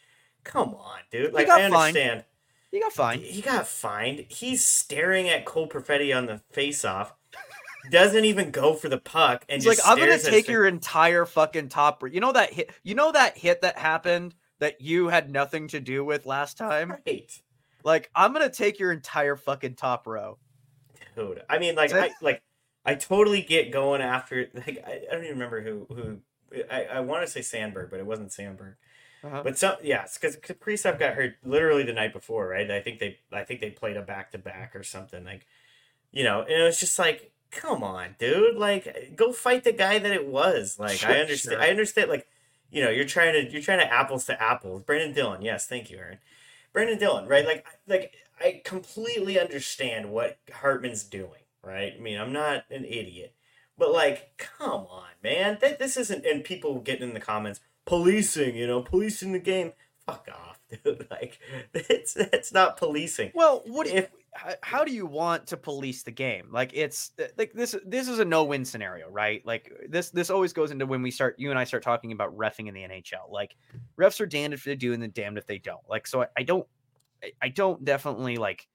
come 0.44 0.74
on, 0.74 0.98
dude. 1.10 1.32
Like, 1.32 1.48
I 1.48 1.68
fined. 1.68 1.74
understand. 1.74 2.24
He 2.70 2.80
got 2.80 2.92
fined. 2.92 3.22
He 3.22 3.42
got 3.42 3.66
fined. 3.66 4.26
He's 4.28 4.64
staring 4.64 5.28
at 5.28 5.44
Cole 5.44 5.68
Perfetti 5.68 6.16
on 6.16 6.26
the 6.26 6.40
face-off. 6.52 7.12
Doesn't 7.90 8.24
even 8.24 8.50
go 8.50 8.74
for 8.74 8.88
the 8.88 8.98
puck 8.98 9.44
and 9.48 9.62
He's 9.62 9.64
just 9.64 9.86
like, 9.86 9.90
I'm 9.90 9.98
gonna 9.98 10.18
take 10.18 10.48
your 10.48 10.66
entire 10.66 11.24
fucking 11.24 11.70
top. 11.70 12.02
You 12.10 12.20
know 12.20 12.32
that 12.32 12.52
hit. 12.52 12.70
You 12.82 12.94
know 12.94 13.10
that 13.10 13.38
hit 13.38 13.62
that 13.62 13.78
happened 13.78 14.34
that 14.58 14.80
you 14.82 15.08
had 15.08 15.30
nothing 15.30 15.68
to 15.68 15.80
do 15.80 16.04
with 16.04 16.26
last 16.26 16.58
time. 16.58 16.90
right, 17.06 17.32
Like, 17.82 18.10
I'm 18.14 18.32
gonna 18.32 18.50
take 18.50 18.78
your 18.78 18.92
entire 18.92 19.34
fucking 19.34 19.74
top 19.74 20.06
row. 20.06 20.38
dude. 21.16 21.42
I 21.48 21.58
mean, 21.58 21.74
like, 21.74 21.92
I 21.92 22.10
like, 22.20 22.42
I 22.84 22.94
totally 22.94 23.42
get 23.42 23.70
going 23.70 24.00
after. 24.00 24.48
Like, 24.54 24.82
I, 24.86 25.02
I 25.08 25.12
don't 25.12 25.24
even 25.24 25.38
remember 25.38 25.62
who 25.62 25.86
who. 25.94 26.18
I, 26.70 26.84
I 26.84 27.00
want 27.00 27.24
to 27.24 27.30
say 27.30 27.42
Sandberg, 27.42 27.90
but 27.90 28.00
it 28.00 28.06
wasn't 28.06 28.32
Sandberg. 28.32 28.74
Uh-huh. 29.22 29.42
But 29.44 29.58
some, 29.58 29.76
yeah, 29.82 30.06
because 30.12 30.36
Kaprizov 30.36 30.98
got 30.98 31.14
hurt 31.14 31.34
literally 31.44 31.82
the 31.82 31.92
night 31.92 32.12
before, 32.12 32.48
right? 32.48 32.70
I 32.70 32.80
think 32.80 32.98
they, 32.98 33.18
I 33.30 33.44
think 33.44 33.60
they 33.60 33.70
played 33.70 33.96
a 33.96 34.02
back 34.02 34.32
to 34.32 34.38
back 34.38 34.74
or 34.74 34.82
something, 34.82 35.24
like, 35.24 35.46
you 36.10 36.24
know. 36.24 36.40
And 36.40 36.50
it 36.50 36.64
was 36.64 36.80
just 36.80 36.98
like, 36.98 37.32
come 37.50 37.82
on, 37.82 38.16
dude, 38.18 38.56
like, 38.56 39.12
go 39.16 39.32
fight 39.32 39.64
the 39.64 39.72
guy 39.72 39.98
that 39.98 40.10
it 40.10 40.26
was. 40.26 40.78
Like, 40.78 40.98
Sure, 40.98 41.10
I 41.10 41.20
understand, 41.20 41.52
sure. 41.54 41.62
I 41.62 41.68
understand, 41.68 42.08
like, 42.08 42.26
you 42.70 42.82
know, 42.82 42.90
you're 42.90 43.04
trying 43.04 43.34
to, 43.34 43.52
you're 43.52 43.62
trying 43.62 43.80
to 43.80 43.92
apples 43.92 44.24
to 44.26 44.42
apples. 44.42 44.82
Brenden 44.82 45.14
Dillon, 45.14 45.42
yes, 45.42 45.66
thank 45.66 45.90
you, 45.90 45.98
Aaron. 45.98 46.18
Brenden 46.74 46.98
Dillon, 46.98 47.26
right? 47.26 47.44
Like, 47.44 47.66
like 47.86 48.14
I 48.40 48.62
completely 48.64 49.38
understand 49.38 50.10
what 50.10 50.38
Hartman's 50.50 51.04
doing, 51.04 51.42
right? 51.62 51.94
I 51.96 52.00
mean, 52.00 52.18
I'm 52.18 52.32
not 52.32 52.64
an 52.70 52.84
idiot, 52.84 53.34
but 53.76 53.92
like, 53.92 54.36
come 54.36 54.86
on, 54.86 55.08
man, 55.22 55.58
that 55.60 55.78
this 55.78 55.96
isn't. 55.96 56.24
And 56.26 56.44
people 56.44 56.80
getting 56.80 57.08
in 57.08 57.14
the 57.14 57.20
comments, 57.20 57.60
policing, 57.86 58.56
you 58.56 58.66
know, 58.66 58.82
policing 58.82 59.32
the 59.32 59.38
game. 59.38 59.72
Fuck 60.06 60.28
off, 60.32 60.60
dude. 60.84 61.06
Like, 61.10 61.38
it's 61.74 62.16
it's 62.16 62.52
not 62.52 62.76
policing. 62.76 63.32
Well, 63.34 63.62
what 63.66 63.86
if? 63.86 64.10
How, 64.62 64.84
do 64.84 64.92
you 64.92 65.06
want 65.06 65.48
to 65.48 65.56
police 65.56 66.04
the 66.04 66.12
game? 66.12 66.48
Like 66.52 66.70
it's 66.72 67.10
like 67.36 67.52
this. 67.52 67.74
This 67.84 68.08
is 68.08 68.20
a 68.20 68.24
no-win 68.24 68.64
scenario, 68.64 69.10
right? 69.10 69.44
Like 69.44 69.72
this. 69.88 70.10
This 70.10 70.30
always 70.30 70.52
goes 70.52 70.70
into 70.70 70.86
when 70.86 71.02
we 71.02 71.10
start. 71.10 71.34
You 71.38 71.50
and 71.50 71.58
I 71.58 71.64
start 71.64 71.82
talking 71.82 72.12
about 72.12 72.36
refing 72.36 72.68
in 72.68 72.74
the 72.74 72.82
NHL. 72.82 73.30
Like 73.30 73.56
refs 73.98 74.20
are 74.20 74.26
damned 74.26 74.54
if 74.54 74.64
they 74.64 74.76
do 74.76 74.92
and 74.92 75.02
then 75.02 75.10
damned 75.12 75.36
if 75.36 75.46
they 75.46 75.58
don't. 75.58 75.82
Like 75.88 76.06
so, 76.06 76.22
I, 76.22 76.26
I 76.36 76.42
don't. 76.44 76.66
I 77.42 77.48
don't 77.48 77.84
definitely 77.84 78.36
like. 78.36 78.66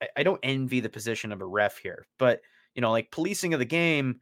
I, 0.00 0.08
I 0.18 0.22
don't 0.22 0.40
envy 0.42 0.80
the 0.80 0.88
position 0.88 1.32
of 1.32 1.40
a 1.40 1.46
ref 1.46 1.78
here, 1.78 2.06
but 2.18 2.40
you 2.74 2.82
know, 2.82 2.90
like 2.90 3.10
policing 3.10 3.54
of 3.54 3.60
the 3.60 3.66
game. 3.66 4.20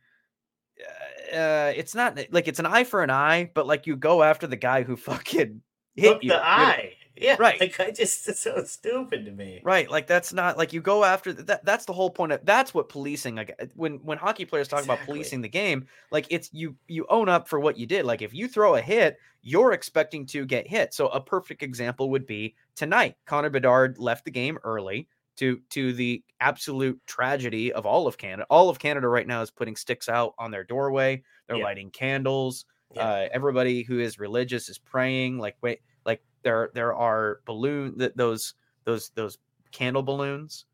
Uh, 1.32 1.72
it's 1.76 1.94
not 1.94 2.18
like 2.30 2.48
it's 2.48 2.60
an 2.60 2.66
eye 2.66 2.84
for 2.84 3.02
an 3.02 3.10
eye, 3.10 3.50
but 3.54 3.66
like 3.66 3.86
you 3.86 3.96
go 3.96 4.22
after 4.22 4.46
the 4.46 4.56
guy 4.56 4.82
who 4.82 4.96
fucking 4.96 5.60
hit 5.94 6.10
Look 6.10 6.22
you. 6.22 6.30
the 6.30 6.44
eye. 6.44 6.94
Yeah, 7.20 7.36
Right. 7.38 7.60
Like, 7.60 7.80
I 7.80 7.90
just 7.90 8.28
it's 8.28 8.40
so 8.40 8.62
stupid 8.62 9.24
to 9.24 9.32
me. 9.32 9.60
Right, 9.64 9.90
like 9.90 10.06
that's 10.06 10.32
not 10.32 10.56
like 10.56 10.72
you 10.72 10.80
go 10.80 11.04
after 11.04 11.32
that. 11.32 11.64
That's 11.64 11.84
the 11.84 11.92
whole 11.92 12.10
point 12.10 12.32
of 12.32 12.44
that's 12.44 12.72
what 12.72 12.88
policing. 12.88 13.34
Like 13.34 13.54
uh, 13.60 13.66
when 13.74 13.94
when 14.04 14.18
hockey 14.18 14.44
players 14.44 14.68
talk 14.68 14.84
about 14.84 15.00
policing 15.00 15.40
the 15.40 15.48
game, 15.48 15.86
like 16.12 16.26
it's 16.30 16.48
you 16.52 16.76
you 16.86 17.06
own 17.08 17.28
up 17.28 17.48
for 17.48 17.58
what 17.58 17.76
you 17.76 17.86
did. 17.86 18.04
Like 18.04 18.22
if 18.22 18.32
you 18.32 18.46
throw 18.46 18.76
a 18.76 18.80
hit, 18.80 19.18
you're 19.42 19.72
expecting 19.72 20.26
to 20.26 20.46
get 20.46 20.68
hit. 20.68 20.94
So 20.94 21.08
a 21.08 21.20
perfect 21.20 21.62
example 21.62 22.10
would 22.10 22.26
be 22.26 22.54
tonight. 22.76 23.16
Connor 23.26 23.50
Bedard 23.50 23.98
left 23.98 24.24
the 24.24 24.30
game 24.30 24.58
early 24.62 25.08
to 25.38 25.60
to 25.70 25.92
the 25.92 26.22
absolute 26.40 27.00
tragedy 27.06 27.72
of 27.72 27.86
all 27.86 28.06
of 28.06 28.18
Canada. 28.18 28.46
All 28.50 28.68
of 28.68 28.78
Canada 28.78 29.08
right 29.08 29.26
now 29.26 29.42
is 29.42 29.50
putting 29.50 29.76
sticks 29.76 30.08
out 30.08 30.34
on 30.38 30.50
their 30.50 30.64
doorway. 30.64 31.22
They're 31.46 31.56
Yeah. 31.58 31.64
lighting 31.64 31.90
candles. 31.90 32.64
Yeah. 32.94 33.02
Uh, 33.08 33.28
everybody 33.32 33.82
who 33.82 33.98
is 34.00 34.18
religious 34.18 34.68
is 34.68 34.78
praying. 34.78 35.38
Like 35.38 35.56
wait, 35.62 35.80
like 36.04 36.22
there 36.42 36.70
there 36.74 36.94
are 36.94 37.40
balloon 37.44 37.98
that 37.98 38.16
those 38.16 38.54
those 38.84 39.10
those 39.10 39.38
candle 39.72 40.02
balloons. 40.02 40.64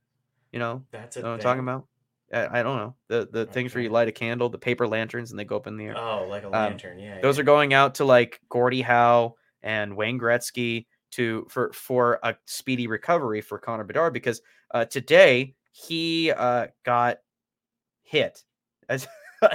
You 0.53 0.61
know, 0.61 0.85
That's 0.93 1.17
what 1.17 1.25
I'm 1.25 1.39
talking 1.41 1.63
about. 1.63 1.87
I, 2.33 2.61
I 2.61 2.63
don't 2.63 2.77
know 2.79 2.95
the 3.09 3.29
the 3.31 3.47
things 3.47 3.75
where 3.75 3.83
you 3.83 3.91
light 3.91 4.09
a 4.09 4.13
candle, 4.13 4.49
the 4.49 4.59
paper 4.59 4.87
lanterns, 4.87 5.31
and 5.31 5.39
they 5.39 5.45
go 5.45 5.57
up 5.57 5.67
in 5.67 5.77
the 5.77 5.87
air. 5.87 5.99
Oh, 5.99 6.27
like 6.29 6.43
a 6.45 6.47
Um, 6.47 6.53
lantern. 6.53 6.99
yeah. 6.99 7.21
Those 7.21 7.37
yeah. 7.37 7.43
are 7.43 7.45
going 7.45 7.75
out 7.75 7.97
to 7.97 8.05
like 8.05 8.41
Gordie 8.49 8.83
Howe 8.83 9.35
and 9.63 9.97
Wayne 9.97 10.19
Gretzky 10.19 10.87
to 11.15 11.47
for 11.51 11.73
for 11.73 12.19
a 12.23 12.37
speedy 12.47 12.87
recovery 12.87 13.41
for 13.41 13.59
Connor 13.59 13.85
Bedard 13.85 14.13
because 14.15 14.41
uh, 14.73 14.85
today 14.85 15.55
he 15.73 16.31
uh, 16.33 16.69
got 16.85 17.19
hit. 18.03 18.45
As 18.89 19.07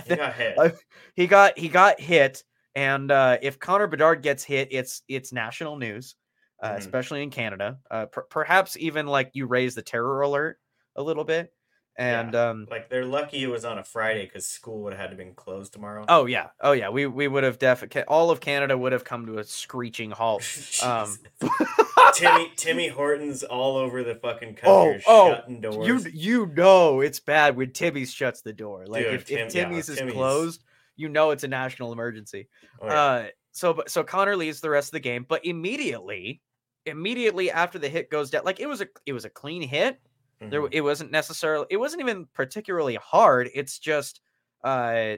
He 0.04 0.16
got 0.16 0.34
hit. 0.36 0.64
He 1.16 1.28
got 1.28 1.58
he 1.58 1.70
got 1.70 2.00
hit, 2.00 2.44
and 2.76 3.12
uh, 3.12 3.38
if 3.42 3.60
Connor 3.60 3.88
Bedard 3.88 4.22
gets 4.24 4.44
hit, 4.44 4.70
it's 4.72 5.02
it's 5.08 5.32
national 5.34 5.78
news, 5.78 6.16
uh, 6.62 6.74
Mhm. 6.74 6.78
especially 6.78 7.24
in 7.24 7.30
Canada. 7.32 7.80
Uh, 7.92 8.06
per- 8.08 8.24
perhaps 8.24 8.78
even 8.78 9.08
like 9.08 9.32
you 9.34 9.48
raise 9.48 9.76
the 9.76 9.82
terror 9.82 10.22
alert 10.22 10.60
a 10.96 11.04
little 11.04 11.24
bit, 11.24 11.54
and 12.00 12.34
um, 12.36 12.68
Like 12.72 12.90
they're 12.90 13.06
lucky 13.06 13.44
it 13.44 13.48
was 13.48 13.66
on 13.66 13.78
a 13.78 13.84
Friday 13.84 14.24
because 14.26 14.46
school 14.48 14.82
would 14.84 14.94
have 14.94 15.02
had 15.02 15.10
to 15.12 15.16
been 15.18 15.34
closed 15.36 15.74
tomorrow. 15.74 16.06
oh 16.10 16.26
yeah, 16.26 16.48
oh 16.62 16.72
yeah, 16.72 16.90
we 16.90 17.06
we 17.06 17.28
would 17.28 17.44
have 17.44 17.60
definitely 17.60 18.04
all 18.04 18.32
of 18.32 18.40
Canada 18.40 18.78
would 18.78 18.92
have 18.94 19.04
come 19.04 19.26
to 19.28 19.38
a 19.40 19.44
screeching 19.44 20.12
halt. 20.12 20.44
Um, 20.84 21.18
Timmy 22.14 22.52
Timmy 22.56 22.88
Hortons 22.88 23.44
all 23.44 23.76
over 23.78 24.04
the 24.04 24.16
fucking 24.16 24.58
Oh, 24.64 24.86
country, 24.86 25.04
oh, 25.08 25.34
shutting 25.36 25.62
doors. 25.62 25.88
you 26.06 26.12
you 26.14 26.46
know 26.56 27.02
it's 27.02 27.20
bad 27.20 27.56
when 27.58 27.72
Timmy's 27.72 28.12
shuts 28.12 28.42
the 28.42 28.54
door. 28.54 28.86
Like 28.88 29.04
Dude, 29.06 29.14
if, 29.16 29.26
Tim- 29.26 29.48
if 29.48 29.54
yeah, 29.56 29.64
Timmy's 29.66 29.90
is 29.90 29.98
Timmy's- 29.98 30.16
closed, 30.16 30.64
you 30.96 31.10
know 31.10 31.32
it's 31.32 31.44
a 31.44 31.48
national 31.48 31.92
emergency. 31.94 32.48
Oh, 32.82 32.88
yeah. 32.88 33.02
Uh, 33.02 33.28
so 33.52 33.74
but 33.74 33.90
so 33.90 34.04
Connor 34.04 34.36
leaves 34.36 34.62
the 34.62 34.70
rest 34.70 34.88
of 34.90 34.94
the 34.94 35.00
game, 35.02 35.26
but 35.28 35.46
immediately, 35.46 36.42
immediately 36.86 37.52
after 37.52 37.78
the 37.80 37.90
hit 37.90 38.10
goes 38.10 38.30
down, 38.30 38.44
like 38.46 38.60
it 38.60 38.68
was 38.68 38.82
a 38.82 38.88
it 39.06 39.14
was 39.14 39.26
a 39.26 39.30
clean 39.30 39.62
hit. 39.62 40.00
There, 40.42 40.62
Mhm. 40.62 40.70
it 40.72 40.82
wasn't 40.82 41.12
necessarily, 41.12 41.66
it 41.70 41.78
wasn't 41.78 42.02
even 42.02 42.26
particularly 42.28 42.96
hard. 42.96 43.50
It's 43.54 43.78
just, 43.78 44.22
uh, 44.64 45.18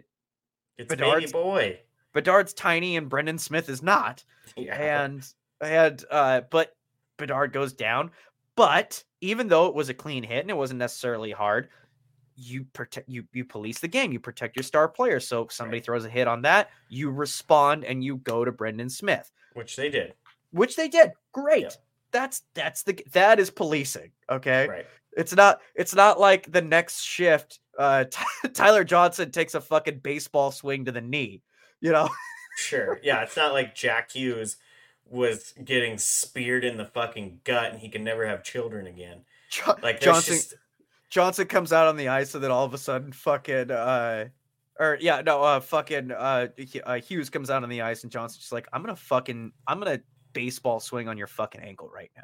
it's 0.77 0.89
Bedard's- 0.89 1.31
baby 1.31 1.43
boy. 1.43 1.79
Bedard's 2.13 2.53
tiny 2.53 2.97
and 2.97 3.07
Brendan 3.09 3.37
Smith 3.37 3.69
is 3.69 3.81
not, 3.83 4.23
Yeah. 4.57 4.75
and 5.05 5.25
and 5.61 6.03
uh, 6.09 6.41
but 6.49 6.75
Bedard 7.17 7.53
goes 7.53 7.71
down. 7.73 8.11
But 8.55 9.03
even 9.21 9.47
though 9.47 9.67
it 9.67 9.75
was 9.75 9.89
a 9.89 9.93
clean 9.93 10.23
hit 10.23 10.39
and 10.41 10.49
it 10.49 10.57
wasn't 10.57 10.79
necessarily 10.79 11.31
hard, 11.31 11.69
you 12.35 12.63
protect 12.73 13.07
you 13.07 13.27
you 13.31 13.45
police 13.45 13.79
the 13.79 13.87
game. 13.87 14.11
You 14.11 14.19
protect 14.19 14.55
your 14.57 14.63
star 14.63 14.87
player. 14.89 15.19
So 15.19 15.43
if 15.43 15.51
somebody 15.53 15.77
Right. 15.77 15.85
throws 15.85 16.03
a 16.05 16.09
hit 16.09 16.27
on 16.27 16.41
that, 16.41 16.71
you 16.89 17.11
respond 17.11 17.85
and 17.85 18.03
you 18.03 18.17
go 18.17 18.43
to 18.43 18.51
Brendan 18.51 18.89
Smith. 18.89 19.31
which 19.53 19.75
they 19.75 19.89
did. 19.89 20.15
which 20.51 20.75
they 20.75 20.87
did. 20.89 21.11
Great. 21.31 21.61
Yeah. 21.63 21.69
That's 22.11 22.43
that's 22.55 22.83
the 22.83 22.93
that 23.11 23.39
is 23.39 23.49
policing. 23.51 24.11
Okay. 24.29 24.67
Right. 24.67 24.87
It's 25.17 25.35
not 25.35 25.59
it's 25.75 25.93
not 25.95 26.19
like 26.19 26.51
the 26.51 26.61
next 26.61 27.01
shift. 27.01 27.59
Uh, 27.77 28.05
Tyler 28.53 28.83
Johnson 28.83 29.31
takes 29.31 29.53
a 29.55 29.61
fucking 29.61 29.99
baseball 29.99 30.51
swing 30.51 30.85
to 30.85 30.91
the 30.91 31.01
knee. 31.01 31.41
You 31.79 31.91
know. 31.91 32.09
Sure. 32.57 32.99
Yeah, 33.01 33.21
it's 33.23 33.37
not 33.37 33.53
like 33.53 33.73
Jack 33.75 34.11
Hughes 34.11 34.57
was 35.05 35.53
getting 35.63 35.97
speared 35.97 36.63
in 36.63 36.77
the 36.77 36.85
fucking 36.85 37.39
gut 37.43 37.71
and 37.71 37.79
he 37.79 37.89
can 37.89 38.03
never 38.03 38.25
have 38.25 38.43
children 38.43 38.87
again. 38.87 39.21
Jo- 39.49 39.75
Like 39.81 39.99
Johnson 39.99 40.35
just 40.35 40.53
Johnson 41.09 41.47
comes 41.47 41.73
out 41.73 41.87
on 41.87 41.97
the 41.97 42.07
ice 42.09 42.33
and 42.35 42.43
then 42.43 42.51
all 42.51 42.63
of 42.65 42.73
a 42.73 42.77
sudden 42.77 43.11
fucking 43.11 43.69
uh 43.71 44.25
or 44.79 44.97
yeah 45.01 45.21
no 45.21 45.41
uh 45.43 45.59
fucking 45.59 46.11
uh, 46.11 46.47
uh 46.85 46.95
Hughes 46.99 47.29
comes 47.29 47.49
out 47.49 47.63
on 47.63 47.69
the 47.69 47.81
ice 47.81 48.03
and 48.03 48.11
Johnson's 48.11 48.39
just 48.41 48.51
like 48.53 48.67
I'm 48.71 48.81
gonna 48.81 48.95
fucking 48.95 49.51
I'm 49.67 49.79
gonna 49.79 49.99
baseball 50.33 50.79
swing 50.79 51.09
on 51.09 51.17
your 51.17 51.27
fucking 51.27 51.61
ankle 51.61 51.89
right 51.93 52.11
now. 52.15 52.23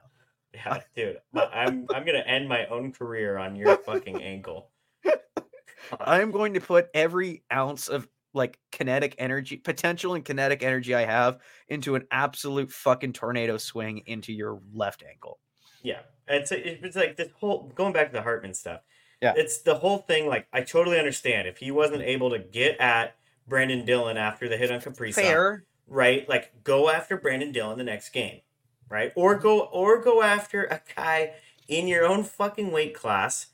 Yeah, 0.53 0.79
dude. 0.95 1.17
I'm 1.35 1.85
I'm 1.93 2.05
gonna 2.05 2.23
end 2.25 2.47
my 2.47 2.65
own 2.67 2.91
career 2.91 3.37
on 3.37 3.55
your 3.55 3.77
fucking 3.77 4.21
ankle. 4.21 4.71
I 5.99 6.21
am 6.21 6.31
going 6.31 6.53
to 6.55 6.59
put 6.59 6.87
every 6.93 7.43
ounce 7.51 7.87
of 7.87 8.07
like 8.33 8.59
kinetic 8.71 9.15
energy, 9.17 9.57
potential 9.57 10.13
and 10.13 10.23
kinetic 10.23 10.63
energy 10.63 10.95
I 10.95 11.05
have 11.05 11.39
into 11.67 11.95
an 11.95 12.05
absolute 12.11 12.71
fucking 12.71 13.13
tornado 13.13 13.57
swing 13.57 14.03
into 14.05 14.33
your 14.33 14.61
left 14.73 15.03
ankle. 15.07 15.39
Yeah, 15.83 15.99
it's 16.27 16.51
it's 16.51 16.95
like 16.95 17.17
this 17.17 17.29
whole 17.39 17.71
going 17.75 17.93
back 17.93 18.07
to 18.07 18.13
the 18.13 18.21
Hartman 18.21 18.53
stuff. 18.53 18.81
Yeah. 19.21 19.33
it's 19.35 19.63
the 19.63 19.75
whole 19.75 19.97
thing. 19.97 20.27
Like 20.27 20.47
I 20.53 20.61
totally 20.61 20.99
understand 20.99 21.47
if 21.47 21.57
he 21.57 21.71
wasn't 21.71 22.03
able 22.03 22.29
to 22.29 22.39
get 22.39 22.79
at 22.79 23.15
Brenden 23.49 23.85
Dillon 23.85 24.17
after 24.17 24.47
the 24.47 24.57
hit 24.57 24.71
on 24.71 24.79
Kaprizov, 24.79 25.61
right? 25.87 26.27
Like 26.29 26.63
go 26.63 26.89
after 26.89 27.17
Brenden 27.17 27.51
Dillon 27.51 27.77
the 27.77 27.83
next 27.83 28.09
game, 28.09 28.41
right? 28.89 29.11
Or 29.15 29.35
go 29.35 29.61
or 29.61 30.01
go 30.01 30.21
after 30.21 30.63
a 30.65 30.81
guy 30.95 31.33
in 31.67 31.87
your 31.87 32.05
own 32.05 32.23
fucking 32.23 32.71
weight 32.71 32.93
class 32.95 33.47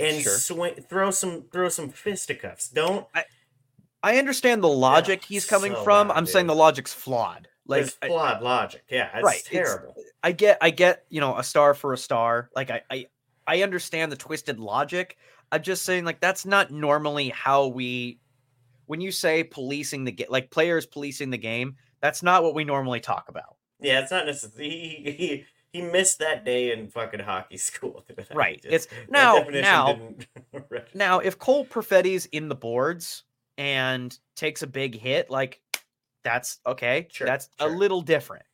and 0.00 0.22
Sure. 0.22 0.36
swing 0.38 0.74
throw 0.88 1.10
some 1.10 1.44
throw 1.52 1.68
some 1.68 1.88
fisticuffs. 1.90 2.68
Don't 2.68 3.06
I 3.14 3.24
I 4.02 4.18
understand 4.18 4.62
the 4.62 4.68
logic 4.68 5.24
he's 5.24 5.46
coming 5.46 5.72
so 5.74 5.84
from. 5.84 6.08
bad, 6.08 6.16
I'm 6.16 6.26
saying 6.26 6.46
the 6.48 6.54
logic's 6.54 6.92
flawed. 6.92 7.48
Like 7.66 7.82
it's 7.82 7.96
I, 8.02 8.08
flawed 8.08 8.42
logic. 8.42 8.82
Yeah, 8.90 9.10
it's 9.14 9.24
Right, 9.24 9.36
it's- 9.36 9.50
terrible. 9.52 9.94
I 10.24 10.32
get 10.32 10.58
I 10.60 10.70
get, 10.70 11.04
you 11.08 11.20
know, 11.20 11.36
a 11.38 11.44
star 11.44 11.74
for 11.74 11.92
a 11.92 11.98
star. 11.98 12.50
Like 12.56 12.70
I, 12.70 12.82
I 12.90 13.06
I 13.46 13.62
understand 13.62 14.10
the 14.10 14.16
twisted 14.16 14.58
logic. 14.58 15.16
I'm 15.52 15.62
just 15.62 15.84
saying 15.84 16.04
like 16.04 16.20
that's 16.20 16.44
not 16.46 16.70
normally 16.70 17.28
how 17.28 17.66
we 17.68 18.18
when 18.86 19.00
you 19.00 19.12
say 19.12 19.44
policing 19.44 20.04
the 20.04 20.12
game 20.12 20.26
like 20.30 20.50
players 20.50 20.86
policing 20.86 21.30
the 21.30 21.38
game, 21.38 21.76
that's 22.00 22.22
not 22.22 22.42
what 22.42 22.54
we 22.54 22.64
normally 22.64 23.00
talk 23.00 23.28
about. 23.28 23.56
Yeah, 23.82 24.00
it's 24.00 24.10
not 24.10 24.26
necessarily. 24.26 24.70
He, 24.70 25.10
he, 25.12 25.44
he 25.72 25.82
missed 25.82 26.18
that 26.18 26.44
day 26.44 26.72
in 26.72 26.88
fucking 26.88 27.20
hockey 27.20 27.56
school. 27.58 28.04
Right, 28.34 28.60
just- 28.62 28.88
it's- 28.92 29.10
now- 29.10 29.44
now-. 29.62 30.10
Now, 30.94 31.18
if 31.20 31.38
Cole 31.38 31.64
Perfetti's 31.64 32.26
in 32.26 32.48
the 32.48 32.54
boards 32.54 33.24
and 33.58 34.16
takes 34.36 34.62
a 34.62 34.66
big 34.66 34.98
hit, 34.98 35.30
like 35.30 35.60
that's 36.24 36.58
okay. 36.66 37.08
Sure, 37.10 37.26
that's 37.26 37.48
a 37.58 37.68
little 37.68 38.00
different. 38.02 38.44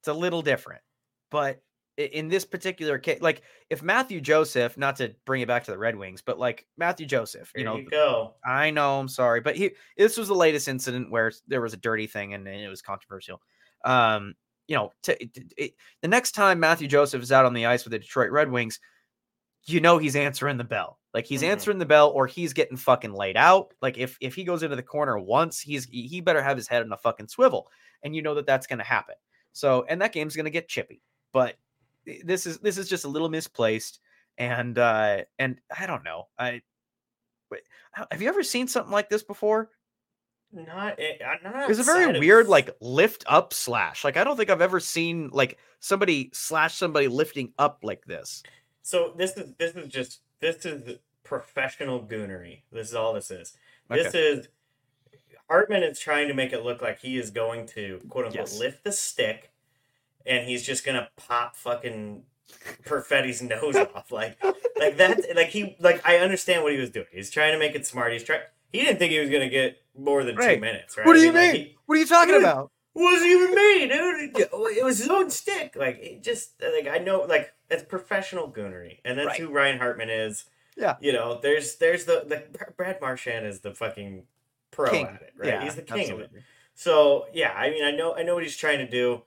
It's 0.00 0.08
a 0.08 0.12
little 0.14 0.42
different. 0.42 0.82
But 1.30 1.62
in 1.96 2.28
this 2.28 2.44
particular 2.44 2.98
case, 2.98 3.20
like 3.20 3.42
if 3.70 3.82
Matthew 3.82 4.20
Joseph, 4.20 4.76
not 4.78 4.96
to 4.96 5.14
bring 5.24 5.40
it 5.42 5.48
back 5.48 5.64
to 5.64 5.70
the 5.72 5.78
Red 5.78 5.96
Wings, 5.96 6.22
but 6.22 6.38
like 6.38 6.66
Matthew 6.76 7.06
Joseph, 7.06 7.50
you 7.56 7.64
know, 7.64 7.76
you 7.76 7.88
go. 7.90 8.34
I 8.46 8.70
know, 8.70 9.00
I'm 9.00 9.08
sorry, 9.08 9.40
but 9.40 9.56
he 9.56 9.72
this 9.96 10.16
was 10.16 10.28
the 10.28 10.34
latest 10.34 10.68
incident 10.68 11.10
where 11.10 11.32
there 11.48 11.60
was 11.60 11.72
a 11.74 11.78
dirty 11.78 12.06
thing 12.06 12.34
and, 12.34 12.46
and 12.46 12.60
it 12.60 12.68
was 12.68 12.82
controversial. 12.82 13.40
Um, 13.84 14.34
you 14.66 14.76
know, 14.76 14.92
to, 15.04 15.22
it, 15.22 15.30
it- 15.56 15.74
the 16.02 16.08
next 16.08 16.32
time 16.32 16.60
Matthew 16.60 16.88
Joseph 16.88 17.22
is 17.22 17.32
out 17.32 17.44
on 17.46 17.54
the 17.54 17.66
ice 17.66 17.84
with 17.84 17.92
the 17.92 17.98
Detroit 17.98 18.30
Red 18.30 18.50
Wings, 18.50 18.80
you 19.66 19.80
know 19.80 19.98
he's 19.98 20.16
answering 20.16 20.56
the 20.56 20.64
bell. 20.64 20.98
Like 21.14 21.26
he's 21.26 21.42
Mhm. 21.42 21.48
answering 21.48 21.78
the 21.78 21.86
bell 21.86 22.10
or 22.10 22.26
he's 22.26 22.52
getting 22.52 22.76
fucking 22.76 23.12
laid 23.12 23.36
out. 23.36 23.72
Like 23.82 23.98
if 23.98 24.16
if 24.20 24.34
he 24.34 24.44
goes 24.44 24.62
into 24.62 24.76
the 24.76 24.82
corner 24.82 25.18
once, 25.18 25.60
he's 25.60 25.84
he 25.86 26.06
he 26.06 26.20
better 26.20 26.42
have 26.42 26.56
his 26.56 26.68
head 26.68 26.82
in 26.82 26.92
a 26.92 26.96
fucking 26.96 27.28
swivel, 27.28 27.70
and 28.02 28.14
you 28.14 28.22
know 28.22 28.34
that 28.34 28.46
that's 28.46 28.66
going 28.66 28.78
to 28.78 28.84
happen. 28.84 29.14
So 29.52 29.84
and 29.88 30.00
that 30.02 30.12
game's 30.12 30.36
going 30.36 30.44
to 30.44 30.50
get 30.50 30.68
chippy. 30.68 31.02
But 31.32 31.56
this 32.24 32.46
is 32.46 32.58
this 32.58 32.78
is 32.78 32.88
just 32.88 33.04
a 33.04 33.08
little 33.08 33.28
misplaced, 33.28 34.00
and 34.38 34.78
uh 34.78 35.24
and 35.38 35.60
I 35.76 35.86
don't 35.86 36.04
know. 36.04 36.28
I 36.38 36.62
wait, 37.50 37.62
have 37.92 38.22
you 38.22 38.28
ever 38.28 38.42
seen 38.42 38.68
something 38.68 38.92
like 38.92 39.08
this 39.08 39.22
before? 39.22 39.70
Not, 40.52 40.98
eh, 40.98 41.16
uh, 41.24 41.34
not 41.50 41.70
It's 41.70 41.78
a 41.78 41.82
very 41.82 42.04
of- 42.14 42.18
weird 42.20 42.48
like 42.48 42.70
lift 42.80 43.24
up 43.26 43.52
slash. 43.52 44.04
Like 44.04 44.16
I 44.16 44.24
don't 44.24 44.36
think 44.36 44.48
I've 44.50 44.62
ever 44.62 44.80
seen 44.80 45.28
like 45.32 45.58
somebody 45.80 46.30
slash 46.32 46.74
somebody 46.74 47.06
lifting 47.08 47.52
up 47.58 47.80
like 47.82 48.04
this. 48.06 48.42
So 48.82 49.12
this 49.16 49.36
is 49.36 49.52
this 49.58 49.74
is 49.76 49.88
just 49.88 50.20
this 50.40 50.64
is 50.64 50.98
professional 51.22 52.02
goonery. 52.02 52.62
This 52.72 52.88
is 52.88 52.94
all 52.94 53.12
this 53.12 53.30
is. 53.30 53.54
This 53.90 54.14
is 54.14 54.48
Hartman 55.50 55.82
is 55.82 55.98
trying 55.98 56.28
to 56.28 56.34
make 56.34 56.52
it 56.52 56.64
look 56.64 56.80
like 56.82 57.00
he 57.00 57.18
is 57.18 57.30
going 57.30 57.66
to 57.68 58.00
quote 58.08 58.26
unquote 58.26 58.48
Yes. 58.48 58.58
lift 58.58 58.84
the 58.84 58.92
stick, 58.92 59.50
and 60.26 60.46
he's 60.48 60.64
just 60.64 60.84
gonna 60.84 61.08
pop 61.16 61.56
fucking 61.56 62.22
Perfetti's 62.86 63.42
nose 63.42 63.76
off. 63.76 64.10
Like 64.10 64.42
like 64.78 64.96
that. 64.96 65.20
Like 65.36 65.48
he 65.48 65.76
like 65.78 66.00
I 66.06 66.16
understand 66.18 66.62
what 66.62 66.72
he 66.72 66.78
was 66.78 66.88
doing. 66.90 67.06
He's 67.12 67.30
trying 67.30 67.52
to 67.52 67.58
make 67.58 67.74
it 67.74 67.86
smart. 67.86 68.12
He's 68.14 68.24
trying. 68.24 68.40
He 68.72 68.80
didn't 68.80 68.98
think 68.98 69.12
he 69.12 69.18
was 69.20 69.30
gonna 69.30 69.48
get 69.48 69.82
more 69.96 70.24
than 70.24 70.36
two 70.36 70.60
minutes. 70.60 70.96
Right? 70.96 71.06
What 71.06 71.14
do 71.14 71.20
I 71.20 71.24
you 71.24 71.32
like, 71.32 71.52
mean? 71.52 71.64
he- 71.66 71.76
what 71.86 71.96
are 71.96 72.00
you 72.00 72.06
talking 72.06 72.36
about? 72.36 72.70
wasn't 72.94 73.30
even 73.30 73.54
me, 73.54 73.86
dude. 73.86 74.36
It 74.76 74.84
was 74.84 74.98
his 74.98 75.08
own 75.08 75.30
stick. 75.30 75.74
Like 75.76 75.98
it 75.98 76.22
just 76.22 76.54
like 76.60 76.88
I 76.88 76.98
know 76.98 77.20
like 77.22 77.52
it's 77.70 77.84
professional 77.84 78.50
goonery, 78.50 78.98
and 79.04 79.16
that's 79.18 79.28
Right. 79.28 79.40
who 79.40 79.50
Ryan 79.50 79.78
Hartman 79.78 80.10
is. 80.10 80.44
Yeah. 80.76 80.96
You 81.00 81.12
know, 81.12 81.38
there's 81.40 81.76
there's 81.76 82.04
the 82.06 82.24
the 82.26 82.44
Brad 82.76 83.00
Marchand 83.00 83.46
is 83.46 83.60
the 83.60 83.72
fucking 83.74 84.24
pro 84.70 84.90
King. 84.90 85.06
at 85.06 85.22
it, 85.22 85.32
right? 85.36 85.48
Yeah, 85.48 85.62
He's 85.64 85.76
the 85.76 85.82
king 85.82 86.10
of 86.10 86.20
it. 86.20 86.30
So 86.74 87.26
yeah, 87.32 87.52
I 87.52 87.70
mean, 87.70 87.84
I 87.84 87.90
know 87.92 88.14
I 88.14 88.22
know 88.22 88.34
what 88.34 88.42
he's 88.42 88.56
trying 88.56 88.78
to 88.78 88.88
do. 88.90 89.22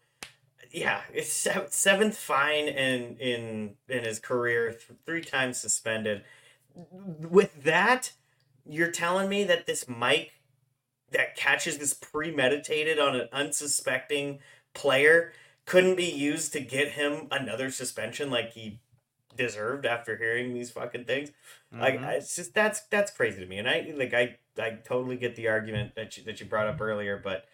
Yeah, 0.71 1.01
it's 1.13 1.31
seventh 1.69 2.17
fine 2.17 2.67
in 2.67 3.17
in 3.17 3.75
in 3.89 4.03
his 4.03 4.19
career, 4.19 4.71
th- 4.71 4.99
three 5.05 5.21
times 5.21 5.59
suspended. 5.59 6.23
With 6.73 7.63
that, 7.63 8.11
you're 8.65 8.91
telling 8.91 9.29
me 9.29 9.43
that 9.45 9.65
this 9.65 9.87
mic 9.87 10.31
that 11.11 11.35
catches 11.35 11.77
this 11.77 11.93
premeditated 11.93 12.99
on 12.99 13.15
an 13.15 13.27
unsuspecting 13.33 14.39
player 14.73 15.33
couldn't 15.65 15.95
be 15.95 16.05
used 16.05 16.53
to 16.53 16.59
get 16.59 16.89
him 16.93 17.27
another 17.31 17.69
suspension 17.69 18.31
like 18.31 18.53
he 18.53 18.79
deserved 19.35 19.85
after 19.85 20.17
hearing 20.17 20.53
these 20.53 20.71
fucking 20.71 21.05
things. 21.05 21.31
Like 21.71 21.99
Mhm. 21.99 22.05
I- 22.05 22.13
it's 22.15 22.35
just 22.35 22.53
that's 22.53 22.81
that's 22.87 23.11
crazy 23.11 23.39
to 23.39 23.45
me, 23.45 23.57
and 23.57 23.69
I 23.69 23.91
like 23.95 24.13
I 24.13 24.37
I 24.57 24.71
totally 24.83 25.15
get 25.17 25.35
the 25.35 25.47
argument 25.47 25.95
that 25.95 26.17
you, 26.17 26.23
that 26.23 26.39
you 26.39 26.45
brought 26.45 26.67
up 26.67 26.81
earlier, 26.81 27.17
but 27.17 27.45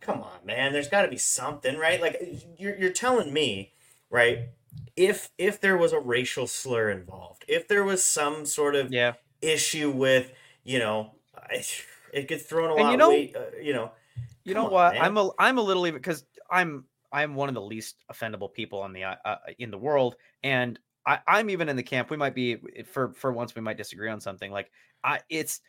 come 0.00 0.20
on, 0.22 0.44
man, 0.44 0.72
there's 0.72 0.88
got 0.88 1.02
to 1.02 1.08
be 1.08 1.18
something, 1.18 1.76
right? 1.76 2.00
Like 2.00 2.20
you're 2.58 2.76
you're 2.76 2.92
telling 2.92 3.32
me, 3.32 3.72
right? 4.10 4.48
If 4.96 5.30
if 5.38 5.60
there 5.60 5.76
was 5.76 5.92
a 5.92 6.00
racial 6.00 6.46
slur 6.46 6.90
involved, 6.90 7.44
if 7.48 7.68
there 7.68 7.84
was 7.84 8.02
some 8.04 8.46
sort 8.46 8.74
of 8.74 8.92
yeah. 8.92 9.14
issue 9.42 9.90
with, 9.90 10.32
you 10.68 10.78
know, 10.78 11.14
it 12.12 12.28
gets 12.28 12.44
thrown 12.44 12.70
a 12.70 12.74
And 12.74 12.82
lot. 12.84 12.90
you 12.92 12.96
know- 12.98 13.08
weight, 13.08 13.34
uh, 13.34 13.46
you 13.60 13.72
know, 13.72 13.92
You 14.44 14.54
know 14.54 14.66
on, 14.66 14.72
what? 14.72 14.94
man. 14.94 15.02
I'm 15.02 15.16
a 15.16 15.30
I'm 15.38 15.58
a 15.58 15.62
little 15.62 15.86
even 15.86 15.98
because 15.98 16.24
I'm 16.50 16.84
I'm 17.10 17.34
one 17.34 17.48
of 17.48 17.54
the 17.54 17.62
least 17.62 18.04
offendable 18.12 18.52
people 18.52 18.80
on 18.80 18.92
the 18.92 19.04
uh, 19.04 19.16
uh, 19.24 19.36
in 19.58 19.70
the 19.70 19.78
world, 19.78 20.16
and 20.42 20.78
I, 21.06 21.20
I'm 21.26 21.48
even 21.50 21.68
in 21.70 21.76
the 21.76 21.82
camp. 21.82 22.10
We 22.10 22.16
might 22.18 22.34
be 22.34 22.56
for 22.84 23.12
for 23.14 23.32
once 23.32 23.54
we 23.54 23.62
might 23.62 23.78
disagree 23.78 24.10
on 24.10 24.20
something. 24.20 24.50
Like 24.52 24.70
I, 25.04 25.20
it's 25.30 25.60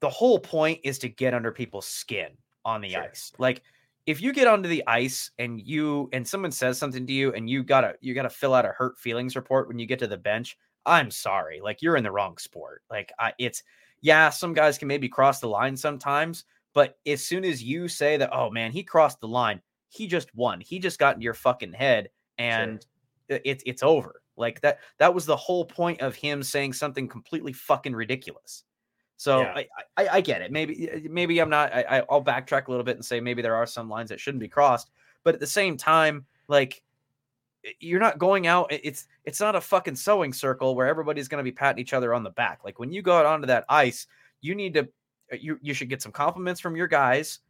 the 0.00 0.08
whole 0.08 0.38
point 0.38 0.80
is 0.84 0.98
to 1.00 1.08
get 1.08 1.34
under 1.34 1.52
people's 1.52 1.86
skin 1.86 2.36
on 2.64 2.80
the 2.80 2.90
Sure. 2.90 3.02
ice. 3.02 3.32
Like 3.38 3.62
if 4.06 4.22
you 4.22 4.32
get 4.32 4.46
onto 4.46 4.68
the 4.68 4.82
ice 4.86 5.30
and 5.38 5.60
you 5.60 6.08
and 6.14 6.26
someone 6.26 6.52
says 6.52 6.78
something 6.78 7.06
to 7.06 7.12
you 7.12 7.34
and 7.34 7.50
you 7.50 7.62
gotta 7.62 7.96
you 8.00 8.14
gotta 8.14 8.30
fill 8.30 8.54
out 8.54 8.64
a 8.64 8.68
hurt 8.68 8.98
feelings 8.98 9.36
report 9.36 9.68
when 9.68 9.78
you 9.78 9.86
get 9.86 9.98
to 9.98 10.06
the 10.06 10.16
bench. 10.16 10.56
I'm 10.86 11.10
sorry, 11.10 11.60
like 11.60 11.82
you're 11.82 11.96
in 11.96 12.04
the 12.04 12.12
wrong 12.12 12.38
sport. 12.38 12.82
Like 12.90 13.12
I, 13.18 13.34
it's 13.38 13.62
yeah, 14.00 14.30
some 14.30 14.52
guys 14.54 14.78
can 14.78 14.88
maybe 14.88 15.08
cross 15.08 15.40
the 15.40 15.48
line 15.48 15.76
sometimes, 15.76 16.44
but 16.74 16.98
as 17.06 17.24
soon 17.24 17.44
as 17.44 17.62
you 17.62 17.88
say 17.88 18.16
that, 18.16 18.30
oh 18.32 18.50
man, 18.50 18.72
he 18.72 18.82
crossed 18.82 19.20
the 19.20 19.28
line, 19.28 19.60
he 19.88 20.06
just 20.06 20.34
won. 20.34 20.60
He 20.60 20.78
just 20.78 20.98
got 20.98 21.16
in 21.16 21.22
your 21.22 21.34
fucking 21.34 21.72
head, 21.72 22.10
and 22.38 22.84
i- 23.30 23.40
it's 23.44 23.62
it's 23.66 23.82
over. 23.82 24.22
Like 24.36 24.60
that. 24.60 24.78
That 24.98 25.12
was 25.14 25.26
the 25.26 25.36
whole 25.36 25.64
point 25.64 26.00
of 26.00 26.14
him 26.14 26.44
saying 26.44 26.72
something 26.74 27.08
completely 27.08 27.52
fucking 27.52 27.92
ridiculous. 27.94 28.62
So 29.16 29.40
Yeah. 29.40 29.52
I, 29.56 29.66
I 29.96 30.08
I 30.08 30.20
get 30.20 30.42
it. 30.42 30.52
Maybe 30.52 31.08
maybe 31.10 31.40
I'm 31.40 31.50
not. 31.50 31.72
I, 31.74 32.04
I'll 32.08 32.22
backtrack 32.22 32.68
a 32.68 32.70
little 32.70 32.84
bit 32.84 32.94
and 32.94 33.04
say 33.04 33.18
maybe 33.20 33.42
there 33.42 33.56
are 33.56 33.66
some 33.66 33.88
lines 33.90 34.10
that 34.10 34.20
shouldn't 34.20 34.40
be 34.40 34.46
crossed, 34.48 34.90
but 35.24 35.34
at 35.34 35.40
the 35.40 35.46
same 35.46 35.76
time, 35.76 36.24
like 36.46 36.82
you're 37.80 38.00
not 38.00 38.18
going 38.18 38.46
out. 38.46 38.66
It's 38.70 39.06
it's 39.24 39.40
not 39.40 39.56
a 39.56 39.60
fucking 39.60 39.96
sewing 39.96 40.32
circle 40.32 40.74
where 40.74 40.86
everybody's 40.86 41.28
going 41.28 41.38
to 41.44 41.50
be 41.50 41.52
patting 41.54 41.80
each 41.80 41.92
other 41.92 42.14
on 42.14 42.22
the 42.22 42.30
back. 42.30 42.60
Like 42.64 42.78
when 42.78 42.92
you 42.92 43.02
go 43.02 43.16
out 43.18 43.26
onto 43.26 43.46
that 43.46 43.64
ice, 43.68 44.06
you 44.40 44.54
need 44.54 44.74
to 44.74 44.88
uh, 45.32 45.36
you 45.40 45.58
you 45.62 45.74
should 45.74 45.88
get 45.88 46.02
some 46.02 46.12
compliments 46.12 46.60
from 46.60 46.76
your 46.76 46.86
guys, 46.88 47.40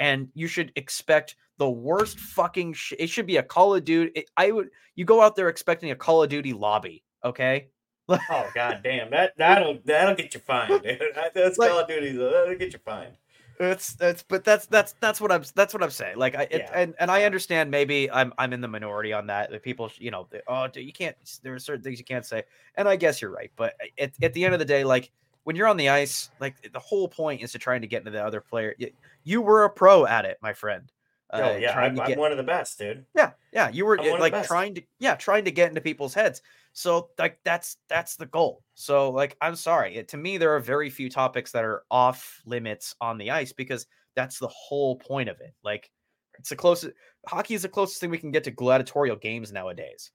and 0.00 0.28
you 0.34 0.46
should 0.46 0.72
expect 0.76 1.36
the 1.58 1.68
worst 1.70 2.18
fucking. 2.18 2.72
Sh- 2.74 2.94
it 2.98 3.08
should 3.08 3.26
be 3.26 3.36
a 3.38 3.42
Call 3.42 3.74
of 3.74 3.84
Duty. 3.84 4.12
it- 4.14 4.30
I 4.36 4.50
would 4.50 4.70
you 4.96 5.04
go 5.04 5.20
out 5.20 5.36
there 5.36 5.48
expecting 5.48 5.90
a 5.90 5.96
Call 5.96 6.22
of 6.22 6.28
Duty 6.28 6.52
lobby, 6.52 7.02
okay? 7.24 7.68
oh 8.08 8.50
god 8.54 8.80
damn, 8.84 9.10
that 9.10 9.32
that'll 9.38 9.78
that'll 9.84 10.14
get 10.14 10.34
you 10.34 10.40
fined, 10.40 10.82
dude. 10.82 11.00
That's 11.34 11.56
Like- 11.58 11.70
Call 11.70 11.80
of 11.80 11.88
Duty, 11.88 12.12
that'll 12.12 12.54
get 12.56 12.72
you 12.72 12.78
fined. 12.84 13.16
It's 13.60 13.94
that's 13.94 14.22
but 14.22 14.44
that's 14.44 14.66
that's 14.66 14.94
that's 15.00 15.20
what 15.20 15.30
I'm 15.30 15.44
that's 15.54 15.72
what 15.74 15.82
I'm 15.82 15.90
saying. 15.90 16.16
Like 16.18 16.34
I 16.34 16.42
it, 16.50 16.62
Yeah. 16.62 16.70
and 16.74 16.94
and 16.98 17.10
I 17.10 17.24
understand 17.24 17.70
maybe 17.70 18.10
I'm 18.10 18.32
I'm 18.38 18.52
in 18.52 18.60
the 18.60 18.68
minority 18.68 19.12
on 19.12 19.26
that. 19.28 19.50
The 19.50 19.58
people 19.60 19.90
you 19.98 20.10
know 20.10 20.26
they, 20.30 20.40
oh 20.48 20.68
you 20.74 20.92
can't 20.92 21.16
there 21.42 21.54
are 21.54 21.58
certain 21.58 21.82
things 21.82 21.98
you 21.98 22.04
can't 22.04 22.26
say, 22.26 22.42
and 22.76 22.88
I 22.88 22.96
guess 22.96 23.22
you're 23.22 23.30
right. 23.30 23.52
But 23.56 23.74
at 23.98 24.12
at 24.22 24.32
the 24.34 24.44
end 24.44 24.54
of 24.54 24.58
the 24.58 24.64
day, 24.64 24.82
like 24.84 25.12
when 25.44 25.56
you're 25.56 25.68
on 25.68 25.76
the 25.76 25.88
ice, 25.90 26.30
like 26.40 26.72
the 26.72 26.80
whole 26.80 27.06
point 27.08 27.42
is 27.42 27.52
to 27.52 27.58
trying 27.58 27.82
to 27.82 27.86
get 27.86 28.00
into 28.00 28.10
the 28.10 28.24
other 28.24 28.40
player. 28.40 28.74
You, 28.78 28.90
you 29.24 29.40
were 29.42 29.64
a 29.64 29.70
pro 29.70 30.06
at 30.06 30.24
it, 30.24 30.38
my 30.42 30.52
friend. 30.52 30.90
oh 31.32 31.54
Uh, 31.54 31.56
yeah, 31.56 31.78
I'm, 31.78 31.94
to 31.96 32.02
I'm 32.02 32.18
one 32.18 32.32
of 32.32 32.38
the 32.38 32.44
best, 32.44 32.78
dude. 32.78 33.04
yeah, 33.14 33.32
yeah, 33.52 33.68
you 33.68 33.84
were 33.84 33.98
I'm 34.00 34.10
one 34.10 34.20
of 34.22 34.30
the 34.30 34.38
like 34.38 34.46
trying 34.46 34.74
to 34.76 34.82
yeah, 34.98 35.14
trying 35.16 35.44
to 35.44 35.50
get 35.52 35.68
into 35.68 35.80
people's 35.80 36.14
heads. 36.14 36.42
So 36.74 37.10
like 37.18 37.38
that's 37.44 37.76
that's 37.88 38.16
the 38.16 38.26
goal. 38.26 38.62
So 38.74 39.10
like 39.10 39.36
I'm 39.40 39.56
sorry, 39.56 39.96
it, 39.96 40.08
to 40.08 40.16
me 40.16 40.36
there 40.38 40.54
are 40.54 40.60
very 40.60 40.90
few 40.90 41.08
topics 41.08 41.52
that 41.52 41.64
are 41.64 41.84
off 41.90 42.42
limits 42.44 42.94
on 43.00 43.16
the 43.16 43.30
ice 43.30 43.52
because 43.52 43.86
that's 44.14 44.38
the 44.38 44.48
whole 44.48 44.96
point 44.96 45.28
of 45.28 45.40
it. 45.40 45.54
Like 45.64 45.90
it's 46.38 46.50
the 46.50 46.56
closest 46.56 46.92
hockey 47.26 47.54
is 47.54 47.62
the 47.62 47.68
closest 47.68 48.00
thing 48.00 48.10
we 48.10 48.18
can 48.18 48.32
get 48.32 48.44
to 48.44 48.50
gladiatorial 48.50 49.16
games 49.16 49.52
nowadays. 49.52 50.10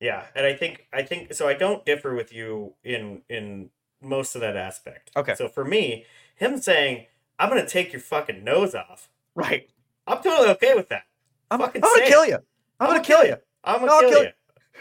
Yeah, 0.00 0.24
and 0.34 0.46
I 0.46 0.54
think 0.54 0.86
I 0.92 1.02
think 1.02 1.34
so. 1.34 1.46
I 1.46 1.54
don't 1.54 1.84
differ 1.84 2.14
with 2.14 2.32
you 2.32 2.74
in 2.82 3.22
in 3.28 3.70
most 4.00 4.34
of 4.34 4.40
that 4.40 4.56
aspect. 4.56 5.10
Okay. 5.16 5.34
So 5.34 5.48
for 5.48 5.64
me, 5.64 6.06
him 6.36 6.58
saying 6.58 7.06
I'm 7.38 7.48
gonna 7.48 7.68
take 7.68 7.92
your 7.92 8.00
fucking 8.00 8.42
nose 8.42 8.74
off, 8.74 9.10
Right. 9.38 9.70
I'm 10.08 10.20
totally 10.20 10.48
okay 10.50 10.74
with 10.74 10.88
that. 10.88 11.02
I'm, 11.50 11.60
Fucking 11.60 11.84
I'm 11.84 11.94
gonna 11.94 12.08
kill 12.08 12.26
you. 12.26 12.38
I'm, 12.80 12.88
gonna 12.88 13.00
kill 13.00 13.24
you. 13.24 13.36
I'm 13.62 13.80
gonna 13.80 13.92
I'll 13.92 14.00
kill, 14.00 14.10
kill 14.10 14.24
you. 14.24 14.30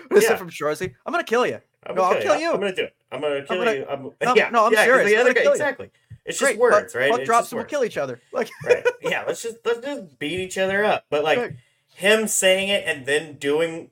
This 0.10 0.24
is 0.24 0.30
Yeah. 0.30 0.36
from 0.38 0.50
Shoresy. 0.50 0.94
I'm 1.06 1.12
gonna 1.14 1.24
kill 1.24 1.46
you. 1.46 1.60
I'm 1.86 1.96
No, 1.96 2.04
I'll 2.04 2.22
kill 2.22 2.38
you. 2.38 2.52
I'm 2.52 2.60
gonna 2.60 2.76
do 2.76 2.84
it. 2.84 2.96
I'm 3.12 3.22
gonna 3.22 3.46
kill 3.46 3.58
gonna- 3.58 3.74
you. 3.74 3.86
I'm, 3.90 4.04
No, 4.22 4.36
yeah, 4.36 4.50
no, 4.50 4.66
I'm 4.66 4.74
yeah, 4.74 4.84
serious. 4.84 5.10
The 5.10 5.16
I'm 5.16 5.22
other 5.22 5.34
guy, 5.34 5.42
kill 5.42 5.52
you. 5.52 5.56
exactly. 5.56 5.92
It's 6.26 6.40
Great. 6.40 6.50
just 6.52 6.60
words, 6.60 6.94
Puck- 6.94 7.00
right? 7.02 7.16
It's 7.20 7.26
drops 7.26 7.52
and 7.52 7.58
we'll 7.60 7.66
kill 7.66 7.84
each 7.86 7.98
other. 7.98 8.20
Like 8.34 8.50
right. 8.66 8.86
Yeah, 9.02 9.24
let's 9.26 9.42
just 9.42 9.58
let's 9.66 9.80
just 9.80 10.20
beat 10.20 10.40
each 10.40 10.58
other 10.58 10.84
up. 10.84 11.06
But 11.10 11.24
like 11.24 11.38
Right. 11.38 11.56
him 11.96 12.28
saying 12.28 12.70
it 12.70 12.84
and 12.86 13.06
then 13.06 13.34
doing 13.36 13.92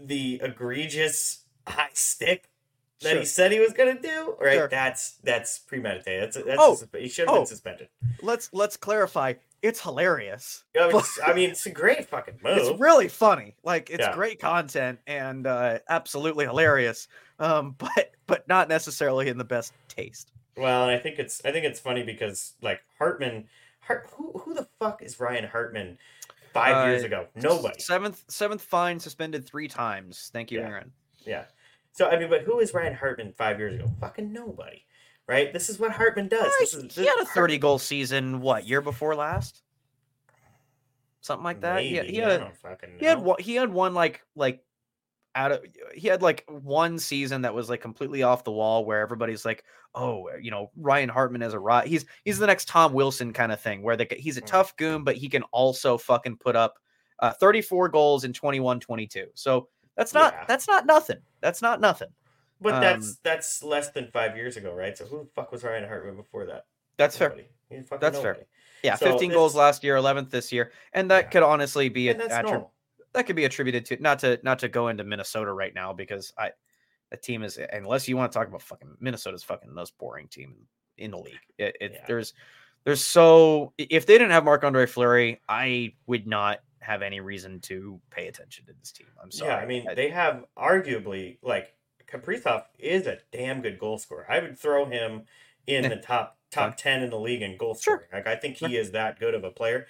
the 0.00 0.40
egregious 0.42 1.44
high 1.66 1.88
stick 1.92 2.48
that 3.00 3.10
Sure. 3.10 3.18
he 3.20 3.24
said 3.26 3.52
he 3.52 3.60
was 3.60 3.72
gonna 3.74 4.00
do, 4.00 4.36
right? 4.40 4.54
Sure. 4.54 4.68
That's 4.68 5.16
that's 5.22 5.58
premeditated. 5.58 6.22
That's 6.32 6.36
that's 6.46 6.58
Oh, 6.60 6.78
he 6.98 7.08
should 7.08 7.26
have 7.28 7.34
oh. 7.34 7.40
been 7.40 7.46
suspended. 7.46 7.88
let's 8.22 8.48
let's 8.52 8.76
clarify. 8.78 9.34
It's 9.64 9.80
hilarious. 9.80 10.62
I 10.78 10.86
mean, 10.88 10.96
it's, 10.96 11.20
I 11.26 11.32
mean, 11.34 11.50
it's 11.50 11.64
a 11.64 11.70
great 11.70 12.04
fucking 12.06 12.34
move. 12.44 12.58
It's 12.58 12.78
really 12.78 13.08
funny. 13.08 13.56
Like 13.64 13.88
it's 13.88 14.00
Yeah. 14.00 14.12
great 14.14 14.38
content 14.38 14.98
and 15.06 15.46
uh, 15.46 15.78
absolutely 15.88 16.44
hilarious. 16.44 17.08
Um, 17.38 17.74
but 17.78 18.10
but 18.26 18.46
not 18.46 18.68
necessarily 18.68 19.28
in 19.28 19.38
the 19.38 19.44
best 19.44 19.72
taste. 19.88 20.30
Well, 20.56 20.84
I 20.84 20.98
think 20.98 21.18
it's 21.18 21.40
I 21.46 21.50
think 21.50 21.64
it's 21.64 21.80
funny 21.80 22.02
because 22.02 22.52
like 22.60 22.82
Hartman, 22.98 23.46
Hart, 23.80 24.08
who 24.14 24.32
who 24.44 24.52
the 24.54 24.68
fuck 24.78 25.02
is 25.02 25.18
Ryan 25.18 25.44
Hartman? 25.44 25.96
Five 26.52 26.88
years 26.88 27.02
Uh, 27.02 27.06
ago, 27.06 27.26
nobody. 27.34 27.80
Seventh 27.80 28.22
seventh 28.28 28.62
fine, 28.62 29.00
suspended 29.00 29.46
three 29.46 29.66
times. 29.66 30.30
Thank 30.32 30.52
you, 30.52 30.60
Yeah. 30.60 30.68
Aaron. 30.68 30.92
Yeah. 31.24 31.44
So 31.92 32.08
I 32.10 32.18
mean, 32.18 32.28
but 32.28 32.42
who 32.42 32.60
is 32.60 32.74
Ryan 32.74 32.94
Hartman 32.94 33.32
five 33.32 33.58
years 33.58 33.74
ago? 33.76 33.90
Fucking 34.00 34.30
nobody, 34.32 34.84
right? 35.26 35.52
This 35.52 35.68
is 35.68 35.78
what 35.78 35.92
Hartman 35.92 36.28
does. 36.28 36.44
Uh, 36.46 36.50
This 36.60 36.72
he- 36.74 36.78
is 36.86 36.94
he 36.94 37.06
had 37.06 37.18
a 37.20 37.24
thirty 37.26 37.58
goal 37.58 37.78
season. 37.78 38.40
What 38.40 38.66
year 38.66 38.80
before 38.80 39.14
last? 39.14 39.62
Something 41.20 41.44
like 41.44 41.60
that. 41.62 41.82
He, 41.82 41.94
Maybe, 41.94 42.12
he 42.12 42.22
I 42.22 42.30
had 42.32 42.40
don't 42.40 42.56
fucking 42.58 42.90
know. 42.90 42.96
he 42.98 43.06
had 43.06 43.18
one. 43.18 43.36
He 43.40 43.54
had 43.54 43.72
one 43.72 43.94
like 43.94 44.20
like 44.36 44.62
out 45.34 45.52
of 45.52 45.64
he 45.94 46.06
had 46.08 46.20
like 46.22 46.44
one 46.48 46.98
season 46.98 47.42
that 47.42 47.54
was 47.54 47.68
like 47.70 47.80
completely 47.80 48.22
off 48.22 48.44
the 48.44 48.52
wall 48.52 48.84
where 48.84 49.00
everybody's 49.00 49.44
like 49.44 49.64
oh 49.96 50.28
you 50.40 50.48
know 50.52 50.70
ryan 50.76 51.08
hartman 51.08 51.42
is 51.42 51.54
a 51.54 51.58
rot 51.58 51.88
he's 51.88 52.04
he's 52.24 52.38
the 52.38 52.46
next 52.46 52.68
tom 52.68 52.92
wilson 52.92 53.32
kind 53.32 53.50
of 53.50 53.60
thing 53.60 53.82
where 53.82 53.96
the, 53.96 54.06
he's 54.16 54.36
a 54.36 54.42
Mm. 54.42 54.46
tough 54.46 54.76
goon 54.76 55.02
but 55.02 55.16
he 55.16 55.28
can 55.28 55.42
also 55.50 55.98
fucking 55.98 56.36
put 56.36 56.54
up 56.54 56.78
uh, 57.18 57.32
34 57.32 57.88
goals 57.88 58.22
in 58.22 58.32
21 58.32 58.78
22 58.78 59.26
so 59.34 59.66
that's 59.96 60.14
not 60.14 60.34
Yeah. 60.34 60.44
that's 60.46 60.68
not 60.68 60.86
nothing 60.86 61.18
that's 61.40 61.60
not 61.62 61.80
nothing 61.80 62.08
But 62.64 62.74
um, 62.74 62.80
that's 62.80 63.16
that's 63.22 63.62
less 63.62 63.90
than 63.90 64.08
five 64.10 64.36
years 64.36 64.56
ago, 64.56 64.74
right? 64.74 64.98
So 64.98 65.04
who 65.04 65.18
the 65.20 65.28
fuck 65.36 65.52
was 65.52 65.62
Ryan 65.62 65.86
Hartman 65.86 66.16
before 66.16 66.46
that? 66.46 66.64
that's 66.96 67.16
fair 67.16 67.28
Nobody. 67.30 67.48
Fucking 67.82 67.98
That's 68.00 68.18
fair. 68.20 68.36
yeah 68.84 68.94
So 68.94 69.10
15 69.10 69.30
goals 69.32 69.56
last 69.56 69.82
year 69.82 69.96
11th 69.96 70.30
this 70.30 70.52
year 70.52 70.70
and 70.92 71.10
that 71.10 71.24
Yeah. 71.24 71.30
could 71.30 71.42
honestly 71.42 71.88
be 71.88 72.08
a, 72.08 72.14
attri- 72.14 72.68
that 73.14 73.26
could 73.26 73.34
be 73.34 73.44
attributed 73.46 73.84
to 73.86 74.00
not 74.00 74.20
to 74.20 74.38
not 74.44 74.60
to 74.60 74.68
go 74.68 74.88
into 74.88 75.02
Minnesota 75.02 75.52
right 75.52 75.74
now 75.74 75.92
because 75.92 76.32
I 76.38 76.52
the 77.10 77.16
team 77.16 77.42
is 77.42 77.58
unless 77.72 78.06
you 78.08 78.16
want 78.16 78.30
to 78.30 78.38
talk 78.38 78.46
about 78.48 78.62
fucking 78.62 78.96
Minnesota's 79.00 79.42
fucking 79.42 79.68
the 79.68 79.74
most 79.74 79.98
boring 79.98 80.28
team 80.28 80.54
in 80.96 81.10
the 81.10 81.18
league. 81.18 81.34
It, 81.58 81.76
it 81.80 81.92
Yeah. 81.94 82.04
there's 82.06 82.32
there's 82.84 83.04
so 83.04 83.72
if 83.76 84.06
they 84.06 84.14
didn't 84.14 84.30
have 84.30 84.44
Marc 84.44 84.62
Andre 84.62 84.86
Fleury, 84.86 85.40
I 85.48 85.94
would 86.06 86.28
not 86.28 86.60
have 86.80 87.02
any 87.02 87.18
reason 87.18 87.58
to 87.62 88.00
pay 88.10 88.28
attention 88.28 88.66
to 88.66 88.72
this 88.78 88.92
team. 88.92 89.06
I'm 89.20 89.32
sorry. 89.32 89.50
Yeah, 89.50 89.56
I 89.56 89.66
mean, 89.66 89.88
I- 89.88 89.94
they 89.94 90.10
have 90.10 90.44
arguably 90.56 91.38
like 91.42 91.74
Kaprizov 92.14 92.64
is 92.78 93.06
a 93.06 93.18
damn 93.32 93.62
good 93.62 93.78
goal 93.78 93.98
scorer. 93.98 94.26
I 94.30 94.40
would 94.40 94.58
throw 94.58 94.86
him 94.86 95.22
in 95.66 95.88
the 95.88 95.96
top 95.96 96.38
top 96.50 96.76
ten 96.76 97.02
in 97.02 97.10
the 97.10 97.18
league 97.18 97.42
in 97.42 97.56
goal 97.56 97.74
Sure. 97.74 98.04
scoring. 98.06 98.24
Like 98.24 98.26
I 98.26 98.36
think 98.38 98.56
he 98.58 98.76
is 98.76 98.92
that 98.92 99.18
good 99.18 99.34
of 99.34 99.44
a 99.44 99.50
player. 99.50 99.86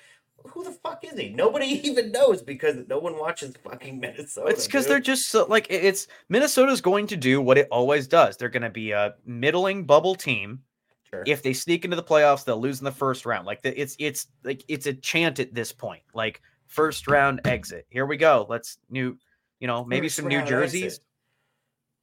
Who 0.49 0.63
the 0.63 0.73
fuck 0.73 1.05
is 1.05 1.19
he? 1.19 1.31
Nobody 1.31 1.67
even 1.89 2.13
knows 2.13 2.43
because 2.43 2.77
no 2.89 2.99
one 2.99 3.19
watches 3.19 3.55
fucking 3.63 3.99
Minnesota. 4.01 4.49
it's 4.51 4.67
because 4.67 4.87
they're 4.87 5.01
just 5.01 5.29
so, 5.31 5.47
like 5.47 5.67
it- 5.71 5.85
it's 5.85 6.07
Minnesota's 6.29 6.81
going 6.81 7.07
to 7.09 7.17
do 7.17 7.41
what 7.41 7.59
it 7.59 7.69
always 7.71 8.07
does. 8.07 8.37
They're 8.37 8.49
going 8.51 8.63
to 8.63 8.71
be 8.71 8.91
a 8.93 9.15
middling 9.27 9.85
bubble 9.85 10.15
team. 10.15 10.61
Sure. 11.11 11.23
if 11.27 11.43
they 11.43 11.53
sneak 11.53 11.85
into 11.85 11.97
the 11.97 12.03
playoffs, 12.03 12.45
they'll 12.45 12.61
lose 12.61 12.81
in 12.81 12.85
the 12.85 12.91
first 12.91 13.25
round. 13.25 13.47
Like 13.47 13.63
the, 13.63 13.79
it's 13.81 13.95
it's 14.01 14.27
like 14.43 14.65
it's 14.69 14.87
a 14.87 14.95
chant 14.95 15.39
at 15.39 15.55
this 15.55 15.71
point. 15.71 16.03
Like 16.13 16.43
first 16.67 17.07
round 17.07 17.41
exit. 17.45 17.87
Here 17.89 18.05
we 18.05 18.17
go. 18.17 18.47
Let's 18.49 18.79
new, 18.91 19.17
you 19.61 19.67
know, 19.69 19.85
maybe 19.85 20.09
First 20.09 20.17
some 20.17 20.27
new 20.29 20.43
jerseys. 20.45 20.85
exit. 20.85 21.05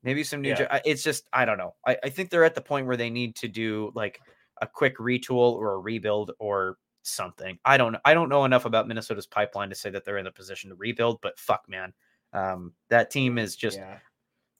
Maybe 0.04 0.24
some 0.24 0.42
new. 0.42 0.50
Yeah. 0.50 0.68
I- 0.70 0.82
It's 0.86 1.04
just 1.04 1.28
I 1.34 1.46
don't 1.46 1.58
know. 1.58 1.76
I, 1.86 1.98
I 2.04 2.10
think 2.10 2.30
they're 2.30 2.44
at 2.44 2.56
the 2.56 2.62
point 2.62 2.88
where 2.88 2.98
they 2.98 3.10
need 3.10 3.36
to 3.38 3.48
do 3.48 3.92
like 3.96 4.20
a 4.62 4.68
quick 4.68 4.98
retool 4.98 5.54
or 5.56 5.74
a 5.74 5.80
rebuild 5.80 6.32
or 6.40 6.78
something. 7.04 7.58
I 7.66 7.78
don't 7.78 7.96
I 8.06 8.14
don't 8.14 8.30
know 8.30 8.46
enough 8.46 8.66
about 8.66 8.88
Minnesota's 8.88 9.28
pipeline 9.28 9.70
to 9.70 9.76
say 9.76 9.90
that 9.90 10.06
they're 10.06 10.18
in 10.18 10.26
the 10.26 10.32
position 10.32 10.70
to 10.70 10.76
rebuild. 10.76 11.20
But 11.22 11.38
fuck, 11.40 11.68
man, 11.68 11.94
um, 12.34 12.74
that 12.90 13.12
team 13.12 13.38
is 13.38 13.56
just 13.56 13.78
yeah. 13.78 13.98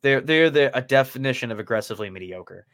They're 0.04 0.22
they're 0.22 0.50
the 0.50 0.76
a 0.78 0.82
definition 0.82 1.52
of 1.52 1.60
aggressively 1.60 2.10
mediocre. 2.10 2.66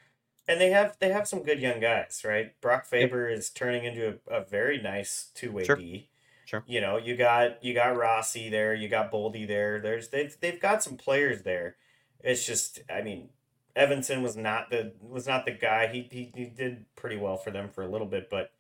And 0.48 0.62
they 0.62 0.70
have 0.70 0.96
they 1.00 1.10
have 1.10 1.28
some 1.28 1.44
good 1.44 1.60
young 1.60 1.82
guys, 1.82 2.22
right? 2.26 2.60
Brock 2.62 2.86
Faber 2.86 3.28
is 3.28 3.50
turning 3.50 3.84
into 3.84 4.18
a, 4.30 4.38
a 4.38 4.46
very 4.46 4.82
nice 4.82 5.32
two 5.36 5.52
way 5.52 5.66
Sure. 5.66 5.76
D. 5.76 6.10
Sure. 6.46 6.64
You 6.66 6.80
know, 6.80 6.96
you 6.96 7.18
got 7.18 7.62
you 7.62 7.74
got 7.74 7.98
Rossi 7.98 8.50
there, 8.50 8.74
you 8.74 8.88
got 8.88 9.12
Boldy 9.12 9.46
there. 9.46 9.82
There's 9.82 10.08
they've 10.08 10.34
they've 10.40 10.62
got 10.62 10.82
some 10.82 10.96
players 10.96 11.44
there. 11.44 11.76
It's 12.24 12.46
just, 12.46 12.80
I 12.90 13.02
mean, 13.02 13.30
Evason 13.78 14.22
was 14.22 14.36
not 14.36 14.70
the 14.72 14.94
was 15.02 15.28
not 15.28 15.46
the 15.46 15.52
guy. 15.52 15.88
He 15.88 16.08
he, 16.12 16.32
he 16.36 16.46
did 16.46 16.86
pretty 16.96 17.18
well 17.18 17.38
for 17.38 17.52
them 17.52 17.70
for 17.70 17.84
a 17.84 17.88
little 17.88 18.08
bit, 18.08 18.30
but 18.30 18.52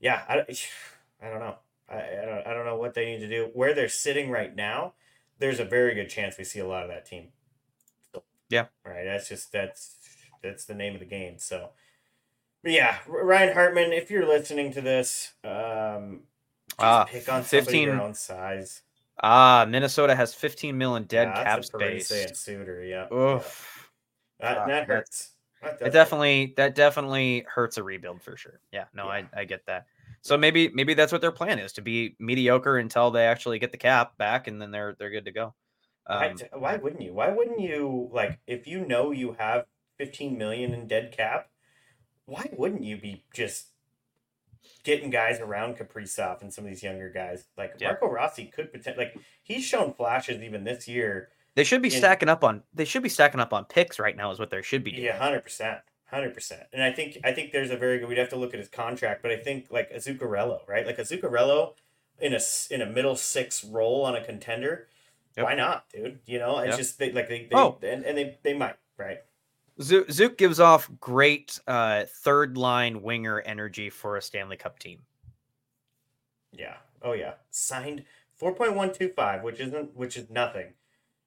yeah, 0.00 0.22
I, 0.28 0.44
I 1.22 1.30
don't 1.30 1.40
know. 1.40 1.56
I, 1.88 1.96
I 1.96 2.24
don't 2.26 2.46
I 2.46 2.54
don't 2.54 2.66
know 2.66 2.76
what 2.76 2.94
they 2.94 3.06
need 3.06 3.20
to 3.20 3.28
do. 3.28 3.50
Where 3.54 3.74
they're 3.74 3.88
sitting 3.88 4.30
right 4.30 4.54
now, 4.54 4.92
there's 5.38 5.60
a 5.60 5.64
very 5.64 5.94
good 5.94 6.10
chance 6.10 6.36
we 6.36 6.44
see 6.44 6.60
a 6.60 6.66
lot 6.66 6.82
of 6.82 6.88
that 6.90 7.06
team. 7.06 7.28
Yeah. 8.50 8.66
Right. 8.84 9.04
That's 9.04 9.28
just 9.28 9.50
that's 9.50 9.94
that's 10.42 10.66
the 10.66 10.74
name 10.74 10.94
of 10.94 11.00
the 11.00 11.06
game. 11.06 11.38
So, 11.38 11.70
but 12.62 12.72
yeah, 12.72 12.98
Ryan 13.06 13.54
Hartman, 13.54 13.92
if 13.92 14.10
you're 14.10 14.26
listening 14.26 14.72
to 14.74 14.80
this, 14.80 15.32
um, 15.44 16.20
just 16.68 16.78
Ah, 16.80 17.04
pick 17.04 17.28
on 17.28 17.44
somebody 17.44 17.64
15 17.64 17.82
your 17.88 18.00
own 18.00 18.14
size. 18.14 18.82
Ah, 19.22 19.66
Minnesota 19.68 20.14
has 20.14 20.34
15 20.34 20.76
million 20.78 21.04
dead 21.04 21.28
Yeah, 21.28 21.44
cap 21.44 21.56
that's 21.56 21.68
a 21.68 21.72
Parise 21.72 22.02
space. 22.04 22.26
and 22.28 22.36
Suter. 22.36 22.82
Yeah. 22.84 23.12
Oof. 23.12 23.90
yeah. 24.40 24.54
That, 24.54 24.66
that 24.68 24.86
hurts. 24.86 25.32
That 25.62 25.92
definitely 25.92 26.54
that 26.56 26.74
definitely 26.74 27.44
hurts 27.46 27.76
a 27.76 27.82
rebuild 27.82 28.22
for 28.22 28.34
sure. 28.36 28.60
Yeah, 28.72 28.84
no, 28.94 29.04
Yeah. 29.04 29.10
I, 29.34 29.40
I 29.40 29.44
get 29.44 29.66
that. 29.66 29.86
So 30.22 30.38
maybe 30.38 30.70
maybe 30.70 30.94
that's 30.94 31.12
what 31.12 31.20
their 31.20 31.32
plan 31.32 31.58
is 31.58 31.74
to 31.74 31.82
be 31.82 32.16
mediocre 32.18 32.78
until 32.78 33.10
they 33.10 33.26
actually 33.26 33.58
get 33.58 33.70
the 33.72 33.78
cap 33.78 34.16
back 34.16 34.48
and 34.48 34.60
then 34.60 34.70
they're 34.70 34.94
they're 34.98 35.10
good 35.10 35.26
to 35.26 35.32
go. 35.32 35.54
Um, 36.06 36.36
d- 36.36 36.44
why 36.54 36.76
wouldn't 36.76 37.02
you? 37.02 37.12
Why 37.12 37.28
wouldn't 37.28 37.60
you 37.60 38.08
like 38.12 38.38
if 38.46 38.66
you 38.66 38.86
know 38.86 39.10
you 39.10 39.32
have 39.38 39.66
15 39.98 40.38
million 40.38 40.72
in 40.72 40.86
dead 40.86 41.12
cap? 41.14 41.50
Why 42.24 42.48
wouldn't 42.56 42.84
you 42.84 42.96
be 42.96 43.24
just 43.34 43.69
getting 44.84 45.10
guys 45.10 45.40
around 45.40 45.76
Kaprizov 45.76 46.42
and 46.42 46.52
some 46.52 46.64
of 46.64 46.70
these 46.70 46.82
younger 46.82 47.10
guys? 47.10 47.44
Like 47.56 47.74
Yeah. 47.78 47.88
Marco 47.88 48.08
Rossi 48.08 48.46
could 48.46 48.72
potentially 48.72 49.06
like 49.06 49.16
he's 49.42 49.64
shown 49.64 49.92
flashes 49.94 50.42
even 50.42 50.64
this 50.64 50.86
year. 50.88 51.30
they 51.54 51.64
should 51.64 51.82
be 51.82 51.92
in- 51.92 51.98
stacking 51.98 52.28
up 52.28 52.44
on 52.44 52.62
they 52.72 52.84
should 52.84 53.02
be 53.02 53.08
stacking 53.08 53.40
up 53.40 53.52
on 53.52 53.64
picks 53.64 53.98
right 53.98 54.16
now 54.16 54.30
is 54.30 54.38
what 54.38 54.50
they 54.50 54.62
should 54.62 54.84
be 54.84 54.92
doing. 54.92 55.04
Yeah, 55.04 55.18
hundred 55.18 55.42
percent, 55.42 55.78
hundred 56.06 56.32
percent. 56.34 56.62
And 56.72 56.82
I 56.82 56.92
think 56.92 57.18
I 57.24 57.32
think 57.32 57.52
there's 57.52 57.70
a 57.70 57.76
very 57.76 57.98
good. 57.98 58.08
We'd 58.08 58.18
have 58.18 58.28
to 58.30 58.36
look 58.36 58.54
at 58.54 58.60
his 58.60 58.68
contract, 58.68 59.22
but 59.22 59.30
I 59.30 59.36
think 59.36 59.66
like 59.70 59.90
a 59.90 59.96
Zuccarello, 59.96 60.60
right? 60.68 60.86
Like 60.86 60.98
a 60.98 61.02
Zuccarello 61.02 61.74
in 62.20 62.34
a 62.34 62.40
in 62.70 62.80
a 62.82 62.86
middle 62.86 63.16
six 63.16 63.64
role 63.64 64.02
on 64.04 64.14
a 64.14 64.22
contender. 64.24 64.88
Yep. 65.36 65.46
Why 65.46 65.54
not, 65.54 65.84
dude? 65.92 66.18
You 66.26 66.38
know, 66.38 66.58
it's 66.58 66.72
Yeah. 66.72 66.76
just 66.76 66.98
they 66.98 67.12
like 67.12 67.28
they, 67.28 67.42
they 67.50 67.56
Oh. 67.56 67.78
and, 67.82 68.04
and 68.04 68.16
they 68.18 68.38
they 68.42 68.54
might 68.54 68.76
right. 68.96 69.18
Zook, 69.82 70.36
gives 70.38 70.60
off 70.60 70.90
great 71.00 71.58
uh, 71.66 72.04
third 72.06 72.56
line 72.58 73.02
winger 73.02 73.40
energy 73.40 73.88
for 73.90 74.16
a 74.16 74.22
Stanley 74.22 74.56
Cup 74.56 74.78
team. 74.78 75.00
Yeah. 76.52 76.76
Oh 77.02 77.12
yeah. 77.12 77.34
Signed 77.50 78.04
four 78.36 78.54
point 78.54 78.74
one 78.74 78.92
two 78.92 79.08
five, 79.08 79.42
which 79.42 79.60
isn't 79.60 79.96
which 79.96 80.16
is 80.16 80.28
nothing. 80.30 80.74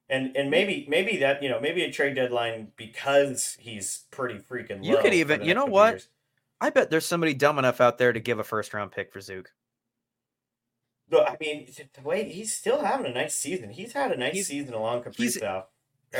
And 0.09 0.35
and 0.35 0.51
maybe 0.51 0.85
maybe 0.87 1.17
that 1.17 1.41
you 1.41 1.49
know 1.49 1.59
maybe 1.59 1.83
a 1.83 1.91
trade 1.91 2.15
deadline 2.15 2.71
because 2.75 3.57
he's 3.59 4.03
pretty 4.11 4.35
freaking. 4.39 4.83
You 4.83 4.97
could 4.97 5.13
even- 5.13 5.43
you 5.43 5.53
know 5.53 5.65
what? 5.65 5.93
years. 5.93 6.09
I 6.61 6.69
bet 6.69 6.89
there's 6.89 7.05
somebody 7.05 7.33
dumb 7.33 7.57
enough 7.59 7.81
out 7.81 7.97
there 7.97 8.13
to 8.13 8.19
give 8.19 8.39
a 8.39 8.43
first 8.43 8.73
round 8.73 8.91
pick 8.91 9.11
for 9.11 9.19
Zook. 9.19 9.51
But 11.09 11.29
I 11.29 11.37
mean, 11.39 11.67
the 11.93 12.01
way 12.01 12.29
he's 12.29 12.53
still 12.53 12.83
having 12.83 13.05
a 13.05 13.13
nice 13.13 13.35
season. 13.35 13.69
He's 13.71 13.93
had 13.93 14.11
a 14.11 14.17
nice 14.17 14.33
He's- 14.33 14.47
season 14.47 14.73
along 14.73 15.03
Kaprizov. 15.03 15.65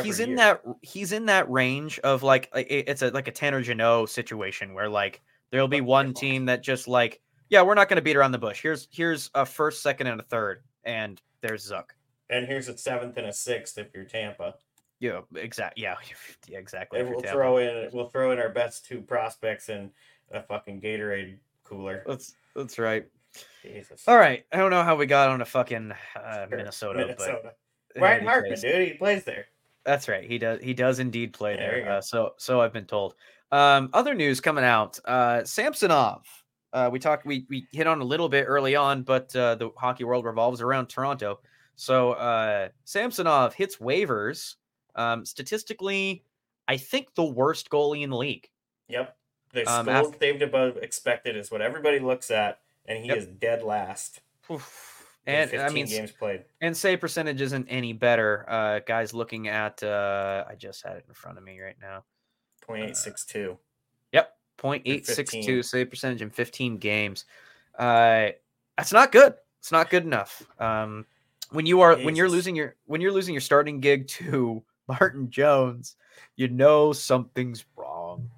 He's 0.02 0.20
in 0.20 0.30
year. 0.30 0.38
that 0.38 0.62
he's 0.82 1.12
in 1.12 1.26
that 1.28 1.50
range 1.52 2.00
of 2.00 2.24
like 2.24 2.50
it's 2.54 3.02
a 3.02 3.10
like 3.12 3.28
a 3.28 3.32
Tanner 3.32 3.62
Jeannot 3.62 4.10
situation 4.10 4.74
where 4.74 4.90
like 4.90 5.22
there'll 5.52 5.68
be 5.68 5.82
one 5.82 6.14
team 6.14 6.46
that 6.46 6.64
just 6.64 6.88
like 6.88 7.22
yeah 7.50 7.62
we're 7.62 7.76
not 7.76 7.90
going 7.90 7.98
to 7.98 8.02
beat 8.02 8.16
around 8.16 8.32
the 8.32 8.38
bush 8.40 8.62
here's 8.62 8.88
here's 8.92 9.30
a 9.36 9.46
first 9.46 9.82
second 9.84 10.08
and 10.08 10.20
a 10.20 10.24
third 10.24 10.64
and 10.84 11.22
there's 11.42 11.70
Zuck 11.70 11.90
And 12.30 12.48
here's 12.48 12.70
a 12.70 12.78
seventh 12.78 13.18
and 13.18 13.28
a 13.28 13.34
sixth 13.34 13.78
if 13.78 13.94
you're 13.94 14.06
Tampa. 14.06 14.56
yeah 15.00 15.20
exactly 15.36 15.84
yeah, 15.84 15.96
yeah 16.48 16.58
exactly 16.58 17.00
And 17.00 17.10
we'll 17.10 17.22
Tampa. 17.22 17.34
throw 17.38 17.58
in 17.58 17.90
we'll 17.94 18.10
throw 18.10 18.32
in 18.32 18.40
our 18.40 18.50
best 18.50 18.86
two 18.86 19.02
prospects 19.02 19.70
in 19.70 19.92
a 20.32 20.42
fucking 20.42 20.82
Gatorade 20.82 21.38
cooler. 21.64 22.04
that's 22.08 22.34
that's 22.56 22.80
right 22.80 23.06
Jesus. 23.62 24.04
all 24.08 24.18
right 24.18 24.46
I 24.52 24.58
don't 24.58 24.72
know 24.72 24.84
how 24.84 24.96
we 24.96 25.06
got 25.06 25.30
on 25.30 25.42
a 25.42 25.46
fucking 25.46 25.92
uh. 26.16 26.46
Minnesota, 26.50 27.00
Minnesota. 27.00 27.40
but 27.94 28.02
Ryan 28.02 28.14
in 28.16 28.22
any 28.22 28.28
Hartman, 28.28 28.52
case- 28.54 28.62
dude, 28.62 28.88
he 28.88 28.94
plays 28.96 29.24
there. 29.24 29.46
That's 29.86 30.08
right. 30.08 30.24
He 30.24 30.38
does. 30.38 30.62
He 30.62 30.74
does 30.74 31.00
indeed 31.00 31.34
play 31.34 31.56
There 31.56 31.84
there. 31.84 31.92
Uh, 31.94 32.02
so, 32.02 32.34
so 32.38 32.62
I've 32.62 32.74
been 32.74 32.86
told. 32.86 33.16
Um, 33.52 33.90
other 33.94 34.14
news 34.14 34.40
coming 34.42 34.64
out. 34.64 35.00
Uh, 35.06 35.44
Samsonov. 35.44 36.26
Uh, 36.72 36.90
we 36.92 37.00
talked. 37.00 37.26
We 37.26 37.46
we 37.50 37.68
hit 37.72 37.86
on 37.86 38.02
a 38.02 38.04
little 38.06 38.30
bit 38.30 38.46
early 38.48 38.76
on, 38.76 39.04
but 39.04 39.36
uh, 39.36 39.56
the 39.56 39.70
hockey 39.78 40.04
world 40.06 40.26
revolves 40.26 40.62
around 40.62 40.88
Toronto. 40.88 41.40
So 41.76 42.14
uh, 42.14 42.70
Samsonov 42.86 43.54
hits 43.54 43.78
waivers. 43.78 44.56
Um, 44.96 45.26
statistically, 45.26 46.24
I 46.68 46.78
think 46.78 47.14
the 47.16 47.24
worst 47.26 47.70
goalie 47.70 48.04
in 48.04 48.10
the 48.10 48.18
league. 48.18 48.48
Yep. 48.88 49.16
The 49.54 49.66
Um, 49.72 49.86
goals 49.86 50.08
after- 50.08 50.18
saved 50.20 50.42
above 50.42 50.78
expected 50.78 51.36
is 51.36 51.52
what 51.52 51.62
everybody 51.62 52.00
looks 52.00 52.32
at, 52.32 52.60
and 52.86 53.00
he 53.00 53.08
Yep. 53.10 53.18
is 53.18 53.26
dead 53.28 53.64
last. 53.64 54.22
Oof. 54.50 54.93
And 55.26 55.54
I 55.56 55.70
mean, 55.70 55.86
games 55.86 56.12
played. 56.12 56.44
and 56.60 56.76
save 56.76 57.00
percentage 57.00 57.40
isn't 57.40 57.68
any 57.70 57.94
better. 57.94 58.46
Uh, 58.48 58.80
guys, 58.86 59.14
looking 59.14 59.48
at. 59.48 59.82
Uh, 59.82 60.44
I 60.50 60.56
just 60.56 60.84
had 60.84 60.98
it 60.98 61.06
in 61.08 61.14
front 61.14 61.38
of 61.38 61.44
me 61.44 61.60
right 61.62 61.78
now. 61.82 62.04
Point 62.62 62.84
eight 62.84 62.98
six 62.98 63.26
two. 63.26 63.58
Yep, 64.12 64.36
0.862 64.58 65.66
save 65.66 65.90
percentage 65.90 66.22
in 66.22 66.30
15 66.30 66.78
games. 66.78 67.26
Uh, 67.78 68.30
that's 68.78 68.94
not 68.94 69.12
good. 69.12 69.34
It's 69.60 69.72
not 69.72 69.90
good 69.90 70.04
enough. 70.04 70.44
Um, 70.60 71.06
when 71.52 71.66
you 71.66 71.82
are 71.82 71.96
when 71.98 72.16
you're 72.16 72.30
losing 72.30 72.56
your 72.56 72.76
when 72.86 73.00
you're 73.00 73.12
losing 73.12 73.34
your 73.34 73.42
starting 73.42 73.80
gig 73.80 74.08
to 74.20 74.64
Martin 74.88 75.30
Jones, 75.30 75.96
you 76.36 76.48
know 76.50 76.92
something's 76.92 77.66
wrong. 77.78 78.30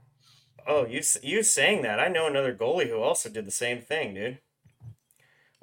Oh, 0.68 0.86
you 0.86 1.02
you 1.24 1.44
saying 1.44 1.82
that? 1.84 2.00
I 2.00 2.08
know 2.08 2.28
another 2.28 2.54
goalie 2.54 2.90
who 2.90 3.00
also 3.00 3.30
did 3.30 3.46
the 3.46 3.52
same 3.52 3.82
thing, 3.82 4.14
dude. 4.14 4.40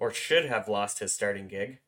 Or 0.03 0.13
should 0.13 0.47
have 0.47 0.67
lost 0.67 0.99
his 0.99 1.13
starting 1.13 1.47
gig. 1.47 1.79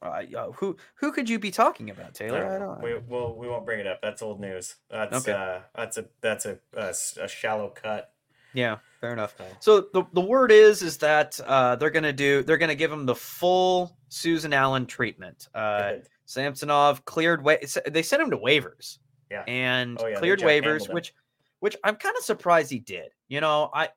Uh, 0.00 0.22
uh, 0.34 0.50
who 0.52 0.78
who 0.94 1.12
could 1.12 1.28
you 1.28 1.38
be 1.38 1.50
talking 1.50 1.90
about, 1.90 2.14
Taylor? 2.14 2.38
I 2.42 2.58
don't 2.58 2.60
know. 2.60 2.74
don't. 2.76 2.82
We 2.82 2.94
well, 3.06 3.34
we 3.36 3.46
won't 3.46 3.66
bring 3.66 3.80
it 3.80 3.86
up. 3.86 4.00
That's 4.00 4.22
old 4.22 4.40
news. 4.40 4.76
That's 4.90 5.14
Okay. 5.28 5.32
uh, 5.32 5.58
that's 5.74 5.98
a 5.98 6.06
that's 6.22 6.46
a, 6.46 6.58
a 6.72 6.94
a 7.20 7.28
shallow 7.28 7.68
cut. 7.68 8.14
Yeah, 8.54 8.78
fair 9.02 9.12
enough. 9.12 9.34
So, 9.36 9.44
So 9.60 9.80
the, 9.92 10.04
the 10.14 10.22
word 10.22 10.52
is 10.52 10.80
is 10.80 10.96
that 10.98 11.38
uh, 11.46 11.76
they're 11.76 11.90
gonna 11.90 12.14
do 12.14 12.42
they're 12.44 12.56
gonna 12.56 12.74
give 12.74 12.90
him 12.90 13.04
the 13.04 13.14
full 13.14 13.94
Susan 14.08 14.54
Allen 14.54 14.86
treatment. 14.86 15.48
Uh, 15.54 15.90
good. 15.90 16.06
Samsonov 16.24 17.04
cleared 17.04 17.44
wa- 17.44 17.56
they 17.90 18.02
sent 18.02 18.22
him 18.22 18.30
to 18.30 18.38
waivers. 18.38 19.00
Yeah. 19.30 19.42
And 19.46 19.98
Oh, 20.00 20.06
yeah, 20.06 20.16
cleared 20.16 20.40
waivers, 20.40 20.90
which 20.90 21.12
which 21.58 21.76
I'm 21.84 21.96
kind 21.96 22.16
of 22.16 22.24
surprised 22.24 22.70
he 22.70 22.78
did. 22.78 23.10
You 23.28 23.42
know, 23.42 23.68
I 23.74 23.90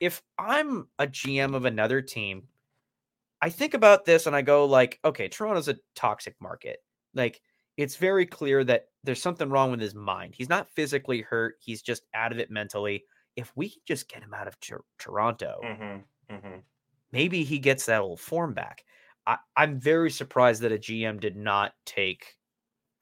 if 0.00 0.22
I'm 0.38 0.88
a 0.98 1.06
GM 1.06 1.54
of 1.54 1.66
another 1.66 2.00
team, 2.02 2.48
I 3.42 3.50
think 3.50 3.74
about 3.74 4.04
this 4.04 4.26
and 4.26 4.34
I 4.34 4.42
go 4.42 4.64
like, 4.66 4.98
okay, 5.04 5.28
Toronto's 5.28 5.68
a 5.68 5.76
toxic 5.94 6.34
market. 6.40 6.78
Like 7.14 7.40
it's 7.76 7.96
very 7.96 8.26
clear 8.26 8.64
that 8.64 8.86
there's 9.04 9.22
something 9.22 9.48
wrong 9.48 9.70
with 9.70 9.80
his 9.80 9.94
mind. 9.94 10.34
He's 10.36 10.48
not 10.48 10.70
physically 10.74 11.20
hurt, 11.22 11.56
he's 11.60 11.82
just 11.82 12.02
out 12.14 12.32
of 12.32 12.38
it 12.38 12.50
mentally. 12.50 13.04
If 13.36 13.52
we 13.56 13.70
could 13.70 13.86
just 13.86 14.08
get 14.08 14.22
him 14.22 14.34
out 14.34 14.48
of 14.48 14.58
Tor- 14.60 14.84
Toronto, 14.98 15.60
Mm-hmm. 15.64 16.34
Mm-hmm. 16.34 16.58
maybe 17.12 17.44
he 17.44 17.58
gets 17.58 17.86
that 17.86 18.00
old 18.00 18.20
form 18.20 18.54
back. 18.54 18.84
I, 19.26 19.38
I'm 19.56 19.78
very 19.80 20.10
surprised 20.10 20.62
that 20.62 20.72
a 20.72 20.78
GM 20.78 21.20
did 21.20 21.36
not 21.36 21.72
take. 21.86 22.36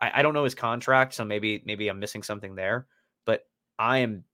I, 0.01 0.21
I 0.21 0.23
don't 0.23 0.35
know 0.35 0.45
his 0.45 0.55
contract, 0.55 1.15
so 1.15 1.25
maybe 1.25 1.63
maybe 1.65 1.89
I'm 1.89 1.99
missing 1.99 2.23
something 2.23 2.55
there. 2.55 2.87
But 3.25 3.43
I 3.79 3.99
am 3.99 4.25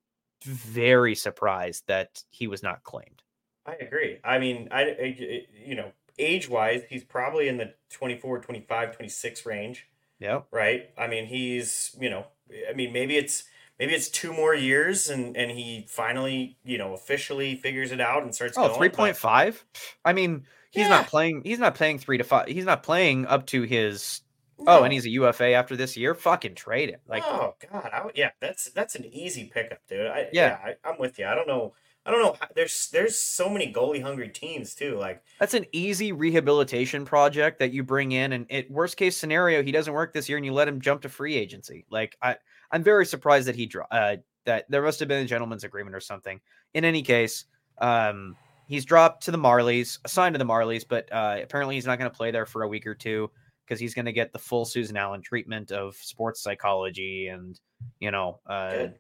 very 0.45 1.15
surprised 1.15 1.85
that 1.89 2.23
he 2.31 2.47
was 2.47 2.63
not 2.63 2.83
claimed. 2.85 3.23
I 3.67 3.75
agree. 3.75 4.19
I 4.25 4.39
mean, 4.39 4.69
I, 4.71 4.83
I- 4.83 5.47
you 5.65 5.75
know, 5.75 5.93
age 6.19 6.49
wise, 6.49 6.83
he's 6.89 7.05
probably 7.05 7.49
in 7.49 7.57
the 7.57 7.75
24, 7.91 8.41
25, 8.41 8.95
26 8.97 9.47
range, 9.47 9.89
Yeah, 10.19 10.43
right? 10.53 10.91
I 10.99 11.07
mean, 11.09 11.27
he's, 11.27 11.97
you 12.01 12.11
know, 12.11 12.27
I 12.69 12.75
mean, 12.75 12.93
maybe 12.93 13.17
it's 13.17 13.45
maybe 13.79 13.95
it's 13.95 14.09
two 14.09 14.33
more 14.33 14.55
years 14.55 15.09
and 15.09 15.37
and 15.37 15.51
he 15.51 15.87
finally, 15.89 16.59
you 16.65 16.79
know, 16.79 16.93
officially 16.95 17.57
figures 17.57 17.91
it 17.91 18.01
out 18.01 18.23
and 18.23 18.35
starts 18.35 18.57
Oh, 18.59 18.69
going. 18.69 18.91
but- 18.93 19.17
3.5? 19.17 19.65
I 20.05 20.13
mean, 20.13 20.47
he's 20.71 20.83
Yeah. 20.83 20.89
not 20.89 21.07
playing. 21.09 21.43
He's 21.45 21.59
not 21.59 21.75
playing 21.75 21.99
three 21.99 22.19
to 22.19 22.25
five. 22.25 22.49
He's 22.49 22.67
not 22.67 22.83
playing 22.83 23.27
up 23.27 23.47
to 23.47 23.63
his. 23.63 24.21
Oh, 24.67 24.85
and 24.85 24.93
he's 24.93 25.07
a 25.07 25.11
UFA 25.11 25.53
after 25.53 25.77
this 25.77 25.97
year. 25.97 26.15
Fucking 26.15 26.55
trade 26.55 26.89
it. 26.89 27.01
Like, 27.09 27.25
oh 27.27 27.55
god, 27.71 27.91
I, 27.93 28.11
yeah, 28.15 28.31
that's 28.41 28.71
that's 28.71 28.95
an 28.95 29.05
easy 29.07 29.51
pickup, 29.53 29.81
dude. 29.89 30.07
I, 30.07 30.29
Yeah. 30.33 30.59
yeah, 30.65 30.75
I, 30.85 30.89
I'm 30.89 30.99
with 30.99 31.19
you. 31.19 31.27
I 31.27 31.35
don't 31.35 31.49
know 31.49 31.75
I 32.07 32.11
don't 32.11 32.21
know. 32.21 32.37
There's 32.55 32.89
there's 32.93 33.19
so 33.19 33.49
many 33.49 33.73
goalie 33.73 34.03
hungry 34.03 34.29
teams 34.29 34.75
too. 34.75 34.99
Like 34.99 35.23
That's 35.41 35.55
an 35.55 35.65
easy 35.73 36.13
rehabilitation 36.13 37.07
project 37.07 37.59
that 37.61 37.73
you 37.73 37.83
bring 37.83 38.13
in, 38.13 38.33
and 38.33 38.47
it 38.51 38.71
worst 38.71 38.97
case 38.97 39.17
scenario, 39.17 39.63
he 39.63 39.73
doesn't 39.73 39.93
work 39.93 40.13
this 40.13 40.29
year, 40.29 40.37
and 40.37 40.45
you 40.45 40.53
let 40.53 40.69
him 40.69 40.81
jump 40.81 41.03
to 41.03 41.09
free 41.09 41.35
agency. 41.35 41.87
Like 41.91 42.17
I, 42.21 42.37
I'm 42.71 42.83
very 42.83 43.07
surprised 43.07 43.49
that 43.49 43.57
he 43.57 43.71
uh, 43.91 44.17
that 44.45 44.67
there 44.69 44.83
must 44.83 45.01
have 45.01 45.09
been 45.09 45.25
a 45.25 45.27
gentleman's 45.27 45.65
agreement 45.65 45.97
or 45.97 46.01
something. 46.01 46.41
In 46.75 46.85
any 46.85 47.01
case, 47.01 47.47
um, 47.79 48.37
he's 48.69 48.85
dropped 48.85 49.25
to 49.25 49.31
the 49.31 49.39
Marlies, 49.39 49.99
assigned 50.05 50.35
to 50.35 50.39
the 50.39 50.45
Marlies, 50.45 50.85
but 50.87 51.11
uh, 51.11 51.39
apparently 51.43 51.77
he's 51.77 51.87
not 51.87 51.99
going 51.99 52.11
to 52.11 52.17
play 52.17 52.33
there 52.33 52.45
for 52.45 52.65
a 52.65 52.69
week 52.69 52.87
or 52.87 52.95
two 52.95 53.31
because 53.67 53.81
he's 53.81 53.95
going 53.95 54.05
to 54.07 54.13
get 54.13 54.33
the 54.33 54.39
full 54.39 54.65
Susan 54.65 54.97
Allen 54.97 55.23
treatment 55.23 55.73
of 55.73 55.95
sports 55.97 56.43
psychology 56.43 57.29
and 57.29 57.59
you 58.01 58.11
know 58.11 58.41
uh, 58.47 58.71
good. 58.71 58.95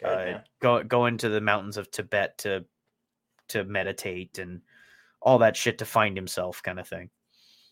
Good, 0.00 0.04
uh, 0.34 0.40
go 0.60 0.82
go 0.84 1.06
into 1.06 1.28
the 1.30 1.40
mountains 1.40 1.76
of 1.78 1.90
Tibet 1.90 2.38
to 2.38 2.64
to 3.48 3.64
meditate 3.64 4.38
and 4.38 4.60
all 5.22 5.38
that 5.38 5.56
shit 5.56 5.78
to 5.78 5.84
find 5.86 6.16
himself, 6.16 6.62
kind 6.62 6.78
of 6.78 6.86
thing. 6.86 7.08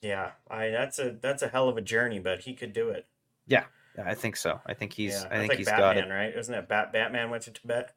yeah, 0.03 0.31
I 0.51 0.71
that's 0.71 0.99
a 0.99 1.17
that's 1.21 1.43
a 1.43 1.49
hell 1.49 1.69
of 1.69 1.77
a 1.77 1.83
journey, 1.83 2.19
but 2.19 2.41
he 2.41 2.55
could 2.55 2.73
do 2.73 2.89
it. 2.89 3.07
Yeah, 3.47 3.65
I 4.03 4.15
think 4.15 4.37
so. 4.37 4.61
I 4.67 4.73
think 4.75 4.95
he's. 4.95 5.13
yeah, 5.13 5.29
I 5.31 5.39
think 5.39 5.49
like 5.51 5.59
he's 5.59 5.67
Batman, 5.67 5.95
got 5.95 5.97
it. 6.11 6.15
right? 6.15 6.37
Isn't 6.37 6.55
it 6.55 6.69
Bat- 6.69 6.93
Batman 6.93 7.31
went 7.31 7.43
to 7.45 7.51
Tibet? 7.53 7.95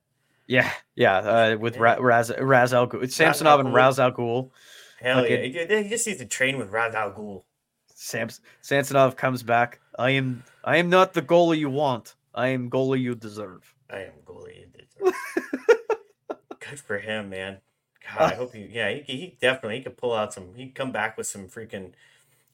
Yeah, 0.47 0.69
yeah. 0.95 1.17
Uh, 1.17 1.57
with 1.57 1.75
Yeah. 1.75 1.81
Ra- 1.81 1.97
Raz 1.99 2.31
Ra's 2.37 2.73
al 2.73 2.87
Ghul, 2.87 3.09
Samsonov 3.09 3.61
and. 3.61 3.73
Ra's 3.73 3.99
al 3.99 4.11
Ghul. 4.11 4.51
Hell 4.99 5.25
yeah, 5.27 5.37
Fucking- 5.37 5.83
he, 5.83 5.89
just 5.89 6.05
needs 6.07 6.19
to 6.19 6.25
train 6.25 6.57
with 6.57 6.69
Ra's 6.71 6.93
al 6.93 7.11
Ghul. 7.13 7.43
Sams 8.01 8.39
Samsonov 8.61 9.17
comes 9.17 9.43
back. 9.43 9.81
I 9.97 10.11
am. 10.11 10.45
I 10.63 10.77
am 10.77 10.89
not 10.89 11.13
the 11.13 11.21
goalie 11.21 11.57
you 11.57 11.69
want. 11.69 12.15
I 12.33 12.47
am 12.47 12.69
goalie 12.69 13.01
you 13.01 13.13
deserve. 13.13 13.75
I 13.89 14.03
am 14.03 14.13
goalie. 14.25 14.61
you 14.61 14.67
deserve. 14.67 15.13
Good 16.61 16.79
for 16.79 16.97
him, 16.97 17.29
man. 17.29 17.57
God, 18.01 18.31
I 18.31 18.35
uh, 18.35 18.37
hope 18.37 18.53
he. 18.53 18.69
Yeah, 18.71 18.89
he, 18.91 19.01
he 19.17 19.37
definitely 19.41 19.79
he 19.79 19.83
could 19.83 19.97
pull 19.97 20.13
out 20.13 20.33
some. 20.33 20.55
He'd 20.55 20.75
come 20.75 20.93
back 20.93 21.17
with 21.17 21.27
some 21.27 21.49
freaking. 21.49 21.91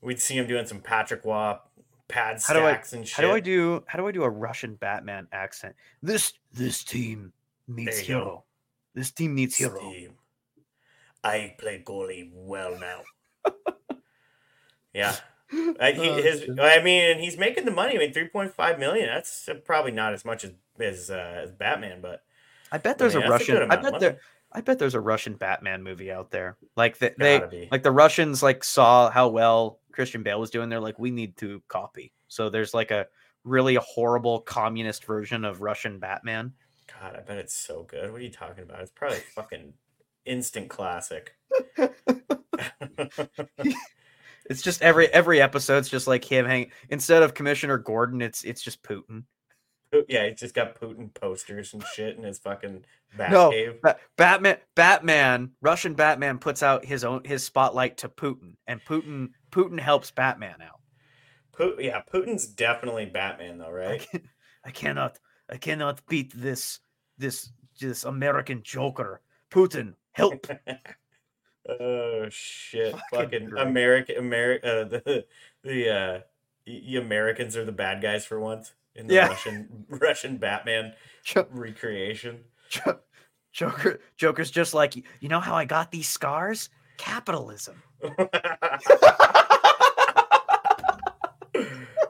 We'd 0.02 0.20
see 0.20 0.36
him 0.36 0.48
doing 0.48 0.66
some 0.66 0.80
Patrick 0.82 1.24
Roy 1.24 1.58
pad 2.08 2.40
How 2.46 2.56
do 2.56 2.62
I- 2.62 2.72
stacks 2.72 2.94
and 2.94 3.08
shit. 3.08 3.18
How 3.18 3.22
do 3.22 3.36
I 3.36 3.40
do? 3.40 3.84
How 3.86 4.00
do 4.00 4.08
I 4.08 4.12
do 4.12 4.24
a 4.24 4.30
Russian 4.30 4.74
Batman 4.74 5.28
accent? 5.32 5.76
This 6.02 6.34
this 6.54 6.84
team 6.84 7.34
needs 7.68 7.92
There 7.98 8.02
you 8.02 8.08
go. 8.08 8.20
hero. 8.20 8.44
This 8.96 9.12
team 9.12 9.36
needs 9.36 9.56
hero. 9.58 9.78
Steve, 9.78 10.12
I 11.24 11.54
play 11.60 11.84
goalie 11.86 12.32
well 12.34 12.80
now. 12.80 13.02
yeah. 14.94 15.16
I, 15.80 15.92
he, 15.92 16.10
Oh, 16.10 16.22
his. 16.22 16.50
I 16.60 16.82
mean, 16.82 17.12
and 17.12 17.20
he's 17.20 17.38
making 17.38 17.66
the 17.66 17.72
money. 17.72 17.96
I 17.96 18.00
mean, 18.00 18.14
three 18.14 18.28
point 18.28 18.54
five 18.54 18.80
million. 18.80 19.08
That's 19.08 19.48
uh, 19.48 19.56
probably 19.56 19.92
not 19.92 20.14
as 20.14 20.26
much 20.26 20.44
as 20.44 20.52
as, 20.80 21.10
uh, 21.10 21.42
as 21.44 21.52
Batman, 21.52 22.02
but 22.02 22.24
I 22.72 22.78
bet 22.78 22.98
there's 22.98 23.16
mean, 23.16 23.24
a 23.24 23.30
that's 23.30 23.48
a 23.48 23.54
Russian. 23.54 23.72
I 23.72 23.76
bet 23.78 24.00
there. 24.00 24.18
I 24.52 24.62
bet 24.62 24.80
there's 24.80 24.96
a 24.96 25.02
Russian 25.02 25.34
Batman 25.34 25.84
movie 25.84 26.12
out 26.12 26.32
there. 26.32 26.56
Like 26.78 26.98
the, 26.98 27.14
they, 27.18 27.42
be. 27.52 27.68
like 27.72 27.84
the 27.84 27.92
Russians, 27.92 28.42
like 28.42 28.64
saw 28.64 29.10
how 29.10 29.28
well 29.28 29.80
Christian 29.92 30.24
Bale 30.24 30.40
was 30.40 30.50
doing. 30.50 30.70
They're 30.70 30.80
like, 30.80 30.98
we 30.98 31.12
need 31.12 31.36
to 31.38 31.62
copy. 31.68 32.14
So 32.30 32.50
there's 32.50 32.74
like 32.74 32.92
a 32.92 33.08
really 33.44 33.76
horrible 33.76 34.40
communist 34.40 35.04
version 35.04 35.44
of 35.44 35.62
Russian 35.62 36.00
Batman. 36.00 36.54
God, 37.02 37.18
I 37.18 37.22
bet 37.22 37.38
it's 37.38 37.54
so 37.54 37.84
good. 37.84 38.12
What 38.12 38.22
are 38.22 38.24
you 38.24 38.32
talking 38.32 38.64
about? 38.64 38.82
It's 38.82 38.92
probably 38.92 39.20
fucking 39.36 39.74
instant 40.26 40.70
classic. 40.70 41.36
It's 44.50 44.62
just 44.62 44.82
every 44.82 45.08
every 45.08 45.42
episode's 45.42 45.90
just 45.90 46.08
like 46.08 46.24
him 46.24 46.46
hanging. 46.46 46.72
instead 46.90 47.24
of 47.24 47.34
Commissioner 47.34 47.78
Gordon, 47.78 48.22
it's 48.22 48.44
it's 48.44 48.62
just 48.62 48.84
Putin. 48.84 49.24
yeah, 50.08 50.28
he's 50.28 50.40
just 50.40 50.54
got 50.54 50.80
Putin 50.80 51.14
posters 51.14 51.74
and 51.74 51.84
shit 51.94 52.18
in 52.18 52.24
his 52.24 52.38
fucking 52.40 52.84
bat 53.18 53.32
No, 53.32 53.50
cave. 53.52 53.82
Ba- 53.82 53.98
Batman 54.18 54.58
Batman 54.76 55.52
Russian 55.62 55.94
Batman 55.94 56.38
puts 56.38 56.62
out 56.64 56.86
his 56.86 57.04
own 57.04 57.22
his 57.24 57.44
spotlight 57.44 57.98
to 57.98 58.10
Putin, 58.10 58.56
and 58.68 58.84
Putin 58.86 59.30
Putin 59.52 59.80
helps 59.80 60.12
Batman 60.12 60.62
out. 60.62 60.80
Pu- 61.54 61.78
yeah, 61.80 62.02
Putin's 62.14 62.46
definitely 62.46 63.06
Batman 63.06 63.58
though, 63.58 63.68
I, 63.68 63.70
right? 63.72 64.08
can, 64.12 64.30
I 64.66 64.72
cannot 64.72 65.18
I 65.50 65.58
cannot 65.58 66.06
beat 66.08 66.34
this 66.36 66.80
this 67.18 67.50
this 67.80 68.04
American 68.04 68.62
Joker. 68.64 69.22
Putin, 69.52 69.94
help! 70.12 70.46
oh 71.68 72.28
shit! 72.30 72.96
Fucking 73.12 73.50
Fucking. 73.50 73.58
American, 73.58 74.18
America. 74.18 74.82
Uh, 74.82 74.84
the 74.90 75.26
the 75.64 75.90
uh, 75.90 76.20
y- 76.68 76.98
Americans 77.00 77.56
are 77.58 77.66
the 77.66 77.72
bad 77.72 78.02
guys 78.02 78.26
for 78.26 78.40
once 78.40 78.74
in 78.96 79.08
the 79.08 79.16
Yeah. 79.16 79.28
Russian 79.28 79.86
Russian 79.90 80.38
Batman 80.38 80.94
Jo- 81.24 81.48
recreation. 81.52 82.44
Jo- 82.70 83.00
Joker 83.52 84.00
Joker's 84.18 84.52
just 84.52 84.74
like 84.74 84.96
you 84.96 85.30
know 85.30 85.40
how 85.40 85.56
I 85.56 85.66
got 85.66 85.92
these 85.92 86.08
scars? 86.10 86.70
Capitalism. 86.98 87.82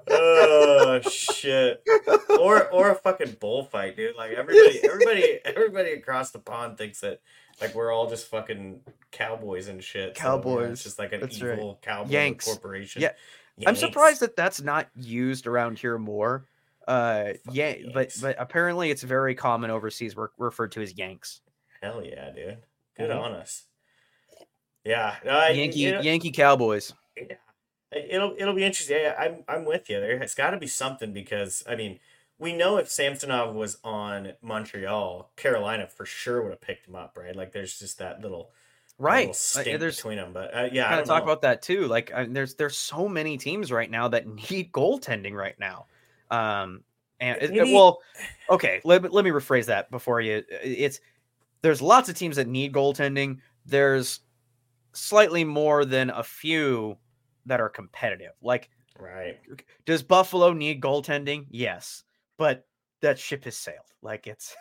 oh 0.10 0.99
shit! 1.10 1.82
Or 2.40 2.68
or 2.69 2.91
a 2.91 2.95
fucking 2.95 3.38
bullfight, 3.40 3.95
dude. 3.98 4.15
Like 4.15 4.32
everybody, 4.32 4.80
everybody, 4.84 5.40
everybody 5.44 5.91
across 5.94 6.32
the 6.32 6.40
pond 6.40 6.77
thinks 6.77 6.99
that 7.02 7.22
like 7.61 7.73
we're 7.76 7.91
all 7.91 8.10
just 8.10 8.27
fucking 8.27 8.82
cowboys 9.11 9.68
and 9.68 9.84
shit. 9.84 10.15
so, 10.18 10.22
Cowboys, 10.22 10.72
it's 10.72 10.84
just 10.84 10.99
like 10.99 11.14
an 11.14 11.22
that's 11.22 11.41
right. 11.41 11.57
evil 11.57 11.80
cowboy 11.82 12.10
Yanks. 12.11 12.45
corporation. 12.45 13.02
Yeah, 13.02 13.11
I'm 13.65 13.76
surprised 13.76 14.22
that 14.22 14.36
that's 14.36 14.61
not 14.61 14.88
used 14.95 15.48
around 15.48 15.80
here 15.80 15.98
more. 15.98 16.45
Uh, 16.88 17.34
yeah, 17.52 17.72
Fucking 17.72 17.91
but 17.94 18.15
but 18.22 18.36
apparently 18.40 18.91
it's 18.91 19.02
very 19.03 19.34
common 19.36 19.72
overseas. 19.72 20.15
We're 20.15 20.30
referred 20.38 20.72
to 20.73 20.82
as 20.82 20.98
Yanks. 20.98 21.41
Hell 21.82 22.03
yeah, 22.03 22.32
dude. 22.32 22.57
Good 22.98 23.10
Mhm. 23.10 23.22
on 23.22 23.32
us. 23.34 23.64
Yeah, 24.84 25.15
uh, 25.26 25.52
Yankee 25.52 25.80
you 25.80 25.91
know, 25.94 26.02
Yankee 26.02 26.32
Cowboys. 26.32 26.94
yeah. 27.18 27.36
It'll 27.91 28.36
it'll 28.38 28.53
be 28.53 28.64
interesting. 28.64 28.98
Yeah, 29.02 29.15
I'm 29.18 29.44
I'm 29.48 29.65
with 29.65 29.90
you. 29.90 29.99
There 29.99 30.19
has 30.19 30.36
got 30.36 30.52
to 30.52 30.57
be 30.57 30.68
something 30.68 31.14
because 31.14 31.64
I 31.68 31.76
mean, 31.76 31.99
we 32.40 32.53
know 32.53 32.78
if 32.78 32.90
Samsonov 32.90 33.56
was 33.56 33.78
on 33.84 34.34
Montreal, 34.41 35.32
Carolina 35.36 35.88
for 35.88 36.06
sure 36.06 36.41
would 36.44 36.52
have 36.52 36.62
picked 36.62 36.88
him 36.88 36.95
up, 36.95 37.18
right? 37.18 37.36
Like 37.36 37.52
there's 37.52 37.80
just 37.80 37.99
that 37.99 38.22
little 38.22 38.52
Right. 38.98 39.28
little 39.28 39.30
Like, 39.30 39.36
stink 39.36 39.80
there's 39.80 39.98
between 39.98 40.18
them. 40.18 40.32
But 40.34 40.56
uh, 40.56 40.70
yeah, 40.72 40.86
I 40.86 40.90
kind 40.90 41.02
of 41.02 41.07
talk 41.07 41.20
know. 41.26 41.32
about 41.32 41.41
that 41.41 41.62
too. 41.62 41.86
Like 41.88 42.14
I, 42.14 42.26
there's 42.26 42.56
there's 42.56 42.78
so 42.78 43.10
many 43.10 43.38
teams 43.38 43.72
right 43.72 43.90
now 43.91 44.07
that 44.10 44.26
need 44.28 44.72
goaltending 44.72 45.34
right 45.34 45.57
now. 45.60 45.88
Um, 46.32 46.82
and 47.20 47.41
it- 47.41 47.52
it- 47.56 47.74
well, 47.74 47.99
okay, 48.49 48.80
let, 48.84 49.03
me- 49.03 49.10
let 49.10 49.26
me 49.26 49.32
rephrase 49.32 49.66
that 49.66 49.91
before 49.91 50.22
you. 50.22 50.44
It's 50.49 50.99
there's 51.62 51.82
lots 51.82 52.07
of 52.10 52.16
teams 52.16 52.36
that 52.38 52.48
need 52.48 52.72
goaltending. 52.74 53.40
There's 53.66 54.22
slightly 54.94 55.44
more 55.44 55.84
than 55.84 56.10
a 56.10 56.24
few 56.24 56.98
that 57.48 57.60
are 57.60 57.70
competitive. 57.70 58.32
Like, 58.41 58.70
right. 58.98 59.38
does 59.86 60.03
Buffalo 60.03 60.53
need 60.53 60.82
goaltending? 60.82 61.48
Yes, 61.49 62.03
but 62.38 62.66
that 63.02 63.20
ship 63.20 63.44
has 63.45 63.57
sailed. 63.57 63.86
Like 64.02 64.28
it's 64.28 64.56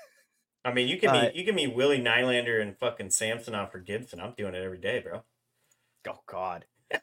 I 0.65 0.73
mean, 0.73 0.89
you 0.89 0.97
can 1.01 1.11
Uh, 1.11 1.31
be 1.33 1.39
you 1.39 1.45
can 1.45 1.57
be 1.57 1.67
Willie 1.67 2.01
Nylander 2.01 2.61
and 2.63 2.77
fucking 2.79 3.11
Samsonov 3.11 3.71
for 3.73 3.79
Gibson. 3.79 4.21
I'm 4.21 4.35
doing 4.37 4.55
it 4.55 4.63
every 4.63 4.79
day, 4.79 5.01
bro. 5.01 5.23
Oh 6.09 6.21
God. 6.27 6.65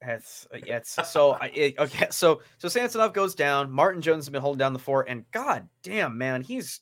That's 0.00 0.46
it's 0.52 0.96
so 1.10 1.32
I 1.32 1.46
it, 1.46 1.78
okay. 1.78 2.06
So 2.10 2.40
so 2.58 2.68
Samsonov 2.68 3.12
goes 3.12 3.34
down. 3.34 3.70
Martin 3.72 4.00
Jones 4.00 4.26
has 4.26 4.30
been 4.30 4.40
holding 4.42 4.58
down 4.60 4.72
the 4.72 4.78
fort, 4.78 5.06
and 5.08 5.28
God 5.32 5.68
damn 5.82 6.16
man, 6.16 6.42
he's 6.42 6.80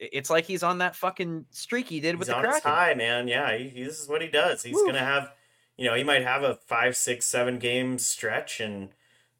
it's 0.00 0.28
like 0.28 0.44
he's 0.44 0.64
on 0.64 0.78
that 0.78 0.96
fucking 0.96 1.46
streak 1.50 1.86
he 1.88 2.00
did 2.00 2.16
with 2.16 2.26
He's 2.26 2.34
the 2.36 2.42
Kraken. 2.42 2.68
high, 2.68 2.94
man. 2.94 3.28
Yeah, 3.28 3.56
he, 3.56 3.68
he- 3.68 3.84
this 3.84 4.00
is 4.00 4.08
what 4.08 4.20
he 4.22 4.26
does. 4.28 4.64
He's 4.64 4.74
Woo. 4.74 4.86
gonna 4.86 4.98
have, 4.98 5.32
you 5.76 5.84
know, 5.88 5.94
he 5.94 6.02
might 6.02 6.22
have 6.24 6.42
a 6.42 6.56
five, 6.66 6.96
six, 6.96 7.26
seven 7.26 7.60
game 7.60 7.96
stretch, 8.00 8.58
and 8.58 8.88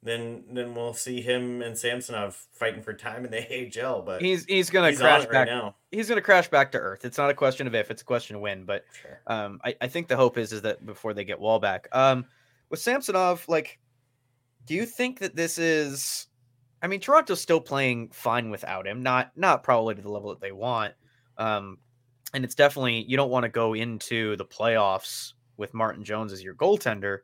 then 0.03 0.45
then 0.53 0.75
we'll 0.75 0.95
see 0.95 1.21
him 1.21 1.63
and 1.63 1.79
Samsonov 1.79 2.35
fighting 2.53 2.83
for 2.83 2.93
time 2.93 3.25
in 3.25 3.31
the 3.31 3.81
AHL. 3.85 4.03
But 4.03 4.21
He's 4.21 4.45
he's 4.45 4.69
gonna 4.71 4.91
he's 4.91 4.99
crash 5.01 5.23
back. 5.25 5.33
right 5.33 5.47
now. 5.47 5.77
He's 5.91 6.09
gonna 6.09 6.21
crash 6.21 6.49
back 6.49 6.73
to 6.73 6.79
earth. 6.79 7.05
It's 7.05 7.19
not 7.19 7.31
a 7.31 7.35
question 7.35 7.67
of 7.67 7.75
if; 7.75 7.91
it's 7.91 8.03
a 8.03 8.05
question 8.05 8.37
of 8.37 8.43
when. 8.43 8.65
But 8.65 8.85
Sure. 9.01 9.21
um, 9.27 9.61
I, 9.65 9.75
I 9.81 9.89
think 9.89 10.09
the 10.09 10.17
hope 10.17 10.39
is 10.39 10.53
is 10.53 10.63
that 10.63 10.85
before 10.85 11.15
they 11.15 11.25
get 11.25 11.39
Woll 11.39 11.59
back, 11.61 11.89
um, 11.93 12.25
with 12.69 12.81
Samsonov, 12.81 13.45
like, 13.49 13.79
do 14.67 14.75
you 14.75 14.87
think 14.87 15.21
that 15.21 15.37
this 15.37 15.59
is? 15.59 16.27
I 16.83 16.89
mean, 16.89 16.99
Toronto's 16.99 17.41
still 17.41 17.61
playing 17.61 18.11
fine 18.11 18.51
without 18.51 18.87
him. 18.89 19.03
Not 19.05 19.31
not 19.37 19.63
probably 19.63 19.95
to 19.95 20.03
the 20.03 20.11
level 20.11 20.31
that 20.31 20.41
they 20.41 20.53
want. 20.53 20.95
Um, 21.39 21.79
and 22.35 22.45
it's 22.45 22.55
definitely 22.57 23.05
you 23.07 23.17
don't 23.17 23.31
want 23.31 23.45
to 23.45 23.49
go 23.49 23.75
into 23.75 24.37
the 24.37 24.45
playoffs 24.45 25.35
with 25.57 25.75
Martin 25.75 26.03
Jones 26.03 26.33
as 26.33 26.43
your 26.43 26.55
goaltender. 26.55 27.19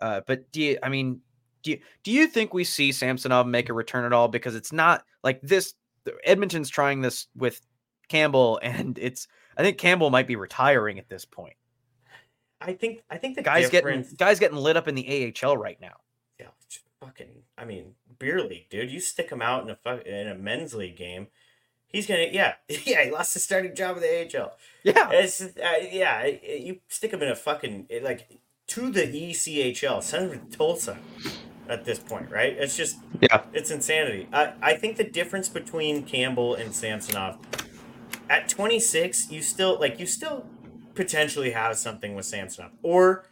Uh, 0.00 0.22
but 0.26 0.50
do 0.50 0.60
you? 0.60 0.78
I 0.82 0.88
mean, 0.88 1.20
do 1.66 1.72
you, 1.72 1.80
do 2.04 2.12
you 2.12 2.28
think 2.28 2.54
we 2.54 2.62
see 2.62 2.92
Samsonov 2.92 3.44
make 3.46 3.68
a 3.68 3.72
return 3.72 4.04
at 4.04 4.12
all? 4.12 4.28
Because 4.28 4.54
it's 4.54 4.72
not 4.72 5.04
like 5.24 5.40
this. 5.42 5.74
Edmonton's 6.22 6.70
trying 6.70 7.00
this 7.00 7.26
with 7.34 7.60
Campbell, 8.08 8.60
and 8.62 8.96
it's. 8.98 9.26
I 9.58 9.62
think 9.62 9.78
Campbell 9.78 10.10
might 10.10 10.28
be 10.28 10.36
retiring 10.36 10.98
at 10.98 11.08
this 11.08 11.24
point. 11.24 11.56
I 12.60 12.74
think 12.74 13.02
I 13.10 13.18
think 13.18 13.34
the 13.34 13.42
Guys 13.42 13.68
difference. 13.68 14.06
getting 14.06 14.16
guys 14.16 14.38
getting 14.38 14.58
lit 14.58 14.76
up 14.76 14.86
in 14.86 14.94
the 14.94 15.34
AHL 15.42 15.56
right 15.56 15.80
now. 15.80 15.96
Yeah, 16.38 16.46
fucking. 17.00 17.42
I 17.58 17.64
mean, 17.64 17.94
beer 18.18 18.40
league, 18.42 18.68
dude. 18.70 18.90
You 18.90 19.00
stick 19.00 19.30
him 19.30 19.42
out 19.42 19.64
in 19.64 19.70
a 19.70 19.76
fuck 19.76 20.02
in 20.06 20.28
a 20.28 20.34
men's 20.36 20.72
league 20.72 20.96
game, 20.96 21.26
He's 21.88 22.06
gonna, 22.06 22.26
yeah, 22.30 22.54
yeah. 22.68 23.04
He 23.04 23.10
lost 23.10 23.34
his 23.34 23.44
starting 23.44 23.74
job 23.74 23.96
in 23.96 24.02
the 24.02 24.38
AHL. 24.38 24.56
Yeah. 24.82 25.10
It's 25.12 25.40
uh, 25.40 25.50
yeah. 25.90 26.26
You 26.26 26.80
stick 26.88 27.12
him 27.12 27.22
in 27.22 27.28
a 27.28 27.36
fucking 27.36 27.88
like 28.02 28.28
to 28.68 28.90
the 28.90 29.02
ECHL. 29.02 30.02
Send 30.02 30.32
him 30.32 30.48
to 30.50 30.56
Tulsa 30.56 30.98
at 31.68 31.84
this 31.84 31.98
point, 31.98 32.30
right? 32.30 32.52
It's 32.58 32.76
just 32.76 32.96
Yeah. 33.20 33.42
it's 33.52 33.70
insanity. 33.70 34.28
I 34.32 34.52
I 34.62 34.74
think 34.76 34.96
the 34.96 35.04
difference 35.04 35.48
between 35.48 36.04
Campbell 36.04 36.54
and 36.54 36.74
Samsonov 36.74 37.38
at 38.28 38.48
26, 38.48 39.30
you 39.30 39.42
still 39.42 39.78
like 39.78 39.98
you 39.98 40.06
still 40.06 40.46
potentially 40.94 41.50
have 41.50 41.76
something 41.76 42.14
with 42.14 42.24
Samsonov, 42.24 42.72
or 42.82 43.26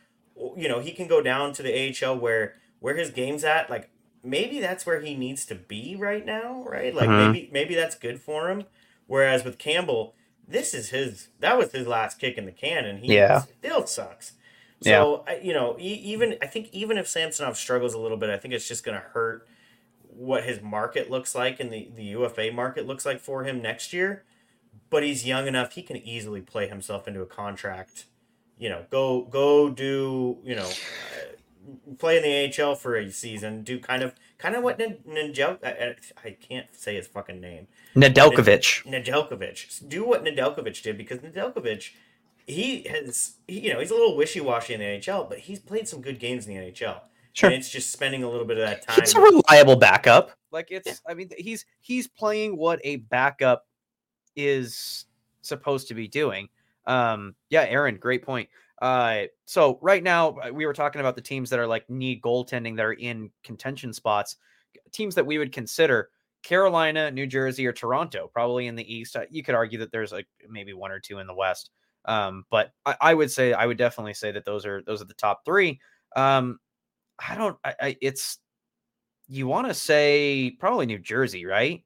you 0.56 0.69
know 0.69 0.81
he 0.81 0.93
can 0.93 1.06
go 1.06 1.20
down 1.23 1.52
to 1.55 1.62
the 1.62 1.73
AHL 1.73 2.16
where 2.19 2.56
where 2.81 2.94
his 2.97 3.11
game's 3.11 3.44
at. 3.44 3.70
Like 3.70 3.90
maybe 4.23 4.61
that's 4.61 4.86
where 4.86 5.01
he 5.01 5.15
needs 5.15 5.44
to 5.47 5.55
be 5.55 5.97
right 5.97 6.24
now, 6.24 6.65
right? 6.65 6.94
Like 6.94 7.09
Mhm. 7.09 7.32
maybe 7.32 7.51
maybe 7.52 7.74
that's 7.74 7.94
good 7.97 8.20
for 8.20 8.51
him. 8.51 8.65
Whereas 9.06 9.44
with 9.44 9.59
Campbell, 9.59 10.15
this 10.47 10.74
is 10.74 10.90
his 10.90 11.28
that 11.40 11.56
was 11.59 11.73
his 11.73 11.86
last 11.86 12.19
kick 12.19 12.36
in 12.39 12.47
the 12.47 12.52
can, 12.52 12.85
and 12.85 13.01
he 13.01 13.15
Yeah. 13.15 13.43
still 13.59 13.86
sucks. 13.86 14.32
So 14.85 15.24
I 15.27 15.36
you 15.43 15.52
know, 15.52 15.77
e- 15.78 16.01
even 16.05 16.36
I 16.43 16.47
think 16.47 16.69
even 16.73 16.98
if 16.98 17.09
Samsonov 17.09 17.56
struggles 17.56 17.94
a 17.94 17.98
little 17.98 18.16
bit, 18.16 18.31
I 18.31 18.36
think 18.39 18.55
it's 18.55 18.69
just 18.69 18.85
going 18.85 18.97
to 19.01 19.05
hurt 19.09 19.47
what 20.09 20.44
his 20.44 20.61
market 20.62 21.11
looks 21.11 21.35
like 21.35 21.59
and 21.61 21.73
the 21.73 21.90
the 21.94 22.05
UFA 22.05 22.51
market 22.52 22.86
looks 22.86 23.05
like 23.05 23.20
for 23.20 23.44
him 23.44 23.61
next 23.61 23.93
year. 23.93 24.24
But 24.90 25.02
he's 25.02 25.27
young 25.27 25.47
enough; 25.47 25.73
he 25.73 25.82
can 25.82 25.97
easily 25.97 26.40
play 26.40 26.69
himself 26.69 27.09
into 27.09 27.20
a 27.20 27.27
contract. 27.27 28.05
You 28.59 28.69
know, 28.69 28.86
go 28.90 29.23
go 29.23 29.69
do 29.70 30.39
you 30.44 30.55
know, 30.55 30.69
uh, 30.69 31.94
play 31.98 32.16
in 32.19 32.23
the 32.23 32.62
AHL 32.62 32.74
for 32.77 32.94
a 32.97 33.11
season. 33.11 33.62
Do 33.62 33.81
kind 33.81 34.02
of 34.02 34.15
kind 34.39 34.55
of 34.55 34.62
what 34.62 34.81
N- 34.81 34.98
I, 35.65 35.69
I- 35.69 35.97
I 36.24 36.31
can't 36.31 36.66
say 36.73 36.94
his 36.94 37.06
fucking 37.09 37.40
name. 37.40 37.66
Nedeljkovic. 37.97 38.85
Nedeljkovic. 38.85 39.89
Do 39.89 40.05
what 40.05 40.24
Nedeljkovic 40.24 40.81
did 40.82 40.97
because 40.98 41.19
Nedeljkovic, 41.19 41.90
he 42.46 42.82
has, 42.88 43.36
he, 43.48 43.60
you 43.60 43.72
know, 43.72 43.80
he's 43.80 43.90
a 43.90 43.94
little 43.94 44.16
wishy 44.16 44.40
washy 44.40 44.74
in 44.74 44.80
the 44.80 44.86
NHL, 44.86 45.28
but 45.28 45.38
he's 45.38 45.58
played 45.58 45.88
some 45.88 46.00
good 46.00 46.18
games 46.18 46.46
in 46.46 46.54
the 46.54 46.60
NHL. 46.60 47.00
Sure. 47.32 47.50
And 47.50 47.58
it's 47.58 47.68
just 47.68 47.90
spending 47.90 48.22
a 48.22 48.30
little 48.30 48.46
bit 48.46 48.58
of 48.58 48.66
that 48.68 48.86
time. 48.86 49.00
He's 49.00 49.14
a 49.14 49.20
reliable 49.20 49.76
backup. 49.76 50.30
Like 50.52 50.68
it's 50.70 51.02
I 51.08 51.14
mean 51.14 51.30
he's 51.36 51.66
he's 51.80 52.06
playing 52.06 52.56
what 52.56 52.80
a 52.84 52.96
backup 52.96 53.66
is 54.36 55.06
supposed 55.42 55.88
to 55.88 55.94
be 55.94 56.06
doing. 56.06 56.48
Um 56.86 57.34
yeah, 57.50 57.62
Aaron, 57.62 57.96
great 57.96 58.22
point. 58.22 58.48
Uh 58.80 59.22
so 59.46 59.80
right 59.82 60.02
now 60.02 60.36
uh, 60.38 60.50
we 60.52 60.64
were 60.64 60.72
talking 60.72 61.00
about 61.00 61.16
the 61.16 61.22
teams 61.22 61.50
that 61.50 61.58
are 61.58 61.66
like 61.66 61.90
need 61.90 62.22
goaltending 62.22 62.76
that 62.76 62.84
are 62.84 62.92
in 62.92 63.30
contention 63.42 63.92
spots. 63.92 64.36
Teams 64.92 65.16
that 65.16 65.26
we 65.26 65.38
would 65.38 65.50
consider 65.50 66.10
Carolina, 66.44 67.10
New 67.10 67.26
Jersey, 67.26 67.66
or 67.66 67.72
Toronto, 67.72 68.30
probably 68.32 68.68
in 68.68 68.76
the 68.76 68.94
East. 68.94 69.16
Uh, 69.16 69.24
You 69.28 69.42
could 69.42 69.56
argue 69.56 69.78
that 69.80 69.90
there's 69.90 70.12
like 70.12 70.28
maybe 70.48 70.72
one 70.72 70.92
or 70.92 71.00
two 71.00 71.18
in 71.18 71.26
the 71.26 71.34
West. 71.34 71.70
Um, 72.05 72.44
but 72.51 72.72
I, 72.85 72.97
I 73.01 73.14
would 73.14 73.31
say 73.31 73.52
I 73.52 73.66
would 73.66 73.78
definitely 73.78 74.14
say 74.14 74.32
that 74.32 74.44
those 74.44 74.66
are 74.66 74.82
those 74.82 75.02
are 75.02 75.06
the 75.06 75.14
top 75.14 75.44
three. 75.44 75.81
Um, 76.16 76.59
I 77.18 77.35
don't. 77.35 77.59
I, 77.64 77.74
I 77.81 77.97
it's 78.01 78.39
you 79.26 79.47
want 79.47 79.68
to 79.68 79.74
say 79.74 80.56
probably 80.59 80.86
New 80.86 80.98
Jersey, 80.98 81.47
right? 81.47 81.85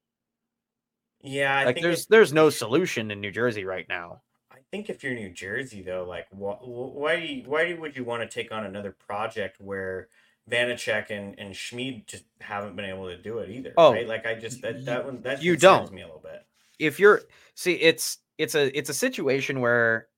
yeah, 1.23 1.57
I 1.57 1.65
like 1.65 1.77
think 1.77 1.85
there's 1.85 2.07
there's 2.07 2.33
no 2.33 2.51
solution 2.51 3.11
in 3.11 3.21
New 3.21 3.31
Jersey 3.31 3.65
right 3.65 3.87
now. 3.89 4.23
I 4.51 4.59
think 4.71 4.89
if 4.89 5.03
you're 5.03 5.15
New 5.15 5.31
Jersey 5.31 5.83
though, 5.83 6.05
like 6.05 6.29
wh- 6.31 6.63
wh- 6.63 6.95
why 6.97 7.21
do 7.21 7.27
you, 7.27 7.43
why 7.47 7.73
would 7.73 7.97
you 7.97 8.05
want 8.05 8.23
to 8.23 8.29
take 8.29 8.53
on 8.53 8.65
another 8.65 8.93
project 8.93 9.61
where 9.61 10.09
Vanecek 10.49 11.11
and 11.11 11.39
and 11.39 11.55
Schmid 11.55 12.07
just 12.07 12.25
haven't 12.41 12.77
been 12.77 12.85
able 12.85 13.09
to 13.09 13.17
do 13.17 13.39
it 13.39 13.51
either? 13.51 13.75
Oh, 13.77 13.93
right? 13.93 14.07
Like 14.07 14.27
I 14.27 14.35
just 14.35 14.63
that 14.63 14.85
that 14.85 15.05
one 15.05 15.23
that 15.23 15.43
you 15.43 15.57
don't. 15.57 15.93
me 15.93 16.03
a 16.03 16.07
little 16.07 16.21
bit. 16.21 16.47
If 16.79 17.01
you're 17.01 17.23
see, 17.55 17.75
it's 17.75 18.19
it's 18.39 18.55
a 18.55 18.77
it's 18.79 18.89
a 18.91 18.95
situation 18.95 19.61
where 19.61 20.09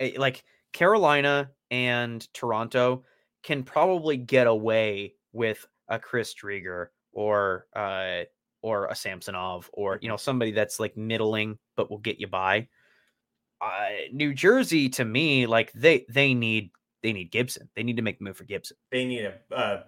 eh, 0.00 0.12
like 0.16 0.44
Carolina 0.72 1.50
and 1.70 2.26
Toronto 2.34 3.04
can 3.42 3.62
probably 3.64 4.16
get 4.16 4.46
away 4.46 5.14
with 5.32 5.66
a 5.88 5.98
Chris 5.98 6.34
Driedger 6.34 6.88
or 7.12 7.66
uh 7.74 8.24
or 8.62 8.86
a 8.86 8.94
Samsonov 8.94 9.70
or 9.72 9.98
you 10.02 10.08
know 10.08 10.16
somebody 10.16 10.50
that's 10.52 10.78
like 10.80 10.96
middling 10.96 11.58
but 11.76 11.90
will 11.90 11.98
get 11.98 12.20
you 12.20 12.26
by. 12.26 12.68
Uh, 13.60 13.88
New 14.12 14.34
Jersey 14.34 14.88
to 14.90 15.04
me 15.04 15.46
like 15.46 15.72
they 15.72 16.04
they 16.08 16.34
need 16.34 16.70
they 17.02 17.12
need 17.12 17.30
Gibson. 17.30 17.68
They 17.74 17.82
need 17.82 17.96
to 17.96 18.02
make 18.02 18.20
a 18.20 18.22
move 18.24 18.36
for 18.36 18.44
Gibson. 18.44 18.76
they 18.90 19.04
need 19.04 19.24
a 19.24 19.34
uh, 19.54 19.82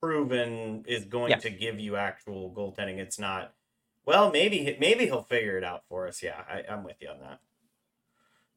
proven 0.00 0.84
is 0.86 1.04
going 1.06 1.30
Yeah. 1.30 1.38
to 1.38 1.50
give 1.50 1.80
you 1.80 1.96
actual 1.96 2.52
goaltending. 2.54 2.98
It's 2.98 3.18
not. 3.18 3.54
Well, 4.06 4.30
maybe 4.30 4.76
maybe 4.80 5.04
he'll 5.06 5.22
figure 5.22 5.58
it 5.58 5.64
out 5.64 5.82
for 5.88 6.06
us. 6.08 6.22
Yeah, 6.22 6.40
I, 6.48 6.62
I'm 6.72 6.84
with 6.84 6.96
you 7.00 7.08
on 7.08 7.20
that. 7.20 7.40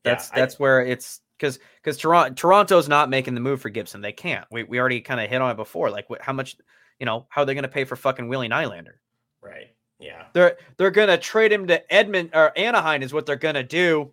Yeah, 0.05 0.11
That's 0.11 0.31
I- 0.31 0.35
that's 0.39 0.59
where 0.59 0.85
it's 0.85 1.21
because 1.37 1.59
because 1.81 1.97
Toronto 1.97 2.33
Toronto's 2.35 2.87
not 2.87 3.09
making 3.09 3.33
the 3.33 3.41
move 3.41 3.61
for 3.61 3.69
Gibson. 3.69 4.01
They 4.01 4.11
can't. 4.11 4.45
We 4.51 4.63
we 4.63 4.79
already 4.79 5.01
kind 5.01 5.19
of 5.19 5.29
hit 5.29 5.41
on 5.41 5.51
it 5.51 5.57
before. 5.57 5.89
Like 5.89 6.09
what, 6.09 6.21
how 6.21 6.33
much 6.33 6.55
you 6.99 7.05
know 7.05 7.25
how 7.29 7.41
are 7.41 7.45
they 7.45 7.53
going 7.53 7.63
to 7.63 7.67
pay 7.69 7.83
for 7.83 7.95
fucking 7.95 8.27
Willie 8.27 8.49
Nylander? 8.49 8.93
right. 9.41 9.67
Yeah, 10.01 10.27
They're 10.31 10.57
they're 10.77 10.91
going 10.91 11.09
to 11.09 11.17
trade 11.17 11.51
him 11.51 11.67
to 11.67 11.93
Edmond 11.93 12.29
or 12.33 12.57
Anaheim 12.57 13.03
is 13.03 13.11
what 13.11 13.25
they're 13.25 13.35
going 13.35 13.55
to 13.55 13.63
do. 13.63 14.11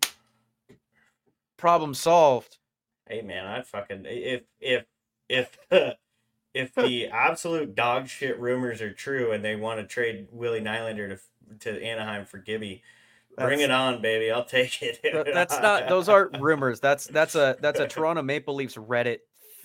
Problem 1.55 1.93
solved. 1.93 2.57
hey 3.07 3.21
man, 3.21 3.45
I 3.45 3.61
fucking 3.61 4.03
if 4.05 4.43
if 4.59 4.85
if 5.29 5.57
if 6.57 6.73
the 6.73 7.07
absolute 7.07 7.75
dog 7.75 8.07
shit 8.07 8.39
rumors 8.39 8.81
are 8.81 8.91
true 8.93 9.31
and 9.31 9.43
they 9.43 9.55
want 9.55 9.79
to 9.79 9.87
trade 9.87 10.27
Willie 10.31 10.61
Nylander 10.61 11.17
to 11.59 11.71
to 11.71 11.83
Anaheim 11.83 12.25
for 12.25 12.37
Gibby, 12.39 12.83
bring 13.37 13.61
it 13.61 13.71
on, 13.71 14.01
baby. 14.01 14.31
I'll 14.31 14.43
take 14.45 14.81
it. 14.81 14.99
That's 15.33 15.59
not 15.61 15.87
those 15.87 16.09
aren't 16.09 16.39
rumors. 16.41 16.79
That's 16.79 17.07
that's 17.07 17.35
a 17.35 17.55
that's 17.61 17.79
a 17.79 17.87
Toronto 17.87 18.21
Maple 18.21 18.55
Leafs 18.55 18.75
Reddit 18.75 19.19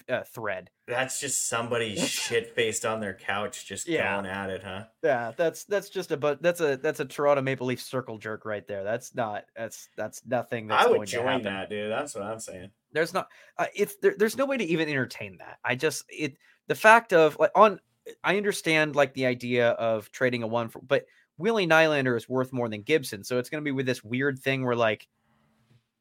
uh, 0.09 0.23
thread. 0.25 0.71
That's 0.87 1.21
just 1.21 1.49
somebody 1.49 1.97
shit 1.99 2.55
faced 2.55 2.85
on 2.85 3.01
their 3.01 3.15
couch, 3.15 3.67
just 3.67 3.89
Yeah. 3.89 4.15
going 4.15 4.27
at 4.27 4.51
it, 4.51 4.63
huh? 4.63 4.85
Yeah, 5.03 5.33
that's 5.37 5.65
that's 5.65 5.89
just 5.89 6.13
a 6.13 6.17
but 6.17 6.43
that's 6.43 6.61
a 6.61 6.77
that's 6.77 7.01
a 7.01 7.05
Toronto 7.05 7.43
Maple 7.43 7.67
Leaf 7.67 7.81
circle 7.81 8.19
jerk 8.19 8.45
right 8.45 8.67
there. 8.67 8.85
That's 8.85 9.15
not 9.15 9.45
that's 9.57 9.89
that's 9.97 10.23
nothing. 10.27 10.69
That's 10.69 10.85
I 10.85 10.89
would 10.89 10.97
going 10.97 11.07
join 11.07 11.27
happen. 11.27 11.45
that, 11.45 11.71
dude. 11.71 11.91
That's 11.91 12.15
what 12.15 12.25
I'm 12.25 12.41
saying. 12.41 12.71
there's 12.93 13.15
not 13.15 13.29
uh, 13.59 13.67
it's 13.75 13.97
there, 14.03 14.15
there's 14.19 14.37
no 14.37 14.45
way 14.47 14.57
to 14.59 14.65
even 14.65 14.87
entertain 14.89 15.39
that 15.39 15.57
i 15.65 15.75
just 15.75 16.05
it 16.11 16.37
the 16.73 16.79
fact 16.79 17.13
of 17.13 17.39
like 17.39 17.51
on 17.55 17.79
i 18.25 18.39
understand 18.39 18.97
like 18.97 19.13
the 19.13 19.27
idea 19.27 19.73
of 19.73 20.11
trading 20.11 20.43
a 20.43 20.47
one 20.47 20.71
for 20.71 20.79
but 20.79 21.05
willie 21.37 21.67
nylander 21.67 22.17
is 22.17 22.31
worth 22.31 22.51
more 22.51 22.67
than 22.67 22.81
gibson 22.81 23.23
so 23.23 23.39
it's 23.39 23.51
to 23.51 23.61
be 23.61 23.71
with 23.71 23.85
this 23.85 24.03
weird 24.03 24.39
thing 24.39 24.65
where 24.65 24.75
like 24.75 25.07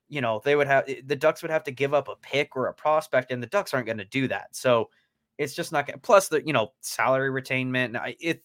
you 0.08 0.22
know 0.22 0.42
they 0.46 0.56
would 0.56 0.68
have 0.68 0.86
the 0.86 1.16
ducks 1.18 1.42
would 1.42 1.52
have 1.52 1.66
to 1.66 1.72
give 1.72 1.94
up 1.94 2.08
a 2.08 2.16
pick 2.22 2.56
or 2.56 2.68
a 2.68 2.74
prospect 2.74 3.34
and 3.34 3.44
the 3.44 3.48
ducks 3.48 3.74
aren't 3.74 3.86
going 3.86 3.98
to 3.98 4.06
do 4.06 4.30
that 4.30 4.48
so 4.56 4.90
it's 5.38 5.54
just 5.54 5.74
not 5.74 5.86
going 5.86 6.00
plus 6.00 6.30
the 6.30 6.42
you 6.48 6.54
know 6.54 6.72
salary 6.80 7.30
retainment 7.30 8.00
it 8.22 8.42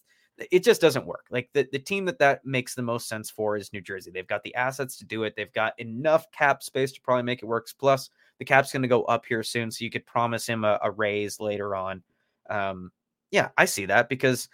it 0.50 0.64
just 0.64 0.80
doesn't 0.80 1.06
work 1.06 1.26
like 1.30 1.48
the, 1.52 1.68
the 1.70 1.78
team 1.78 2.04
that 2.06 2.18
that 2.18 2.44
makes 2.44 2.74
the 2.74 2.82
most 2.82 3.08
sense 3.08 3.30
for 3.30 3.56
is 3.56 3.72
new 3.72 3.80
jersey 3.80 4.10
they've 4.10 4.26
got 4.26 4.42
the 4.42 4.54
assets 4.56 4.96
to 4.96 5.04
do 5.04 5.22
it 5.22 5.36
they've 5.36 5.52
got 5.52 5.78
enough 5.78 6.28
cap 6.32 6.60
space 6.60 6.90
to 6.90 7.00
probably 7.00 7.22
make 7.22 7.40
it 7.40 7.46
work 7.46 7.68
plus 7.78 8.10
the 8.38 8.44
cap's 8.44 8.72
going 8.72 8.82
to 8.82 8.88
go 8.88 9.04
up 9.04 9.24
here 9.26 9.42
soon, 9.42 9.70
so 9.70 9.84
you 9.84 9.90
could 9.90 10.06
promise 10.06 10.46
him 10.46 10.64
a, 10.64 10.78
a 10.82 10.90
raise 10.90 11.40
later 11.40 11.74
on. 11.74 12.02
Um, 12.50 12.90
yeah, 13.30 13.48
I 13.56 13.64
see 13.64 13.86
that 13.86 14.08
because 14.08 14.48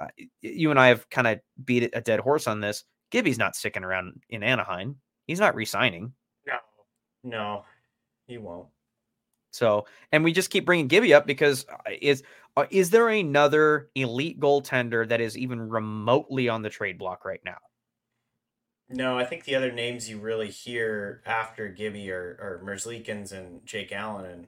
uh, 0.00 0.08
you 0.40 0.70
and 0.70 0.80
I 0.80 0.88
have 0.88 1.08
kind 1.10 1.26
of 1.26 1.40
beat 1.64 1.90
a 1.92 2.00
dead 2.00 2.20
horse 2.20 2.46
on 2.46 2.60
this. 2.60 2.84
Gibby's 3.10 3.38
not 3.38 3.56
sticking 3.56 3.84
around 3.84 4.22
in 4.28 4.42
Anaheim. 4.42 4.96
He's 5.26 5.40
not 5.40 5.54
re-signing. 5.54 6.12
No, 6.46 6.56
no, 7.22 7.64
he 8.26 8.38
won't. 8.38 8.68
So, 9.50 9.86
and 10.12 10.22
we 10.22 10.32
just 10.32 10.50
keep 10.50 10.66
bringing 10.66 10.86
Gibby 10.86 11.14
up 11.14 11.26
because 11.26 11.66
uh, 11.68 11.90
is 12.00 12.22
uh, 12.56 12.66
is 12.70 12.90
there 12.90 13.08
another 13.08 13.90
elite 13.94 14.38
goaltender 14.38 15.08
that 15.08 15.20
is 15.20 15.36
even 15.36 15.68
remotely 15.68 16.48
on 16.48 16.62
the 16.62 16.68
trade 16.68 16.98
block 16.98 17.24
right 17.24 17.40
now? 17.44 17.56
No, 18.88 19.18
I 19.18 19.24
think 19.24 19.44
the 19.44 19.54
other 19.54 19.72
names 19.72 20.08
you 20.08 20.18
really 20.18 20.48
hear 20.48 21.22
after 21.26 21.68
Gibby 21.68 22.10
are, 22.10 22.36
are 22.40 22.62
Merzlikins 22.64 23.32
and 23.32 23.64
Jake 23.66 23.92
Allen, 23.92 24.26
and 24.26 24.46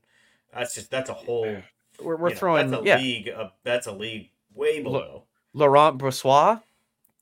that's 0.55 0.75
just 0.75 0.91
that's 0.91 1.11
a 1.11 1.15
whole. 1.15 1.63
We're, 2.03 2.17
we're 2.17 2.29
you 2.29 2.35
know, 2.35 2.39
throwing 2.39 2.71
that's 2.71 2.83
a 2.83 2.87
yeah, 2.87 2.97
league. 2.99 3.29
Uh, 3.29 3.49
that's 3.65 3.87
a 3.87 3.93
league 3.93 4.31
way 4.55 4.83
below. 4.83 5.25
Laurent 5.53 5.99
Brossoit. 5.99 6.63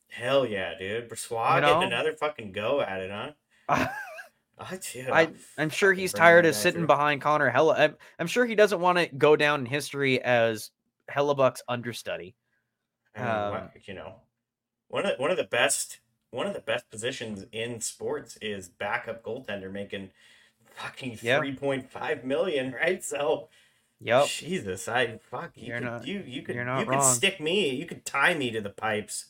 Hell 0.09 0.47
yeah, 0.47 0.77
dude! 0.79 1.09
Brossoit 1.09 1.57
You 1.57 1.61
know? 1.63 1.75
getting 1.75 1.93
another 1.93 2.13
fucking 2.15 2.53
go 2.53 2.81
at 2.81 3.01
it, 3.01 3.11
huh? 3.69 3.89
Oh, 4.59 4.79
dude, 4.93 5.11
I, 5.11 5.21
I'll 5.23 5.29
I'm 5.59 5.69
sure 5.69 5.93
he's 5.93 6.15
tired 6.15 6.47
of 6.47 6.55
sitting 6.55 6.81
through. 6.81 6.87
behind 6.87 7.21
Connor 7.21 7.51
Hella. 7.51 7.75
I'm, 7.77 7.97
I'm 8.19 8.27
sure 8.27 8.47
he 8.47 8.55
doesn't 8.55 8.81
want 8.81 8.97
to 8.97 9.07
go 9.07 9.37
down 9.37 9.61
in 9.61 9.67
history 9.67 10.23
as 10.23 10.71
Hellebuyck's 11.11 11.63
understudy. 11.69 12.35
I 13.15 13.21
um, 13.23 13.69
you 13.85 13.93
know, 13.93 14.15
one 14.89 15.05
of 15.05 15.19
one 15.19 15.31
of 15.31 15.37
the 15.37 15.45
best 15.45 16.01
one 16.31 16.47
of 16.47 16.55
the 16.55 16.61
best 16.61 16.89
positions 16.91 17.45
in 17.53 17.81
sports 17.83 18.39
is 18.41 18.69
backup 18.69 19.23
goaltender 19.23 19.71
making 19.71 20.11
fucking 20.75 21.19
Yeah. 21.21 21.39
three 21.39 21.55
point 21.55 21.91
five 21.91 22.25
million, 22.25 22.73
right? 22.73 23.05
So 23.05 23.49
Yep. 24.01 24.27
Jesus, 24.27 24.89
I 24.89 25.19
fuck 25.19 25.53
you. 25.55 25.69
You're 25.69 25.79
could, 25.79 25.85
not- 25.85 26.07
you 26.07 26.23
you 26.27 26.43
could 26.43 26.57
you 26.57 26.87
could 26.87 27.03
stick 27.03 27.41
me, 27.41 27.71
you 27.75 27.87
could 27.87 28.05
tie 28.05 28.35
me 28.35 28.51
to 28.51 28.61
the 28.61 28.71
pipes 28.71 29.27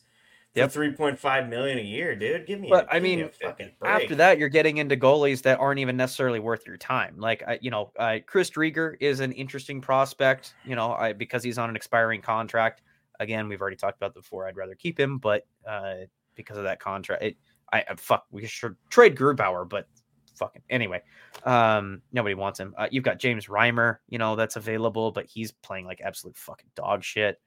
Yep. 0.56 0.72
three 0.72 0.92
point 0.92 1.18
five 1.18 1.48
million 1.48 1.78
a 1.78 1.82
year, 1.82 2.16
dude. 2.16 2.46
Give 2.46 2.58
me. 2.58 2.70
But, 2.70 2.86
a, 2.86 2.94
I 2.94 3.00
me 3.00 3.16
mean, 3.16 3.24
a 3.26 3.28
fucking 3.28 3.72
break. 3.78 3.92
After 3.92 4.14
that, 4.14 4.38
you're 4.38 4.48
getting 4.48 4.78
into 4.78 4.96
goalies 4.96 5.42
that 5.42 5.60
aren't 5.60 5.80
even 5.80 5.98
necessarily 5.98 6.40
worth 6.40 6.66
your 6.66 6.78
time. 6.78 7.16
Like, 7.18 7.42
I, 7.46 7.58
you 7.60 7.70
know, 7.70 7.92
uh, 7.98 8.18
Chris 8.26 8.48
Driedger 8.48 8.94
is 8.98 9.20
an 9.20 9.32
interesting 9.32 9.82
prospect. 9.82 10.54
You 10.64 10.74
know, 10.74 10.92
I, 10.92 11.12
because 11.12 11.42
he's 11.42 11.58
on 11.58 11.68
an 11.68 11.76
expiring 11.76 12.22
contract. 12.22 12.82
Again, 13.20 13.48
we've 13.48 13.60
already 13.60 13.76
talked 13.76 13.98
about 13.98 14.14
before. 14.14 14.48
I'd 14.48 14.56
rather 14.56 14.74
keep 14.74 14.98
him, 14.98 15.18
but 15.18 15.46
uh, 15.68 15.94
because 16.36 16.56
of 16.56 16.64
that 16.64 16.80
contract, 16.80 17.22
it, 17.22 17.36
I, 17.70 17.84
I 17.90 17.94
fuck. 17.96 18.24
We 18.30 18.46
should 18.46 18.76
trade 18.88 19.14
Grubauer, 19.14 19.68
but 19.68 19.88
fucking 20.36 20.62
anyway. 20.70 21.02
Um, 21.44 22.02
nobody 22.12 22.34
wants 22.34 22.60
him. 22.60 22.74
Uh, 22.78 22.88
you've 22.90 23.04
got 23.04 23.18
James 23.18 23.46
Reimer, 23.46 23.98
you 24.08 24.18
know, 24.18 24.36
that's 24.36 24.56
available, 24.56 25.10
but 25.12 25.26
he's 25.26 25.52
playing 25.52 25.86
like 25.86 26.00
absolute 26.00 26.36
fucking 26.36 26.70
dog 26.76 27.02
shit. 27.02 27.40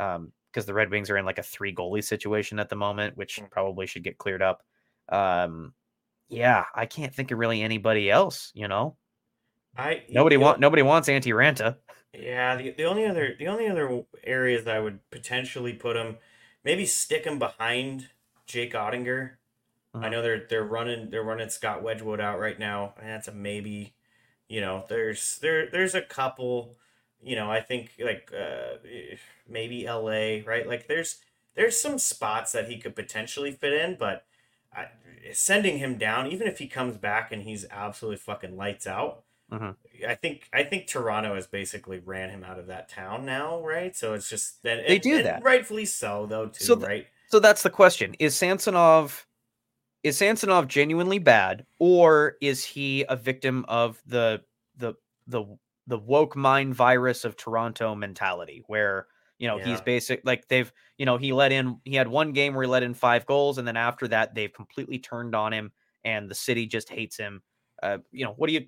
Um, 0.00 0.32
because 0.50 0.64
the 0.64 0.72
Red 0.74 0.90
Wings 0.90 1.10
are 1.10 1.18
in 1.18 1.26
like 1.26 1.38
a 1.38 1.42
three 1.42 1.74
goalie 1.74 2.02
situation 2.02 2.58
at 2.58 2.70
the 2.70 2.76
moment, 2.76 3.16
which 3.16 3.38
Mm. 3.38 3.50
probably 3.50 3.86
should 3.86 4.02
get 4.02 4.16
cleared 4.16 4.40
up. 4.42 4.62
Um, 5.10 5.74
yeah, 6.28 6.64
I 6.74 6.86
can't 6.86 7.14
think 7.14 7.30
of 7.30 7.38
really 7.38 7.62
anybody 7.62 8.10
else. 8.10 8.50
You 8.54 8.66
know, 8.68 8.96
I 9.76 10.04
nobody 10.08 10.34
you 10.34 10.40
know- 10.40 10.46
want 10.46 10.60
nobody 10.60 10.82
wants 10.82 11.08
Antti 11.08 11.34
Raanta. 11.34 11.76
Yeah, 12.14 12.56
the, 12.56 12.70
the 12.70 12.84
only 12.84 13.04
other 13.06 13.34
the 13.38 13.48
only 13.48 13.68
other 13.68 14.02
areas 14.24 14.66
I 14.66 14.78
would 14.78 15.00
potentially 15.10 15.74
put 15.74 15.96
him, 15.96 16.16
maybe 16.64 16.86
stick 16.86 17.24
him 17.24 17.38
behind 17.38 18.08
Jake 18.46 18.72
Oettinger. 18.72 19.37
I 19.94 19.98
Mhm. 19.98 20.10
know 20.10 20.22
they're 20.22 20.46
they're 20.48 20.64
running 20.64 21.10
they're 21.10 21.22
running 21.22 21.48
Scott 21.48 21.82
Wedgewood 21.82 22.20
out 22.20 22.38
right 22.38 22.58
now, 22.58 22.94
and 23.00 23.08
that's 23.08 23.28
a 23.28 23.32
maybe. 23.32 23.94
You 24.48 24.60
know, 24.62 24.86
there's 24.88 25.38
there 25.40 25.68
there's 25.70 25.94
a 25.94 26.02
couple. 26.02 26.76
You 27.22 27.36
know, 27.36 27.50
I 27.50 27.60
think 27.60 27.92
like 27.98 28.32
uh, 28.32 28.76
maybe 29.48 29.86
L.A. 29.86 30.42
Right, 30.42 30.66
like 30.66 30.86
there's 30.86 31.18
there's 31.54 31.78
some 31.80 31.98
spots 31.98 32.52
that 32.52 32.68
he 32.68 32.78
could 32.78 32.94
potentially 32.94 33.50
fit 33.52 33.72
in, 33.72 33.96
but 33.96 34.24
I, 34.74 34.86
sending 35.32 35.78
him 35.78 35.98
down, 35.98 36.28
even 36.28 36.46
if 36.46 36.58
he 36.58 36.66
comes 36.68 36.96
back 36.96 37.32
and 37.32 37.42
he's 37.42 37.66
absolutely 37.70 38.18
fucking 38.18 38.56
lights 38.56 38.86
out. 38.86 39.24
Mhm. 39.52 39.76
I 40.06 40.14
think 40.14 40.48
I 40.52 40.62
think 40.62 40.86
Toronto 40.86 41.34
has 41.34 41.46
basically 41.46 41.98
ran 41.98 42.30
him 42.30 42.44
out 42.44 42.58
of 42.58 42.66
that 42.68 42.88
town 42.88 43.26
now, 43.26 43.60
right? 43.62 43.94
So 43.96 44.14
it's 44.14 44.30
just 44.30 44.62
that 44.62 44.86
They 44.86 44.94
and- 44.94 45.02
do 45.02 45.22
that. 45.24 45.42
rightfully 45.42 45.84
so, 45.86 46.26
though. 46.26 46.46
Too 46.48 46.64
So 46.64 46.74
the- 46.74 46.86
right? 46.86 47.06
So 47.28 47.38
that's 47.40 47.62
the 47.62 47.70
question: 47.70 48.14
Is 48.18 48.34
Samsonov 48.36 49.26
is 50.02 50.16
Samsonov 50.16 50.68
genuinely 50.68 51.18
bad, 51.18 51.66
or 51.78 52.36
is 52.40 52.64
he 52.64 53.04
a 53.08 53.16
victim 53.16 53.64
of 53.68 54.00
the 54.06 54.42
the 54.76 54.94
the 55.26 55.44
the 55.86 55.98
woke 55.98 56.36
mind 56.36 56.74
virus 56.74 57.24
of 57.24 57.36
Toronto 57.36 57.94
mentality, 57.94 58.62
where 58.66 59.06
you 59.38 59.48
know 59.48 59.58
he's 59.58 59.80
basic 59.80 60.20
like 60.24 60.46
they've 60.48 60.72
you 60.98 61.06
know 61.06 61.16
he 61.16 61.32
let 61.32 61.52
in 61.52 61.80
he 61.84 61.94
had 61.94 62.08
one 62.08 62.32
game 62.32 62.54
where 62.54 62.64
he 62.64 62.68
let 62.68 62.82
in 62.82 62.94
five 62.94 63.26
goals, 63.26 63.58
and 63.58 63.66
then 63.66 63.76
after 63.76 64.06
that 64.08 64.34
they've 64.34 64.52
completely 64.52 64.98
turned 64.98 65.34
on 65.34 65.52
him, 65.52 65.72
and 66.04 66.28
the 66.28 66.34
city 66.34 66.66
just 66.66 66.88
hates 66.88 67.16
him. 67.16 67.42
Uh, 67.82 67.98
you 68.12 68.24
know, 68.24 68.34
what 68.36 68.48
do 68.48 68.54
you? 68.54 68.66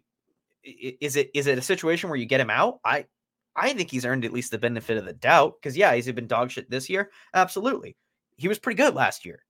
Is 0.62 1.16
it 1.16 1.30
is 1.34 1.46
it 1.46 1.58
a 1.58 1.62
situation 1.62 2.10
where 2.10 2.18
you 2.18 2.26
get 2.26 2.40
him 2.40 2.50
out? 2.50 2.80
I 2.84 3.06
I 3.54 3.72
think 3.72 3.90
he's 3.90 4.04
earned 4.04 4.24
at 4.24 4.32
least 4.32 4.50
the 4.50 4.58
benefit 4.58 4.96
of 4.96 5.04
the 5.04 5.12
doubt 5.12 5.54
because 5.60 5.76
yeah, 5.76 5.94
he's 5.94 6.06
he 6.06 6.12
been 6.12 6.26
dog 6.26 6.50
shit 6.50 6.70
this 6.70 6.90
year? 6.90 7.10
Absolutely, 7.34 7.96
he 8.36 8.48
was 8.48 8.58
pretty 8.58 8.76
good 8.76 8.94
last 8.94 9.24
year. 9.24 9.44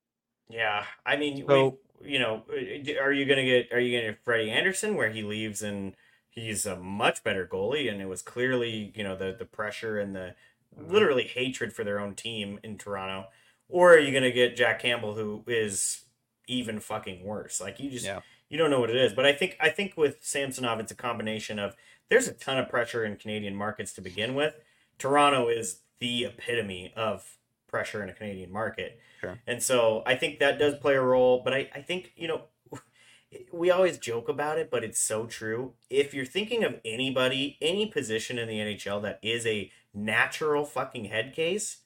Yeah, 0.51 0.85
I 1.06 1.16
mean, 1.16 1.47
So- 1.47 1.78
we, 2.01 2.12
you 2.12 2.18
know, 2.18 2.44
uh, 2.51 3.01
are 3.02 3.12
you 3.12 3.24
gonna 3.27 3.44
get 3.44 3.72
are 3.72 3.81
you 3.81 3.97
gonna 3.98 4.12
get 4.12 4.24
Freddie 4.24 4.51
Andersen 4.51 4.94
where 4.97 5.10
he 5.10 5.22
leaves 5.22 5.62
and 5.62 5.94
he's 6.28 6.66
a 6.66 6.77
much 6.77 7.22
better 7.22 7.47
goalie, 7.47 7.90
and 7.90 8.01
it 8.01 8.06
was 8.06 8.22
clearly 8.22 8.93
you 8.94 9.05
know 9.05 9.16
the 9.16 9.32
the 9.39 9.44
pressure 9.47 9.98
and 9.98 10.14
the 10.14 10.35
Mm-hmm. 10.78 10.93
literally 10.93 11.24
hatred 11.24 11.72
for 11.72 11.82
their 11.82 11.98
own 11.98 12.14
team 12.14 12.60
in 12.62 12.78
Toronto, 12.78 13.27
or 13.68 13.93
are 13.94 13.98
you 13.98 14.12
gonna 14.12 14.31
get 14.31 14.55
Jack 14.55 14.78
Campbell 14.78 15.14
who 15.16 15.43
is 15.48 16.05
even 16.47 16.78
fucking 16.78 17.24
worse? 17.24 17.60
Like 17.60 17.81
you 17.81 17.90
just 17.90 18.06
Yeah. 18.06 18.20
you 18.48 18.56
don't 18.56 18.70
know 18.70 18.78
what 18.78 18.89
it 18.89 18.94
is. 18.94 19.12
But 19.12 19.27
I 19.27 19.32
think 19.32 19.56
I 19.59 19.68
think 19.68 19.97
with 19.97 20.18
Samsonov, 20.22 20.78
it's 20.78 20.93
a 20.93 20.94
combination 20.94 21.59
of 21.59 21.74
there's 22.09 22.28
a 22.28 22.32
ton 22.32 22.56
of 22.56 22.68
pressure 22.68 23.05
in 23.05 23.16
Canadian 23.16 23.56
markets 23.56 23.93
to 23.94 24.01
begin 24.01 24.36
with. 24.36 24.55
Toronto 24.97 25.48
is 25.48 25.82
the 25.98 26.24
epitome 26.27 26.93
of 26.94 27.36
pressure 27.70 28.02
in 28.02 28.09
a 28.09 28.12
Canadian 28.12 28.52
market. 28.52 28.98
Sure. 29.20 29.38
And 29.47 29.62
so 29.62 30.02
I 30.06 30.16
think 30.16 30.38
that 30.38 30.59
does 30.59 30.74
play 30.74 30.94
a 30.94 31.01
role. 31.01 31.42
But 31.44 31.55
I, 31.55 31.70
I 31.74 31.80
think, 31.80 32.12
you 32.16 32.28
know, 32.28 32.42
we 33.52 33.70
always 33.70 33.98
joke 33.98 34.28
about 34.28 34.59
it, 34.59 34.70
but 34.70 34.84
it's 34.84 35.01
so 35.01 35.26
true. 35.26 35.74
If 35.88 36.12
you're 36.12 36.24
thinking 36.24 36.64
of 36.64 36.80
anybody, 36.84 37.56
any 37.60 37.86
position 37.86 38.38
in 38.38 38.48
the 38.48 38.59
NHL 38.59 39.02
that 39.02 39.20
is 39.22 39.47
a 39.47 39.70
natural 39.94 40.64
fucking 40.64 41.06
head 41.06 41.32
case, 41.34 41.78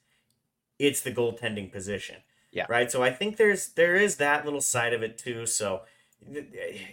it's 0.79 1.01
the 1.01 1.11
goaltending 1.11 1.71
position. 1.71 2.17
Yeah. 2.51 2.65
Right. 2.69 2.89
So 2.89 3.03
I 3.03 3.11
think 3.11 3.37
there's 3.37 3.69
there 3.69 3.95
is 3.95 4.15
that 4.15 4.45
little 4.45 4.61
side 4.61 4.93
of 4.93 5.03
it 5.03 5.17
too. 5.17 5.45
So 5.45 5.81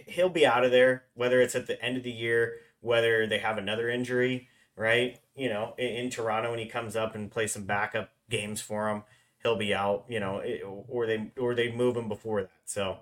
he'll 0.07 0.29
be 0.29 0.45
out 0.45 0.65
of 0.65 0.71
there, 0.71 1.05
whether 1.13 1.41
it's 1.41 1.55
at 1.55 1.67
the 1.67 1.81
end 1.81 1.97
of 1.97 2.03
the 2.03 2.11
year, 2.11 2.55
whether 2.81 3.25
they 3.25 3.39
have 3.39 3.57
another 3.57 3.89
injury, 3.89 4.49
right? 4.75 5.19
You 5.35 5.49
know, 5.49 5.73
in, 5.77 5.87
in 5.87 6.09
Toronto 6.09 6.49
when 6.49 6.59
he 6.59 6.65
comes 6.65 6.97
up 6.97 7.15
and 7.15 7.31
plays 7.31 7.53
some 7.53 7.63
backup 7.63 8.09
games 8.29 8.61
for 8.61 8.89
him, 8.89 9.03
he'll 9.41 9.57
be 9.57 9.73
out. 9.73 10.05
You 10.07 10.19
know, 10.19 10.41
or 10.87 11.05
they 11.05 11.31
or 11.39 11.55
they 11.55 11.71
move 11.71 11.97
him 11.97 12.07
before 12.07 12.41
that. 12.41 12.51
So 12.65 12.97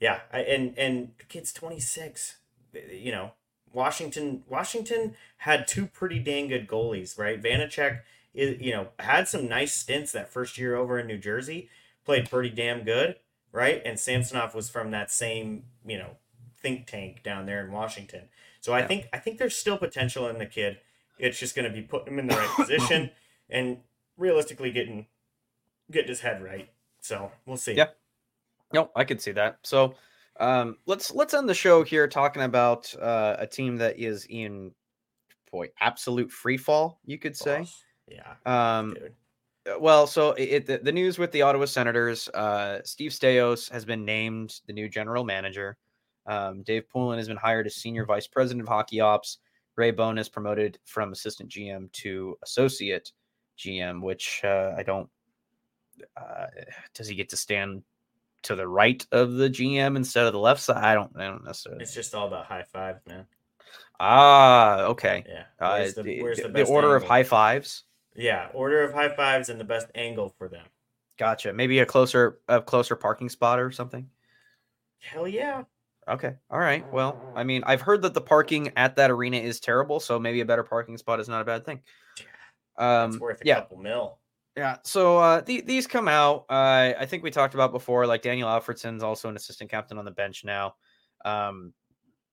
yeah, 0.00 0.20
I, 0.32 0.40
and 0.40 0.76
and 0.78 1.10
the 1.18 1.24
kid's 1.24 1.52
twenty 1.52 1.80
six. 1.80 2.38
You 2.74 3.12
know, 3.12 3.32
Washington 3.72 4.42
Washington 4.48 5.14
had 5.38 5.66
two 5.66 5.86
pretty 5.86 6.18
dang 6.18 6.48
good 6.48 6.68
goalies, 6.68 7.18
right? 7.18 7.42
Vanecek 7.42 8.00
is 8.34 8.60
you 8.60 8.72
know 8.72 8.88
had 8.98 9.26
some 9.28 9.48
nice 9.48 9.74
stints 9.74 10.12
that 10.12 10.32
first 10.32 10.58
year 10.58 10.76
over 10.76 10.98
in 10.98 11.06
New 11.06 11.18
Jersey, 11.18 11.68
played 12.04 12.30
pretty 12.30 12.50
damn 12.50 12.84
good, 12.84 13.16
right? 13.52 13.82
And 13.84 13.98
Samsonov 13.98 14.54
was 14.54 14.68
from 14.68 14.90
that 14.92 15.10
same 15.10 15.64
you 15.86 15.98
know 15.98 16.16
think 16.60 16.86
tank 16.86 17.22
down 17.22 17.46
there 17.46 17.64
in 17.64 17.72
Washington. 17.72 18.28
So 18.60 18.72
I 18.72 18.80
Yeah. 18.80 18.86
think 18.88 19.08
I 19.12 19.18
think 19.18 19.38
there's 19.38 19.56
still 19.56 19.78
potential 19.78 20.28
in 20.28 20.38
the 20.38 20.46
kid. 20.46 20.78
It's 21.18 21.38
just 21.38 21.56
going 21.56 21.68
to 21.68 21.74
be 21.74 21.82
putting 21.82 22.12
him 22.12 22.18
in 22.20 22.26
the 22.28 22.36
right 22.36 22.50
position 22.56 23.10
and 23.50 23.78
realistically 24.18 24.70
getting 24.70 25.06
getting 25.90 26.08
his 26.08 26.20
head 26.20 26.42
right. 26.42 26.68
So 27.00 27.32
we'll 27.46 27.56
see. 27.56 27.72
Yeah. 27.74 27.88
No, 28.74 28.90
I 28.94 29.04
could 29.04 29.20
see 29.22 29.32
that. 29.32 29.58
So 29.62 29.94
um, 30.38 30.76
let's 30.86 31.12
let's 31.14 31.32
end 31.32 31.48
the 31.48 31.54
show 31.54 31.82
here 31.82 32.06
talking 32.06 32.42
about 32.42 32.92
uh, 33.00 33.36
a 33.38 33.46
team 33.46 33.76
that 33.78 33.98
is 33.98 34.26
in 34.28 34.72
boy 35.50 35.68
absolute 35.80 36.30
free 36.30 36.58
fall, 36.58 37.00
you 37.06 37.18
could 37.18 37.34
say. 37.36 37.64
Yeah. 38.06 38.34
Um, 38.44 38.94
dude. 38.94 39.12
uh, 39.74 39.78
well, 39.78 40.06
so 40.06 40.32
it, 40.32 40.42
it- 40.42 40.66
the, 40.66 40.78
the 40.78 40.92
news 40.92 41.18
with 41.18 41.32
the 41.32 41.42
Ottawa 41.42 41.64
Senators, 41.64 42.28
uh, 42.30 42.80
Steve 42.84 43.12
Staios 43.12 43.70
has 43.70 43.84
been 43.86 44.04
named 44.04 44.60
the 44.66 44.72
new 44.74 44.88
general 44.88 45.24
manager. 45.24 45.76
Um, 46.26 46.62
Dave 46.62 46.88
Poulin 46.90 47.16
has 47.18 47.28
been 47.28 47.38
hired 47.38 47.66
as 47.66 47.76
senior 47.76 48.04
vice 48.04 48.26
president 48.26 48.62
of 48.62 48.68
hockey 48.68 49.00
ops. 49.00 49.38
Ray 49.76 49.90
Bone 49.92 50.18
is 50.18 50.28
promoted 50.28 50.78
from 50.84 51.12
assistant 51.12 51.50
GM 51.50 51.90
to 51.92 52.36
associate 52.42 53.12
GM, 53.58 54.00
which 54.02 54.40
uh, 54.44 54.74
I 54.76 54.82
don't. 54.82 55.08
Uh, 56.16 56.46
does 56.94 57.08
he 57.08 57.14
get 57.14 57.30
to 57.30 57.36
stand 57.36 57.82
to 58.42 58.54
the 58.54 58.68
right 58.68 59.04
of 59.10 59.32
the 59.32 59.50
GM 59.50 59.96
instead 59.96 60.26
of 60.26 60.32
the 60.32 60.38
left 60.38 60.60
side? 60.60 60.82
I 60.82 60.94
don't. 60.94 61.10
I 61.16 61.24
don't 61.26 61.44
necessarily. 61.44 61.82
It's 61.82 61.94
just 61.94 62.14
all 62.14 62.26
about 62.28 62.46
high 62.46 62.64
fives, 62.72 63.00
man. 63.06 63.26
Ah, 64.00 64.82
okay. 64.84 65.24
Yeah. 65.28 65.42
Uh, 65.60 65.78
Where's 65.78 65.94
the, 65.94 66.22
where's 66.22 66.38
the- 66.38 66.48
the 66.48 66.64
order 66.64 66.94
of 66.94 67.02
high 67.04 67.24
fives. 67.24 67.84
Yeah, 68.14 68.48
order 68.52 68.82
of 68.82 68.92
high 68.92 69.14
fives 69.14 69.48
and 69.48 69.60
the 69.60 69.64
best 69.64 69.86
angle 69.94 70.34
for 70.38 70.48
them. 70.48 70.64
Gotcha. 71.18 71.52
Maybe 71.52 71.78
a 71.80 71.86
closer, 71.86 72.40
a 72.48 72.60
closer 72.60 72.96
parking 72.96 73.28
spot 73.28 73.60
or 73.60 73.70
something. 73.70 74.08
Hell 75.00 75.28
yeah. 75.28 75.64
Okay. 76.08 76.34
All 76.50 76.58
right. 76.58 76.90
Well, 76.92 77.20
I 77.36 77.44
mean, 77.44 77.62
I've 77.66 77.80
heard 77.80 78.02
that 78.02 78.14
the 78.14 78.20
parking 78.20 78.72
at 78.76 78.96
that 78.96 79.10
arena 79.10 79.36
is 79.36 79.60
terrible, 79.60 80.00
so 80.00 80.18
maybe 80.18 80.40
a 80.40 80.44
better 80.44 80.64
parking 80.64 80.96
spot 80.96 81.20
is 81.20 81.28
not 81.28 81.42
a 81.42 81.44
bad 81.44 81.64
thing. 81.64 81.80
It's 82.78 83.16
Um, 83.16 83.20
worth 83.20 83.40
a 83.42 83.46
yeah, 83.46 83.56
couple 83.60 83.76
mil. 83.78 84.18
yeah. 84.56 84.78
So 84.84 85.18
uh, 85.18 85.40
the, 85.42 85.60
these 85.60 85.86
come 85.86 86.08
out. 86.08 86.46
Uh, 86.48 86.94
I 86.98 87.06
think 87.06 87.22
we 87.22 87.30
talked 87.30 87.54
about 87.54 87.72
before. 87.72 88.06
Like 88.06 88.22
Daniel 88.22 88.48
Alfredsson's 88.48 89.02
also 89.02 89.28
an 89.28 89.36
assistant 89.36 89.70
captain 89.70 89.98
on 89.98 90.04
the 90.04 90.10
bench 90.10 90.44
now. 90.44 90.74
Um, 91.24 91.74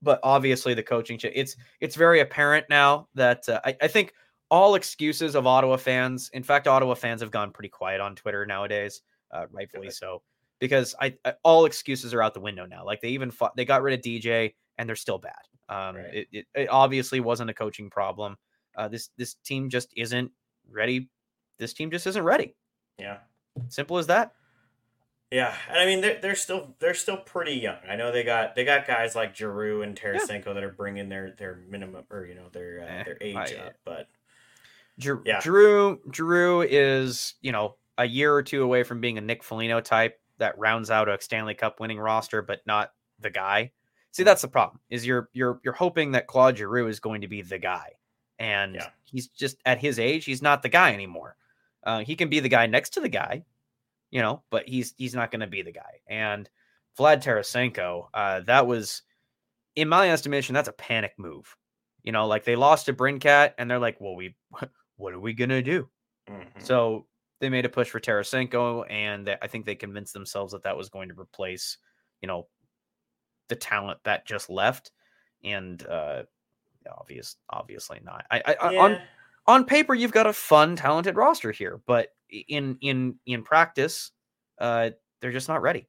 but 0.02 0.20
obviously 0.24 0.74
the 0.74 0.84
coaching, 0.84 1.20
it's 1.24 1.56
it's 1.80 1.96
very 1.96 2.20
apparent 2.20 2.68
now 2.70 3.10
that 3.16 3.48
uh, 3.50 3.62
I, 3.66 3.76
I 3.82 3.88
think 3.88 4.14
all 4.52 4.76
excuses 4.76 5.36
of 5.36 5.48
Ottawa 5.48 5.78
fans. 5.78 6.30
In 6.34 6.44
fact, 6.44 6.68
Ottawa 6.68 6.94
fans 6.94 7.22
have 7.22 7.32
gone 7.32 7.52
pretty 7.52 7.70
quiet 7.70 8.02
on 8.02 8.16
Twitter 8.16 8.46
nowadays, 8.46 9.02
uh, 9.32 9.48
rightfully 9.52 9.90
so, 9.90 10.22
because 10.60 10.94
I, 11.02 11.18
I 11.26 11.34
all 11.44 11.66
excuses 11.66 12.14
are 12.14 12.22
out 12.22 12.34
the 12.36 12.40
window 12.42 12.66
now. 12.66 12.86
Like 12.86 13.02
they 13.02 13.10
even 13.10 13.32
fought, 13.32 13.56
they 13.56 13.66
got 13.66 13.82
rid 13.82 13.98
of 13.98 14.02
DJ 14.04 14.56
and 14.78 14.88
they're 14.88 14.96
still 14.96 15.18
bad. 15.18 15.34
Um, 15.70 15.96
Right. 15.96 16.14
it, 16.14 16.28
it, 16.32 16.48
it 16.54 16.70
obviously 16.70 17.20
wasn't 17.20 17.50
a 17.50 17.54
coaching 17.54 17.90
problem. 17.90 18.38
Uh, 18.78 18.88
this 18.88 19.10
this 19.18 19.34
team 19.36 19.70
just 19.70 19.92
isn't 19.96 20.32
ready. 20.70 21.10
This 21.58 21.74
team 21.74 21.92
just 21.92 22.06
isn't 22.08 22.24
ready. 22.24 22.56
Yeah. 23.00 23.18
Simple 23.70 23.98
as 23.98 24.08
that. 24.08 24.34
Yeah, 25.32 25.54
and 25.70 25.80
I 25.80 25.86
mean 25.86 26.02
they're, 26.02 26.20
they're 26.22 26.36
still 26.36 26.76
they're 26.80 26.94
still 26.94 27.18
pretty 27.18 27.54
young. 27.54 27.78
I 27.90 27.96
know 27.96 28.12
they 28.12 28.24
got 28.24 28.56
they 28.56 28.64
got 28.64 28.86
guys 28.88 29.16
like 29.16 29.36
Giroux 29.36 29.82
and 29.82 30.00
Tarasenko 30.00 30.54
that 30.54 30.64
are 30.64 30.72
bringing 30.72 31.10
their 31.10 31.32
their 31.38 31.62
minimum 31.68 32.04
or 32.12 32.26
you 32.26 32.36
know 32.36 32.48
their 32.52 32.82
uh, 32.82 32.86
Eh, 32.86 33.04
their 33.04 33.18
age 33.22 33.36
I- 33.36 33.68
up, 33.68 33.74
but 33.84 34.08
Yeah. 34.98 35.40
Drew 35.42 36.00
Drew 36.10 36.62
is 36.62 37.34
you 37.42 37.52
know 37.52 37.76
a 37.98 38.06
year 38.06 38.34
or 38.34 38.44
two 38.44 38.62
away 38.64 38.84
from 38.84 39.02
being 39.02 39.18
a 39.18 39.22
Nick 39.22 39.44
Foligno 39.44 39.82
type 39.82 40.20
that 40.38 40.58
rounds 40.58 40.92
out 40.92 41.10
a 41.10 41.20
Stanley 41.22 41.54
Cup 41.56 41.80
winning 41.80 41.98
roster, 42.00 42.42
but 42.42 42.60
not 42.68 42.92
the 43.20 43.30
guy. 43.30 43.72
See, 44.12 44.24
that's 44.24 44.42
the 44.44 44.48
problem. 44.48 44.80
Is 44.90 45.06
you're 45.06 45.30
you're 45.34 45.60
you're 45.64 45.74
hoping 45.74 46.12
that 46.12 46.28
Claude 46.28 46.58
Giroux 46.58 46.88
is 46.88 47.00
going 47.00 47.22
to 47.22 47.28
be 47.28 47.42
the 47.42 47.58
guy, 47.58 47.90
and 48.40 48.76
Yeah. 48.76 48.90
he's 49.06 49.28
just 49.30 49.58
at 49.66 49.80
his 49.80 50.00
age, 50.00 50.26
he's 50.26 50.42
not 50.42 50.62
the 50.62 50.70
guy 50.70 50.94
anymore. 50.94 51.36
Uh, 51.84 52.00
he 52.00 52.16
can 52.16 52.30
be 52.30 52.40
the 52.40 52.50
guy 52.50 52.66
next 52.68 52.92
to 52.92 53.00
the 53.00 53.10
guy, 53.10 53.44
you 54.12 54.22
know, 54.22 54.44
but 54.50 54.68
he's 54.68 54.94
he's 54.98 55.14
not 55.16 55.32
going 55.32 55.42
to 55.42 55.48
be 55.48 55.62
the 55.62 55.72
guy. 55.72 56.02
And 56.08 56.50
Vlad 56.98 57.24
Tarasenko, 57.24 58.08
uh, 58.14 58.40
that 58.42 58.66
was, 58.68 59.02
in 59.76 59.88
my 59.90 60.10
estimation, 60.10 60.54
that's 60.54 60.70
a 60.70 60.74
panic 60.74 61.14
move. 61.18 61.56
You 62.04 62.12
know, 62.12 62.26
like 62.28 62.44
they 62.44 62.56
lost 62.56 62.86
to 62.86 62.94
Brincat, 62.94 63.54
and 63.58 63.70
they're 63.70 63.80
like, 63.80 64.00
"Well, 64.00 64.16
we, 64.16 64.36
what 64.98 65.14
are 65.14 65.20
we 65.20 65.34
gonna 65.34 65.62
do?" 65.62 65.90
Mhm. 66.30 66.62
So 66.62 67.08
they 67.40 67.50
made 67.50 67.66
a 67.66 67.70
push 67.70 67.90
for 67.90 68.00
Tarasenko, 68.00 68.86
and 68.90 69.28
they- 69.28 69.38
I 69.42 69.48
think 69.48 69.66
they 69.66 69.76
convinced 69.76 70.14
themselves 70.14 70.54
that 70.54 70.64
that 70.64 70.78
was 70.78 70.90
going 70.90 71.10
to 71.10 71.20
replace, 71.20 71.78
you 72.22 72.28
know, 72.28 72.48
the 73.50 73.56
talent 73.56 74.00
that 74.06 74.26
just 74.26 74.50
left. 74.50 74.92
And 75.44 75.86
uh, 75.86 76.24
obvious, 76.92 77.38
obviously 77.50 78.00
not. 78.04 78.26
I, 78.32 78.42
I 78.46 78.56
I- 78.60 78.74
on 78.78 79.02
on 79.48 79.66
paper 79.66 79.94
you've 79.94 80.12
got 80.12 80.28
a 80.28 80.34
fun, 80.34 80.76
talented 80.76 81.16
roster 81.16 81.52
here, 81.52 81.82
but 81.86 82.10
in 82.30 82.78
in 82.82 83.20
in 83.26 83.44
practice, 83.44 84.12
uh, 84.60 84.92
they're 85.22 85.32
just 85.32 85.48
not 85.48 85.62
ready. 85.62 85.88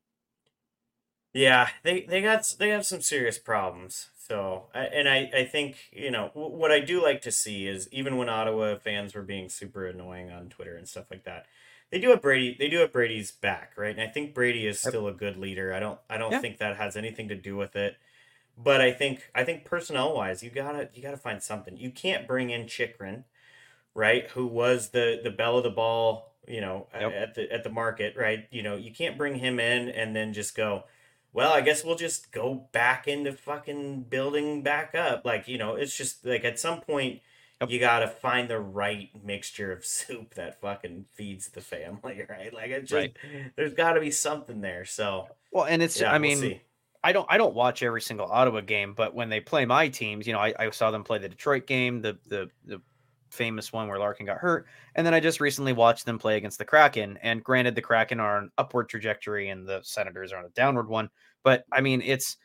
Yeah, 1.33 1.69
they 1.83 2.03
they 2.03 2.23
got 2.23 2.55
they 2.59 2.71
have 2.71 2.87
some 2.87 3.03
serious 3.03 3.39
problems. 3.39 4.11
So, 4.17 4.69
and 4.75 5.09
I 5.09 5.31
I 5.35 5.45
think 5.45 5.89
you 5.93 6.11
know 6.11 6.31
what 6.35 6.73
I 6.73 6.81
do 6.81 7.03
like 7.03 7.21
to 7.23 7.33
see 7.33 7.67
is 7.67 7.89
even 7.93 8.17
when 8.17 8.29
Ottawa 8.29 8.77
fans 8.79 9.15
were 9.15 9.23
being 9.23 9.49
super 9.49 9.87
annoying 9.87 10.31
on 10.31 10.49
Twitter 10.49 10.77
and 10.77 10.89
stuff 10.89 11.11
like 11.11 11.25
that, 11.25 11.47
they 11.91 11.99
do 12.01 12.11
have 12.11 12.23
Brady. 12.23 12.57
They 12.59 12.69
do 12.69 12.79
have 12.79 12.93
Brady's 12.93 13.33
back, 13.33 13.73
right? 13.77 13.91
And 13.97 14.01
I 14.01 14.11
think 14.11 14.35
Brady 14.35 14.67
is 14.67 14.81
still 14.81 15.07
a 15.09 15.13
good 15.13 15.37
leader. 15.37 15.75
I 15.75 15.81
don't 15.81 16.01
I 16.09 16.17
don't 16.17 16.33
Yeah. 16.33 16.41
think 16.41 16.59
that 16.59 16.77
has 16.79 16.97
anything 16.97 17.29
to 17.29 17.37
do 17.37 17.57
with 17.57 17.77
it. 17.77 17.97
But 18.57 18.81
I 18.81 18.93
think 18.93 19.31
I 19.35 19.45
think 19.45 19.65
personnel 19.65 20.15
wise, 20.15 20.43
you 20.43 20.51
gotta 20.51 20.89
you 20.95 21.03
gotta 21.03 21.17
find 21.19 21.43
something. 21.43 21.77
You 21.77 21.91
can't 21.91 22.27
bring 22.27 22.51
in 22.51 22.67
Chychrun, 22.67 23.25
right? 23.95 24.29
Who 24.31 24.47
was 24.47 24.91
the 24.91 25.21
the 25.23 25.31
bell 25.31 25.59
of 25.59 25.65
the 25.65 25.71
ball, 25.71 26.35
you 26.49 26.61
know, 26.61 26.89
Yep. 26.99 27.13
at 27.13 27.35
the 27.35 27.53
at 27.53 27.65
the 27.65 27.71
market, 27.71 28.17
right? 28.17 28.47
You 28.51 28.63
know, 28.63 28.77
you 28.77 28.93
can't 28.93 29.19
bring 29.19 29.37
him 29.37 29.61
in 29.61 29.89
and 29.91 30.17
then 30.17 30.33
just 30.33 30.57
go, 30.57 30.85
well, 31.33 31.53
I 31.53 31.61
guess 31.61 31.85
we'll 31.85 31.97
just 31.97 32.33
go 32.33 32.69
back 32.73 33.07
into 33.09 33.33
fucking 33.33 34.05
building 34.05 34.63
back 34.63 34.95
up. 34.95 35.25
Like, 35.27 35.49
you 35.49 35.59
know, 35.59 35.75
it's 35.75 35.97
just 35.97 36.25
like 36.25 36.45
at 36.45 36.59
some 36.59 36.81
point 36.81 37.21
Yep. 37.61 37.71
you 37.71 37.79
gotta 37.81 38.09
find 38.09 38.49
the 38.51 38.61
right 38.61 39.09
mixture 39.25 39.73
of 39.73 39.85
soup 39.85 40.35
that 40.35 40.61
fucking 40.61 41.07
feeds 41.15 41.49
the 41.49 41.61
family, 41.63 42.23
right? 42.29 42.53
Like 42.53 42.71
it 42.71 42.81
just 42.83 42.93
Right. 42.93 43.17
there's 43.57 43.75
gotta 43.75 44.01
be 44.01 44.11
something 44.11 44.61
there. 44.61 44.85
So 44.85 45.29
Well, 45.51 45.65
and 45.65 45.83
it's 45.83 46.01
yeah, 46.01 46.13
I 46.13 46.19
we'll 46.19 46.21
mean 46.21 46.39
see. 46.41 46.61
I 47.07 47.13
don't 47.13 47.27
I 47.31 47.39
don't 47.39 47.55
watch 47.55 47.85
every 47.85 48.03
single 48.03 48.27
Ottawa 48.27 48.63
game, 48.63 48.93
but 48.93 49.15
when 49.15 49.29
they 49.29 49.39
play 49.39 49.65
my 49.65 49.87
teams, 49.87 50.27
you 50.27 50.33
know, 50.33 50.41
I, 50.41 50.53
I 50.59 50.71
saw 50.71 50.91
them 50.91 51.05
play 51.05 51.19
the 51.19 51.29
Detroit 51.29 51.69
game, 51.69 52.03
the 52.03 52.19
the 52.27 52.51
the 52.65 52.83
famous 53.31 53.73
one 53.73 53.87
where 53.87 54.01
Larkin 54.01 54.27
got 54.27 54.39
hurt, 54.39 54.67
and 54.97 55.07
then 55.07 55.15
I 55.15 55.21
just 55.21 55.41
recently 55.41 55.73
watched 55.73 56.05
them 56.05 56.19
play 56.19 56.37
against 56.37 56.59
the 56.59 56.65
Kraken. 56.65 57.17
And 57.23 57.45
granted, 57.45 57.77
the 57.77 57.81
Kraken 57.81 58.19
are 58.19 58.39
on 58.39 58.45
an 58.45 58.51
upward 58.59 58.89
trajectory, 58.89 59.51
and 59.51 59.69
the 59.69 59.83
Senators 59.85 60.33
are 60.33 60.39
on 60.39 60.47
a 60.47 60.49
downward 60.49 60.89
one. 60.89 61.09
But 61.45 61.65
I 61.71 61.81
mean, 61.81 62.03
it's 62.05 62.39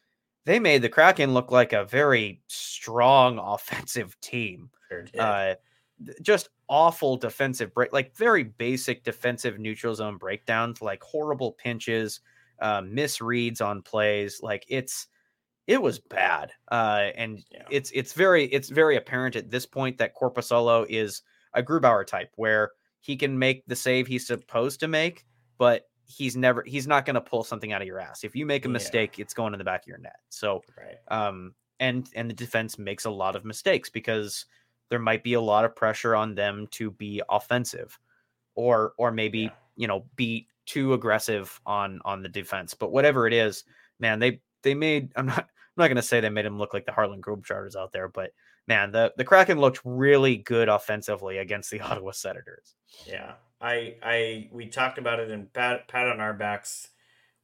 they 0.45 0.59
made 0.59 0.83
the 0.83 0.89
Kraken 0.89 1.33
look 1.33 1.49
like 1.49 1.73
a 1.73 1.85
very 1.85 2.43
strong 2.45 3.39
offensive 3.43 4.15
team. 4.21 4.69
Sure. 4.89 5.05
Uh, 5.17 5.55
just 6.21 6.49
awful 6.69 7.17
defensive 7.17 7.73
break, 7.73 7.93
like 7.93 8.15
very 8.15 8.43
basic 8.43 9.03
defensive 9.03 9.57
neutral 9.57 9.95
zone 9.95 10.17
breakdowns, 10.17 10.83
like 10.83 11.01
horrible 11.01 11.53
pinches, 11.53 12.19
uh, 12.61 12.81
misreads 12.81 13.61
on 13.61 13.81
plays. 13.81 14.39
Like 14.41 14.65
it's 14.69 15.07
it 15.67 15.81
was 15.81 15.99
bad, 15.99 16.51
uh, 16.71 17.09
and 17.15 17.43
Yeah. 17.51 17.63
it's 17.69 17.91
it's 17.93 18.13
very 18.13 18.45
it's 18.45 18.69
very 18.69 18.95
apparent 18.97 19.35
at 19.35 19.49
this 19.51 19.65
point 19.65 19.97
that 19.97 20.15
Korpisalo 20.15 20.85
is 20.89 21.21
a 21.53 21.61
Grubauer 21.63 22.05
type 22.05 22.31
where 22.35 22.71
he 23.01 23.15
can 23.15 23.38
make 23.38 23.65
the 23.67 23.75
save 23.75 24.07
he's 24.07 24.27
supposed 24.27 24.79
to 24.81 24.88
make, 24.88 25.25
but 25.57 25.89
he's 26.05 26.35
never 26.35 26.63
he's 26.63 26.88
not 26.88 27.05
going 27.05 27.13
to 27.15 27.21
pull 27.21 27.43
something 27.43 27.71
out 27.73 27.81
of 27.81 27.88
your 27.88 27.99
ass. 27.99 28.23
If 28.23 28.35
you 28.35 28.45
make 28.45 28.65
a 28.65 28.69
Yeah. 28.69 28.73
mistake, 28.73 29.19
it's 29.19 29.33
going 29.33 29.53
in 29.53 29.57
the 29.59 29.63
back 29.63 29.81
of 29.83 29.88
your 29.88 29.97
net. 29.97 30.19
So 30.29 30.61
right. 30.77 30.97
um, 31.09 31.55
and 31.79 32.07
and 32.15 32.29
the 32.29 32.33
defense 32.33 32.77
makes 32.77 33.05
a 33.05 33.09
lot 33.11 33.35
of 33.35 33.45
mistakes 33.45 33.89
because 33.89 34.45
there 34.89 34.99
might 34.99 35.23
be 35.23 35.33
a 35.33 35.41
lot 35.41 35.63
of 35.65 35.75
pressure 35.75 36.15
on 36.15 36.35
them 36.35 36.67
to 36.71 36.91
be 36.91 37.21
offensive, 37.29 37.97
or 38.55 38.93
or 38.97 39.11
maybe 39.11 39.39
Yeah. 39.39 39.49
you 39.77 39.88
know 39.88 40.05
be 40.15 40.47
too 40.72 40.93
aggressive 40.93 41.60
on 41.65 41.99
on 42.06 42.22
the 42.23 42.30
defense. 42.30 42.73
But 42.73 42.91
whatever 42.91 43.27
it 43.27 43.34
is, 43.34 43.64
man, 43.99 44.19
they 44.19 44.41
they 44.64 44.73
made. 44.73 45.11
I'm 45.15 45.26
not 45.26 45.39
I'm 45.39 45.77
not 45.84 45.88
gonna 45.88 46.02
say 46.02 46.19
they 46.19 46.30
made 46.30 46.45
him 46.45 46.57
look 46.57 46.73
like 46.73 46.85
the 46.85 46.91
Harlem 46.91 47.22
Globetrotters 47.22 47.76
out 47.76 47.91
there, 47.91 48.07
but 48.07 48.31
man, 48.68 48.91
the 48.91 49.14
the 49.18 49.23
Kraken 49.26 49.60
looked 49.60 49.81
really 49.84 50.38
good 50.38 50.69
offensively 50.69 51.38
against 51.38 51.72
the 51.72 51.81
Ottawa 51.81 52.11
Senators. 52.11 52.76
Yeah, 53.06 53.34
I, 53.61 53.95
I, 54.03 54.49
we 54.52 54.68
talked 54.68 54.98
about 54.98 55.19
it 55.19 55.31
in 55.31 55.48
pat, 55.48 55.88
pat 55.88 56.07
on 56.07 56.19
our 56.19 56.34
backs. 56.34 56.89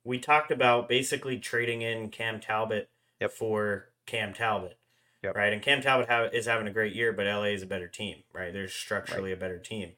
We 0.03 0.19
talked 0.19 0.51
about 0.51 0.89
basically 0.89 1.37
trading 1.39 1.81
in 1.81 2.09
Cam 2.09 2.39
Talbot 2.39 2.89
Yep. 3.21 3.31
for 3.31 3.89
Cam 4.05 4.33
Talbot, 4.33 4.77
Yep. 5.23 5.35
right? 5.35 5.53
And 5.53 5.61
Cam 5.61 5.81
Talbot 5.81 6.07
ha- 6.09 6.29
is 6.33 6.45
having 6.45 6.67
a 6.67 6.71
great 6.71 6.93
year, 6.95 7.11
but 7.13 7.25
LA 7.27 7.45
is 7.55 7.61
a 7.63 7.65
better 7.67 7.87
team, 7.87 8.17
right? 8.33 8.51
They're 8.53 8.67
structurally 8.67 9.31
a 9.31 9.37
better 9.37 9.57
team. 9.59 9.93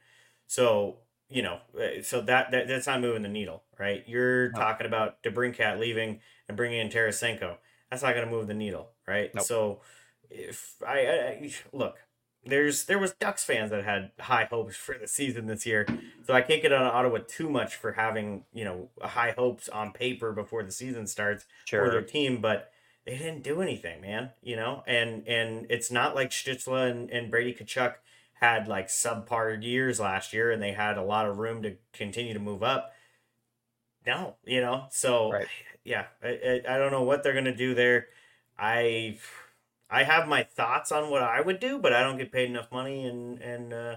So 0.48 0.98
you 1.30 1.42
know, 1.42 1.60
uh, 1.80 2.02
so 2.02 2.22
that, 2.22 2.52
that 2.52 2.68
that's 2.68 2.88
not 2.88 3.02
moving 3.02 3.22
the 3.22 3.30
needle, 3.30 3.64
right? 3.78 4.04
You're 4.08 4.52
No. 4.52 4.60
talking 4.60 4.88
about 4.88 5.22
DeBrincat 5.24 5.80
leaving 5.80 6.22
and 6.48 6.58
bringing 6.58 6.80
in 6.80 6.90
Tarasenko. 6.90 7.58
That's 7.90 8.04
not 8.04 8.14
going 8.14 8.26
to 8.26 8.32
move 8.32 8.48
the 8.48 8.54
needle, 8.54 8.90
right? 9.08 9.32
So 9.42 9.82
if 10.30 10.76
I, 10.86 11.00
I 11.00 11.54
look, 11.74 11.98
there's 12.46 12.86
there 12.86 13.00
was 13.00 13.14
Ducks 13.14 13.44
fans 13.44 13.72
that 13.72 13.84
had 13.84 14.12
high 14.20 14.48
hopes 14.50 14.76
for 14.76 14.98
the 14.98 15.08
season 15.08 15.46
this 15.48 15.66
year, 15.66 15.86
so 16.26 16.34
I 16.34 16.42
can't 16.42 16.62
get 16.62 16.72
on 16.72 16.84
Ottawa 16.84 17.20
too 17.28 17.50
much 17.50 17.76
for 17.76 17.92
having 17.94 18.46
you 18.54 18.64
know 18.64 18.90
high 19.02 19.32
hopes 19.38 19.68
on 19.70 19.92
paper 19.92 20.32
before 20.32 20.64
the 20.64 20.72
season 20.72 21.06
starts 21.08 21.46
for 21.86 21.92
their 21.92 22.02
team, 22.02 22.42
but 22.42 22.72
they 23.06 23.18
didn't 23.18 23.44
do 23.44 23.62
anything, 23.62 24.02
man. 24.02 24.32
You 24.42 24.56
know, 24.56 24.84
and 24.88 25.28
and 25.28 25.68
it's 25.70 25.92
not 25.92 26.16
like 26.16 26.30
Stützle 26.30 26.90
and, 26.90 27.10
and 27.12 27.30
Brady 27.30 27.54
Tkachuk 27.54 27.96
had 28.40 28.68
like 28.68 28.88
subpar 28.88 29.62
years 29.64 30.00
last 30.00 30.34
year, 30.34 30.52
and 30.52 30.62
they 30.62 30.72
had 30.72 30.98
a 30.98 31.04
lot 31.04 31.28
of 31.28 31.38
room 31.38 31.62
to 31.64 31.76
continue 31.94 32.34
to 32.34 32.40
move 32.40 32.64
up. 32.64 32.94
No, 34.06 34.36
you 34.46 34.62
know, 34.62 34.86
so 34.92 35.32
Right. 35.32 35.48
yeah, 35.84 36.06
I, 36.24 36.28
I, 36.66 36.76
I 36.76 36.78
don't 36.78 36.92
know 36.92 37.04
what 37.04 37.22
they're 37.24 37.34
gonna 37.34 37.56
do 37.56 37.76
there. 37.76 38.08
I 38.58 39.20
I 39.90 40.04
have 40.04 40.28
my 40.28 40.44
thoughts 40.44 40.92
on 40.92 41.10
what 41.10 41.22
I 41.24 41.42
would 41.42 41.60
do, 41.60 41.80
but 41.80 41.94
I 41.94 42.02
don't 42.04 42.18
get 42.18 42.32
paid 42.32 42.50
enough 42.50 42.72
money, 42.72 43.06
and 43.06 43.40
and 43.42 43.74
uh, 43.74 43.96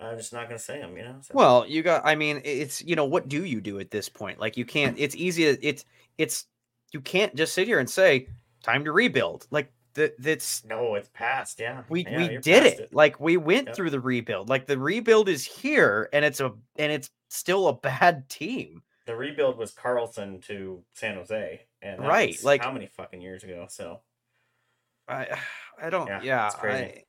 I'm 0.00 0.16
just 0.18 0.32
not 0.32 0.48
gonna 0.48 0.58
say 0.58 0.80
them. 0.80 0.96
You 0.96 1.04
know. 1.04 1.16
So, 1.22 1.34
Well, 1.34 1.66
you 1.66 1.82
got. 1.82 2.02
I 2.04 2.14
mean, 2.16 2.42
it's 2.44 2.82
you 2.84 2.96
know, 2.96 3.04
what 3.06 3.28
do 3.28 3.44
you 3.44 3.60
do 3.60 3.78
at 3.80 3.90
this 3.90 4.08
point? 4.08 4.38
Like, 4.40 4.56
you 4.56 4.64
can't. 4.64 4.98
It's 4.98 5.14
easy. 5.16 5.44
to- 5.56 5.66
It's 5.66 5.84
it's 6.18 6.46
you 6.92 7.00
can't 7.00 7.34
just 7.34 7.54
sit 7.54 7.66
here 7.66 7.78
and 7.78 7.88
say 7.88 8.28
time 8.62 8.84
to 8.84 8.92
rebuild. 8.92 9.46
Like 9.50 9.72
that. 9.94 10.14
That's 10.20 10.64
no, 10.64 10.94
it's 10.94 11.08
past. 11.12 11.58
Yeah, 11.60 11.82
we 11.88 12.04
Yeah, 12.04 12.16
we 12.16 12.28
did 12.38 12.62
past 12.64 12.80
it. 12.80 12.94
Like 12.94 13.18
we 13.20 13.36
went 13.36 13.68
Yep. 13.68 13.76
through 13.76 13.90
the 13.90 14.00
rebuild. 14.00 14.48
Like 14.48 14.66
the 14.66 14.78
rebuild 14.78 15.28
is 15.28 15.44
here, 15.44 16.08
and 16.12 16.24
it's 16.24 16.40
a 16.40 16.52
and 16.76 16.92
it's 16.92 17.10
still 17.30 17.68
a 17.68 17.72
bad 17.72 18.28
team. 18.28 18.82
the 19.06 19.14
rebuild 19.16 19.58
was 19.58 19.72
Karlsson 19.74 20.42
to 20.46 20.82
San 20.94 21.16
Jose, 21.16 21.60
and 21.82 22.00
Right, 22.00 22.36
like- 22.42 22.62
how 22.62 22.72
many 22.72 22.86
fucking 22.86 23.20
years 23.20 23.44
ago? 23.44 23.66
So 23.68 24.00
I 25.08 25.38
I 25.82 25.90
don't. 25.90 26.06
Yeah, 26.06 26.22
Yeah, 26.22 26.46
it's 26.46 26.54
crazy. 26.54 27.04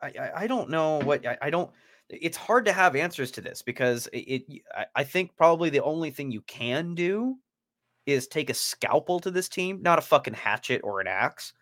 I, 0.00 0.06
I 0.08 0.32
I 0.42 0.46
don't 0.46 0.70
know 0.70 0.98
what 1.00 1.26
I, 1.26 1.36
I 1.42 1.50
don't. 1.50 1.70
It's 2.10 2.36
hard 2.36 2.64
to 2.66 2.72
have 2.72 2.96
answers 2.96 3.30
to 3.32 3.40
this 3.40 3.62
because 3.62 4.06
it. 4.12 4.44
it 4.48 4.62
I 4.94 5.04
think 5.04 5.36
probably 5.36 5.70
the 5.70 5.82
only 5.82 6.10
thing 6.10 6.30
you 6.30 6.40
can 6.42 6.94
do 6.94 7.36
is 8.06 8.26
take 8.28 8.48
a 8.48 8.54
scalpel 8.54 9.20
to 9.20 9.30
this 9.30 9.48
team, 9.48 9.82
not 9.82 9.98
a 9.98 10.02
fucking 10.02 10.32
hatchet 10.34 10.80
or 10.82 11.00
an 11.02 11.06
axe, 11.06 11.52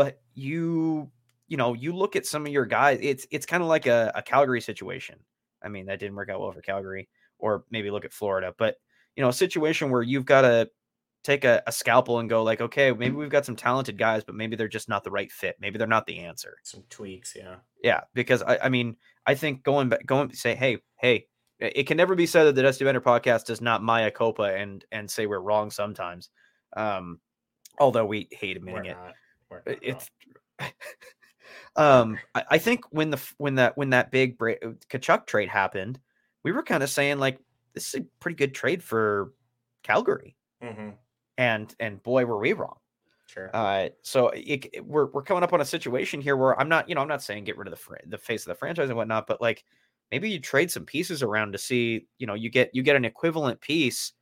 but 0.00 0.18
you 0.32 1.10
you 1.46 1.58
know 1.58 1.74
you 1.74 1.92
look 1.92 2.16
at 2.16 2.24
some 2.24 2.46
of 2.46 2.52
your 2.52 2.64
guys. 2.64 3.00
It's 3.02 3.26
it's 3.30 3.44
kind 3.44 3.62
of 3.62 3.68
like 3.68 3.84
a, 3.84 4.10
a 4.14 4.22
Calgary 4.22 4.62
situation. 4.62 5.18
I 5.62 5.68
mean 5.68 5.84
that 5.86 5.98
didn't 6.00 6.16
work 6.16 6.30
out 6.30 6.40
well 6.40 6.52
for 6.52 6.62
Calgary, 6.62 7.10
or 7.38 7.64
maybe 7.70 7.90
look 7.90 8.06
at 8.06 8.14
Florida, 8.14 8.54
but 8.56 8.76
you 9.14 9.22
know 9.22 9.28
a 9.28 9.34
situation 9.34 9.90
where 9.90 10.00
you've 10.00 10.24
got 10.24 10.40
to 10.40 10.70
take 11.22 11.44
a, 11.44 11.62
a 11.66 11.72
scalpel 11.72 12.18
and 12.18 12.30
go 12.30 12.42
like, 12.42 12.62
okay, 12.62 12.92
maybe 12.92 13.14
we've 13.14 13.28
got 13.28 13.44
some 13.44 13.56
talented 13.56 13.98
guys, 13.98 14.24
but 14.24 14.34
maybe 14.34 14.56
they're 14.56 14.68
just 14.68 14.88
not 14.88 15.04
the 15.04 15.10
right 15.10 15.30
fit. 15.30 15.54
Maybe 15.60 15.76
they're 15.76 15.86
not 15.86 16.06
the 16.06 16.20
answer. 16.20 16.56
some 16.62 16.84
tweaks. 16.88 17.34
Yeah, 17.36 17.56
Yeah, 17.84 18.00
because 18.14 18.42
I, 18.42 18.56
I 18.56 18.68
mean, 18.70 18.96
I 19.26 19.34
think 19.34 19.62
going 19.62 19.90
back, 19.90 20.06
going 20.06 20.32
say, 20.32 20.54
hey, 20.54 20.78
hey, 20.96 21.26
it 21.58 21.86
can 21.86 21.98
never 21.98 22.14
be 22.14 22.24
said 22.24 22.44
that 22.44 22.54
the 22.54 22.62
Dusty 22.62 22.86
Bender 22.86 23.02
podcast 23.02 23.44
does 23.44 23.60
not 23.60 23.82
Maya 23.82 24.10
Copa 24.10 24.44
and 24.44 24.82
and 24.90 25.10
say 25.10 25.26
we're 25.26 25.40
wrong 25.40 25.70
sometimes. 25.70 26.30
Um, 26.74 27.20
although 27.78 28.06
we 28.06 28.28
hate 28.30 28.56
admitting 28.56 28.86
it, 28.86 28.96
not. 29.50 29.62
We're 29.66 29.72
I- 29.72 29.74
not 29.74 29.78
it's. 29.82 30.10
um, 31.76 32.18
I, 32.34 32.44
I 32.52 32.58
think 32.58 32.84
when 32.90 33.10
the 33.10 33.20
when 33.38 33.54
that 33.56 33.76
when 33.76 33.90
that 33.90 34.10
big 34.10 34.36
Bra- 34.38 34.54
Tkachuk 34.90 35.26
trade 35.26 35.48
happened, 35.48 35.98
we 36.44 36.52
were 36.52 36.62
kind 36.62 36.82
of 36.82 36.90
saying 36.90 37.18
like 37.18 37.38
this 37.74 37.94
is 37.94 38.00
a 38.00 38.04
pretty 38.20 38.36
good 38.36 38.54
trade 38.54 38.82
for 38.82 39.32
Calgary, 39.82 40.36
Mm-hmm. 40.62 40.90
and 41.38 41.74
and 41.80 42.02
boy 42.02 42.24
were 42.26 42.38
we 42.38 42.52
wrong. 42.52 42.76
Sure. 43.26 43.50
Uh, 43.54 43.88
so 44.02 44.28
it, 44.30 44.66
it- 44.72 44.84
we're 44.86 45.06
we're 45.06 45.22
coming 45.22 45.42
up 45.44 45.52
on 45.52 45.60
a 45.60 45.64
situation 45.64 46.20
here 46.20 46.36
where 46.36 46.58
I'm 46.58 46.68
not, 46.68 46.88
you 46.88 46.94
know, 46.94 47.00
I'm 47.00 47.08
not 47.08 47.22
saying 47.22 47.44
get 47.44 47.56
rid 47.56 47.68
of 47.68 47.72
the 47.72 47.76
fr- 47.78 47.94
the 48.06 48.18
face 48.18 48.42
of 48.42 48.48
the 48.48 48.54
franchise 48.56 48.88
and 48.88 48.96
whatnot, 48.96 49.26
but 49.26 49.40
like 49.40 49.64
maybe 50.10 50.28
you 50.30 50.40
trade 50.40 50.70
some 50.70 50.84
pieces 50.84 51.22
around 51.22 51.52
to 51.52 51.58
see, 51.58 52.06
you 52.18 52.26
know, 52.26 52.34
you 52.34 52.50
get 52.50 52.70
you 52.74 52.82
get 52.82 52.96
an 52.96 53.04
equivalent 53.04 53.60
piece. 53.60 54.12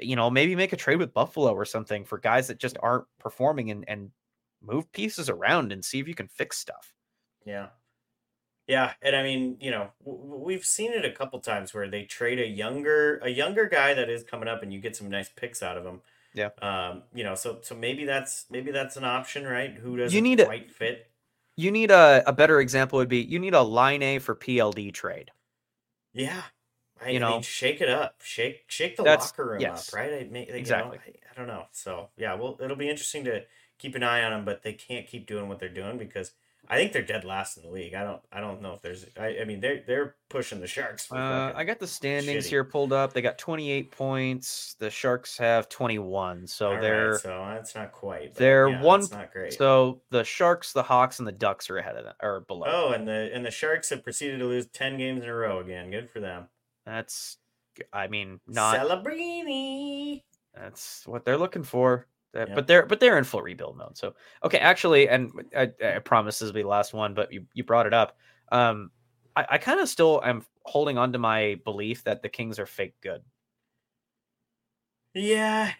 You 0.00 0.16
know, 0.16 0.30
maybe 0.30 0.56
make 0.56 0.72
a 0.72 0.76
trade 0.76 0.96
with 0.98 1.14
Buffalo 1.14 1.52
or 1.54 1.64
something 1.64 2.04
for 2.04 2.18
guys 2.18 2.48
that 2.48 2.58
just 2.58 2.76
aren't 2.82 3.06
performing 3.18 3.70
and 3.70 3.84
and 3.88 4.10
move 4.62 4.90
pieces 4.92 5.28
around 5.28 5.72
and 5.72 5.84
see 5.84 6.00
if 6.00 6.08
you 6.08 6.14
can 6.14 6.28
fix 6.28 6.58
stuff. 6.58 6.92
Yeah. 7.44 7.68
Yeah, 8.66 8.94
and 9.02 9.14
I 9.14 9.22
mean, 9.22 9.58
you 9.60 9.70
know, 9.70 9.90
we've 10.02 10.64
seen 10.64 10.92
it 10.92 11.04
a 11.04 11.10
couple 11.12 11.38
times 11.40 11.74
where 11.74 11.86
they 11.86 12.04
trade 12.04 12.40
a 12.40 12.46
younger 12.46 13.18
a 13.18 13.28
younger 13.28 13.66
guy 13.68 13.92
that 13.92 14.08
is 14.08 14.24
coming 14.24 14.48
up 14.48 14.62
and 14.62 14.72
you 14.72 14.80
get 14.80 14.96
some 14.96 15.10
nice 15.10 15.28
picks 15.28 15.62
out 15.62 15.76
of 15.76 15.84
him. 15.84 16.00
Yeah. 16.34 16.48
Um, 16.62 17.02
you 17.14 17.24
know, 17.24 17.34
so 17.34 17.58
so 17.62 17.74
maybe 17.74 18.06
that's 18.06 18.46
maybe 18.50 18.70
that's 18.70 18.96
an 18.96 19.04
option, 19.04 19.44
right? 19.44 19.74
Who 19.74 19.98
doesn't 19.98 20.16
you 20.16 20.22
need 20.22 20.40
a- 20.40 20.46
quite 20.46 20.70
fit? 20.70 21.10
You 21.56 21.70
need 21.70 21.90
a 21.90 22.22
a 22.26 22.32
better 22.32 22.58
example 22.60 22.98
would 22.98 23.08
be 23.08 23.20
you 23.20 23.38
need 23.38 23.54
a 23.54 23.62
Laine 23.62 24.18
for 24.18 24.34
PLD 24.34 24.92
trade. 24.94 25.30
Yeah. 26.14 26.42
I, 27.02 27.08
You 27.08 27.20
mean, 27.20 27.30
know, 27.30 27.40
shake 27.42 27.80
it 27.80 27.88
up. 27.88 28.16
Shake 28.22 28.64
shake 28.68 28.96
the 28.96 29.02
that's- 29.02 29.28
locker 29.28 29.46
room 29.46 29.60
yes. 29.60 29.88
up, 29.88 29.94
right? 29.98 30.12
I, 30.12 30.28
may, 30.30 30.46
you 30.46 30.54
Exactly. 30.54 30.98
Know, 30.98 31.02
I, 31.06 31.10
I 31.32 31.34
don't 31.36 31.46
know. 31.48 31.64
So, 31.72 32.08
yeah, 32.16 32.34
well, 32.34 32.58
it'll 32.62 32.76
be 32.76 32.88
interesting 32.88 33.24
to 33.24 33.42
keep 33.78 33.94
an 33.94 34.02
eye 34.02 34.22
on 34.22 34.30
them, 34.30 34.44
but 34.44 34.62
they 34.62 34.72
can't 34.72 35.06
keep 35.06 35.26
doing 35.26 35.48
what 35.48 35.58
they're 35.58 35.68
doing 35.68 35.98
because 35.98 36.30
I 36.66 36.76
think 36.76 36.92
they're 36.92 37.02
dead 37.02 37.24
last 37.24 37.58
in 37.58 37.62
the 37.64 37.68
league. 37.68 37.92
I 37.92 38.04
don't 38.04 38.22
I 38.32 38.40
don't 38.40 38.62
know 38.62 38.72
if 38.72 38.80
there's 38.80 39.04
I, 39.20 39.38
I 39.42 39.44
mean, 39.44 39.60
they're 39.60 39.82
they're 39.86 40.14
pushing 40.30 40.60
the 40.60 40.66
Sharks 40.66 41.04
for 41.04 41.16
Uh, 41.18 41.52
I 41.54 41.64
got 41.64 41.78
the 41.78 41.86
standings 41.86 42.46
shitty. 42.46 42.50
here 42.50 42.64
pulled 42.64 42.90
up. 42.92 43.12
They 43.12 43.20
got 43.20 43.36
28 43.36 43.90
points. 43.90 44.74
The 44.78 44.88
Sharks 44.88 45.36
have 45.36 45.68
21. 45.68 46.46
So 46.46 46.68
All 46.68 46.72
right, 46.74 46.80
they're 46.80 47.18
so 47.18 47.28
that's 47.52 47.74
not 47.74 47.92
quite. 47.92 48.30
but 48.32 48.38
they're 48.38 48.68
yeah, 48.68 48.80
one- 48.80 49.00
That's 49.00 49.12
not 49.12 49.32
great. 49.32 49.52
so 49.52 50.00
the 50.10 50.24
Sharks, 50.24 50.72
the 50.72 50.82
Hawks, 50.84 51.18
and 51.18 51.28
the 51.28 51.32
Ducks 51.32 51.68
are 51.68 51.76
ahead 51.76 51.96
of 51.96 52.04
them 52.04 52.14
or 52.22 52.40
below. 52.40 52.64
oh, 52.66 52.92
and 52.92 53.06
the 53.06 53.30
and 53.34 53.44
the 53.44 53.50
Sharks 53.50 53.90
have 53.90 54.02
proceeded 54.02 54.38
to 54.38 54.46
lose 54.46 54.66
ten 54.68 54.96
games 54.96 55.22
in 55.22 55.28
a 55.28 55.34
row 55.34 55.58
again. 55.58 55.90
Good 55.90 56.08
for 56.08 56.20
them. 56.20 56.46
That's, 56.86 57.38
I 57.92 58.08
mean, 58.08 58.40
not 58.46 58.78
Celebrini. 58.78 60.22
that's 60.54 61.06
what 61.06 61.24
they're 61.24 61.38
looking 61.38 61.64
for. 61.64 62.06
That- 62.32 62.48
Yep. 62.48 62.56
But 62.56 62.66
they're 62.66 62.86
but 62.86 62.98
they're 62.98 63.16
in 63.16 63.22
full 63.22 63.42
rebuild 63.42 63.76
mode. 63.76 63.96
So 63.96 64.14
okay, 64.42 64.58
actually, 64.58 65.08
and 65.08 65.30
I, 65.56 65.70
I 65.84 66.00
promise 66.00 66.40
this 66.40 66.48
will 66.48 66.54
be 66.54 66.62
the 66.62 66.68
last 66.68 66.92
one, 66.92 67.14
but 67.14 67.32
you 67.32 67.46
you 67.54 67.62
brought 67.62 67.86
it 67.86 67.94
up. 67.94 68.16
Um, 68.50 68.90
I, 69.36 69.46
I 69.50 69.58
kind 69.58 69.78
of 69.78 69.88
still 69.88 70.20
am 70.24 70.44
holding 70.64 70.98
on 70.98 71.12
to 71.12 71.18
my 71.18 71.60
belief 71.64 72.02
that 72.04 72.22
the 72.22 72.28
Kings 72.28 72.58
are 72.58 72.66
fake 72.66 72.94
good. 73.00 73.22
Yeah, 75.14 75.70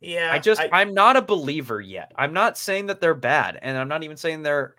yeah. 0.00 0.30
I 0.32 0.38
just 0.38 0.62
I, 0.62 0.80
am 0.80 0.94
not 0.94 1.16
a 1.16 1.22
believer 1.22 1.78
yet. 1.80 2.12
I'm 2.16 2.32
not 2.32 2.56
saying 2.56 2.86
that 2.86 3.02
they're 3.02 3.14
bad, 3.14 3.58
and 3.60 3.76
I'm 3.76 3.88
not 3.88 4.02
even 4.02 4.16
saying 4.16 4.42
they're 4.42 4.76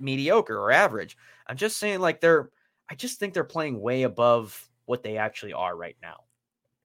mediocre 0.00 0.58
or 0.58 0.72
average. 0.72 1.16
I'm 1.46 1.56
just 1.56 1.76
saying 1.76 2.00
like 2.00 2.20
they're. 2.20 2.50
I 2.90 2.94
just 2.96 3.18
think 3.20 3.34
they're 3.34 3.44
playing 3.44 3.80
way 3.80 4.02
above 4.02 4.68
what 4.86 5.02
they 5.02 5.16
actually 5.18 5.52
are 5.52 5.76
right 5.76 5.96
now. 6.02 6.24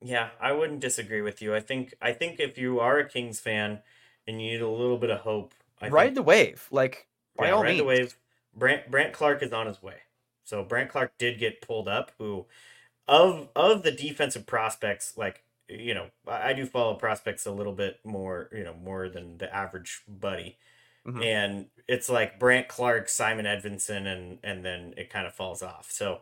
Yeah, 0.02 0.32
I 0.40 0.52
wouldn't 0.54 0.80
disagree 0.80 1.22
with 1.22 1.42
you. 1.42 1.56
I 1.56 1.60
think 1.60 1.94
I 2.02 2.14
think 2.14 2.40
if 2.40 2.58
you 2.58 2.80
are 2.80 2.98
a 3.00 3.08
Kings 3.10 3.40
fan 3.40 3.82
and 4.28 4.42
you 4.42 4.52
need 4.52 4.62
a 4.62 4.70
little 4.70 4.98
bit 4.98 5.10
of 5.12 5.22
hope, 5.22 5.54
I 5.80 5.90
ride 5.90 6.16
think, 6.16 6.16
the 6.16 6.24
wave, 6.24 6.68
like 6.72 7.08
by 7.38 7.48
yeah, 7.48 7.52
all 7.52 7.64
ride 7.64 7.66
means. 7.66 7.78
the 7.78 7.84
wave. 7.86 8.18
Brandt 8.54 8.90
Brandt 8.92 9.14
Clarke 9.14 9.44
is 9.44 9.54
on 9.54 9.68
his 9.68 9.82
way. 9.82 9.98
So 10.44 10.64
Brandt 10.64 10.90
Clarke 10.92 11.18
did 11.18 11.40
get 11.40 11.62
pulled 11.62 11.88
up. 11.88 12.12
Who 12.18 12.48
of 13.08 13.50
of 13.56 13.84
the 13.84 13.92
defensive 13.92 14.48
prospects, 14.48 15.18
like 15.18 15.44
you 15.70 15.94
know, 15.94 16.10
I, 16.28 16.50
I 16.52 16.54
do 16.54 16.66
follow 16.66 16.96
prospects 16.96 17.46
a 17.46 17.52
little 17.52 17.74
bit 17.74 18.00
more, 18.06 18.50
you 18.54 18.64
know, 18.64 18.74
more 18.76 19.10
than 19.10 19.38
the 19.40 19.54
average 19.56 20.04
buddy. 20.08 20.58
Mhm. 21.08 21.24
And 21.24 21.70
it's 21.88 22.10
like 22.10 22.40
Brandt 22.40 22.68
Clarke, 22.68 23.10
Simon 23.10 23.46
Edvinsson, 23.46 24.08
and 24.08 24.40
and 24.44 24.66
then 24.66 24.94
it 24.98 25.10
kind 25.10 25.28
of 25.28 25.34
falls 25.36 25.62
off. 25.64 25.92
So 25.92 26.22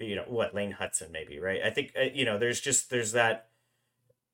you 0.00 0.16
know 0.16 0.24
what 0.26 0.54
Lane 0.54 0.76
Hutson 0.80 1.10
maybe 1.12 1.38
right. 1.38 1.60
I 1.64 1.70
think 1.70 1.92
uh, 1.96 2.06
you 2.12 2.24
know 2.24 2.38
there's 2.38 2.60
just 2.60 2.90
there's 2.90 3.12
that 3.12 3.48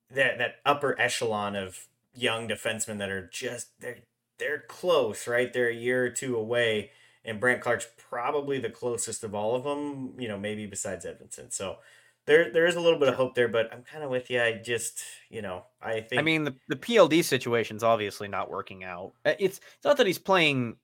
that 0.09 0.37
that 0.37 0.55
upper 0.65 0.99
echelon 0.99 1.55
of 1.55 1.87
young 2.13 2.47
defensemen 2.47 2.97
that 2.99 3.09
are 3.09 3.27
just 3.27 3.79
they're 3.79 3.99
they're 4.39 4.63
close 4.67 5.27
right. 5.27 5.51
They're 5.51 5.69
a 5.69 5.75
year 5.75 6.05
or 6.05 6.09
two 6.09 6.35
away, 6.35 6.91
and 7.25 7.39
Brandt 7.39 7.61
Clarke's 7.61 7.87
probably 7.97 8.59
the 8.59 8.69
closest 8.69 9.23
of 9.23 9.35
all 9.35 9.55
of 9.55 9.63
them. 9.63 10.13
You 10.17 10.27
know 10.27 10.37
maybe 10.37 10.65
besides 10.65 11.05
Edvinsson. 11.05 11.53
So. 11.53 11.77
There, 12.25 12.51
there 12.51 12.65
is 12.65 12.75
a 12.75 12.81
little 12.81 12.99
bit 12.99 13.07
of 13.07 13.15
hope 13.15 13.35
there, 13.35 13.47
but 13.47 13.71
I'm 13.71 13.83
kind 13.83 14.03
of 14.03 14.09
with 14.09 14.29
you. 14.29 14.41
I 14.41 14.51
just, 14.61 15.01
you 15.29 15.41
know, 15.41 15.63
I 15.81 16.01
think. 16.01 16.19
I 16.19 16.21
mean, 16.21 16.43
the, 16.43 16.55
the 16.67 16.75
PLD 16.75 17.23
situation's 17.23 17.83
obviously 17.83 18.27
not 18.27 18.51
working 18.51 18.83
out. 18.83 19.13
Uh, 19.25 19.31
It's 19.39 19.59
it's 19.59 19.85
not 19.85 19.95
that 19.95 20.07
he's 20.07 20.17
playing. 20.19 20.75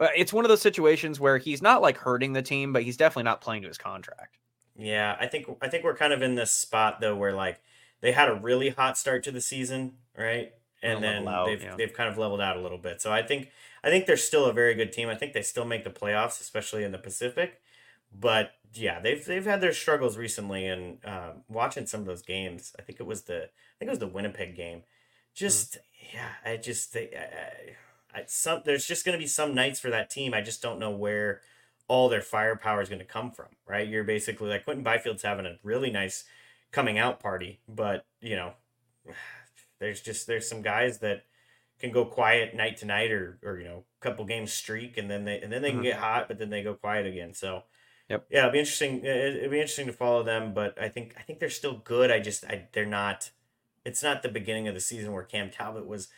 Uh, 0.00 0.08
It's 0.16 0.32
one 0.32 0.44
of 0.44 0.48
those 0.48 0.62
situations 0.62 1.20
where 1.20 1.38
he's 1.38 1.62
not 1.62 1.82
like 1.82 1.98
hurting 1.98 2.32
the 2.32 2.42
team, 2.42 2.72
but 2.72 2.82
he's 2.82 2.96
definitely 2.96 3.24
not 3.24 3.40
playing 3.40 3.62
to 3.62 3.68
his 3.68 3.78
contract. 3.78 4.38
Yeah, 4.76 5.16
I 5.18 5.26
think 5.26 5.46
I 5.60 5.68
think 5.68 5.84
we're 5.84 5.96
kind 5.96 6.12
of 6.12 6.22
in 6.22 6.36
this 6.36 6.52
spot 6.52 7.00
though 7.00 7.16
where 7.16 7.32
like 7.32 7.60
they 8.00 8.12
had 8.12 8.28
a 8.28 8.34
really 8.34 8.70
hot 8.70 8.96
start 8.96 9.24
to 9.24 9.32
the 9.32 9.40
season, 9.40 9.94
right? 10.16 10.52
And 10.82 11.02
then 11.02 11.26
out, 11.26 11.46
they've 11.46 11.62
yeah. 11.62 11.74
they've 11.76 11.92
kind 11.92 12.08
of 12.08 12.16
leveled 12.16 12.40
out 12.40 12.56
a 12.56 12.60
little 12.60 12.78
bit. 12.78 13.02
So 13.02 13.12
I 13.12 13.22
think 13.22 13.50
I 13.82 13.90
think 13.90 14.06
they're 14.06 14.16
still 14.16 14.46
a 14.46 14.52
very 14.52 14.74
good 14.74 14.92
team. 14.92 15.08
I 15.08 15.16
think 15.16 15.32
they 15.32 15.42
still 15.42 15.64
make 15.64 15.82
the 15.82 15.90
playoffs, 15.90 16.40
especially 16.40 16.84
in 16.84 16.92
the 16.92 16.98
Pacific. 16.98 17.60
But 18.16 18.52
yeah, 18.74 19.00
they've 19.00 19.24
they've 19.24 19.44
had 19.44 19.60
their 19.60 19.72
struggles 19.72 20.16
recently, 20.16 20.66
and 20.66 20.98
um, 21.04 21.42
watching 21.48 21.86
some 21.86 22.00
of 22.00 22.06
those 22.06 22.22
games, 22.22 22.74
I 22.78 22.82
think 22.82 23.00
it 23.00 23.06
was 23.06 23.22
the 23.22 23.44
I 23.44 23.74
think 23.78 23.88
it 23.88 23.90
was 23.90 23.98
the 23.98 24.06
Winnipeg 24.06 24.54
game. 24.54 24.82
Just 25.34 25.78
yeah, 26.12 26.30
I 26.44 26.56
just 26.56 26.92
they, 26.92 27.10
I, 27.16 27.20
I, 27.20 27.76
some 28.26 28.62
there's 28.64 28.86
just 28.86 29.04
going 29.04 29.16
to 29.16 29.22
be 29.22 29.26
some 29.28 29.54
nights 29.54 29.80
for 29.80 29.90
that 29.90 30.10
team. 30.10 30.34
I 30.34 30.40
just 30.40 30.62
don't 30.62 30.78
know 30.78 30.90
where 30.90 31.40
all 31.88 32.08
their 32.08 32.20
firepower 32.22 32.82
is 32.82 32.88
going 32.88 32.98
to 33.00 33.04
come 33.04 33.30
from. 33.30 33.46
Right? 33.66 33.88
You're 33.88 34.04
basically 34.04 34.48
like 34.50 34.64
Quinton 34.64 34.84
Byfield's 34.84 35.22
having 35.22 35.46
a 35.46 35.56
really 35.62 35.90
nice 35.90 36.24
coming 36.72 36.98
out 36.98 37.20
party, 37.20 37.60
but 37.68 38.04
you 38.20 38.36
know, 38.36 38.52
there's 39.80 40.00
just 40.00 40.26
there's 40.26 40.48
some 40.48 40.62
guys 40.62 40.98
that 40.98 41.24
can 41.78 41.92
go 41.92 42.04
quiet 42.04 42.54
night 42.56 42.76
to 42.78 42.86
night 42.86 43.12
or 43.12 43.38
or 43.44 43.58
you 43.58 43.64
know 43.64 43.84
a 44.00 44.04
couple 44.04 44.24
games 44.24 44.52
streak 44.52 44.96
and 44.98 45.08
then 45.10 45.24
they 45.24 45.40
and 45.40 45.52
then 45.52 45.62
they 45.62 45.70
can 45.70 45.80
Mhm. 45.80 45.84
get 45.84 45.96
hot 45.98 46.26
but 46.28 46.38
then 46.38 46.50
they 46.50 46.62
go 46.62 46.74
quiet 46.74 47.06
again 47.06 47.32
so 47.34 47.62
Yep. 48.08 48.26
yeah 48.30 48.38
it'll 48.40 48.50
be 48.50 48.58
interesting 48.58 49.04
it- 49.04 49.36
it'll 49.36 49.50
be 49.50 49.60
interesting 49.60 49.86
to 49.86 49.92
follow 49.92 50.24
them 50.24 50.52
but 50.54 50.76
i 50.82 50.88
think 50.88 51.14
i 51.16 51.22
think 51.22 51.38
they're 51.38 51.48
still 51.50 51.74
good 51.84 52.10
i 52.10 52.18
just 52.18 52.44
I, 52.44 52.66
they're 52.72 52.84
not 52.84 53.30
it's 53.84 54.02
not 54.02 54.22
the 54.22 54.28
beginning 54.28 54.66
of 54.66 54.74
the 54.74 54.80
season 54.80 55.12
where 55.12 55.22
cam 55.22 55.50
talbot 55.50 55.86
was 55.86 56.08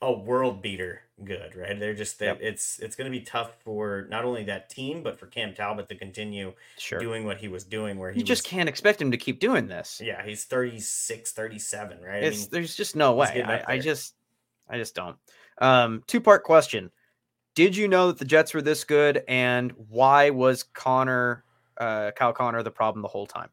a 0.00 0.12
world 0.12 0.62
beater 0.62 1.00
good 1.24 1.56
right 1.56 1.80
they're 1.80 1.94
just 1.94 2.20
that 2.20 2.26
Yep. 2.26 2.38
it's 2.40 2.78
it's 2.78 2.94
going 2.94 3.10
to 3.10 3.18
be 3.18 3.24
tough 3.24 3.50
for 3.64 4.06
not 4.08 4.24
only 4.24 4.44
that 4.44 4.70
team 4.70 5.02
but 5.02 5.18
for 5.18 5.26
cam 5.26 5.52
talbot 5.54 5.88
to 5.88 5.96
continue 5.96 6.52
Sure, 6.78 7.00
doing 7.00 7.24
what 7.24 7.38
he 7.38 7.48
was 7.48 7.64
doing 7.64 7.98
where 7.98 8.12
he 8.12 8.20
you 8.20 8.24
just 8.24 8.44
was, 8.44 8.50
can't 8.50 8.68
expect 8.68 9.02
him 9.02 9.10
to 9.10 9.16
keep 9.16 9.40
doing 9.40 9.66
this. 9.66 10.00
yeah 10.04 10.24
he's 10.24 10.44
36 10.44 11.32
37 11.32 12.00
right 12.00 12.22
It's 12.22 12.46
there's 12.46 12.76
just 12.76 12.94
no 12.94 13.14
way. 13.14 13.42
I, 13.42 13.64
I 13.74 13.78
just 13.78 14.14
I 14.70 14.76
just 14.78 14.94
don't. 14.94 15.16
Um, 15.60 16.04
two 16.06 16.20
part 16.20 16.44
question: 16.44 16.92
Did 17.56 17.74
you 17.76 17.88
know 17.88 18.08
that 18.08 18.18
the 18.18 18.24
Jets 18.24 18.54
were 18.54 18.62
this 18.62 18.84
good, 18.84 19.24
and 19.26 19.72
why 19.88 20.30
was 20.30 20.62
Connor, 20.62 21.42
uh, 21.78 22.12
Kyle 22.12 22.32
Connor, 22.32 22.62
the 22.62 22.70
problem 22.70 23.02
the 23.02 23.08
whole 23.08 23.26
time? 23.26 23.48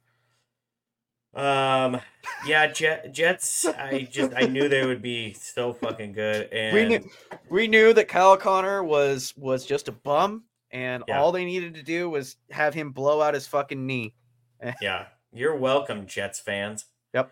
Um, 1.35 1.99
yeah, 2.47 2.67
Jet, 2.67 3.11
Jets. 3.13 3.65
I 3.65 4.07
just 4.09 4.31
I 4.35 4.41
knew 4.45 4.69
they 4.69 4.85
would 4.85 5.01
be 5.01 5.33
so 5.33 5.73
fucking 5.73 6.13
good, 6.13 6.47
and 6.53 6.73
we 6.73 6.85
knew 6.85 7.09
we 7.49 7.67
knew 7.67 7.93
that 7.93 8.07
Kyle 8.07 8.37
Connor 8.37 8.83
was 8.83 9.33
was 9.35 9.65
just 9.65 9.87
a 9.87 9.91
bum, 9.91 10.45
and 10.71 11.03
Yeah. 11.07 11.19
all 11.19 11.31
they 11.31 11.43
needed 11.45 11.73
to 11.75 11.83
do 11.83 12.09
was 12.09 12.37
have 12.51 12.73
him 12.73 12.91
blow 12.91 13.21
out 13.21 13.33
his 13.33 13.47
fucking 13.47 13.85
knee. 13.85 14.15
yeah, 14.81 15.07
you're 15.33 15.55
welcome, 15.57 16.05
Jets 16.07 16.39
fans. 16.39 16.85
Yep. 17.13 17.31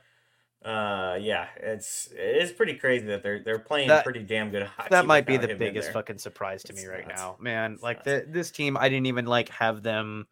Uh, 0.65 1.17
yeah, 1.21 1.47
it's 1.57 2.09
it's 2.13 2.51
pretty 2.51 2.73
crazy 2.75 3.05
that 3.05 3.23
they're 3.23 3.41
they're 3.43 3.59
playing 3.59 3.87
That- 3.87 4.03
pretty 4.03 4.23
damn 4.23 4.49
good 4.49 4.63
hockey. 4.63 4.89
That 4.91 5.05
might 5.05 5.25
be 5.25 5.37
the 5.37 5.55
biggest 5.55 5.91
fucking 5.93 6.17
surprise 6.17 6.63
to 6.63 6.73
It's 6.73 6.81
me 6.83 6.87
right 6.89 7.07
nuts. 7.07 7.21
now, 7.21 7.37
man. 7.39 7.73
It's 7.73 7.83
Like 7.83 8.03
the, 8.03 8.25
this 8.27 8.51
team, 8.51 8.75
I 8.77 8.89
didn't 8.89 9.05
even 9.07 9.25
like 9.25 9.47
have 9.49 9.81
them, 9.83 10.27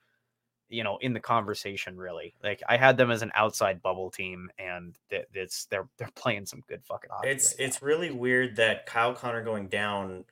you 0.71 0.83
know, 0.83 0.97
in 0.97 1.13
the 1.13 1.19
conversation 1.19 1.97
really. 1.97 2.33
Like 2.43 2.61
I 2.67 2.77
had 2.77 2.97
them 2.97 3.11
as 3.11 3.21
an 3.21 3.31
outside 3.35 3.81
bubble 3.81 4.09
team, 4.09 4.49
and 4.57 4.97
th- 5.09 5.25
it's 5.33 5.65
they're 5.65 5.87
they're 5.97 6.09
playing 6.15 6.45
some 6.45 6.63
good 6.67 6.83
fucking 6.83 7.09
hockey. 7.11 7.29
It's 7.29 7.51
right 7.51 7.65
it's 7.67 7.81
really 7.81 8.11
weird 8.11 8.55
that 8.55 8.85
Kyle 8.85 9.13
Connor 9.13 9.43
going 9.43 9.67
down 9.67 10.25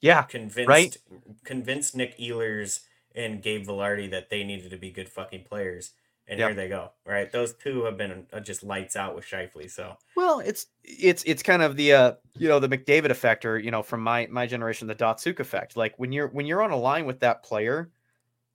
yeah, 0.00 0.22
convinced 0.22 0.66
right? 0.68 0.96
convinced 1.44 1.94
Nick 1.94 2.18
Ehlers 2.18 2.80
and 3.14 3.42
Gabe 3.42 3.66
Vilardi 3.66 4.10
that 4.10 4.30
they 4.30 4.44
needed 4.44 4.70
to 4.70 4.78
be 4.78 4.90
good 4.90 5.08
fucking 5.08 5.44
players, 5.44 5.92
and 6.26 6.38
Yep. 6.38 6.48
here 6.48 6.54
they 6.54 6.68
go. 6.68 6.92
Right, 7.04 7.30
those 7.30 7.54
two 7.54 7.84
have 7.84 7.96
been 7.98 8.26
uh, 8.32 8.40
just 8.40 8.62
lights 8.62 8.96
out 8.96 9.14
with 9.14 9.24
Scheifele. 9.24 9.70
So 9.70 9.96
Well, 10.16 10.40
it's 10.40 10.66
it's 10.84 11.22
it's 11.24 11.42
kind 11.42 11.62
of 11.62 11.76
the 11.76 11.92
uh 11.92 12.12
you 12.36 12.48
know 12.48 12.60
the 12.60 12.68
McDavid 12.68 13.10
effect, 13.10 13.44
or 13.44 13.58
you 13.58 13.70
know 13.70 13.82
from 13.82 14.00
my 14.02 14.26
my 14.30 14.46
generation 14.46 14.88
the 14.88 14.94
Datsyuk 14.94 15.40
effect. 15.40 15.76
Like 15.76 15.98
when 15.98 16.12
you're 16.12 16.28
when 16.28 16.46
you're 16.46 16.62
on 16.62 16.70
a 16.70 16.76
line 16.76 17.04
with 17.04 17.20
that 17.20 17.42
player, 17.42 17.90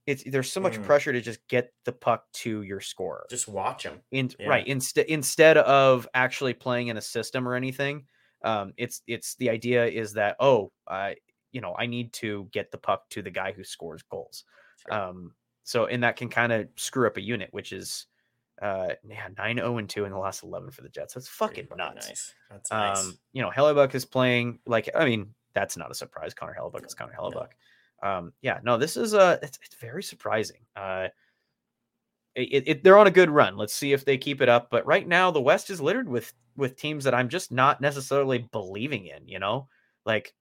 it's 0.07 0.23
there's 0.25 0.51
so 0.51 0.59
much 0.59 0.77
Mm. 0.77 0.83
pressure 0.83 1.11
to 1.13 1.21
just 1.21 1.39
get 1.47 1.73
the 1.85 1.91
puck 1.91 2.25
to 2.33 2.61
your 2.61 2.79
scorer. 2.79 3.25
Just 3.29 3.47
watch 3.47 3.83
him. 3.83 4.01
in 4.11 4.31
Yeah. 4.39 4.49
right 4.49 4.67
instead 4.67 5.05
instead 5.07 5.57
of 5.57 6.07
actually 6.13 6.53
playing 6.53 6.87
in 6.89 6.97
a 6.97 7.01
system 7.01 7.47
or 7.47 7.55
anything 7.55 8.05
um 8.43 8.73
it's 8.77 9.01
it's 9.07 9.35
the 9.35 9.49
idea 9.49 9.85
is 9.85 10.13
that 10.13 10.35
oh 10.39 10.71
i 10.87 11.15
you 11.51 11.61
know 11.61 11.73
i 11.79 11.85
need 11.87 12.11
to 12.13 12.47
get 12.51 12.69
the 12.69 12.77
puck 12.77 13.07
to 13.09 13.21
the 13.21 13.31
guy 13.31 13.51
who 13.51 13.63
scores 13.63 14.03
goals 14.03 14.43
um 14.91 15.33
so 15.63 15.85
and 15.87 16.03
that 16.03 16.15
can 16.17 16.29
kind 16.29 16.51
of 16.51 16.67
screw 16.75 17.07
up 17.07 17.17
a 17.17 17.21
unit 17.21 17.49
which 17.51 17.71
is 17.71 18.05
uh 18.61 18.89
yeah 19.07 19.27
9 19.37 19.55
0 19.57 19.77
and 19.79 19.89
2 19.89 20.05
in 20.05 20.11
the 20.11 20.17
last 20.17 20.43
11 20.43 20.69
for 20.71 20.81
the 20.83 20.89
jets 20.89 21.13
that's 21.15 21.27
fucking 21.27 21.67
nuts 21.75 22.07
Nice. 22.09 22.33
That's 22.51 22.71
nice. 22.71 22.99
um 23.05 23.17
you 23.33 23.41
know 23.41 23.49
Hellebuyck 23.49 23.95
is 23.95 24.05
playing 24.05 24.59
like 24.67 24.89
i 24.95 25.05
mean 25.05 25.33
that's 25.53 25.77
not 25.77 25.89
a 25.89 25.95
surprise 25.95 26.33
connor 26.33 26.55
Hellebuyck 26.59 26.85
is 26.85 26.93
connor 26.93 27.13
No. 27.19 27.47
Um 28.05 28.33
yeah 28.41 28.59
no 28.63 28.77
this 28.77 28.97
is 28.97 29.13
uh 29.13 29.37
it's, 29.41 29.57
it's 29.63 29.75
very 29.75 30.03
surprising 30.03 30.61
uh 30.75 31.07
it, 32.35 32.63
it, 32.67 32.83
they're 32.83 32.97
on 32.97 33.07
a 33.07 33.11
good 33.11 33.29
run. 33.29 33.57
Let's 33.57 33.73
see 33.73 33.93
if 33.93 34.03
they 34.03 34.17
keep 34.17 34.41
it 34.41 34.49
up. 34.49 34.69
But 34.69 34.85
right 34.85 35.07
now, 35.07 35.31
the 35.31 35.41
West 35.41 35.69
is 35.69 35.81
littered 35.81 36.09
with 36.09 36.33
with 36.57 36.75
teams 36.75 37.03
that 37.05 37.13
I'm 37.13 37.29
just 37.29 37.51
not 37.51 37.81
necessarily 37.81 38.39
believing 38.51 39.07
in. 39.07 39.27
You 39.27 39.39
know, 39.39 39.69
like 40.05 40.33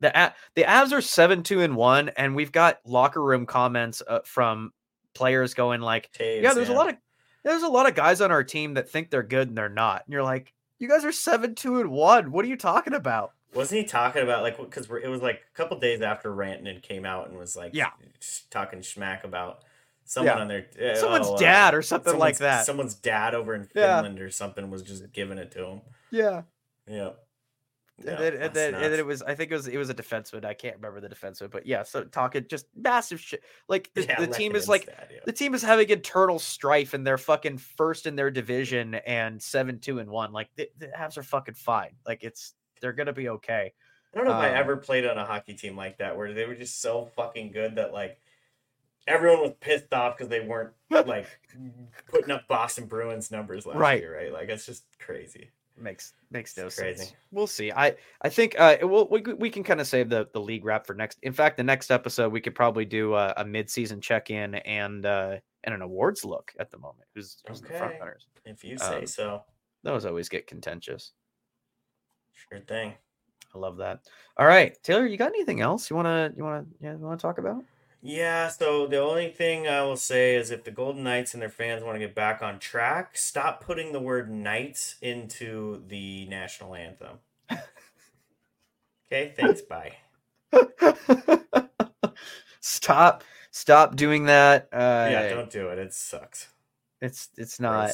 the 0.00 0.16
A- 0.16 0.34
the 0.54 0.62
Avs 0.62 0.92
are 0.92 1.00
seven 1.00 1.42
two 1.42 1.60
and 1.60 1.76
one, 1.76 2.10
and 2.10 2.34
we've 2.34 2.52
got 2.52 2.78
locker 2.84 3.22
room 3.22 3.46
comments 3.46 4.02
uh, 4.06 4.20
from 4.24 4.72
players 5.14 5.54
going 5.54 5.80
like, 5.80 6.10
Toews, 6.12 6.42
"Yeah, 6.42 6.54
there's 6.54 6.68
a 6.68 6.72
lot 6.72 6.88
of 6.88 6.96
there's 7.42 7.62
a 7.62 7.68
lot 7.68 7.88
of 7.88 7.94
guys 7.94 8.20
on 8.20 8.30
our 8.30 8.44
team 8.44 8.74
that 8.74 8.88
think 8.88 9.10
they're 9.10 9.22
good 9.22 9.48
and 9.48 9.58
they're 9.58 9.68
not." 9.68 10.04
And 10.06 10.12
you're 10.12 10.22
like, 10.22 10.54
"You 10.78 10.88
guys 10.88 11.04
are 11.04 11.12
seven 11.12 11.54
two 11.54 11.80
and 11.80 11.90
one. 11.90 12.30
What 12.30 12.44
are 12.44 12.48
you 12.48 12.56
talking 12.56 12.94
about?" 12.94 13.32
Wasn't 13.54 13.80
he 13.80 13.84
talking 13.86 14.22
about 14.22 14.42
like 14.42 14.58
because 14.58 14.88
it 15.02 15.08
was 15.08 15.22
like 15.22 15.42
a 15.52 15.56
couple 15.56 15.78
days 15.78 16.02
after 16.02 16.30
Rantanen 16.30 16.82
came 16.82 17.04
out 17.04 17.28
and 17.28 17.38
was 17.38 17.56
like 17.56 17.72
Yeah. 17.74 17.90
talking 18.50 18.80
schmack 18.80 19.24
about 19.24 19.62
someone 20.04 20.36
Yeah. 20.36 20.42
on 20.42 20.48
their 20.48 20.66
uh, 20.92 20.96
Someone's 20.96 21.28
oh, 21.28 21.38
dad 21.38 21.74
or 21.74 21.82
something 21.82 22.18
like 22.18 22.38
that. 22.38 22.66
Someone's 22.66 22.94
dad 22.94 23.34
over 23.34 23.54
in 23.54 23.68
Yeah. 23.74 23.96
Finland 23.96 24.20
or 24.20 24.30
something 24.30 24.70
was 24.70 24.82
just 24.82 25.12
giving 25.12 25.38
it 25.38 25.50
to 25.52 25.66
him. 25.66 25.80
Yeah. 26.10 26.42
Yeah. 26.86 27.10
and 27.98 28.08
then, 28.18 28.34
and, 28.34 28.54
then, 28.54 28.74
and 28.74 28.92
then 28.92 28.98
it 28.98 29.06
was 29.06 29.22
I 29.22 29.36
think 29.36 29.52
it 29.52 29.54
was 29.54 29.68
it 29.68 29.76
was 29.78 29.88
a 29.88 29.94
defenseman. 29.94 30.44
I 30.44 30.54
can't 30.54 30.76
remember 30.76 31.00
the 31.00 31.08
defenseman, 31.08 31.50
but 31.50 31.64
yeah. 31.64 31.84
So 31.84 32.02
talking 32.02 32.44
just 32.48 32.66
massive 32.74 33.20
shit. 33.20 33.42
Like 33.68 33.90
the, 33.94 34.02
Yeah, 34.02 34.20
the 34.20 34.26
team 34.26 34.56
is 34.56 34.68
like 34.68 34.86
dad, 34.86 35.08
yeah. 35.12 35.20
the 35.24 35.32
team 35.32 35.54
is 35.54 35.62
having 35.62 35.88
internal 35.88 36.40
strife 36.40 36.92
and 36.92 37.06
they're 37.06 37.18
fucking 37.18 37.58
first 37.58 38.06
in 38.06 38.16
their 38.16 38.32
division 38.32 38.96
and 38.96 39.40
seven 39.40 39.78
two 39.78 40.00
and 40.00 40.10
one. 40.10 40.32
Like 40.32 40.48
the, 40.56 40.68
the 40.78 40.90
are 40.98 41.22
fucking 41.22 41.54
fine. 41.54 41.92
Like 42.04 42.24
it's 42.24 42.54
they're 42.84 42.92
gonna 42.92 43.14
be 43.14 43.30
okay. 43.30 43.72
I 44.12 44.16
don't 44.18 44.26
know 44.26 44.32
if 44.32 44.36
I 44.36 44.50
um, 44.50 44.56
ever 44.56 44.76
played 44.76 45.06
on 45.06 45.16
a 45.16 45.24
hockey 45.24 45.54
team 45.54 45.74
like 45.74 45.96
that 45.98 46.14
where 46.16 46.34
they 46.34 46.44
were 46.44 46.54
just 46.54 46.82
so 46.82 47.06
fucking 47.16 47.50
good 47.50 47.76
that 47.76 47.94
like 47.94 48.20
everyone 49.06 49.40
was 49.40 49.52
pissed 49.60 49.92
off 49.94 50.16
because 50.16 50.28
they 50.28 50.40
weren't 50.40 50.74
like 50.90 51.26
putting 52.08 52.30
up 52.30 52.46
Boston 52.46 52.84
Bruins 52.86 53.30
numbers 53.30 53.64
last 53.64 53.78
Right. 53.78 54.00
year, 54.00 54.14
right? 54.16 54.32
Like 54.32 54.50
it's 54.50 54.66
just 54.66 54.84
crazy. 54.98 55.50
Makes 55.76 56.12
makes 56.30 56.56
no 56.56 56.66
It's 56.66 56.76
sense. 56.76 56.98
crazy. 56.98 57.14
We'll 57.32 57.46
see. 57.48 57.72
I 57.72 57.96
I 58.20 58.28
think 58.28 58.54
uh 58.60 58.76
we'll, 58.82 59.08
we 59.08 59.22
we 59.22 59.48
can 59.50 59.64
kind 59.64 59.80
of 59.80 59.86
save 59.88 60.10
the 60.10 60.28
the 60.34 60.40
league 60.40 60.64
wrap 60.64 60.86
for 60.86 60.94
next. 60.94 61.18
In 61.22 61.32
fact, 61.32 61.56
the 61.56 61.64
next 61.64 61.90
episode 61.90 62.30
we 62.30 62.40
could 62.42 62.54
probably 62.54 62.84
do 62.84 63.14
a, 63.14 63.32
a 63.38 63.44
mid 63.46 63.68
season 63.70 64.00
check 64.02 64.30
in 64.30 64.54
and 64.56 65.06
uh 65.06 65.38
and 65.64 65.74
an 65.74 65.80
awards 65.82 66.24
look 66.24 66.52
at 66.60 66.70
the 66.70 66.78
moment. 66.78 67.08
Who's 67.14 67.38
who's 67.48 67.62
the 67.62 67.72
front 67.72 67.94
runners? 67.98 68.28
If 68.44 68.62
you 68.62 68.76
say 68.78 68.98
Um, 69.00 69.06
so. 69.06 69.42
Those 69.82 70.04
always 70.06 70.28
get 70.28 70.46
contentious. 70.46 71.12
Sure 72.34 72.60
thing. 72.60 72.94
I 73.54 73.58
love 73.58 73.76
that. 73.78 74.00
All 74.36 74.46
right, 74.46 74.76
Taylor, 74.82 75.06
you 75.06 75.16
got 75.16 75.28
anything 75.28 75.60
else 75.60 75.88
you 75.88 75.96
wanna 75.96 76.32
you 76.36 76.44
wanna 76.44 76.66
yeah 76.80 76.92
you 76.92 76.98
wanna 76.98 77.16
talk 77.16 77.38
about? 77.38 77.64
Yeah, 78.02 78.48
so 78.48 78.86
the 78.86 78.98
only 78.98 79.30
thing 79.30 79.66
I 79.66 79.82
will 79.82 79.96
say 79.96 80.36
is 80.36 80.50
if 80.50 80.62
the 80.64 80.70
Golden 80.70 81.04
Knights 81.04 81.32
and 81.32 81.40
their 81.40 81.48
fans 81.48 81.82
want 81.82 81.94
to 81.94 81.98
get 81.98 82.14
back 82.14 82.42
on 82.42 82.58
track, 82.58 83.16
stop 83.16 83.64
putting 83.64 83.92
the 83.92 84.00
word 84.00 84.30
Knights 84.30 84.96
into 85.00 85.82
the 85.88 86.26
national 86.26 86.74
anthem. 86.74 87.18
Okay, 89.12 89.32
thanks. 89.36 89.60
Bye. 89.60 89.92
stop 92.60 93.22
stop 93.50 93.94
doing 93.94 94.24
that. 94.24 94.68
Uh, 94.72 95.08
yeah, 95.10 95.28
don't 95.28 95.50
do 95.50 95.68
it. 95.68 95.78
It 95.78 95.92
sucks. 95.92 96.48
It's 97.00 97.28
it's 97.36 97.60
not 97.60 97.92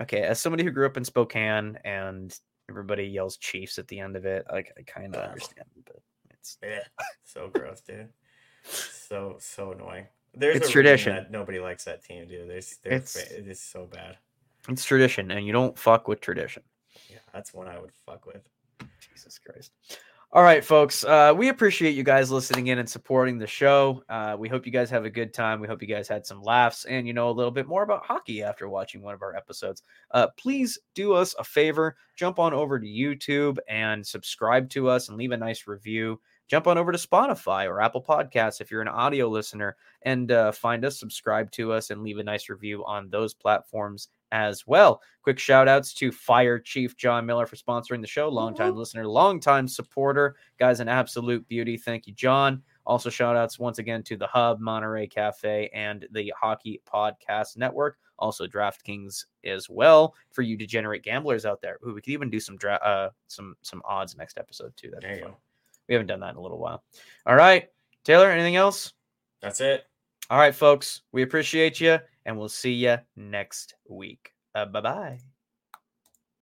okay. 0.00 0.22
As 0.22 0.40
somebody 0.40 0.64
who 0.64 0.70
grew 0.70 0.86
up 0.86 0.96
in 0.96 1.04
Spokane 1.04 1.78
and 1.84 2.36
everybody 2.72 3.04
yells 3.04 3.36
Chiefs 3.36 3.78
at 3.78 3.86
the 3.88 4.00
end 4.00 4.16
of 4.16 4.24
it, 4.24 4.46
like 4.50 4.72
I 4.78 4.82
kind 4.82 5.14
of 5.14 5.22
understand, 5.28 5.66
but 5.84 5.96
it's 6.30 6.56
Yeah, 6.62 6.80
so 7.22 7.48
gross, 7.52 7.82
dude. 7.82 8.08
So 8.64 9.36
so 9.38 9.72
annoying. 9.72 10.06
There's 10.34 10.56
It's 10.56 10.68
a 10.68 10.72
tradition. 10.72 11.26
nobody 11.30 11.60
likes 11.60 11.84
that 11.84 12.02
team, 12.02 12.26
dude. 12.26 12.48
There's, 12.48 12.78
they're 12.82 12.94
It's- 12.94 13.12
fa- 13.20 13.38
it 13.38 13.46
is 13.46 13.60
so 13.60 13.84
bad. 13.86 14.16
it's 14.70 14.84
tradition, 14.84 15.30
and 15.30 15.46
you 15.46 15.52
don't 15.52 15.78
fuck 15.78 16.08
with 16.08 16.20
tradition. 16.22 16.62
Yeah, 17.10 17.18
that's 17.34 17.52
one 17.52 17.68
I 17.68 17.78
would 17.78 17.92
fuck 18.06 18.24
with. 18.24 18.42
Jesus 19.00 19.38
Christ. 19.38 19.72
All 20.34 20.42
right, 20.42 20.64
folks. 20.64 21.04
Uh, 21.04 21.34
we 21.36 21.50
appreciate 21.50 21.94
you 21.94 22.02
guys 22.02 22.30
listening 22.30 22.68
in 22.68 22.78
and 22.78 22.88
supporting 22.88 23.36
the 23.36 23.46
show. 23.46 24.02
Uh, 24.08 24.34
we 24.38 24.48
hope 24.48 24.64
you 24.64 24.72
guys 24.72 24.88
have 24.88 25.04
a 25.04 25.10
good 25.10 25.34
time. 25.34 25.60
We 25.60 25.68
hope 25.68 25.82
you 25.82 25.88
guys 25.88 26.08
had 26.08 26.24
some 26.26 26.42
laughs 26.42 26.86
and 26.86 27.06
you 27.06 27.12
know 27.12 27.28
a 27.28 27.32
little 27.32 27.50
bit 27.50 27.68
more 27.68 27.82
about 27.82 28.06
hockey 28.06 28.42
after 28.42 28.66
watching 28.66 29.02
one 29.02 29.12
of 29.12 29.20
our 29.20 29.36
episodes. 29.36 29.82
Uh, 30.10 30.28
please 30.38 30.78
do 30.94 31.12
us 31.12 31.34
a 31.38 31.44
favor 31.44 31.96
jump 32.16 32.38
on 32.38 32.54
over 32.54 32.80
to 32.80 32.86
YouTube 32.86 33.58
and 33.68 34.06
subscribe 34.06 34.70
to 34.70 34.88
us 34.88 35.10
and 35.10 35.18
leave 35.18 35.32
a 35.32 35.36
nice 35.36 35.66
review. 35.66 36.18
Jump 36.48 36.66
on 36.66 36.78
over 36.78 36.92
to 36.92 36.98
Spotify 36.98 37.66
or 37.66 37.82
Apple 37.82 38.02
Podcasts 38.02 38.62
if 38.62 38.70
you're 38.70 38.80
an 38.80 38.88
audio 38.88 39.28
listener 39.28 39.76
and 40.00 40.32
uh, 40.32 40.50
find 40.52 40.82
us, 40.86 40.98
subscribe 40.98 41.50
to 41.52 41.72
us, 41.72 41.90
and 41.90 42.02
leave 42.02 42.16
a 42.18 42.24
nice 42.24 42.48
review 42.48 42.86
on 42.86 43.10
those 43.10 43.34
platforms 43.34 44.08
as 44.32 44.66
well. 44.66 45.00
Quick 45.22 45.38
shout 45.38 45.68
outs 45.68 45.94
to 45.94 46.10
Fire 46.10 46.58
Chief 46.58 46.96
John 46.96 47.24
Miller 47.24 47.46
for 47.46 47.54
sponsoring 47.54 48.00
the 48.00 48.08
show. 48.08 48.28
Longtime 48.28 48.74
listener, 48.74 49.06
longtime 49.06 49.68
supporter. 49.68 50.34
Guy's 50.58 50.80
an 50.80 50.88
absolute 50.88 51.46
beauty. 51.46 51.76
Thank 51.76 52.08
you, 52.08 52.14
John. 52.14 52.62
Also, 52.84 53.10
shout 53.10 53.36
outs 53.36 53.60
once 53.60 53.78
again 53.78 54.02
to 54.02 54.16
the 54.16 54.26
Hub, 54.26 54.58
Monterey 54.58 55.06
Cafe, 55.06 55.70
and 55.72 56.08
the 56.10 56.32
Hockey 56.36 56.80
Podcast 56.92 57.56
Network. 57.56 57.98
Also, 58.18 58.46
DraftKings 58.46 59.26
as 59.44 59.68
well 59.70 60.14
for 60.32 60.42
you 60.42 60.56
degenerate 60.56 61.04
gamblers 61.04 61.46
out 61.46 61.60
there. 61.60 61.78
Ooh, 61.86 61.94
we 61.94 62.00
could 62.00 62.12
even 62.12 62.30
do 62.30 62.40
some 62.40 62.56
dra- 62.56 62.80
uh, 62.82 63.10
some 63.28 63.54
some 63.62 63.82
odds 63.84 64.16
next 64.16 64.38
episode 64.38 64.72
too. 64.76 64.90
That'd 64.90 65.04
There 65.08 65.16
be 65.16 65.22
fun. 65.22 65.34
We 65.88 65.94
haven't 65.94 66.08
done 66.08 66.20
that 66.20 66.30
in 66.30 66.36
a 66.36 66.40
little 66.40 66.58
while. 66.58 66.82
All 67.26 67.36
right, 67.36 67.68
Taylor. 68.04 68.30
Anything 68.30 68.56
else? 68.56 68.92
That's 69.40 69.60
it. 69.60 69.84
All 70.30 70.38
right, 70.38 70.54
folks. 70.54 71.02
We 71.12 71.22
appreciate 71.22 71.80
you, 71.80 71.98
and 72.24 72.38
we'll 72.38 72.48
see 72.48 72.72
you 72.74 72.98
next 73.16 73.74
week. 73.88 74.32
Uh, 74.54 74.66
bye 74.66 74.80
bye. 74.80 75.31